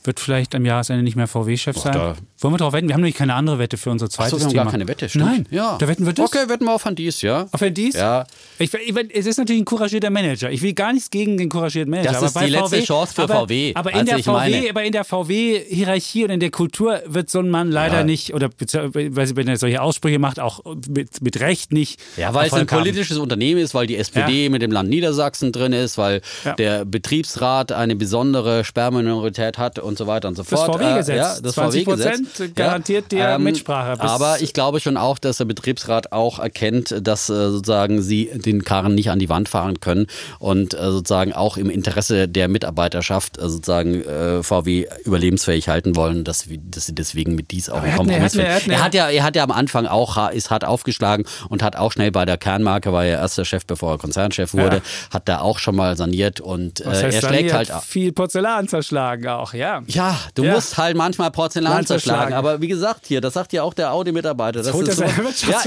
wird 0.04 0.20
vielleicht 0.20 0.56
am 0.56 0.66
Jahresende 0.66 1.04
nicht 1.04 1.16
mehr 1.16 1.28
VW-Chef 1.28 1.78
sein. 1.78 1.94
da- 1.94 2.16
Wollen 2.40 2.54
wir 2.54 2.58
drauf 2.60 2.74
wetten? 2.74 2.88
Wir 2.88 2.94
haben 2.94 3.02
nämlich 3.02 3.16
keine 3.16 3.34
andere 3.34 3.58
Wette 3.58 3.78
für 3.78 3.90
unser 3.90 4.10
zweites 4.10 4.34
wir 4.40 4.46
haben 4.46 4.52
Thema. 4.52 4.64
gar 4.64 4.72
keine 4.72 4.88
Wette, 4.88 5.10
stimmt. 5.10 5.26
Nein, 5.26 5.48
ja. 5.50 5.76
da 5.80 5.88
wetten 5.88 6.06
wir 6.06 6.14
das. 6.14 6.28
Okay, 6.28 6.48
wetten 6.50 6.66
wir 6.66 6.74
auf 6.74 6.86
Van 6.86 6.96
Dies, 6.96 7.22
ja. 7.24 7.48
Auf 7.52 7.62
Dies? 7.72 7.96
Ja. 7.96 8.26
Ich, 8.60 8.72
ich, 8.74 8.96
es 9.14 9.26
ist 9.26 9.38
natürlich 9.38 9.62
ein 9.62 9.66
couragierter 9.66 10.10
Manager. 10.10 10.52
Ich 10.52 10.62
will 10.62 10.74
gar 10.74 10.94
nichts 10.94 11.10
gegen 11.10 11.38
den 11.38 11.50
couragierten 11.50 11.90
Manager. 11.90 12.12
Das 12.12 12.36
aber 12.36 12.46
ist 12.46 12.48
die 12.48 12.52
letzte 12.56 12.78
VW, 12.78 12.84
Chance 12.86 13.14
für 13.16 13.24
aber, 13.24 13.34
VW, 13.48 13.72
Aber 13.76 13.90
in, 13.92 13.96
also 13.98 14.12
der 14.16 14.24
VW, 14.24 14.32
meine. 14.32 14.70
aber 14.70 14.84
in 14.84 14.92
der 14.92 15.04
VW-Hierarchie 15.04 16.24
und 16.26 16.30
in 16.30 16.40
der 16.40 16.52
Kultur 16.52 17.02
wird 17.08 17.30
so 17.30 17.40
ein 17.40 17.50
Mann 17.50 17.72
leider 17.72 17.98
Ja. 18.00 18.04
nicht, 18.04 18.34
oder 18.34 18.50
wenn 18.60 19.48
er 19.48 19.58
solche 19.58 19.82
Aussprüche 19.82 20.20
macht, 20.20 20.40
auch 20.40 20.62
mit, 20.90 21.22
mit 21.22 21.40
Recht 21.40 21.72
nicht. 21.74 22.00
Ja, 22.18 22.34
weil 22.34 22.48
es 22.48 22.54
ein 22.54 22.62
haben. 22.62 22.68
politisches 22.68 23.18
Unternehmen 23.18 23.60
ist, 23.62 23.74
weil 23.74 23.88
die 23.88 23.96
SPD 23.98 24.50
mit 24.50 24.62
dem 24.62 24.72
Land 24.72 24.90
Niedersachsen 24.90 25.52
drin 25.52 25.74
ist, 25.74 25.98
weil 25.98 26.22
Ja. 26.46 26.54
der 26.54 26.86
Betriebsrat 26.86 27.72
eine 27.72 27.96
besondere 27.96 28.64
Sperrminorität 28.64 29.58
hat 29.58 29.80
und 29.80 29.98
so 29.98 30.08
weiter 30.08 30.28
und 30.28 30.36
so 30.36 30.44
Das 30.44 30.50
fort. 30.64 30.76
VW-Gesetz. 30.82 31.10
Äh, 31.10 31.18
ja, 31.18 31.40
das 31.42 31.58
20% 31.58 32.27
VW-Gesetz. 32.36 32.56
garantiert 32.56 33.12
dir 33.12 33.38
Mitsprache. 33.40 33.94
Bis- 34.00 34.10
aber 34.12 34.42
ich 34.42 34.54
glaube 34.54 34.80
schon 34.80 34.98
auch, 34.98 35.18
dass 35.20 35.38
der 35.38 35.46
Betriebsrat 35.46 36.12
auch 36.12 36.40
erkennt, 36.40 36.96
dass 37.02 37.30
äh, 37.30 37.50
sozusagen 37.52 38.02
sie 38.02 38.30
den 38.34 38.64
Karren 38.64 38.96
nicht 38.96 39.10
an 39.12 39.20
die 39.20 39.30
Wand 39.30 39.50
fahren 39.50 39.80
können 39.80 40.08
und 40.40 40.74
äh, 40.74 40.78
sozusagen 40.92 41.34
auch 41.34 41.58
im 41.58 41.70
Interesse 41.70 42.28
der 42.28 42.48
Mitarbeiterschaft 42.48 43.38
äh, 43.38 43.50
sozusagen 43.50 44.02
äh, 44.04 44.44
VW 44.44 44.88
überlebensfähig 45.06 45.68
halten 45.70 45.96
wollen, 45.96 46.24
dass, 46.24 46.46
dass 46.48 46.86
sie 46.86 46.96
deswegen 46.96 47.36
mit 47.36 47.52
dies 47.52 47.70
auch 47.70 47.78
er 47.78 47.84
einen 47.84 47.92
er 47.92 47.98
Kompromiss 47.98 48.36
er 48.36 48.52
finden. 48.58 48.72
Er 48.72 48.84
hat 48.84 48.94
ja, 48.94 49.10
er 49.10 49.24
hat 49.24 49.36
ja 49.36 49.44
am 49.44 49.52
Anfang 49.52 49.86
auch 49.86 50.30
ist 50.32 50.50
hart 50.52 50.66
aufgeschlagen 50.66 51.26
und 51.50 51.64
hat 51.64 51.76
auch 51.76 51.92
schnell 51.92 52.12
bei 52.12 52.26
der 52.26 52.38
Kernmarke, 52.38 52.92
war 52.94 53.06
ja 53.06 53.20
erster 53.20 53.46
Chef, 53.46 53.66
bevor 53.66 53.94
er 53.94 53.98
Konzernchef 53.98 54.54
wurde, 54.54 54.82
hat 55.12 55.28
da 55.28 55.40
auch 55.40 55.60
schon 55.60 55.76
mal 55.76 55.96
saniert 55.98 56.40
und 56.42 56.82
äh, 56.82 56.84
er 57.02 57.12
schlägt 57.22 57.50
ihr 57.52 57.54
halt 57.54 57.72
viel 57.86 58.12
Porzellan 58.12 58.68
zerschlagen 58.68 59.28
auch, 59.28 59.54
ja. 59.54 59.82
ja, 59.88 60.18
du 60.36 60.44
Ja. 60.44 60.54
musst 60.54 60.78
halt 60.78 60.96
manchmal 60.98 61.32
Porzellan 61.32 61.86
zerschlagen. 61.86 62.17
Zerschlagen. 62.18 62.34
Aber 62.34 62.62
wie 62.62 62.68
gesagt, 62.68 63.06
hier, 63.08 63.22
das 63.22 63.34
sagt 63.34 63.54
ja 63.54 63.64
auch 63.64 63.74
der 63.74 63.94
Audi-Mitarbeiter. 63.94 64.62
Das, 64.64 64.74
holt 64.74 64.88
ist 64.88 64.98
so, 64.98 65.04
ja, 65.04 65.62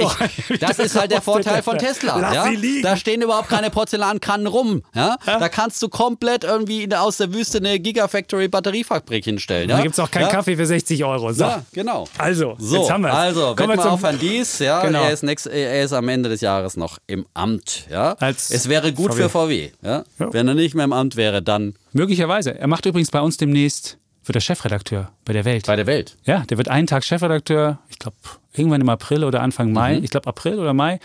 ich, 0.48 0.59
das 0.59 0.78
ist 0.78 0.98
halt 0.98 1.11
der 1.11 1.22
Vorteil 1.22 1.62
von 1.62 1.78
Tesla. 1.78 2.32
Ja? 2.34 2.51
Da 2.82 2.96
stehen 2.96 3.22
überhaupt 3.22 3.48
keine 3.48 3.70
Porzellankannen 3.70 4.46
rum. 4.46 4.82
Ja? 4.94 5.16
Da 5.24 5.48
kannst 5.48 5.82
du 5.82 5.88
komplett 5.88 6.44
irgendwie 6.44 6.88
aus 6.94 7.16
der 7.18 7.32
Wüste 7.32 7.59
eine 7.59 7.78
Gigafactory-Batteriefabrik 7.78 9.24
hinstellen. 9.24 9.68
Da 9.68 9.80
gibt 9.82 9.94
es 9.94 9.98
auch 10.01 10.11
keinen? 10.11 10.28
Kaffee 10.30 10.57
für 10.57 10.66
60 10.66 11.05
Euro. 11.05 11.32
So. 11.32 11.44
Ja, 11.44 11.62
genau. 11.72 12.07
Also, 12.18 12.57
So, 12.59 12.76
jetzt 12.76 12.90
haben 12.90 13.03
wir 13.03 13.12
also, 13.12 13.55
Kommen 13.57 13.70
wir 13.76 13.82
zum 13.82 13.92
auf 13.92 14.03
Van 14.03 14.18
Dies, 14.18 14.59
ja, 14.61 14.82
Genau. 14.82 15.03
er, 15.03 15.11
ist 15.12 15.22
nächst, 15.22 15.46
er 15.46 15.82
ist 15.84 15.92
am 15.92 16.09
Ende 16.09 16.28
des 16.28 16.40
Jahres 16.40 16.76
noch 16.76 16.98
im 17.07 17.26
Amt, 17.34 17.86
ja. 17.90 18.12
Als 18.20 18.51
es 18.51 18.68
wäre 18.68 18.92
gut 18.92 19.12
VW. 19.12 19.22
für 19.22 19.28
VW? 19.28 19.70
Ja. 19.82 20.05
Wenn 20.18 20.46
er 20.48 20.55
nicht 20.55 20.74
mehr 20.74 20.84
im 20.84 20.92
Amt 20.92 21.16
wäre, 21.16 21.42
dann 21.42 21.74
Möglicherweise. 21.92 22.57
Er 22.57 22.68
macht 22.68 22.86
übrigens 22.86 23.11
bei 23.11 23.20
uns 23.20 23.36
demnächst, 23.36 23.98
wird 24.25 24.37
er 24.37 24.41
Chefredakteur 24.41 25.11
bei 25.25 25.33
der 25.33 25.45
Welt. 25.45 25.66
bei 25.66 25.77
der 25.77 25.87
Welt. 25.87 26.16
Ja, 26.25 26.41
der 26.41 26.59
wird 26.59 26.68
einen 26.68 26.87
Tag 26.87 27.05
Chefredakteur, 27.05 27.79
ich 27.89 27.99
glaube 27.99 28.16
irgendwann 28.53 28.81
im 28.81 28.89
April 28.89 29.25
oder 29.25 29.41
Anfang 29.43 29.73
Mai, 29.73 29.99
ich 29.99 30.11
glaube 30.11 30.27
April 30.29 30.59
oder 30.59 30.75
Mai, 30.75 30.99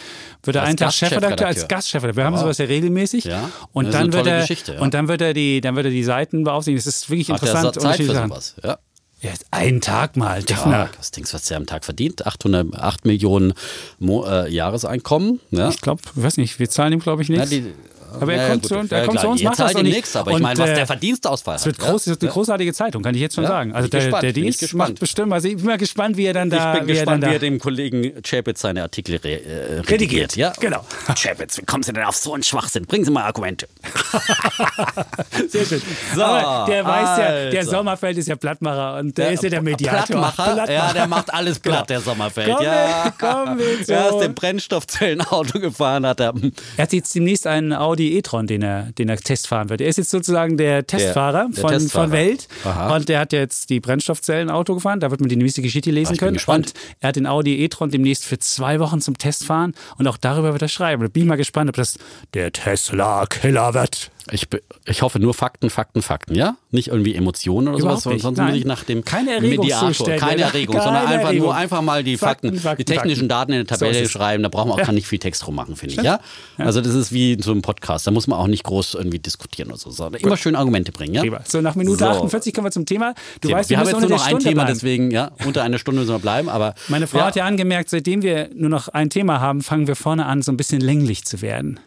wird 0.44 0.56
er 0.58 0.62
Mhm. 0.64 0.66
Als 0.66 0.70
einen 0.70 0.78
Tag 0.78 0.94
Chefredakteur 0.94 1.48
als 1.48 1.68
Gastchefredakteur. 1.68 2.24
Wir 2.24 2.26
haben 2.26 2.38
sowas 2.38 2.58
ja 2.58 2.66
regelmäßig. 2.66 3.26
Ja, 3.26 3.50
Und 3.72 3.94
dann 3.94 4.12
wird 4.14 4.28
er 4.28 4.46
ja. 4.46 4.80
und 4.80 4.94
dann 4.94 5.08
wird 5.08 5.22
er 5.22 5.34
die 5.34 5.62
dann 5.62 5.76
wird 5.76 5.86
er 5.86 5.92
die 5.92 6.04
Seiten 6.04 6.44
beaufsichtigen. 6.44 6.78
Das 6.84 6.88
ist 6.88 7.10
wirklich 7.10 7.30
Hat 7.30 7.42
er 7.44 7.48
interessant. 7.50 7.82
Zeit 7.82 7.98
für 7.98 8.14
sowas, 8.14 8.56
ja. 8.64 8.78
Ja, 9.22 9.32
einen 9.50 9.82
Tag 9.82 10.18
mal, 10.18 10.44
Defner. 10.44 10.90
was 11.00 11.10
denkst 11.10 11.32
du, 11.32 11.36
was 11.36 11.46
der 11.46 11.58
am 11.58 11.66
Tag 11.66 11.84
verdient? 11.86 12.28
800, 12.28 12.76
8 12.76 13.06
Millionen 13.06 13.54
Mo 13.98 14.24
äh, 14.26 14.52
Jahreseinkommen. 14.54 15.40
Ja. 15.52 15.70
Ich 15.70 15.82
glaube, 15.82 16.02
ich 16.16 16.22
weiß 16.22 16.38
nicht, 16.38 16.60
wir 16.60 16.70
zahlen 16.70 16.94
ihm 16.94 17.00
glaube 17.00 17.24
ich 17.24 17.30
nichts. 17.30 17.50
die, 17.50 17.74
Aber 18.22 18.34
er 18.34 18.42
ja, 18.44 18.50
kommt 18.50 18.62
gut, 18.64 18.70
zu 18.70 18.78
uns- 18.78 18.92
er 18.92 19.00
ja, 19.00 19.06
kommt 19.06 19.20
zu 19.20 19.28
uns, 19.28 19.44
macht 19.44 19.60
das 19.60 19.74
nicht. 19.76 19.84
nichts, 19.84 20.16
aber 20.16 20.32
ich 20.32 20.40
meine, 20.40 20.60
was 20.60 20.70
äh, 20.70 20.76
der 20.76 20.88
Verdienstausfall 20.88 21.56
Es 21.56 21.66
wird, 21.66 21.80
hat. 21.80 21.88
groß, 21.90 22.02
es 22.02 22.08
wird 22.08 22.22
eine 22.24 22.32
großartige 22.32 22.74
Zeitung, 22.74 23.04
kann 23.04 23.16
ich 23.16 23.22
jetzt 23.22 23.36
schon 23.36 23.44
Ja, 23.44 23.50
sagen. 23.50 23.74
Also 23.74 23.86
ich 23.86 23.92
der, 23.92 24.02
gespannt, 24.02 24.24
der 24.24 24.30
ich 24.30 24.36
Dienst 24.36 24.74
macht 24.74 25.00
bestimmt, 25.00 25.34
also 25.34 25.48
ich 25.48 25.58
bin 25.58 25.66
mal 25.66 25.78
gespannt, 25.78 26.18
wie 26.18 26.26
er 26.26 26.34
dann 26.34 26.48
Ich 26.50 26.58
da, 26.58 26.74
bin 26.74 26.88
wie 26.88 26.92
er 26.92 26.96
gespannt, 26.98 27.24
da 27.24 27.30
wie 27.30 27.34
er 27.34 27.40
dem 27.40 27.60
Kollegen 27.60 28.22
Chapitz 28.24 28.62
seine 28.62 28.82
Artikel 28.84 29.16
re 29.18 29.42
äh, 29.42 29.80
redigiert. 29.82 30.36
Ja? 30.36 30.54
Genau. 30.60 30.86
Chapitz, 31.16 31.58
wie 31.58 31.66
kommen 31.66 31.84
Sie 31.84 31.94
denn 31.94 32.04
auf 32.04 32.16
so 32.16 32.34
einen 32.34 32.44
Schwachsinn? 32.44 32.86
Bringen 32.86 33.06
Sie 33.06 33.12
mal 33.12 33.24
Argumente. 33.24 33.68
Sehr 35.50 35.66
schön. 35.66 35.82
So, 36.16 36.24
Aber 36.24 36.72
der 36.72 36.86
weiß 36.86 37.18
ja, 37.18 37.50
der 37.50 37.60
also. 37.60 37.72
Sommerfeld 37.72 38.18
ist 38.18 38.28
ja 38.28 38.36
Plattmacher 38.36 39.00
und 39.00 39.18
der 39.18 39.32
ist 39.32 39.44
ja 39.44 39.50
der 39.50 39.62
Mediator. 39.62 40.06
Plattmacher, 40.06 40.72
ja, 40.72 40.94
der 40.94 41.08
macht 41.08 41.34
alles 41.34 41.60
platt, 41.60 41.90
der 41.90 42.02
Sommerfeld. 42.02 42.50
Komm 42.56 42.64
ja. 42.66 43.14
komm 43.20 43.60
Er 43.88 44.10
ist 44.10 44.20
dem 44.20 44.34
Brennstoffzellenauto 44.36 45.60
gefahren, 45.60 46.06
hat 46.06 46.20
er. 46.20 46.34
Er 46.78 46.84
hat 46.84 46.94
jetzt 46.94 47.14
demnächst 47.16 47.48
einen 47.48 47.74
Audi 47.74 48.05
e-tron, 48.14 48.48
den 48.48 48.62
er, 48.62 48.92
den 48.98 49.10
er 49.10 49.18
testfahren 49.18 49.70
wird. 49.70 49.82
Er 49.82 49.88
ist 49.88 49.98
jetzt 49.98 50.12
sozusagen 50.12 50.58
der 50.58 50.86
Testfahrer, 50.86 51.50
der 51.52 51.62
von, 51.62 51.72
Testfahrer. 51.72 52.06
von 52.06 52.12
Welt. 52.12 52.48
Aha. 52.64 52.96
Und 52.96 53.10
der 53.10 53.20
hat 53.20 53.34
jetzt 53.34 53.70
die 53.70 53.80
Brennstoffzellen-Auto 53.80 54.76
gefahren. 54.76 55.00
Da 55.00 55.12
wird 55.12 55.22
man 55.22 55.30
die 55.30 55.36
nächste 55.36 55.62
Geschichte 55.62 55.92
lesen 55.92 56.14
ich 56.14 56.20
bin 56.20 56.38
können. 56.38 56.58
Und 56.58 56.74
er 57.00 57.10
hat 57.10 57.16
den 57.16 57.28
Audi 57.28 57.64
e-tron 57.64 57.90
demnächst 57.92 58.26
für 58.26 58.40
zwei 58.40 58.80
Wochen 58.80 59.02
zum 59.02 59.18
Test 59.18 59.46
fahren. 59.46 59.74
Und 59.98 60.08
auch 60.08 60.18
darüber 60.18 60.52
wird 60.52 60.62
er 60.62 60.68
schreiben. 60.68 61.04
Da 61.04 61.10
bin 61.10 61.24
ich 61.24 61.30
mal 61.30 61.36
gespannt, 61.36 61.70
ob 61.70 61.76
das 61.76 61.98
der 62.34 62.52
Tesla-Killer 62.52 63.74
wird. 63.74 64.12
Ich, 64.32 64.48
ich 64.86 65.02
hoffe 65.04 65.20
nur 65.20 65.36
Fakten, 65.36 65.70
Fakten, 65.70 66.02
Fakten, 66.02 66.34
ja? 66.34 66.58
Nicht 66.72 66.88
irgendwie 66.88 67.14
Emotionen 67.14 67.68
oder 67.68 67.78
Überhaupt 67.78 68.02
sowas, 68.02 68.14
nicht, 68.16 68.24
sonst 68.24 68.38
nein. 68.38 68.48
muss 68.48 68.58
ich 68.58 68.66
nach 68.66 68.84
dem 68.84 69.04
Keine 69.06 69.40
Mediator, 69.40 69.66
Erregungszustände, 69.68 70.20
keine 70.20 70.36
ne? 70.38 70.42
Erregung, 70.48 70.74
Keine 70.76 70.84
sondern 70.86 71.06
einfach 71.08 71.26
Erregung. 71.28 71.46
nur 71.46 71.56
einfach 71.56 71.82
mal 71.84 72.04
die 72.04 72.18
Fakten, 72.18 72.48
Fakten, 72.48 72.60
Fakten, 72.62 72.78
die 72.78 72.86
technischen 72.86 73.16
Fakten. 73.16 73.30
Daten 73.30 73.52
in 73.54 73.60
eine 73.60 73.68
So 73.70 73.76
Tabelle 73.76 74.00
es. 74.00 74.12
schreiben, 74.12 74.42
da 74.42 74.50
braucht 74.50 74.66
man 74.68 74.74
auch 74.76 74.80
Ja. 74.80 74.86
gar 74.86 74.94
nicht 74.94 75.06
viel 75.06 75.20
Text 75.20 75.46
drum 75.46 75.54
machen, 75.54 75.76
finde 75.76 75.96
ich, 75.96 76.02
ja? 76.02 76.20
Also 76.58 76.82
das 76.82 76.96
ist 76.96 77.12
wie 77.14 77.38
so 77.40 77.52
ein 77.52 77.62
Podcast, 77.62 78.08
da 78.08 78.12
muss 78.12 78.26
man 78.26 78.40
auch 78.40 78.48
nicht 78.48 78.64
groß 78.64 78.96
irgendwie 78.96 79.20
diskutieren 79.20 79.70
oder 79.70 79.78
so, 79.78 79.92
sondern 79.92 80.20
immer 80.22 80.38
schön 80.38 80.56
Argumente 80.56 80.92
bringen, 80.92 81.14
ja? 81.14 81.22
Prima. 81.22 81.42
So, 81.48 81.62
nach 81.62 81.76
Minute 81.76 82.00
So. 82.00 82.06
48 82.06 82.54
kommen 82.54 82.66
wir 82.66 82.72
zum 82.72 82.88
Thema. 82.88 83.14
Du 83.42 83.48
Thema. 83.50 83.60
weißt, 83.60 83.70
wir 83.70 83.78
haben 83.78 83.86
jetzt 83.88 83.92
nur 83.94 84.02
noch 84.02 84.08
der 84.08 84.18
ein 84.18 84.28
Stunde 84.30 84.44
Thema, 84.46 84.64
bleiben. 84.64 84.74
deswegen, 84.74 85.12
ja, 85.12 85.32
unter 85.46 85.62
einer 85.62 85.78
Stunde 85.78 86.02
müssen 86.02 86.14
wir 86.14 86.20
bleiben, 86.20 86.50
aber 86.50 86.74
Meine 86.88 87.06
Frau 87.06 87.20
ja, 87.20 87.26
hat 87.28 87.36
ja 87.36 87.46
angemerkt, 87.46 87.92
seitdem 87.92 88.24
wir 88.24 88.50
nur 88.56 88.70
noch 88.72 88.88
ein 88.88 89.12
Thema 89.12 89.40
haben, 89.40 89.62
fangen 89.62 89.86
wir 89.88 89.96
vorne 89.96 90.26
an, 90.26 90.42
so 90.42 90.52
ein 90.52 90.58
bisschen 90.58 90.82
länglich 90.82 91.26
zu 91.26 91.42
werden. 91.44 91.80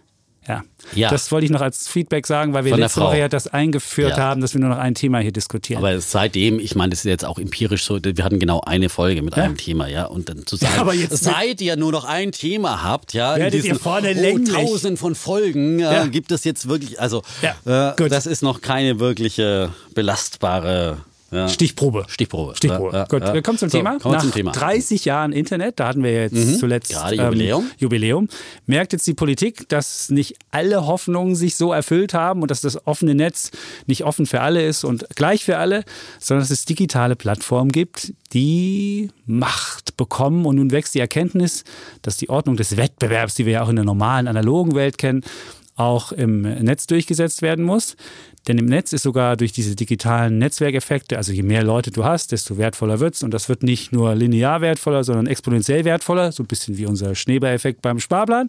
Ja. 0.48 0.64
Ja. 0.94 1.10
Das 1.10 1.30
wollte 1.30 1.44
ich 1.44 1.50
noch 1.50 1.60
als 1.60 1.86
Feedback 1.86 2.26
sagen, 2.26 2.54
weil 2.54 2.64
wir 2.64 2.70
Von 2.72 2.80
letzte. 2.80 3.00
Woche 3.02 3.18
ja 3.18 3.28
das 3.28 3.46
eingeführt 3.48 4.16
Ja. 4.16 4.22
haben, 4.24 4.40
dass 4.40 4.54
wir 4.54 4.60
nur 4.60 4.70
noch 4.70 4.78
ein 4.78 4.94
Thema 4.94 5.18
hier 5.18 5.32
diskutieren. 5.32 5.78
Aber 5.84 6.00
seitdem, 6.00 6.58
ich 6.58 6.74
meine, 6.74 6.90
das 6.90 7.00
ist 7.00 7.04
jetzt 7.04 7.24
auch 7.26 7.38
empirisch 7.38 7.84
so, 7.84 7.98
wir 8.02 8.24
hatten 8.24 8.38
genau 8.38 8.62
eine 8.62 8.88
Folge 8.88 9.20
mit 9.22 9.36
Ja. 9.36 9.44
einem 9.44 9.56
Thema, 9.58 9.86
ja, 9.88 10.06
und 10.06 10.28
dann 10.30 10.46
zu 10.46 10.56
sagen, 10.56 10.78
aber 10.78 10.94
jetzt 10.94 11.22
seit 11.22 11.60
ihr 11.60 11.76
nur 11.76 11.92
noch 11.92 12.04
ein 12.04 12.32
Thema 12.32 12.82
habt, 12.82 13.12
ja, 13.12 13.34
in 13.36 13.50
diesen 13.50 13.70
ihr 13.70 13.76
vorne 13.76 14.14
oh, 14.16 14.38
tausend 14.52 14.98
von 14.98 15.14
Folgen, 15.14 15.80
äh, 15.80 16.08
gibt 16.10 16.32
es 16.32 16.44
jetzt 16.44 16.68
wirklich, 16.68 16.98
also 17.00 17.22
äh, 17.64 18.08
das 18.08 18.26
ist 18.26 18.42
noch 18.42 18.62
keine 18.62 18.98
wirkliche 18.98 19.70
belastbare 19.94 20.98
ja, 21.30 21.48
Stichprobe. 21.48 22.06
Stichprobe. 22.08 22.56
Stichprobe. 22.56 22.96
Ja, 22.96 23.04
Gut, 23.04 23.22
wir 23.22 23.42
kommen 23.42 23.58
zum 23.58 23.68
So, 23.68 23.78
Thema. 23.78 23.98
Kommen 23.98 24.14
Nach 24.14 24.22
zum 24.22 24.32
Thema. 24.32 24.50
Mhm. 24.50 24.54
30 24.54 25.04
Jahren 25.04 25.32
Internet, 25.32 25.78
da 25.78 25.88
hatten 25.88 26.02
wir 26.02 26.12
jetzt 26.12 26.58
zuletzt 26.58 26.90
Gerade 26.90 27.16
Jubiläum. 27.16 27.64
Ähm, 27.64 27.70
Jubiläum, 27.76 28.28
merkt 28.66 28.92
jetzt 28.94 29.06
die 29.06 29.14
Politik, 29.14 29.68
dass 29.68 30.08
nicht 30.08 30.36
alle 30.50 30.86
Hoffnungen 30.86 31.34
sich 31.34 31.56
so 31.56 31.72
erfüllt 31.72 32.14
haben 32.14 32.40
und 32.40 32.50
dass 32.50 32.62
das 32.62 32.86
offene 32.86 33.14
Netz 33.14 33.50
nicht 33.86 34.04
offen 34.04 34.24
für 34.26 34.40
alle 34.40 34.64
ist 34.66 34.84
und 34.84 35.06
gleich 35.16 35.44
für 35.44 35.58
alle, 35.58 35.84
sondern 36.18 36.42
dass 36.42 36.50
es 36.50 36.64
digitale 36.64 37.14
Plattformen 37.14 37.72
gibt, 37.72 38.14
die 38.32 39.10
Macht 39.26 39.96
bekommen. 39.98 40.46
Und 40.46 40.56
nun 40.56 40.70
wächst 40.70 40.94
die 40.94 41.00
Erkenntnis, 41.00 41.64
dass 42.02 42.16
die 42.16 42.30
Ordnung 42.30 42.56
des 42.56 42.76
Wettbewerbs, 42.78 43.34
die 43.34 43.44
wir 43.44 43.54
ja 43.54 43.62
auch 43.62 43.68
in 43.68 43.76
der 43.76 43.84
normalen 43.84 44.28
analogen 44.28 44.74
Welt 44.74 44.96
kennen, 44.96 45.22
auch 45.78 46.10
im 46.12 46.42
Netz 46.42 46.86
durchgesetzt 46.86 47.42
werden 47.42 47.64
muss. 47.64 47.96
Denn 48.46 48.58
im 48.58 48.66
Netz 48.66 48.92
ist 48.92 49.02
sogar 49.02 49.36
durch 49.36 49.52
diese 49.52 49.74
digitalen 49.74 50.38
Netzwerkeffekte, 50.38 51.16
also 51.16 51.32
je 51.32 51.42
mehr 51.42 51.62
Leute 51.62 51.90
du 51.90 52.04
hast, 52.04 52.32
desto 52.32 52.56
wertvoller 52.56 53.00
wird's. 53.00 53.22
Und 53.22 53.32
das 53.34 53.48
wird 53.48 53.62
nicht 53.62 53.92
nur 53.92 54.14
linear 54.14 54.60
wertvoller, 54.60 55.04
sondern 55.04 55.26
exponentiell 55.26 55.84
wertvoller, 55.84 56.32
so 56.32 56.42
ein 56.42 56.46
bisschen 56.46 56.78
wie 56.78 56.86
unser 56.86 57.14
Schneeballeffekt 57.14 57.82
beim 57.82 58.00
Sparplan. 58.00 58.48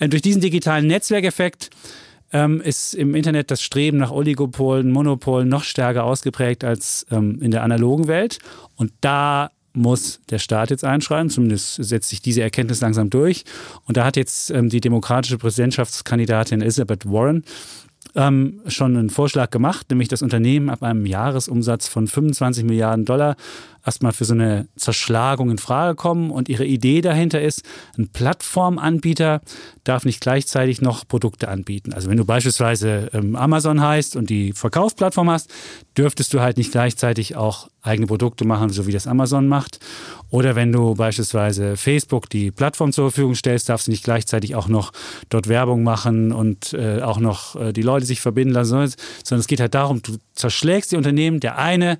Und 0.00 0.12
durch 0.12 0.22
diesen 0.22 0.40
digitalen 0.40 0.86
Netzwerkeffekt 0.86 1.70
ähm, 2.32 2.60
ist 2.60 2.94
im 2.94 3.14
Internet 3.14 3.50
das 3.50 3.62
Streben 3.62 3.98
nach 3.98 4.10
Oligopolen, 4.10 4.90
Monopolen 4.90 5.48
noch 5.48 5.64
stärker 5.64 6.04
ausgeprägt 6.04 6.64
als 6.64 7.06
ähm, 7.10 7.40
in 7.40 7.50
der 7.50 7.62
analogen 7.62 8.08
Welt. 8.08 8.38
Und 8.76 8.92
da 9.00 9.50
muss 9.74 10.20
der 10.30 10.38
Staat 10.38 10.70
jetzt 10.70 10.84
einschreiten, 10.84 11.30
zumindest 11.30 11.82
setzt 11.82 12.10
sich 12.10 12.20
diese 12.20 12.42
Erkenntnis 12.42 12.80
langsam 12.80 13.10
durch. 13.10 13.44
Und 13.86 13.96
da 13.96 14.04
hat 14.04 14.16
jetzt 14.16 14.50
ähm, 14.50 14.68
die 14.68 14.80
demokratische 14.80 15.38
Präsidentschaftskandidatin 15.38 16.60
Elizabeth 16.60 17.06
Warren 17.06 17.44
ähm, 18.14 18.60
schon 18.66 18.96
einen 18.96 19.10
Vorschlag 19.10 19.50
gemacht, 19.50 19.88
nämlich 19.90 20.08
das 20.08 20.22
Unternehmen 20.22 20.68
ab 20.68 20.82
einem 20.82 21.06
Jahresumsatz 21.06 21.88
von 21.88 22.06
25 22.06 22.64
Milliarden 22.64 23.04
Dollar 23.04 23.36
erstmal 23.84 24.12
für 24.12 24.24
so 24.24 24.34
eine 24.34 24.68
Zerschlagung 24.76 25.50
in 25.50 25.58
Frage 25.58 25.94
kommen. 25.94 26.30
Und 26.30 26.48
ihre 26.48 26.64
Idee 26.64 27.00
dahinter 27.00 27.40
ist, 27.40 27.62
ein 27.98 28.08
Plattformanbieter 28.08 29.40
darf 29.84 30.04
nicht 30.04 30.20
gleichzeitig 30.20 30.80
noch 30.80 31.06
Produkte 31.06 31.48
anbieten. 31.48 31.92
Also 31.92 32.08
wenn 32.08 32.16
du 32.16 32.24
beispielsweise 32.24 33.10
ähm, 33.12 33.34
Amazon 33.34 33.80
heißt 33.80 34.16
und 34.16 34.30
die 34.30 34.52
Verkaufsplattform 34.52 35.30
hast, 35.30 35.50
dürftest 35.98 36.32
du 36.32 36.40
halt 36.40 36.56
nicht 36.56 36.72
gleichzeitig 36.72 37.36
auch 37.36 37.68
eigene 37.82 38.06
Produkte 38.06 38.44
machen, 38.44 38.70
so 38.70 38.86
wie 38.86 38.92
das 38.92 39.08
Amazon 39.08 39.48
macht. 39.48 39.80
Oder 40.30 40.54
wenn 40.54 40.70
du 40.70 40.94
beispielsweise 40.94 41.76
Facebook 41.76 42.30
die 42.30 42.52
Plattform 42.52 42.92
zur 42.92 43.10
Verfügung 43.10 43.34
stellst, 43.34 43.68
darfst 43.68 43.88
du 43.88 43.90
nicht 43.90 44.04
gleichzeitig 44.04 44.54
auch 44.54 44.68
noch 44.68 44.92
dort 45.28 45.48
Werbung 45.48 45.82
machen 45.82 46.30
und 46.30 46.74
äh, 46.74 47.02
auch 47.02 47.18
noch 47.18 47.56
äh, 47.56 47.72
die 47.72 47.82
Leute 47.82 48.06
sich 48.06 48.20
verbinden 48.20 48.54
lassen, 48.54 48.70
sondern 48.70 48.92
sondern 49.32 49.40
es 49.40 49.46
geht 49.46 49.60
halt 49.60 49.74
darum, 49.74 50.02
du 50.02 50.18
zerschlägst 50.34 50.92
die 50.92 50.96
Unternehmen. 50.96 51.40
Der 51.40 51.56
eine 51.56 51.98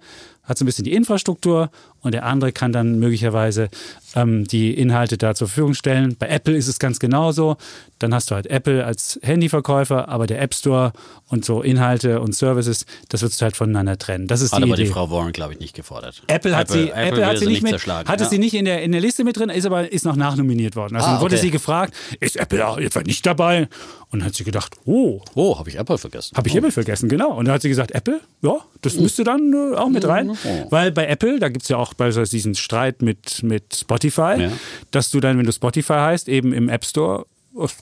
hat 0.52 0.58
so 0.58 0.64
ein 0.64 0.66
bisschen 0.66 0.84
die 0.84 0.92
Infrastruktur 0.92 1.70
und 2.02 2.12
der 2.12 2.24
andere 2.26 2.52
kann 2.52 2.72
dann 2.72 2.98
möglicherweise 2.98 3.68
ähm, 4.14 4.44
die 4.46 4.74
Inhalte 4.74 5.16
da 5.16 5.34
zur 5.34 5.48
Verfügung 5.48 5.74
stellen. 5.74 6.16
Bei 6.18 6.28
Apple 6.28 6.54
ist 6.56 6.68
es 6.68 6.78
ganz 6.78 6.98
genauso. 6.98 7.56
Dann 7.98 8.12
hast 8.12 8.30
du 8.30 8.34
halt 8.34 8.48
Apple 8.48 8.84
als 8.84 9.18
Handyverkäufer, 9.22 10.08
aber 10.08 10.26
der 10.26 10.42
App 10.42 10.54
Store 10.54 10.92
und 11.28 11.44
so 11.44 11.62
Inhalte 11.62 12.20
und 12.20 12.34
Services, 12.34 12.84
das 13.08 13.22
wirst 13.22 13.40
du 13.40 13.44
halt 13.44 13.56
voneinander 13.56 13.96
trennen. 13.96 14.26
Das 14.26 14.40
ist 14.42 14.52
Hat 14.52 14.58
die 14.58 14.64
aber 14.64 14.74
Idee. 14.74 14.84
die 14.84 14.90
Frau 14.90 15.10
Warren, 15.10 15.32
glaube 15.32 15.54
ich, 15.54 15.60
nicht 15.60 15.74
gefordert. 15.74 16.22
Apple 16.26 16.56
hat 16.56 16.68
sie, 16.68 16.90
Apple, 16.90 17.18
will 17.18 17.26
hat 17.26 17.38
sie 17.38 17.46
nicht 17.46 17.62
mit, 17.62 17.74
hatte 17.86 18.24
ja. 18.24 18.28
sie 18.28 18.38
nicht 18.38 18.54
in 18.54 18.64
der, 18.64 18.82
in 18.82 18.92
der 18.92 19.00
Liste 19.00 19.22
mit 19.24 19.36
drin, 19.38 19.48
ist 19.48 19.64
aber 19.64 19.90
ist 19.92 20.04
noch 20.04 20.16
nachnominiert 20.16 20.76
worden. 20.76 20.96
Also 20.96 21.06
Ah, 21.06 21.12
dann 21.12 21.20
wurde 21.22 21.36
okay. 21.36 21.44
sie 21.46 21.50
gefragt, 21.50 21.94
ist 22.20 22.36
Apple 22.36 22.66
auch 22.66 22.78
etwa 22.78 23.00
nicht 23.02 23.24
dabei? 23.24 23.68
Und 24.10 24.18
dann 24.18 24.26
hat 24.28 24.34
sie 24.34 24.44
gedacht, 24.44 24.74
oh, 24.84 25.22
Oh, 25.34 25.58
habe 25.58 25.70
ich 25.70 25.78
Apple 25.78 25.96
vergessen. 25.96 26.36
habe 26.36 26.46
ich 26.48 26.54
Apple 26.56 26.70
vergessen, 26.72 27.08
genau. 27.08 27.32
Und 27.34 27.46
dann 27.46 27.54
hat 27.54 27.62
sie 27.62 27.68
gesagt, 27.70 27.92
Apple, 27.92 28.20
ja, 28.42 28.56
das 28.82 28.96
müsste 28.96 29.24
dann 29.24 29.52
äh, 29.54 29.76
auch 29.76 29.88
mit 29.88 30.06
rein. 30.06 30.36
Weil 30.68 30.90
bei 30.92 31.06
Apple, 31.06 31.38
da 31.38 31.48
gibt 31.48 31.62
es 31.62 31.68
ja 31.70 31.78
auch 31.78 31.91
beispielsweise 31.96 32.30
diesen 32.30 32.54
Streit 32.54 33.02
mit, 33.02 33.42
mit 33.42 33.74
Spotify, 33.74 34.34
Ja. 34.38 34.52
dass 34.90 35.10
du 35.10 35.20
dann, 35.20 35.38
wenn 35.38 35.46
du 35.46 35.52
Spotify 35.52 35.94
heißt, 35.94 36.28
eben 36.28 36.52
im 36.52 36.68
App 36.68 36.84
Store 36.84 37.26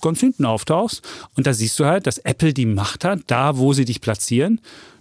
ganz 0.02 0.20
hinten 0.20 0.44
auftauchst. 0.46 1.02
Und 1.36 1.46
da 1.46 1.54
siehst 1.54 1.78
du 1.78 1.84
halt, 1.86 2.06
dass 2.06 2.18
Apple 2.18 2.52
die 2.52 2.66
Macht 2.66 3.04
hat, 3.04 3.20
da 3.28 3.56
wo 3.56 3.72
sie 3.72 3.84
dich 3.84 4.00
platzieren, 4.00 4.60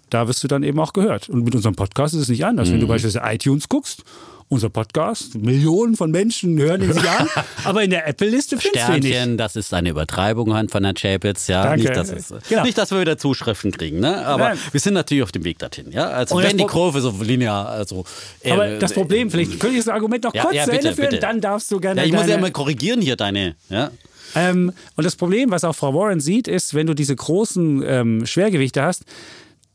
da 0.10 0.28
wirst 0.28 0.44
du 0.44 0.48
dann 0.48 0.64
eben 0.64 0.80
auch 0.80 0.94
gehört. 0.94 1.30
Und 1.30 1.44
mit 1.44 1.56
unserem 1.56 1.76
Podcast 1.76 2.14
ist 2.16 2.22
es 2.22 2.30
nicht 2.30 2.46
anders. 2.46 2.70
Mhm. 2.70 2.74
Wenn 2.74 2.80
du 2.82 2.88
beispielsweise 2.88 3.34
iTunes 3.34 3.68
guckst, 3.70 4.04
unser 4.52 4.70
Podcast, 4.70 5.36
Millionen 5.36 5.96
von 5.96 6.10
Menschen 6.10 6.58
hören 6.58 6.82
ihn 6.82 6.92
sich 6.92 7.08
an, 7.08 7.30
aber 7.66 7.84
in 7.84 7.92
der 7.92 8.08
Apple-Liste 8.08 8.58
findest 8.58 8.88
du 8.88 8.94
ihn 8.94 9.00
nicht. 9.02 9.08
Sternchen, 9.14 9.38
das 9.38 9.56
ist 9.56 9.74
eine 9.76 9.90
Übertreibung 9.90 10.48
von 10.70 10.84
Herrn 10.84 10.96
Chapitz, 10.96 11.48
ja. 11.48 11.62
Danke. 11.64 11.84
Nicht, 11.84 11.96
dass, 11.96 12.12
es, 12.12 12.34
Genau. 12.50 12.64
nicht, 12.64 12.78
dass 12.78 12.90
wir 12.90 13.00
wieder 13.00 13.18
Zuschriften 13.20 13.72
kriegen, 13.72 14.00
ne? 14.00 14.26
Aber 14.26 14.50
Nein. 14.50 14.58
wir 14.72 14.80
sind 14.80 14.96
natürlich 14.96 15.22
auf 15.24 15.32
dem 15.32 15.44
Weg 15.44 15.60
dorthin, 15.60 15.92
ja. 15.92 16.10
Also 16.10 16.36
Und 16.36 16.44
wenn 16.44 16.58
die 16.58 16.66
Kurve 16.66 17.00
so 17.00 17.14
linear, 17.22 17.70
also. 17.70 18.06
äh, 18.42 18.52
Aber 18.52 18.68
das 18.80 18.94
Problem, 18.94 19.30
vielleicht 19.30 19.60
könnte 19.60 19.78
ich 19.78 19.86
das 19.86 19.94
Argument 19.94 20.24
noch 20.24 20.34
Ja, 20.34 20.42
kurz 20.44 20.56
ja, 20.56 20.64
zu 20.66 20.72
bitte, 20.72 20.88
Ende 20.88 20.96
führen, 20.96 21.10
bitte. 21.12 21.22
dann 21.22 21.42
darfst 21.42 21.72
du 21.72 21.80
gerne 21.80 22.02
Ja, 22.02 22.08
ich 22.08 22.14
muss 22.14 22.28
ja 22.28 22.38
mal 22.40 22.52
korrigieren 22.52 23.02
hier 23.02 23.16
deine, 23.16 23.56
ja. 23.70 23.92
Ähm, 24.36 24.72
und 24.96 25.04
das 25.04 25.16
Problem, 25.16 25.52
was 25.52 25.64
auch 25.64 25.76
Frau 25.76 25.94
Warren 25.94 26.20
sieht, 26.20 26.48
ist, 26.48 26.74
wenn 26.74 26.88
du 26.88 26.94
diese 26.96 27.16
großen 27.16 27.84
ähm, 27.86 28.26
Schwergewichte 28.26 28.82
hast, 28.82 29.04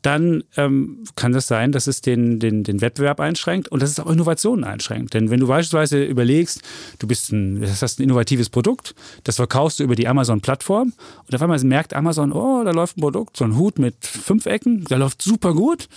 dann 0.05 0.45
ähm, 0.57 1.05
kann 1.17 1.33
das 1.33 1.47
sein, 1.47 1.73
dass 1.73 1.87
es 1.87 2.03
den, 2.03 2.39
den, 2.39 2.63
den 2.63 2.81
Wettbewerb 2.83 3.21
einschränkt 3.21 3.69
und 3.69 3.83
dass 3.83 3.91
es 3.91 3.99
auch 3.99 4.11
Innovationen 4.11 4.65
einschränkt. 4.65 5.15
Denn 5.15 5.31
wenn 5.31 5.41
du 5.41 5.47
beispielsweise 5.47 6.05
überlegst, 6.05 6.61
du 6.99 7.07
bist 7.07 7.33
ein, 7.33 7.63
das 7.63 7.83
hast 7.83 7.99
ein 7.99 8.03
innovatives 8.03 8.51
Produkt, 8.51 8.95
das 9.25 9.37
verkaufst 9.37 9.81
du 9.81 9.85
über 9.85 9.95
die 9.95 10.07
Amazon-Plattform 10.07 10.93
und 11.27 11.35
auf 11.35 11.41
einmal 11.41 11.59
merkt 11.65 11.95
Amazon, 11.95 12.33
oh, 12.33 12.63
da 12.65 12.73
läuft 12.73 12.99
ein 12.99 13.01
Produkt, 13.01 13.37
so 13.39 13.45
ein 13.45 13.57
Hut 13.57 13.79
mit 13.79 13.97
fünf 14.05 14.45
Ecken, 14.45 14.85
der 14.85 14.99
läuft 14.99 15.23
super 15.23 15.55
gut. 15.55 15.89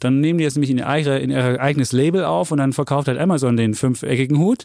Dann 0.00 0.20
nehmen 0.20 0.38
die 0.38 0.44
das 0.44 0.54
nämlich 0.54 0.70
in 0.70 0.78
ihr, 0.78 0.88
eigene, 0.88 1.18
in 1.18 1.30
ihr 1.30 1.60
eigenes 1.60 1.92
Label 1.92 2.24
auf 2.24 2.50
und 2.50 2.58
dann 2.58 2.72
verkauft 2.72 3.08
halt 3.08 3.18
Amazon 3.18 3.56
den 3.56 3.74
fünfeckigen 3.74 4.38
Hut 4.38 4.64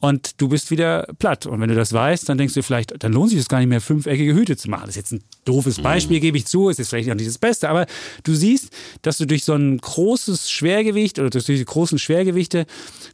und 0.00 0.40
du 0.40 0.48
bist 0.48 0.70
wieder 0.70 1.06
platt. 1.18 1.46
Und 1.46 1.60
wenn 1.60 1.68
du 1.68 1.74
das 1.74 1.92
weißt, 1.92 2.28
dann 2.28 2.38
denkst 2.38 2.54
du 2.54 2.62
vielleicht, 2.62 3.02
dann 3.02 3.12
lohnt 3.12 3.30
sich 3.30 3.38
es 3.38 3.48
gar 3.48 3.58
nicht 3.58 3.68
mehr, 3.68 3.80
fünfeckige 3.80 4.34
Hüte 4.34 4.56
zu 4.56 4.70
machen. 4.70 4.82
Das 4.86 4.90
ist 4.90 4.96
jetzt 4.96 5.12
ein 5.12 5.24
doofes 5.44 5.80
Beispiel, 5.80 6.20
gebe 6.20 6.36
ich 6.36 6.46
zu, 6.46 6.70
es 6.70 6.78
ist 6.78 6.88
vielleicht 6.88 7.10
auch 7.10 7.14
nicht 7.14 7.28
das 7.28 7.38
Beste, 7.38 7.68
aber 7.68 7.86
du 8.24 8.34
siehst, 8.34 8.72
dass 9.02 9.18
du 9.18 9.26
durch 9.26 9.44
so 9.44 9.54
ein 9.54 9.78
großes 9.78 10.50
Schwergewicht 10.50 11.18
oder 11.18 11.30
durch 11.30 11.46
diese 11.46 11.64
großen 11.64 11.98
Schwergewichte 11.98 12.66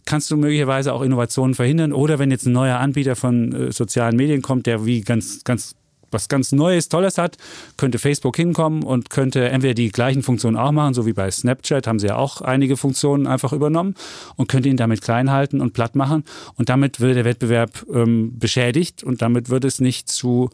kannst 0.05 0.31
du 0.31 0.37
möglicherweise 0.37 0.93
auch 0.93 1.03
Innovationen 1.03 1.55
verhindern. 1.55 1.93
Oder 1.93 2.19
wenn 2.19 2.31
jetzt 2.31 2.47
ein 2.47 2.53
neuer 2.53 2.79
Anbieter 2.79 3.17
von 3.17 3.53
äh, 3.53 3.73
sozialen 3.73 4.17
Medien 4.17 4.43
kommt, 4.43 4.67
der 4.67 4.85
wie 4.87 5.01
ganz, 5.01 5.45
ganz 5.45 5.75
was 6.11 6.29
ganz 6.29 6.53
Neues, 6.53 6.89
Tolles 6.89 7.19
hat, 7.19 7.37
könnte 7.77 7.99
Facebook 7.99 8.37
hinkommen 8.37 8.83
und 8.83 9.11
könnte 9.11 9.49
entweder 9.49 9.75
die 9.75 9.91
gleichen 9.91 10.23
Funktionen 10.23 10.57
auch 10.57 10.73
machen, 10.73 10.95
so 10.95 11.07
wie 11.07 11.13
bei 11.13 11.31
Snapchat 11.31 11.87
haben 11.87 11.99
sie 11.99 12.09
ja 12.09 12.17
auch 12.17 12.41
einige 12.41 12.77
Funktionen 12.77 13.27
einfach 13.27 13.53
übernommen 13.53 13.95
und 14.37 14.49
könnte 14.49 14.69
ihn 14.69 14.77
damit 14.77 15.03
klein 15.03 15.31
halten 15.31 15.61
und 15.61 15.73
platt 15.73 15.97
machen. 15.97 16.25
Und 16.57 16.69
damit 16.69 17.01
würde 17.01 17.15
der 17.15 17.25
Wettbewerb 17.25 17.87
ähm, 17.93 18.39
beschädigt 18.39 19.03
und 19.03 19.23
damit 19.23 19.49
würde 19.49 19.69
es 19.69 19.81
nicht 19.81 20.09
zu 20.09 20.51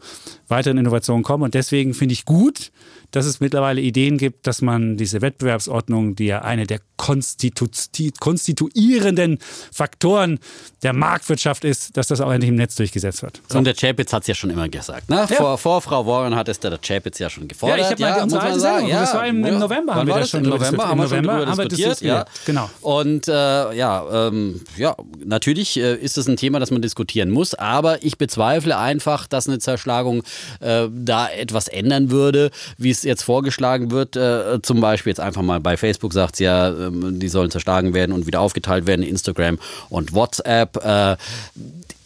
weiteren 0.47 0.77
Innovationen 0.77 1.23
kommen. 1.23 1.43
Und 1.43 1.53
deswegen 1.53 1.93
finde 1.93 2.13
ich 2.13 2.25
gut, 2.25 2.71
dass 3.11 3.25
es 3.25 3.39
mittlerweile 3.39 3.81
Ideen 3.81 4.17
gibt, 4.17 4.47
dass 4.47 4.61
man 4.61 4.97
diese 4.97 5.21
Wettbewerbsordnung, 5.21 6.15
die 6.15 6.25
ja 6.25 6.41
eine 6.41 6.65
der 6.67 6.79
konstitu 6.97 7.67
konstituierenden 8.19 9.39
Faktoren 9.71 10.39
der 10.83 10.93
Marktwirtschaft 10.93 11.63
ist, 11.65 11.97
dass 11.97 12.07
das 12.07 12.21
auch 12.21 12.31
endlich 12.31 12.49
im 12.49 12.55
Netz 12.55 12.75
durchgesetzt 12.75 13.21
wird. 13.23 13.41
So. 13.49 13.57
Und 13.57 13.65
der 13.65 13.73
Chapitz 13.73 14.13
hat 14.13 14.21
es 14.23 14.27
ja 14.27 14.35
schon 14.35 14.49
immer 14.49 14.69
gesagt. 14.69 15.09
Ne? 15.09 15.27
Vor, 15.27 15.57
vor 15.57 15.81
Frau 15.81 16.05
Warren 16.05 16.35
hat 16.35 16.47
es 16.47 16.59
der 16.59 16.77
Chapitz 16.79 17.19
ja 17.19 17.29
schon 17.29 17.47
gefordert. 17.47 17.79
Ja, 17.79 17.85
ich 17.85 17.91
hab 17.91 17.99
mal 17.99 18.23
unsere 18.23 18.25
muss 18.25 18.31
man 18.33 18.41
alte. 18.53 18.59
Sendung, 18.59 18.89
das 18.91 19.13
war 19.13 19.27
im- 19.27 19.45
im 19.45 19.59
November 19.59 19.91
Wann 19.93 19.99
haben 19.99 20.07
wir 20.07 20.15
das 20.15 20.29
schon 20.29 20.43
Im 20.43 20.49
November 20.51 20.87
haben 20.87 20.97
wir 20.99 21.07
schon 21.07 21.17
November 21.23 21.45
haben 21.47 21.57
wir 21.57 21.67
diskutiert. 21.67 22.01
Ja. 22.01 22.25
genau. 22.45 22.69
Und 22.81 23.27
äh, 23.27 23.31
ja, 23.75 24.27
ähm, 24.27 24.61
ja, 24.77 24.95
natürlich 25.23 25.77
äh, 25.77 25.95
ist 25.95 26.17
es 26.17 26.27
ein 26.27 26.37
Thema, 26.37 26.59
das 26.59 26.71
man 26.71 26.81
diskutieren 26.81 27.29
muss, 27.29 27.53
aber 27.55 28.03
ich 28.03 28.17
bezweifle 28.17 28.77
einfach, 28.77 29.27
dass 29.27 29.47
eine 29.47 29.59
Zerschlagung 29.59 30.23
äh, 30.59 30.87
da 30.91 31.27
etwas 31.29 31.67
ändern 31.67 32.09
würde, 32.09 32.51
wie 32.77 32.91
es 32.97 33.03
jetzt 33.03 33.23
vorgeschlagen 33.23 33.91
wird. 33.91 34.15
Äh, 34.15 34.61
zum 34.61 34.81
Beispiel 34.81 35.11
jetzt 35.11 35.19
einfach 35.19 35.41
mal 35.41 35.59
bei 35.59 35.77
Facebook 35.77 36.13
sagt 36.13 36.35
sie 36.37 36.45
ja, 36.45 36.69
ähm, 36.69 37.19
die 37.19 37.27
sollen 37.27 37.51
zerschlagen 37.51 37.93
werden 37.93 38.11
und 38.11 38.27
wieder 38.27 38.41
aufgeteilt 38.41 38.87
werden, 38.87 39.03
Instagram 39.03 39.59
und 39.89 40.13
WhatsApp. 40.13 40.77
Äh, 40.83 41.17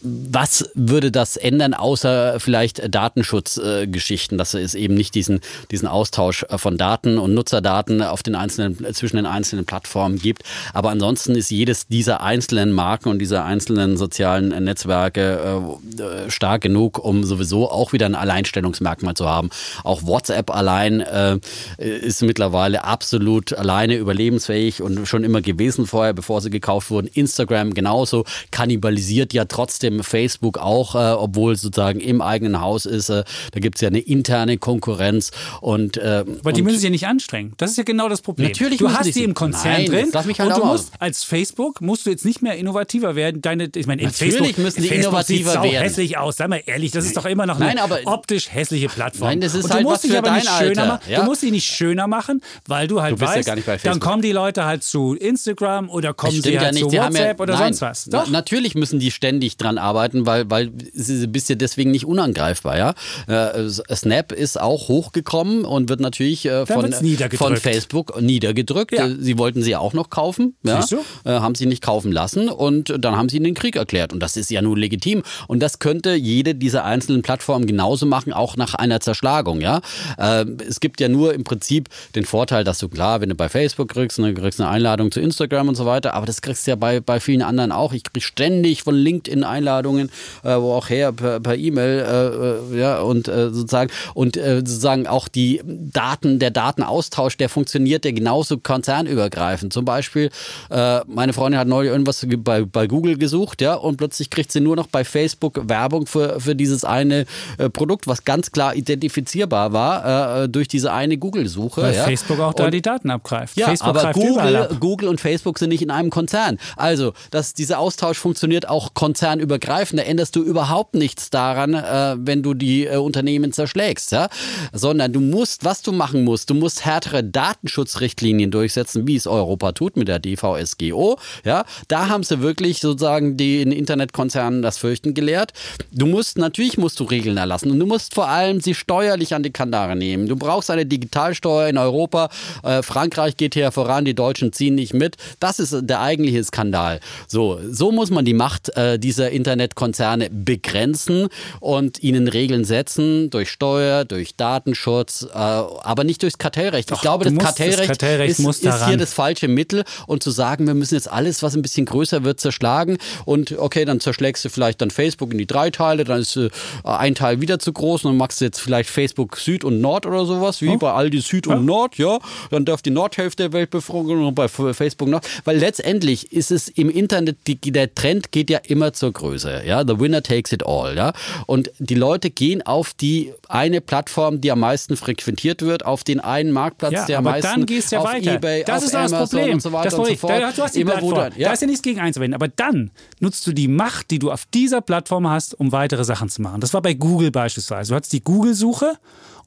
was 0.01 0.69
würde 0.75 1.11
das 1.11 1.35
ändern, 1.35 1.73
außer 1.73 2.39
vielleicht 2.39 2.93
Datenschutzgeschichten, 2.93 4.35
äh, 4.35 4.37
dass 4.37 4.53
es 4.53 4.75
eben 4.75 4.93
nicht 4.93 5.15
diesen, 5.15 5.41
diesen 5.71 5.87
Austausch 5.87 6.45
äh, 6.49 6.57
von 6.57 6.77
Daten 6.77 7.17
und 7.17 7.33
Nutzerdaten 7.33 8.01
auf 8.01 8.23
den 8.23 8.35
einzelnen, 8.35 8.83
äh, 8.83 8.93
zwischen 8.93 9.17
den 9.17 9.25
einzelnen 9.25 9.65
Plattformen 9.65 10.17
gibt. 10.19 10.43
Aber 10.73 10.89
ansonsten 10.89 11.35
ist 11.35 11.51
jedes 11.51 11.87
dieser 11.87 12.21
einzelnen 12.21 12.71
Marken 12.71 13.09
und 13.09 13.19
dieser 13.19 13.43
einzelnen 13.43 13.97
sozialen 13.97 14.49
Netzwerke 14.63 15.77
äh, 15.99 16.29
stark 16.29 16.61
genug, 16.61 16.99
um 16.99 17.23
sowieso 17.25 17.69
auch 17.69 17.91
wieder 17.91 18.05
ein 18.05 18.15
Alleinstellungsmerkmal 18.15 19.15
zu 19.15 19.27
haben. 19.27 19.49
Auch 19.83 20.03
WhatsApp 20.03 20.49
allein 20.49 21.01
äh, 21.01 21.39
ist 21.77 22.21
mittlerweile 22.21 22.83
absolut 22.85 23.53
alleine 23.53 23.95
überlebensfähig 23.95 24.81
und 24.81 25.07
schon 25.07 25.23
immer 25.23 25.41
gewesen 25.41 25.87
vorher, 25.87 26.13
bevor 26.13 26.41
sie 26.41 26.49
gekauft 26.49 26.89
wurden. 26.89 27.07
Instagram 27.07 27.73
genauso 27.73 28.23
kannibalisiert 28.51 29.33
ja 29.33 29.45
trotzdem 29.45 29.88
Facebook 30.03 30.57
auch, 30.57 30.95
äh, 30.95 30.97
obwohl 31.13 31.55
sozusagen 31.55 31.99
im 31.99 32.21
eigenen 32.21 32.61
Haus 32.61 32.85
ist. 32.85 33.09
Äh, 33.09 33.23
da 33.51 33.59
gibt 33.59 33.75
es 33.75 33.81
ja 33.81 33.87
eine 33.89 33.99
interne 33.99 34.57
Konkurrenz. 34.57 35.31
Und, 35.61 35.97
äh, 35.97 36.23
Aber 36.41 36.53
die 36.53 36.61
und 36.61 36.65
müssen 36.65 36.77
sich 36.77 36.83
ja 36.85 36.89
nicht 36.89 37.07
anstrengen. 37.07 37.53
Das 37.57 37.71
ist 37.71 37.77
ja 37.77 37.83
genau 37.83 38.09
das 38.09 38.21
Problem. 38.21 38.47
Natürlich 38.49 38.79
du 38.79 38.91
hast 38.91 39.15
die 39.15 39.23
im 39.23 39.33
Konzern 39.33 39.73
Nein, 39.73 39.85
drin 39.87 40.09
lass 40.13 40.25
mich 40.25 40.39
halt 40.39 40.51
und 40.53 40.59
du 40.59 40.65
musst 40.65 40.91
als 40.99 41.23
Facebook 41.23 41.81
musst 41.81 42.05
du 42.05 42.09
jetzt 42.09 42.25
nicht 42.25 42.41
mehr 42.41 42.55
innovativer 42.57 43.15
werden. 43.15 43.41
Deine, 43.41 43.69
ich 43.75 43.87
meine, 43.87 44.01
in 44.01 44.07
Natürlich 44.07 44.35
Facebook, 44.35 44.57
müssen 44.57 44.81
die 44.81 44.87
Facebook 44.87 45.09
innovativer 45.11 45.63
werden. 45.63 45.81
hässlich 45.83 46.17
aus. 46.17 46.37
Sei 46.37 46.47
mal 46.47 46.61
ehrlich, 46.65 46.91
das 46.91 47.05
ist 47.05 47.17
doch 47.17 47.25
immer 47.25 47.45
noch 47.45 47.55
eine 47.57 47.65
Nein, 47.65 47.79
aber- 47.79 47.99
optisch 48.05 48.51
hässliche 48.51 48.87
Plattform. 48.89 49.29
Nein, 49.29 49.41
das 49.41 49.53
ist 49.55 49.63
und 49.65 49.69
du 49.71 49.75
halt 49.75 49.83
musst 49.85 50.03
dich 50.03 50.17
aber 50.17 50.31
nicht 50.31 50.49
schöner 50.49 50.85
machen. 50.85 51.01
ja? 51.09 51.19
Du 51.19 51.25
musst 51.25 51.41
sie 51.41 51.51
nicht 51.51 51.65
schöner 51.65 52.07
machen, 52.07 52.41
weil 52.67 52.87
du 52.87 53.01
halt 53.01 53.19
Du 53.19 53.25
ja 53.25 53.31
weißt, 53.31 53.65
bei 53.65 53.77
dann 53.77 53.99
kommen 53.99 54.21
die 54.21 54.31
Leute 54.31 54.65
halt 54.65 54.83
zu 54.83 55.15
Instagram 55.15 55.89
oder 55.89 56.13
kommen 56.13 56.41
sie 56.41 56.57
halt 56.57 56.61
ja 56.61 56.71
nicht. 56.71 56.89
zu 56.89 56.95
ja, 56.95 57.05
WhatsApp 57.07 57.39
oder 57.39 57.53
nein, 57.53 57.73
sonst 57.73 57.81
was. 57.81 58.05
Doch. 58.05 58.29
natürlich 58.29 58.75
müssen 58.75 58.99
die 58.99 59.11
ständig 59.11 59.57
dran 59.57 59.77
arbeiten, 59.79 60.25
weil, 60.25 60.49
weil 60.49 60.71
sie 60.93 61.27
bist 61.27 61.49
ja 61.49 61.55
deswegen 61.55 61.91
nicht 61.91 62.05
unangreifbar. 62.05 62.77
Ja? 62.77 62.93
Äh, 63.27 63.69
Snap 63.69 64.31
ist 64.31 64.59
auch 64.59 64.87
hochgekommen 64.87 65.65
und 65.65 65.89
wird 65.89 65.99
natürlich 65.99 66.45
äh, 66.45 66.65
von, 66.65 66.91
von 66.93 67.57
Facebook 67.57 68.21
niedergedrückt. 68.21 68.93
Ja. 68.93 69.09
Sie 69.09 69.37
wollten 69.37 69.61
sie 69.61 69.75
auch 69.75 69.93
noch 69.93 70.09
kaufen, 70.09 70.55
ja? 70.63 70.85
Äh, 71.25 71.31
haben 71.31 71.55
sie 71.55 71.65
nicht 71.65 71.81
kaufen 71.81 72.11
lassen 72.11 72.49
und 72.49 72.93
dann 72.99 73.15
haben 73.15 73.29
sie 73.29 73.37
ihnen 73.37 73.45
den 73.45 73.53
Krieg 73.53 73.75
erklärt. 73.75 74.13
Und 74.13 74.19
das 74.19 74.37
ist 74.37 74.49
ja 74.49 74.61
nur 74.61 74.77
legitim. 74.77 75.23
Und 75.47 75.61
das 75.61 75.79
könnte 75.79 76.13
jede 76.13 76.55
dieser 76.55 76.85
einzelnen 76.85 77.21
Plattformen 77.21 77.65
genauso 77.65 78.05
machen, 78.05 78.33
auch 78.33 78.57
nach 78.57 78.75
einer 78.75 78.99
Zerschlagung. 78.99 79.61
Ja? 79.61 79.81
Äh, 80.17 80.45
es 80.67 80.79
gibt 80.79 80.99
ja 80.99 81.07
nur 81.07 81.33
im 81.33 81.43
Prinzip 81.43 81.89
den 82.15 82.25
Vorteil, 82.25 82.63
dass 82.63 82.79
du 82.79 82.89
klar, 82.89 83.21
wenn 83.21 83.29
du 83.29 83.35
bei 83.35 83.49
Facebook 83.49 83.89
kriegst, 83.89 84.19
dann 84.19 84.33
kriegst 84.35 84.59
du 84.59 84.63
eine 84.63 84.71
Einladung 84.71 85.11
zu 85.11 85.19
Instagram 85.19 85.69
und 85.69 85.75
so 85.75 85.85
weiter, 85.85 86.13
aber 86.13 86.25
das 86.25 86.41
kriegst 86.41 86.67
du 86.67 86.71
ja 86.71 86.75
bei, 86.75 86.99
bei 86.99 87.19
vielen 87.19 87.41
anderen 87.41 87.71
auch. 87.71 87.93
Ich 87.93 88.03
krieg 88.03 88.23
ständig 88.23 88.83
von 88.83 88.95
LinkedIn 88.95 89.43
Einladungen, 89.43 89.68
äh, 89.77 90.55
wo 90.59 90.73
auch 90.73 90.89
her 90.89 91.11
per, 91.11 91.39
per 91.39 91.55
E-Mail, 91.55 91.99
äh, 91.99 92.75
äh, 92.75 92.79
ja, 92.79 92.99
und 93.01 93.27
äh, 93.27 93.49
sozusagen, 93.51 93.91
und 94.13 94.37
äh, 94.37 94.57
sozusagen 94.57 95.07
auch 95.07 95.27
die 95.27 95.61
Daten, 95.65 96.39
der 96.39 96.51
Datenaustausch, 96.51 97.37
der 97.37 97.49
funktioniert 97.49 98.05
ja 98.05 98.11
genauso 98.11 98.57
konzernübergreifend. 98.57 99.73
Zum 99.73 99.85
Beispiel, 99.85 100.29
äh, 100.69 100.99
meine 101.07 101.33
Freundin 101.33 101.59
hat 101.59 101.67
neulich 101.67 101.91
irgendwas 101.91 102.25
bei, 102.37 102.63
bei 102.63 102.87
Google 102.87 103.17
gesucht, 103.17 103.61
ja, 103.61 103.75
und 103.75 103.97
plötzlich 103.97 104.29
kriegt 104.29 104.51
sie 104.51 104.59
nur 104.59 104.75
noch 104.75 104.87
bei 104.87 105.03
Facebook 105.03 105.61
Werbung 105.69 106.05
für, 106.05 106.39
für 106.39 106.55
dieses 106.55 106.83
eine 106.83 107.25
äh, 107.57 107.69
Produkt, 107.69 108.07
was 108.07 108.23
ganz 108.23 108.51
klar 108.51 108.75
identifizierbar 108.75 109.73
war 109.73 110.43
äh, 110.43 110.49
durch 110.49 110.67
diese 110.67 110.91
eine 110.91 111.17
Google-Suche. 111.17 111.81
Weil 111.81 111.95
ja. 111.95 112.03
Facebook 112.03 112.39
auch 112.39 112.53
da 112.53 112.65
Und- 112.65 112.73
die 112.73 112.81
Daten 112.81 113.09
abgreift. 113.09 113.57
ja, 113.57 113.67
Facebook 113.67 113.89
aber 113.95 114.11
Google, 114.13 114.55
ab. 114.55 114.75
Google 114.79 115.07
und 115.07 115.19
Facebook 115.21 115.59
sind 115.59 115.69
nicht 115.69 115.81
in 115.81 115.91
einem 115.91 116.09
Konzern. 116.09 116.57
Also, 116.77 117.13
dass 117.31 117.53
dieser 117.53 117.79
Austausch 117.79 118.17
funktioniert 118.17 118.67
auch 118.69 118.93
konzernübergreifend. 118.93 119.58
Da 119.59 120.03
änderst 120.03 120.35
du 120.35 120.43
überhaupt 120.43 120.95
nichts 120.95 121.29
daran, 121.29 121.73
äh, 121.73 122.15
wenn 122.19 122.43
du 122.43 122.53
die 122.53 122.85
äh, 122.85 122.97
Unternehmen 122.97 123.53
zerschlägst, 123.53 124.11
ja? 124.11 124.29
Sondern 124.73 125.13
du 125.13 125.19
musst, 125.19 125.65
was 125.65 125.81
du 125.81 125.91
machen 125.91 126.23
musst, 126.23 126.49
du 126.49 126.53
musst 126.53 126.85
härtere 126.85 127.23
Datenschutzrichtlinien 127.23 128.51
durchsetzen, 128.51 129.07
wie 129.07 129.15
es 129.15 129.27
Europa 129.27 129.71
tut 129.71 129.97
mit 129.97 130.07
der 130.07 130.19
DVSGO, 130.19 131.17
ja? 131.45 131.65
Da 131.87 132.09
haben 132.09 132.23
sie 132.23 132.41
wirklich 132.41 132.79
sozusagen 132.79 133.37
den 133.37 133.71
Internetkonzernen 133.71 134.61
das 134.61 134.77
Fürchten 134.77 135.13
gelehrt. 135.13 135.53
Du 135.91 136.05
musst, 136.05 136.37
natürlich 136.37 136.77
musst 136.77 136.99
du 136.99 137.03
Regeln 137.03 137.37
erlassen 137.37 137.71
und 137.71 137.79
du 137.79 137.85
musst 137.85 138.13
vor 138.13 138.27
allem 138.27 138.61
sie 138.61 138.75
steuerlich 138.75 139.33
an 139.33 139.43
die 139.43 139.51
Kandare 139.51 139.95
nehmen. 139.95 140.27
Du 140.27 140.35
brauchst 140.35 140.69
eine 140.71 140.85
Digitalsteuer 140.85 141.67
in 141.67 141.77
Europa. 141.77 142.29
Äh, 142.63 142.83
Frankreich 142.83 143.37
geht 143.37 143.53
hier 143.53 143.71
voran, 143.71 144.05
die 144.05 144.15
Deutschen 144.15 144.53
ziehen 144.53 144.75
nicht 144.75 144.93
mit. 144.93 145.17
Das 145.39 145.59
ist 145.59 145.75
der 145.81 146.01
eigentliche 146.01 146.43
Skandal. 146.43 146.99
So, 147.27 147.59
so 147.69 147.91
muss 147.91 148.09
man 148.09 148.25
die 148.25 148.33
Macht 148.33 148.75
äh, 148.77 148.99
dieser 148.99 149.31
Internetkonzerne 149.53 150.29
begrenzen 150.29 151.27
und 151.59 152.03
ihnen 152.03 152.27
Regeln 152.27 152.65
setzen 152.65 153.29
durch 153.31 153.49
Steuer, 153.49 154.05
durch 154.05 154.35
Datenschutz, 154.35 155.23
äh, 155.33 155.37
aber 155.37 156.03
nicht 156.03 156.21
durchs 156.21 156.37
Kartellrecht. 156.37 156.89
ich 156.91 156.95
Doch, 156.95 157.01
glaube, 157.01 157.23
das 157.25 157.33
musst- 157.33 157.45
das 157.47 157.55
Kartellrecht, 157.55 157.87
Kartellrecht 157.87 158.39
ist, 158.39 158.63
ist 158.63 158.85
hier 158.85 158.97
das 158.97 159.13
falsche 159.13 159.47
Mittel 159.47 159.83
und 160.07 160.21
zu 160.21 160.29
sagen, 160.31 160.67
wir 160.67 160.75
müssen 160.75 160.93
jetzt 160.95 161.11
alles, 161.11 161.41
was 161.41 161.55
ein 161.55 161.61
bisschen 161.63 161.85
größer 161.85 162.23
wird, 162.23 162.39
zerschlagen. 162.39 162.97
Und 163.25 163.57
okay, 163.57 163.85
dann 163.85 163.99
zerschlägst 163.99 164.45
du 164.45 164.49
vielleicht 164.49 164.81
dann 164.81 164.91
Facebook 164.91 165.31
in 165.31 165.39
die 165.39 165.47
drei 165.47 165.71
Teile, 165.71 166.03
dann 166.03 166.21
ist 166.21 166.35
äh, 166.35 166.49
ein 166.83 167.15
Teil 167.15 167.41
wieder 167.41 167.57
zu 167.59 167.73
groß 167.73 168.05
und 168.05 168.11
dann 168.11 168.17
machst 168.17 168.41
du 168.41 168.45
jetzt 168.45 168.59
vielleicht 168.61 168.89
Facebook 168.89 169.37
Süd 169.37 169.63
und 169.63 169.81
Nord 169.81 170.05
oder 170.05 170.25
sowas, 170.25 170.61
wie 170.61 170.77
bei 170.77 170.91
Aldi 170.93 171.21
Süd 171.21 171.47
und 171.47 171.65
Nord, 171.65 171.97
ja, 171.97 172.19
dann 172.51 172.65
darf 172.65 172.81
die 172.81 172.91
Nordhälfte 172.91 173.43
der 173.43 173.53
Welt 173.53 173.69
befragen 173.71 174.23
und 174.25 174.35
bei 174.35 174.47
Facebook 174.47 175.07
Nord, 175.07 175.27
weil 175.45 175.57
letztendlich 175.57 176.31
ist 176.33 176.51
es 176.51 176.67
im 176.67 176.89
Internet, 176.89 177.37
die, 177.47 177.55
der 177.59 177.93
Trend 177.95 178.31
geht 178.31 178.49
ja 178.49 178.59
immer 178.67 178.93
zur 178.93 179.11
Größe, 179.13 179.38
ja, 179.43 179.83
the 179.87 179.99
winner 179.99 180.21
takes 180.23 180.51
it 180.51 180.65
all, 180.65 180.95
ja, 180.95 181.13
und 181.45 181.71
die 181.79 181.95
Leute 181.95 182.29
gehen 182.29 182.61
auf 182.65 182.93
die 182.93 183.33
eine 183.47 183.81
Plattform, 183.81 184.41
die 184.41 184.51
am 184.51 184.59
meisten 184.59 184.95
frequentiert 184.97 185.61
wird, 185.61 185.85
auf 185.85 186.03
den 186.03 186.19
einen 186.19 186.51
Marktplatz, 186.51 186.93
Ja, 186.93 187.05
der 187.05 187.17
am 187.19 187.23
meisten 187.25 187.47
dann 187.51 187.65
gehst 187.65 187.91
du 187.91 187.95
ja 187.97 188.01
auf 188.01 188.07
weiter. 188.07 188.35
eBay, 188.35 188.63
das 188.63 188.77
auf 188.79 188.83
ist 188.85 188.93
das 188.93 189.13
Amazon 189.13 189.37
Problem. 189.39 189.53
und 189.55 189.61
so 189.61 189.71
weiter 189.71 189.83
das 189.85 189.93
und 189.93 189.97
so 189.99 190.03
Problem. 190.15 190.19
fort. 190.19 190.41
Da, 190.41 190.51
du 190.51 190.61
hast 190.63 190.75
die 190.75 190.81
Immer 190.81 190.91
Plattform. 190.91 191.13
dann- 191.15 191.33
ja. 191.37 191.47
Da 191.47 191.53
ist 191.53 191.61
ja 191.61 191.67
nichts 191.67 191.81
gegen 191.81 191.99
einzuwenden. 191.99 192.33
Aber 192.35 192.47
dann 192.47 192.91
nutzt 193.19 193.45
du 193.47 193.51
die 193.53 193.67
Macht, 193.67 194.11
die 194.11 194.19
du 194.19 194.31
auf 194.31 194.45
dieser 194.53 194.81
Plattform 194.81 195.27
hast, 195.29 195.59
um 195.59 195.71
weitere 195.71 196.03
Sachen 196.03 196.29
zu 196.29 196.41
machen. 196.41 196.61
Das 196.61 196.73
war 196.73 196.81
bei 196.81 196.93
Google 196.93 197.31
beispielsweise. 197.31 197.91
Du 197.91 197.95
hattest 197.95 198.13
die 198.13 198.23
Google-Suche 198.23 198.93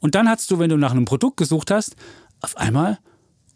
und 0.01 0.15
dann 0.15 0.29
hattest 0.29 0.51
du, 0.51 0.59
wenn 0.59 0.71
du 0.71 0.77
nach 0.77 0.91
einem 0.93 1.05
Produkt 1.05 1.37
gesucht 1.37 1.71
hast, 1.71 1.95
auf 2.41 2.57
einmal 2.57 2.99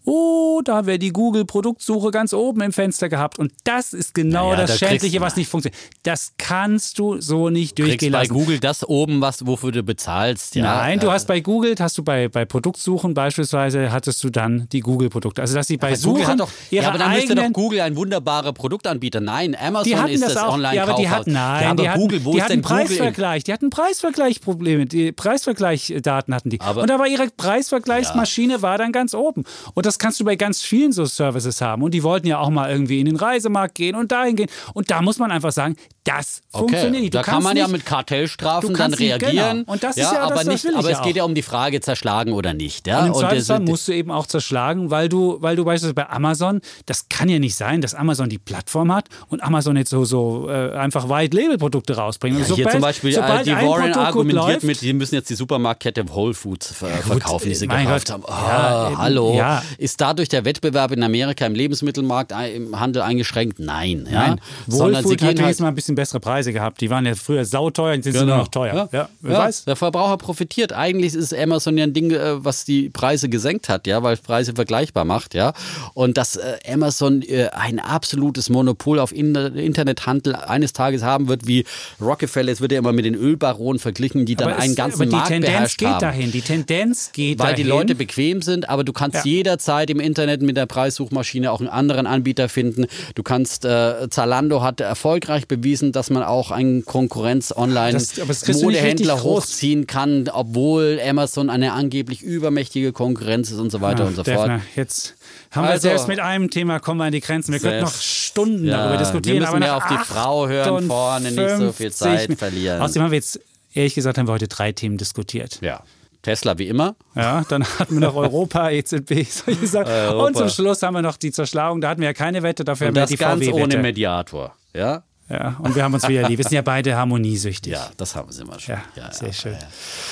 Oh, 0.08 0.60
da 0.64 0.86
wäre 0.86 0.98
die 1.00 1.10
Google-Produktsuche 1.12 2.12
ganz 2.12 2.32
oben 2.32 2.60
im 2.60 2.72
Fenster 2.72 3.08
gehabt. 3.08 3.38
Und 3.40 3.52
das 3.64 3.92
ist 3.92 4.14
genau 4.14 4.52
Naja, 4.52 4.62
das 4.62 4.78
da 4.78 4.86
Schändliche, 4.86 5.20
was 5.20 5.34
nicht 5.36 5.50
funktioniert. 5.50 5.80
Das 6.04 6.32
kannst 6.38 6.98
du 7.00 7.20
so 7.20 7.50
nicht 7.50 7.76
durchgehen 7.78 8.12
bei 8.12 8.20
lassen. 8.20 8.32
Google 8.32 8.60
das 8.60 8.88
oben, 8.88 9.20
was 9.20 9.44
wofür 9.46 9.72
du 9.72 9.82
bezahlst. 9.82 10.54
Ja? 10.54 10.62
Nein, 10.62 11.00
du 11.00 11.08
Äh, 11.08 11.10
hast 11.10 11.26
bei 11.26 11.40
Google, 11.40 11.74
hast 11.78 11.98
du 11.98 12.04
bei, 12.04 12.28
bei 12.28 12.44
Produktsuchen 12.44 13.14
beispielsweise, 13.14 13.90
hattest 13.90 14.22
du 14.22 14.30
dann 14.30 14.68
die 14.70 14.80
Google-Produkte. 14.80 15.42
Also, 15.42 15.56
dass 15.56 15.66
sie 15.66 15.76
bei 15.76 15.96
Suchen 15.96 16.14
Google 16.14 16.26
hat 16.28 16.40
doch, 16.40 16.50
ihre 16.70 16.82
ja, 16.84 16.88
aber 16.90 16.98
dann 16.98 17.12
müsste 17.12 17.34
doch 17.34 17.42
eigenen 17.42 17.52
Google 17.52 17.80
ein 17.80 17.96
wunderbarer 17.96 18.52
Produktanbieter. 18.52 19.20
Nein, 19.20 19.56
Amazon 19.60 20.08
ist 20.08 20.22
das, 20.22 20.34
das, 20.34 20.42
auch, 20.44 20.54
online 20.54 20.76
ja, 20.76 20.84
aber 20.84 20.94
die 20.94 21.08
hatten, 21.08 21.32
nein, 21.32 21.62
ja, 21.64 21.70
aber 21.70 21.82
die 21.82 21.88
hatten, 21.90 22.00
Google, 22.00 22.24
wo 22.24 22.30
die 22.30 22.38
ist 22.38 22.44
hatten 22.44 22.52
denn 22.52 22.62
Preisvergleich, 22.62 23.42
die 23.44 23.52
hatten 23.52 23.70
Preisvergleichprobleme, 23.70 24.86
die 24.86 25.10
Preisvergleichdaten 25.12 26.32
hatten 26.32 26.50
die. 26.50 26.60
Aber- 26.60 26.82
und 26.82 26.90
aber 26.92 27.08
ihre 27.08 27.26
Preisvergleichsmaschine 27.36 28.62
war 28.62 28.78
dann 28.78 28.92
ganz 28.92 29.12
oben. 29.14 29.44
Und 29.74 29.86
das 29.86 29.95
kannst 29.98 30.20
du 30.20 30.24
bei 30.24 30.36
ganz 30.36 30.62
vielen 30.62 30.92
so 30.92 31.04
Services 31.04 31.60
haben. 31.60 31.82
Und 31.82 31.92
die 31.92 32.02
wollten 32.02 32.26
ja 32.26 32.38
auch 32.38 32.50
mal 32.50 32.70
irgendwie 32.70 33.00
in 33.00 33.06
den 33.06 33.16
Reisemarkt 33.16 33.74
gehen 33.74 33.94
und 33.96 34.12
dahin 34.12 34.36
gehen. 34.36 34.48
Und 34.74 34.90
da 34.90 35.02
muss 35.02 35.18
man 35.18 35.30
einfach 35.30 35.52
sagen, 35.52 35.76
das 36.04 36.42
funktioniert 36.50 36.90
Okay, 36.92 37.00
nicht. 37.00 37.14
Du 37.14 37.18
da 37.18 37.22
kann 37.24 37.42
man 37.42 37.56
ja 37.56 37.64
nicht- 37.64 37.72
mit 37.72 37.86
Kartellstrafen 37.86 38.74
dann 38.74 38.92
nicht- 38.92 39.00
reagieren. 39.00 39.58
genau. 39.60 39.72
Und 39.72 39.82
das 39.82 39.96
ist 39.96 40.04
ja 40.04 40.12
das- 40.12 40.18
aber 40.20 40.34
das 40.44 40.64
nicht, 40.64 40.74
aber 40.76 40.90
ja 40.90 40.96
es 40.98 41.02
geht 41.02 41.16
ja 41.16 41.24
um 41.24 41.34
die 41.34 41.42
Frage 41.42 41.80
zerschlagen 41.80 42.32
oder 42.32 42.54
nicht. 42.54 42.86
Ja? 42.86 43.00
Und 43.00 43.06
im 43.06 43.12
das- 43.12 43.20
Zweifelsfall 43.22 43.60
musst 43.60 43.88
du 43.88 43.92
eben 43.92 44.10
auch 44.12 44.26
zerschlagen, 44.26 44.90
weil 44.90 45.08
du, 45.08 45.38
weil 45.40 45.56
du 45.56 45.64
beispielsweise 45.64 45.94
bei 45.94 46.08
Amazon, 46.08 46.60
das 46.86 47.08
kann 47.08 47.28
ja 47.28 47.38
nicht 47.40 47.56
sein, 47.56 47.80
dass 47.80 47.94
Amazon 47.94 48.28
die 48.28 48.38
Plattform 48.38 48.92
hat 48.94 49.08
und 49.28 49.42
Amazon 49.42 49.76
jetzt 49.76 49.90
so, 49.90 50.04
so 50.04 50.48
äh, 50.48 50.72
einfach 50.76 51.08
White-Label-Produkte 51.08 51.96
rausbringt. 51.96 52.36
Und 52.36 52.42
Ja, 52.42 52.46
hier 52.46 52.56
sobald- 52.56 52.72
zum 52.72 52.80
Beispiel, 52.82 53.10
äh, 53.10 53.42
die 53.44 53.50
Warren 53.52 53.86
gut 53.92 53.96
argumentiert 53.96 54.46
läuft, 54.46 54.62
mit, 54.64 54.80
die 54.80 54.92
müssen 54.92 55.14
jetzt 55.16 55.28
die 55.30 55.34
Supermarktkette 55.34 56.04
Whole 56.14 56.34
Foods 56.34 56.72
ver 56.72 56.86
verkaufen, 56.88 57.48
die 57.48 57.54
sie 57.56 57.66
gekauft 57.66 58.06
Gott. 58.06 58.10
haben. 58.10 58.22
Oh, 58.26 58.30
Ja, 58.30 58.86
eben, 58.90 58.98
hallo. 58.98 59.34
ja. 59.36 59.62
Ist 59.86 60.00
dadurch 60.00 60.28
der 60.28 60.44
Wettbewerb 60.44 60.90
in 60.90 61.04
Amerika 61.04 61.46
im 61.46 61.54
Lebensmittelmarkt, 61.54 62.32
im 62.52 62.80
Handel 62.80 63.02
eingeschränkt? 63.02 63.60
Nein. 63.60 64.08
Ja? 64.10 64.30
Nein, 64.30 64.40
Wohlfood 64.66 65.22
hat 65.22 65.38
jetzt 65.38 65.60
mal 65.60 65.68
ein 65.68 65.76
bisschen 65.76 65.94
bessere 65.94 66.18
Preise 66.18 66.52
gehabt. 66.52 66.80
Die 66.80 66.90
waren 66.90 67.06
ja 67.06 67.14
früher 67.14 67.44
sauteuer, 67.44 67.94
jetzt 67.94 68.02
sind 68.02 68.14
sie 68.14 68.24
nur 68.26 68.36
noch 68.36 68.48
teuer. 68.48 68.88
Ja, 68.92 69.08
wer 69.20 69.32
Ja, 69.32 69.38
weiß. 69.38 69.64
Der 69.66 69.76
Verbraucher 69.76 70.16
profitiert. 70.16 70.72
Eigentlich 70.72 71.14
ist 71.14 71.32
Amazon 71.32 71.78
ja 71.78 71.84
ein 71.84 71.92
Ding, 71.92 72.10
äh, 72.10 72.44
was 72.44 72.64
die 72.64 72.90
Preise 72.90 73.28
gesenkt 73.28 73.68
hat, 73.68 73.86
ja, 73.86 74.02
weil 74.02 74.14
es 74.14 74.20
Preise 74.22 74.54
vergleichbar 74.54 75.04
macht, 75.04 75.34
ja. 75.34 75.52
Und 75.94 76.16
dass 76.16 76.34
äh, 76.34 76.56
Amazon 76.68 77.22
äh, 77.22 77.50
ein 77.52 77.78
absolutes 77.78 78.50
Monopol 78.50 78.98
auf 78.98 79.12
In 79.14 79.36
Internethandel 79.36 80.34
eines 80.34 80.72
Tages 80.72 81.04
haben 81.04 81.28
wird, 81.28 81.46
wie 81.46 81.64
Rockefeller, 82.00 82.50
es 82.50 82.60
wird 82.60 82.72
ja 82.72 82.78
immer 82.80 82.92
mit 82.92 83.04
den 83.04 83.14
Ölbaronen 83.14 83.78
verglichen, 83.78 84.26
die 84.26 84.34
dann 84.34 84.48
Aber 84.48 84.58
einen 84.60 84.70
es- 84.72 84.76
ganzen 84.76 84.96
aber 85.02 85.06
die 85.06 85.12
Markt 85.12 85.28
Tendenz 85.28 85.52
beherrscht 85.52 85.78
geht 85.78 85.88
haben. 85.88 86.00
dahin. 86.00 86.32
Die 86.32 86.40
Tendenz 86.40 87.12
geht 87.12 87.38
Weil 87.38 87.52
dahin. 87.52 87.64
die 87.64 87.70
Leute 87.70 87.94
bequem 87.94 88.42
sind, 88.42 88.68
aber 88.68 88.82
du 88.82 88.92
kannst 88.92 89.18
Ja. 89.18 89.22
jederzeit 89.30 89.75
jederzeit 89.80 89.90
im 89.90 90.00
Internet 90.00 90.42
mit 90.42 90.56
der 90.56 90.66
Preissuchmaschine 90.66 91.50
auch 91.52 91.60
einen 91.60 91.68
anderen 91.68 92.06
Anbieter 92.06 92.48
finden. 92.48 92.86
Du 93.14 93.22
kannst, 93.22 93.64
äh, 93.64 94.08
Zalando 94.10 94.62
hat 94.62 94.80
erfolgreich 94.80 95.46
bewiesen, 95.48 95.92
dass 95.92 96.10
man 96.10 96.22
auch 96.22 96.50
einen 96.50 96.84
Konkurrenz-Online-Modehändler 96.84 99.22
hochziehen 99.22 99.86
kann, 99.86 100.28
obwohl 100.32 101.00
Amazon 101.06 101.50
eine 101.50 101.72
angeblich 101.72 102.22
übermächtige 102.22 102.92
Konkurrenz 102.92 103.50
ist 103.50 103.58
und 103.58 103.70
so 103.70 103.80
weiter 103.80 104.02
Ja, 104.04 104.08
und 104.08 104.16
so 104.16 104.22
Defner, 104.22 104.58
fort. 104.58 104.76
jetzt 104.76 105.14
haben 105.50 105.64
Also- 105.66 105.84
wir 105.84 105.90
selbst 105.90 106.08
mit 106.08 106.20
einem 106.20 106.50
Thema 106.50 106.78
kommen 106.80 106.98
wir 107.00 107.04
an 107.04 107.12
die 107.12 107.20
Grenzen. 107.20 107.52
Wir 107.52 107.60
könnten 107.60 107.80
noch 107.84 107.94
Stunden 107.94 108.66
Ja, 108.66 108.78
darüber 108.78 108.96
diskutieren. 108.98 109.34
wir 109.36 109.40
müssen 109.40 109.50
aber 109.50 109.58
mehr 109.60 109.76
auf 109.76 109.84
die 109.88 109.98
Frau 110.04 110.48
hören 110.48 110.86
vorne, 110.86 111.30
nicht 111.30 111.36
so 111.36 111.72
viel 111.72 111.88
58 111.88 111.92
Zeit 111.92 112.38
verlieren. 112.38 112.80
Außerdem 112.82 113.02
haben 113.04 113.10
wir 113.10 113.16
jetzt, 113.18 113.40
ehrlich 113.74 113.94
gesagt, 113.94 114.18
haben 114.18 114.26
wir 114.28 114.32
heute 114.32 114.48
drei 114.48 114.72
Themen 114.72 114.96
diskutiert. 114.98 115.58
Ja. 115.60 115.82
Tesla 116.26 116.58
wie 116.58 116.66
immer. 116.66 116.96
Ja, 117.14 117.44
dann 117.48 117.62
hatten 117.64 118.00
wir 118.00 118.08
noch 118.08 118.16
Europa, 118.26 118.68
EZB, 118.70 119.24
solche 119.30 119.66
Sachen. 119.68 119.92
Europa. 119.92 120.26
Und 120.26 120.36
zum 120.36 120.48
Schluss 120.48 120.82
haben 120.82 120.94
wir 120.94 121.02
noch 121.02 121.16
die 121.16 121.30
Zerschlagung. 121.30 121.80
Da 121.80 121.90
hatten 121.90 122.00
wir 122.00 122.08
ja 122.08 122.14
keine 122.14 122.42
Wette, 122.42 122.64
dafür 122.64 122.88
Und 122.88 122.98
haben 122.98 123.02
wir 123.02 123.06
die 123.06 123.16
ganz 123.16 123.42
ohne 123.42 123.52
VW-Wette. 123.52 123.78
Mediator. 123.78 124.56
Ja? 124.74 125.04
Ja, 125.28 125.56
und 125.58 125.74
wir 125.74 125.82
haben 125.82 125.92
uns 125.92 126.06
wieder 126.06 126.28
lieb. 126.28 126.38
Wir 126.38 126.44
sind 126.44 126.52
ja 126.54 126.62
beide 126.62 126.94
harmoniesüchtig. 126.96 127.72
Ja, 127.72 127.90
das 127.96 128.14
haben 128.14 128.30
sie 128.30 128.42
immer 128.42 128.60
schon. 128.60 128.76
Ja, 128.94 129.12
sehr 129.12 129.32
schön. 129.32 129.56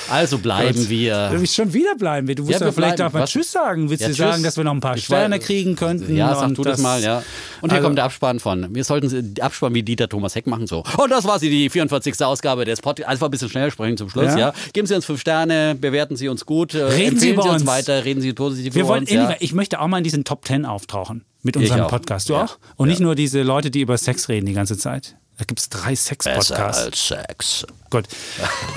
Also 0.09 0.39
bleiben 0.39 0.77
Gut. 0.77 0.89
wir. 0.89 1.31
Schon 1.47 1.71
wieder 1.73 1.95
bleiben. 1.95 2.27
Du 2.35 2.43
musst 2.43 2.59
wir 2.59 2.65
ja, 2.67 2.71
vielleicht 2.73 2.97
bleiben. 2.97 3.09
auch 3.09 3.13
mal 3.13 3.21
Was? 3.21 3.29
Tschüss 3.31 3.49
sagen. 3.49 3.89
Willst 3.89 4.01
Ja, 4.01 4.09
du 4.09 4.13
sagen, 4.13 4.43
dass 4.43 4.57
wir 4.57 4.65
noch 4.65 4.73
ein 4.73 4.81
paar 4.81 4.97
Ich 4.97 5.05
Sterne 5.05 5.35
war- 5.35 5.39
kriegen 5.39 5.77
könnten? 5.77 6.13
Ja, 6.17 6.35
sag 6.35 6.49
und 6.49 6.57
du 6.57 6.63
das, 6.63 6.81
mal, 6.81 7.01
ja. 7.01 7.23
Und 7.61 7.69
hier 7.69 7.77
Also- 7.77 7.87
kommt 7.87 7.97
der 7.97 8.03
Abspann 8.05 8.41
von. 8.41 8.75
Wir 8.75 8.83
sollten 8.83 9.35
Abspann 9.39 9.73
wie 9.73 9.83
Dieter 9.83 10.09
Thomas 10.09 10.35
Heck 10.35 10.47
machen, 10.47 10.67
so. 10.67 10.83
Und 10.97 11.09
das 11.09 11.23
war 11.23 11.39
sie, 11.39 11.49
die 11.49 11.69
44. 11.69 12.21
Ausgabe 12.25 12.65
des 12.65 12.81
Podcasts. 12.81 13.09
Einfach 13.09 13.27
ein 13.27 13.31
bisschen 13.31 13.47
schneller 13.49 13.71
sprechen 13.71 13.95
zum 13.95 14.09
Schluss, 14.09 14.33
Ja. 14.33 14.37
ja. 14.37 14.53
Geben 14.73 14.85
Sie 14.85 14.95
uns 14.95 15.05
fünf 15.05 15.21
Sterne, 15.21 15.75
bewerten 15.79 16.17
Sie 16.17 16.27
uns 16.27 16.45
gut, 16.45 16.73
äh, 16.73 16.83
Reden 16.83 16.95
Sie 16.97 17.29
empfehlen 17.29 17.33
über 17.35 17.43
Sie 17.43 17.49
uns 17.49 17.61
uns. 17.61 17.71
weiter, 17.71 18.03
reden 18.03 18.19
Sie 18.19 18.33
positiv 18.33 18.75
Wir 18.75 18.81
über 18.81 18.89
wollen, 18.89 19.03
uns. 19.03 19.11
Ja. 19.11 19.33
ich 19.39 19.53
möchte 19.53 19.79
auch 19.79 19.87
mal 19.87 19.99
in 19.99 20.03
diesen 20.03 20.25
Top 20.25 20.43
Ten 20.43 20.65
auftauchen 20.65 21.23
mit 21.45 21.55
unserem 21.57 21.81
auch. 21.81 21.89
Podcast. 21.89 22.27
Du 22.29 22.33
Ja. 22.33 22.43
auch? 22.43 22.57
Und 22.75 22.89
nicht 22.89 22.99
nur 22.99 23.15
diese 23.15 23.41
Leute, 23.43 23.71
die 23.71 23.81
über 23.81 23.97
Sex 23.97 24.27
reden 24.29 24.45
die 24.45 24.53
ganze 24.53 24.77
Zeit. 24.77 25.15
Da 25.37 25.43
gibt 25.43 25.59
es 25.59 25.67
drei 25.67 25.89
Besser 25.91 26.03
Sex-Podcasts. 26.15 26.81
als 26.85 27.07
Sex. 27.07 27.65
Gut. 27.89 28.05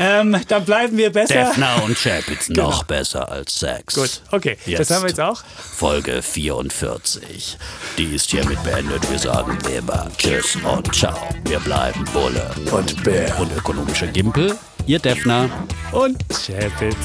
ähm, 0.01 0.37
dann 0.49 0.65
bleiben 0.65 0.97
wir 0.97 1.11
besser. 1.13 1.35
Defner 1.35 1.83
und 1.85 1.97
Chapitz 1.97 2.49
noch 2.49 2.83
besser 2.83 3.31
als 3.31 3.61
Sex. 3.61 3.95
Gut, 3.95 4.23
okay. 4.33 4.59
Jetzt. 4.67 4.81
Das 4.81 4.91
haben 4.91 5.03
wir 5.05 5.09
jetzt 5.09 5.21
auch. 5.21 5.45
Folge 5.77 6.21
44. 6.21 7.57
Die 7.97 8.13
ist 8.15 8.29
hiermit 8.31 8.61
beendet. 8.65 9.09
Wir 9.09 9.21
sagen 9.21 9.57
immer 9.77 10.09
Tschüss 10.19 10.57
und 10.57 10.93
Ciao. 10.95 11.17
Wir 11.45 11.61
bleiben 11.61 12.05
Bulle 12.13 12.51
und 12.73 13.05
Bär 13.05 13.39
und 13.39 13.57
ökonomischer 13.57 14.09
Gimpel. 14.09 14.57
Ihr 14.87 14.99
Defner. 14.99 15.49
Und 15.93 16.19
Chapitz. 16.29 16.97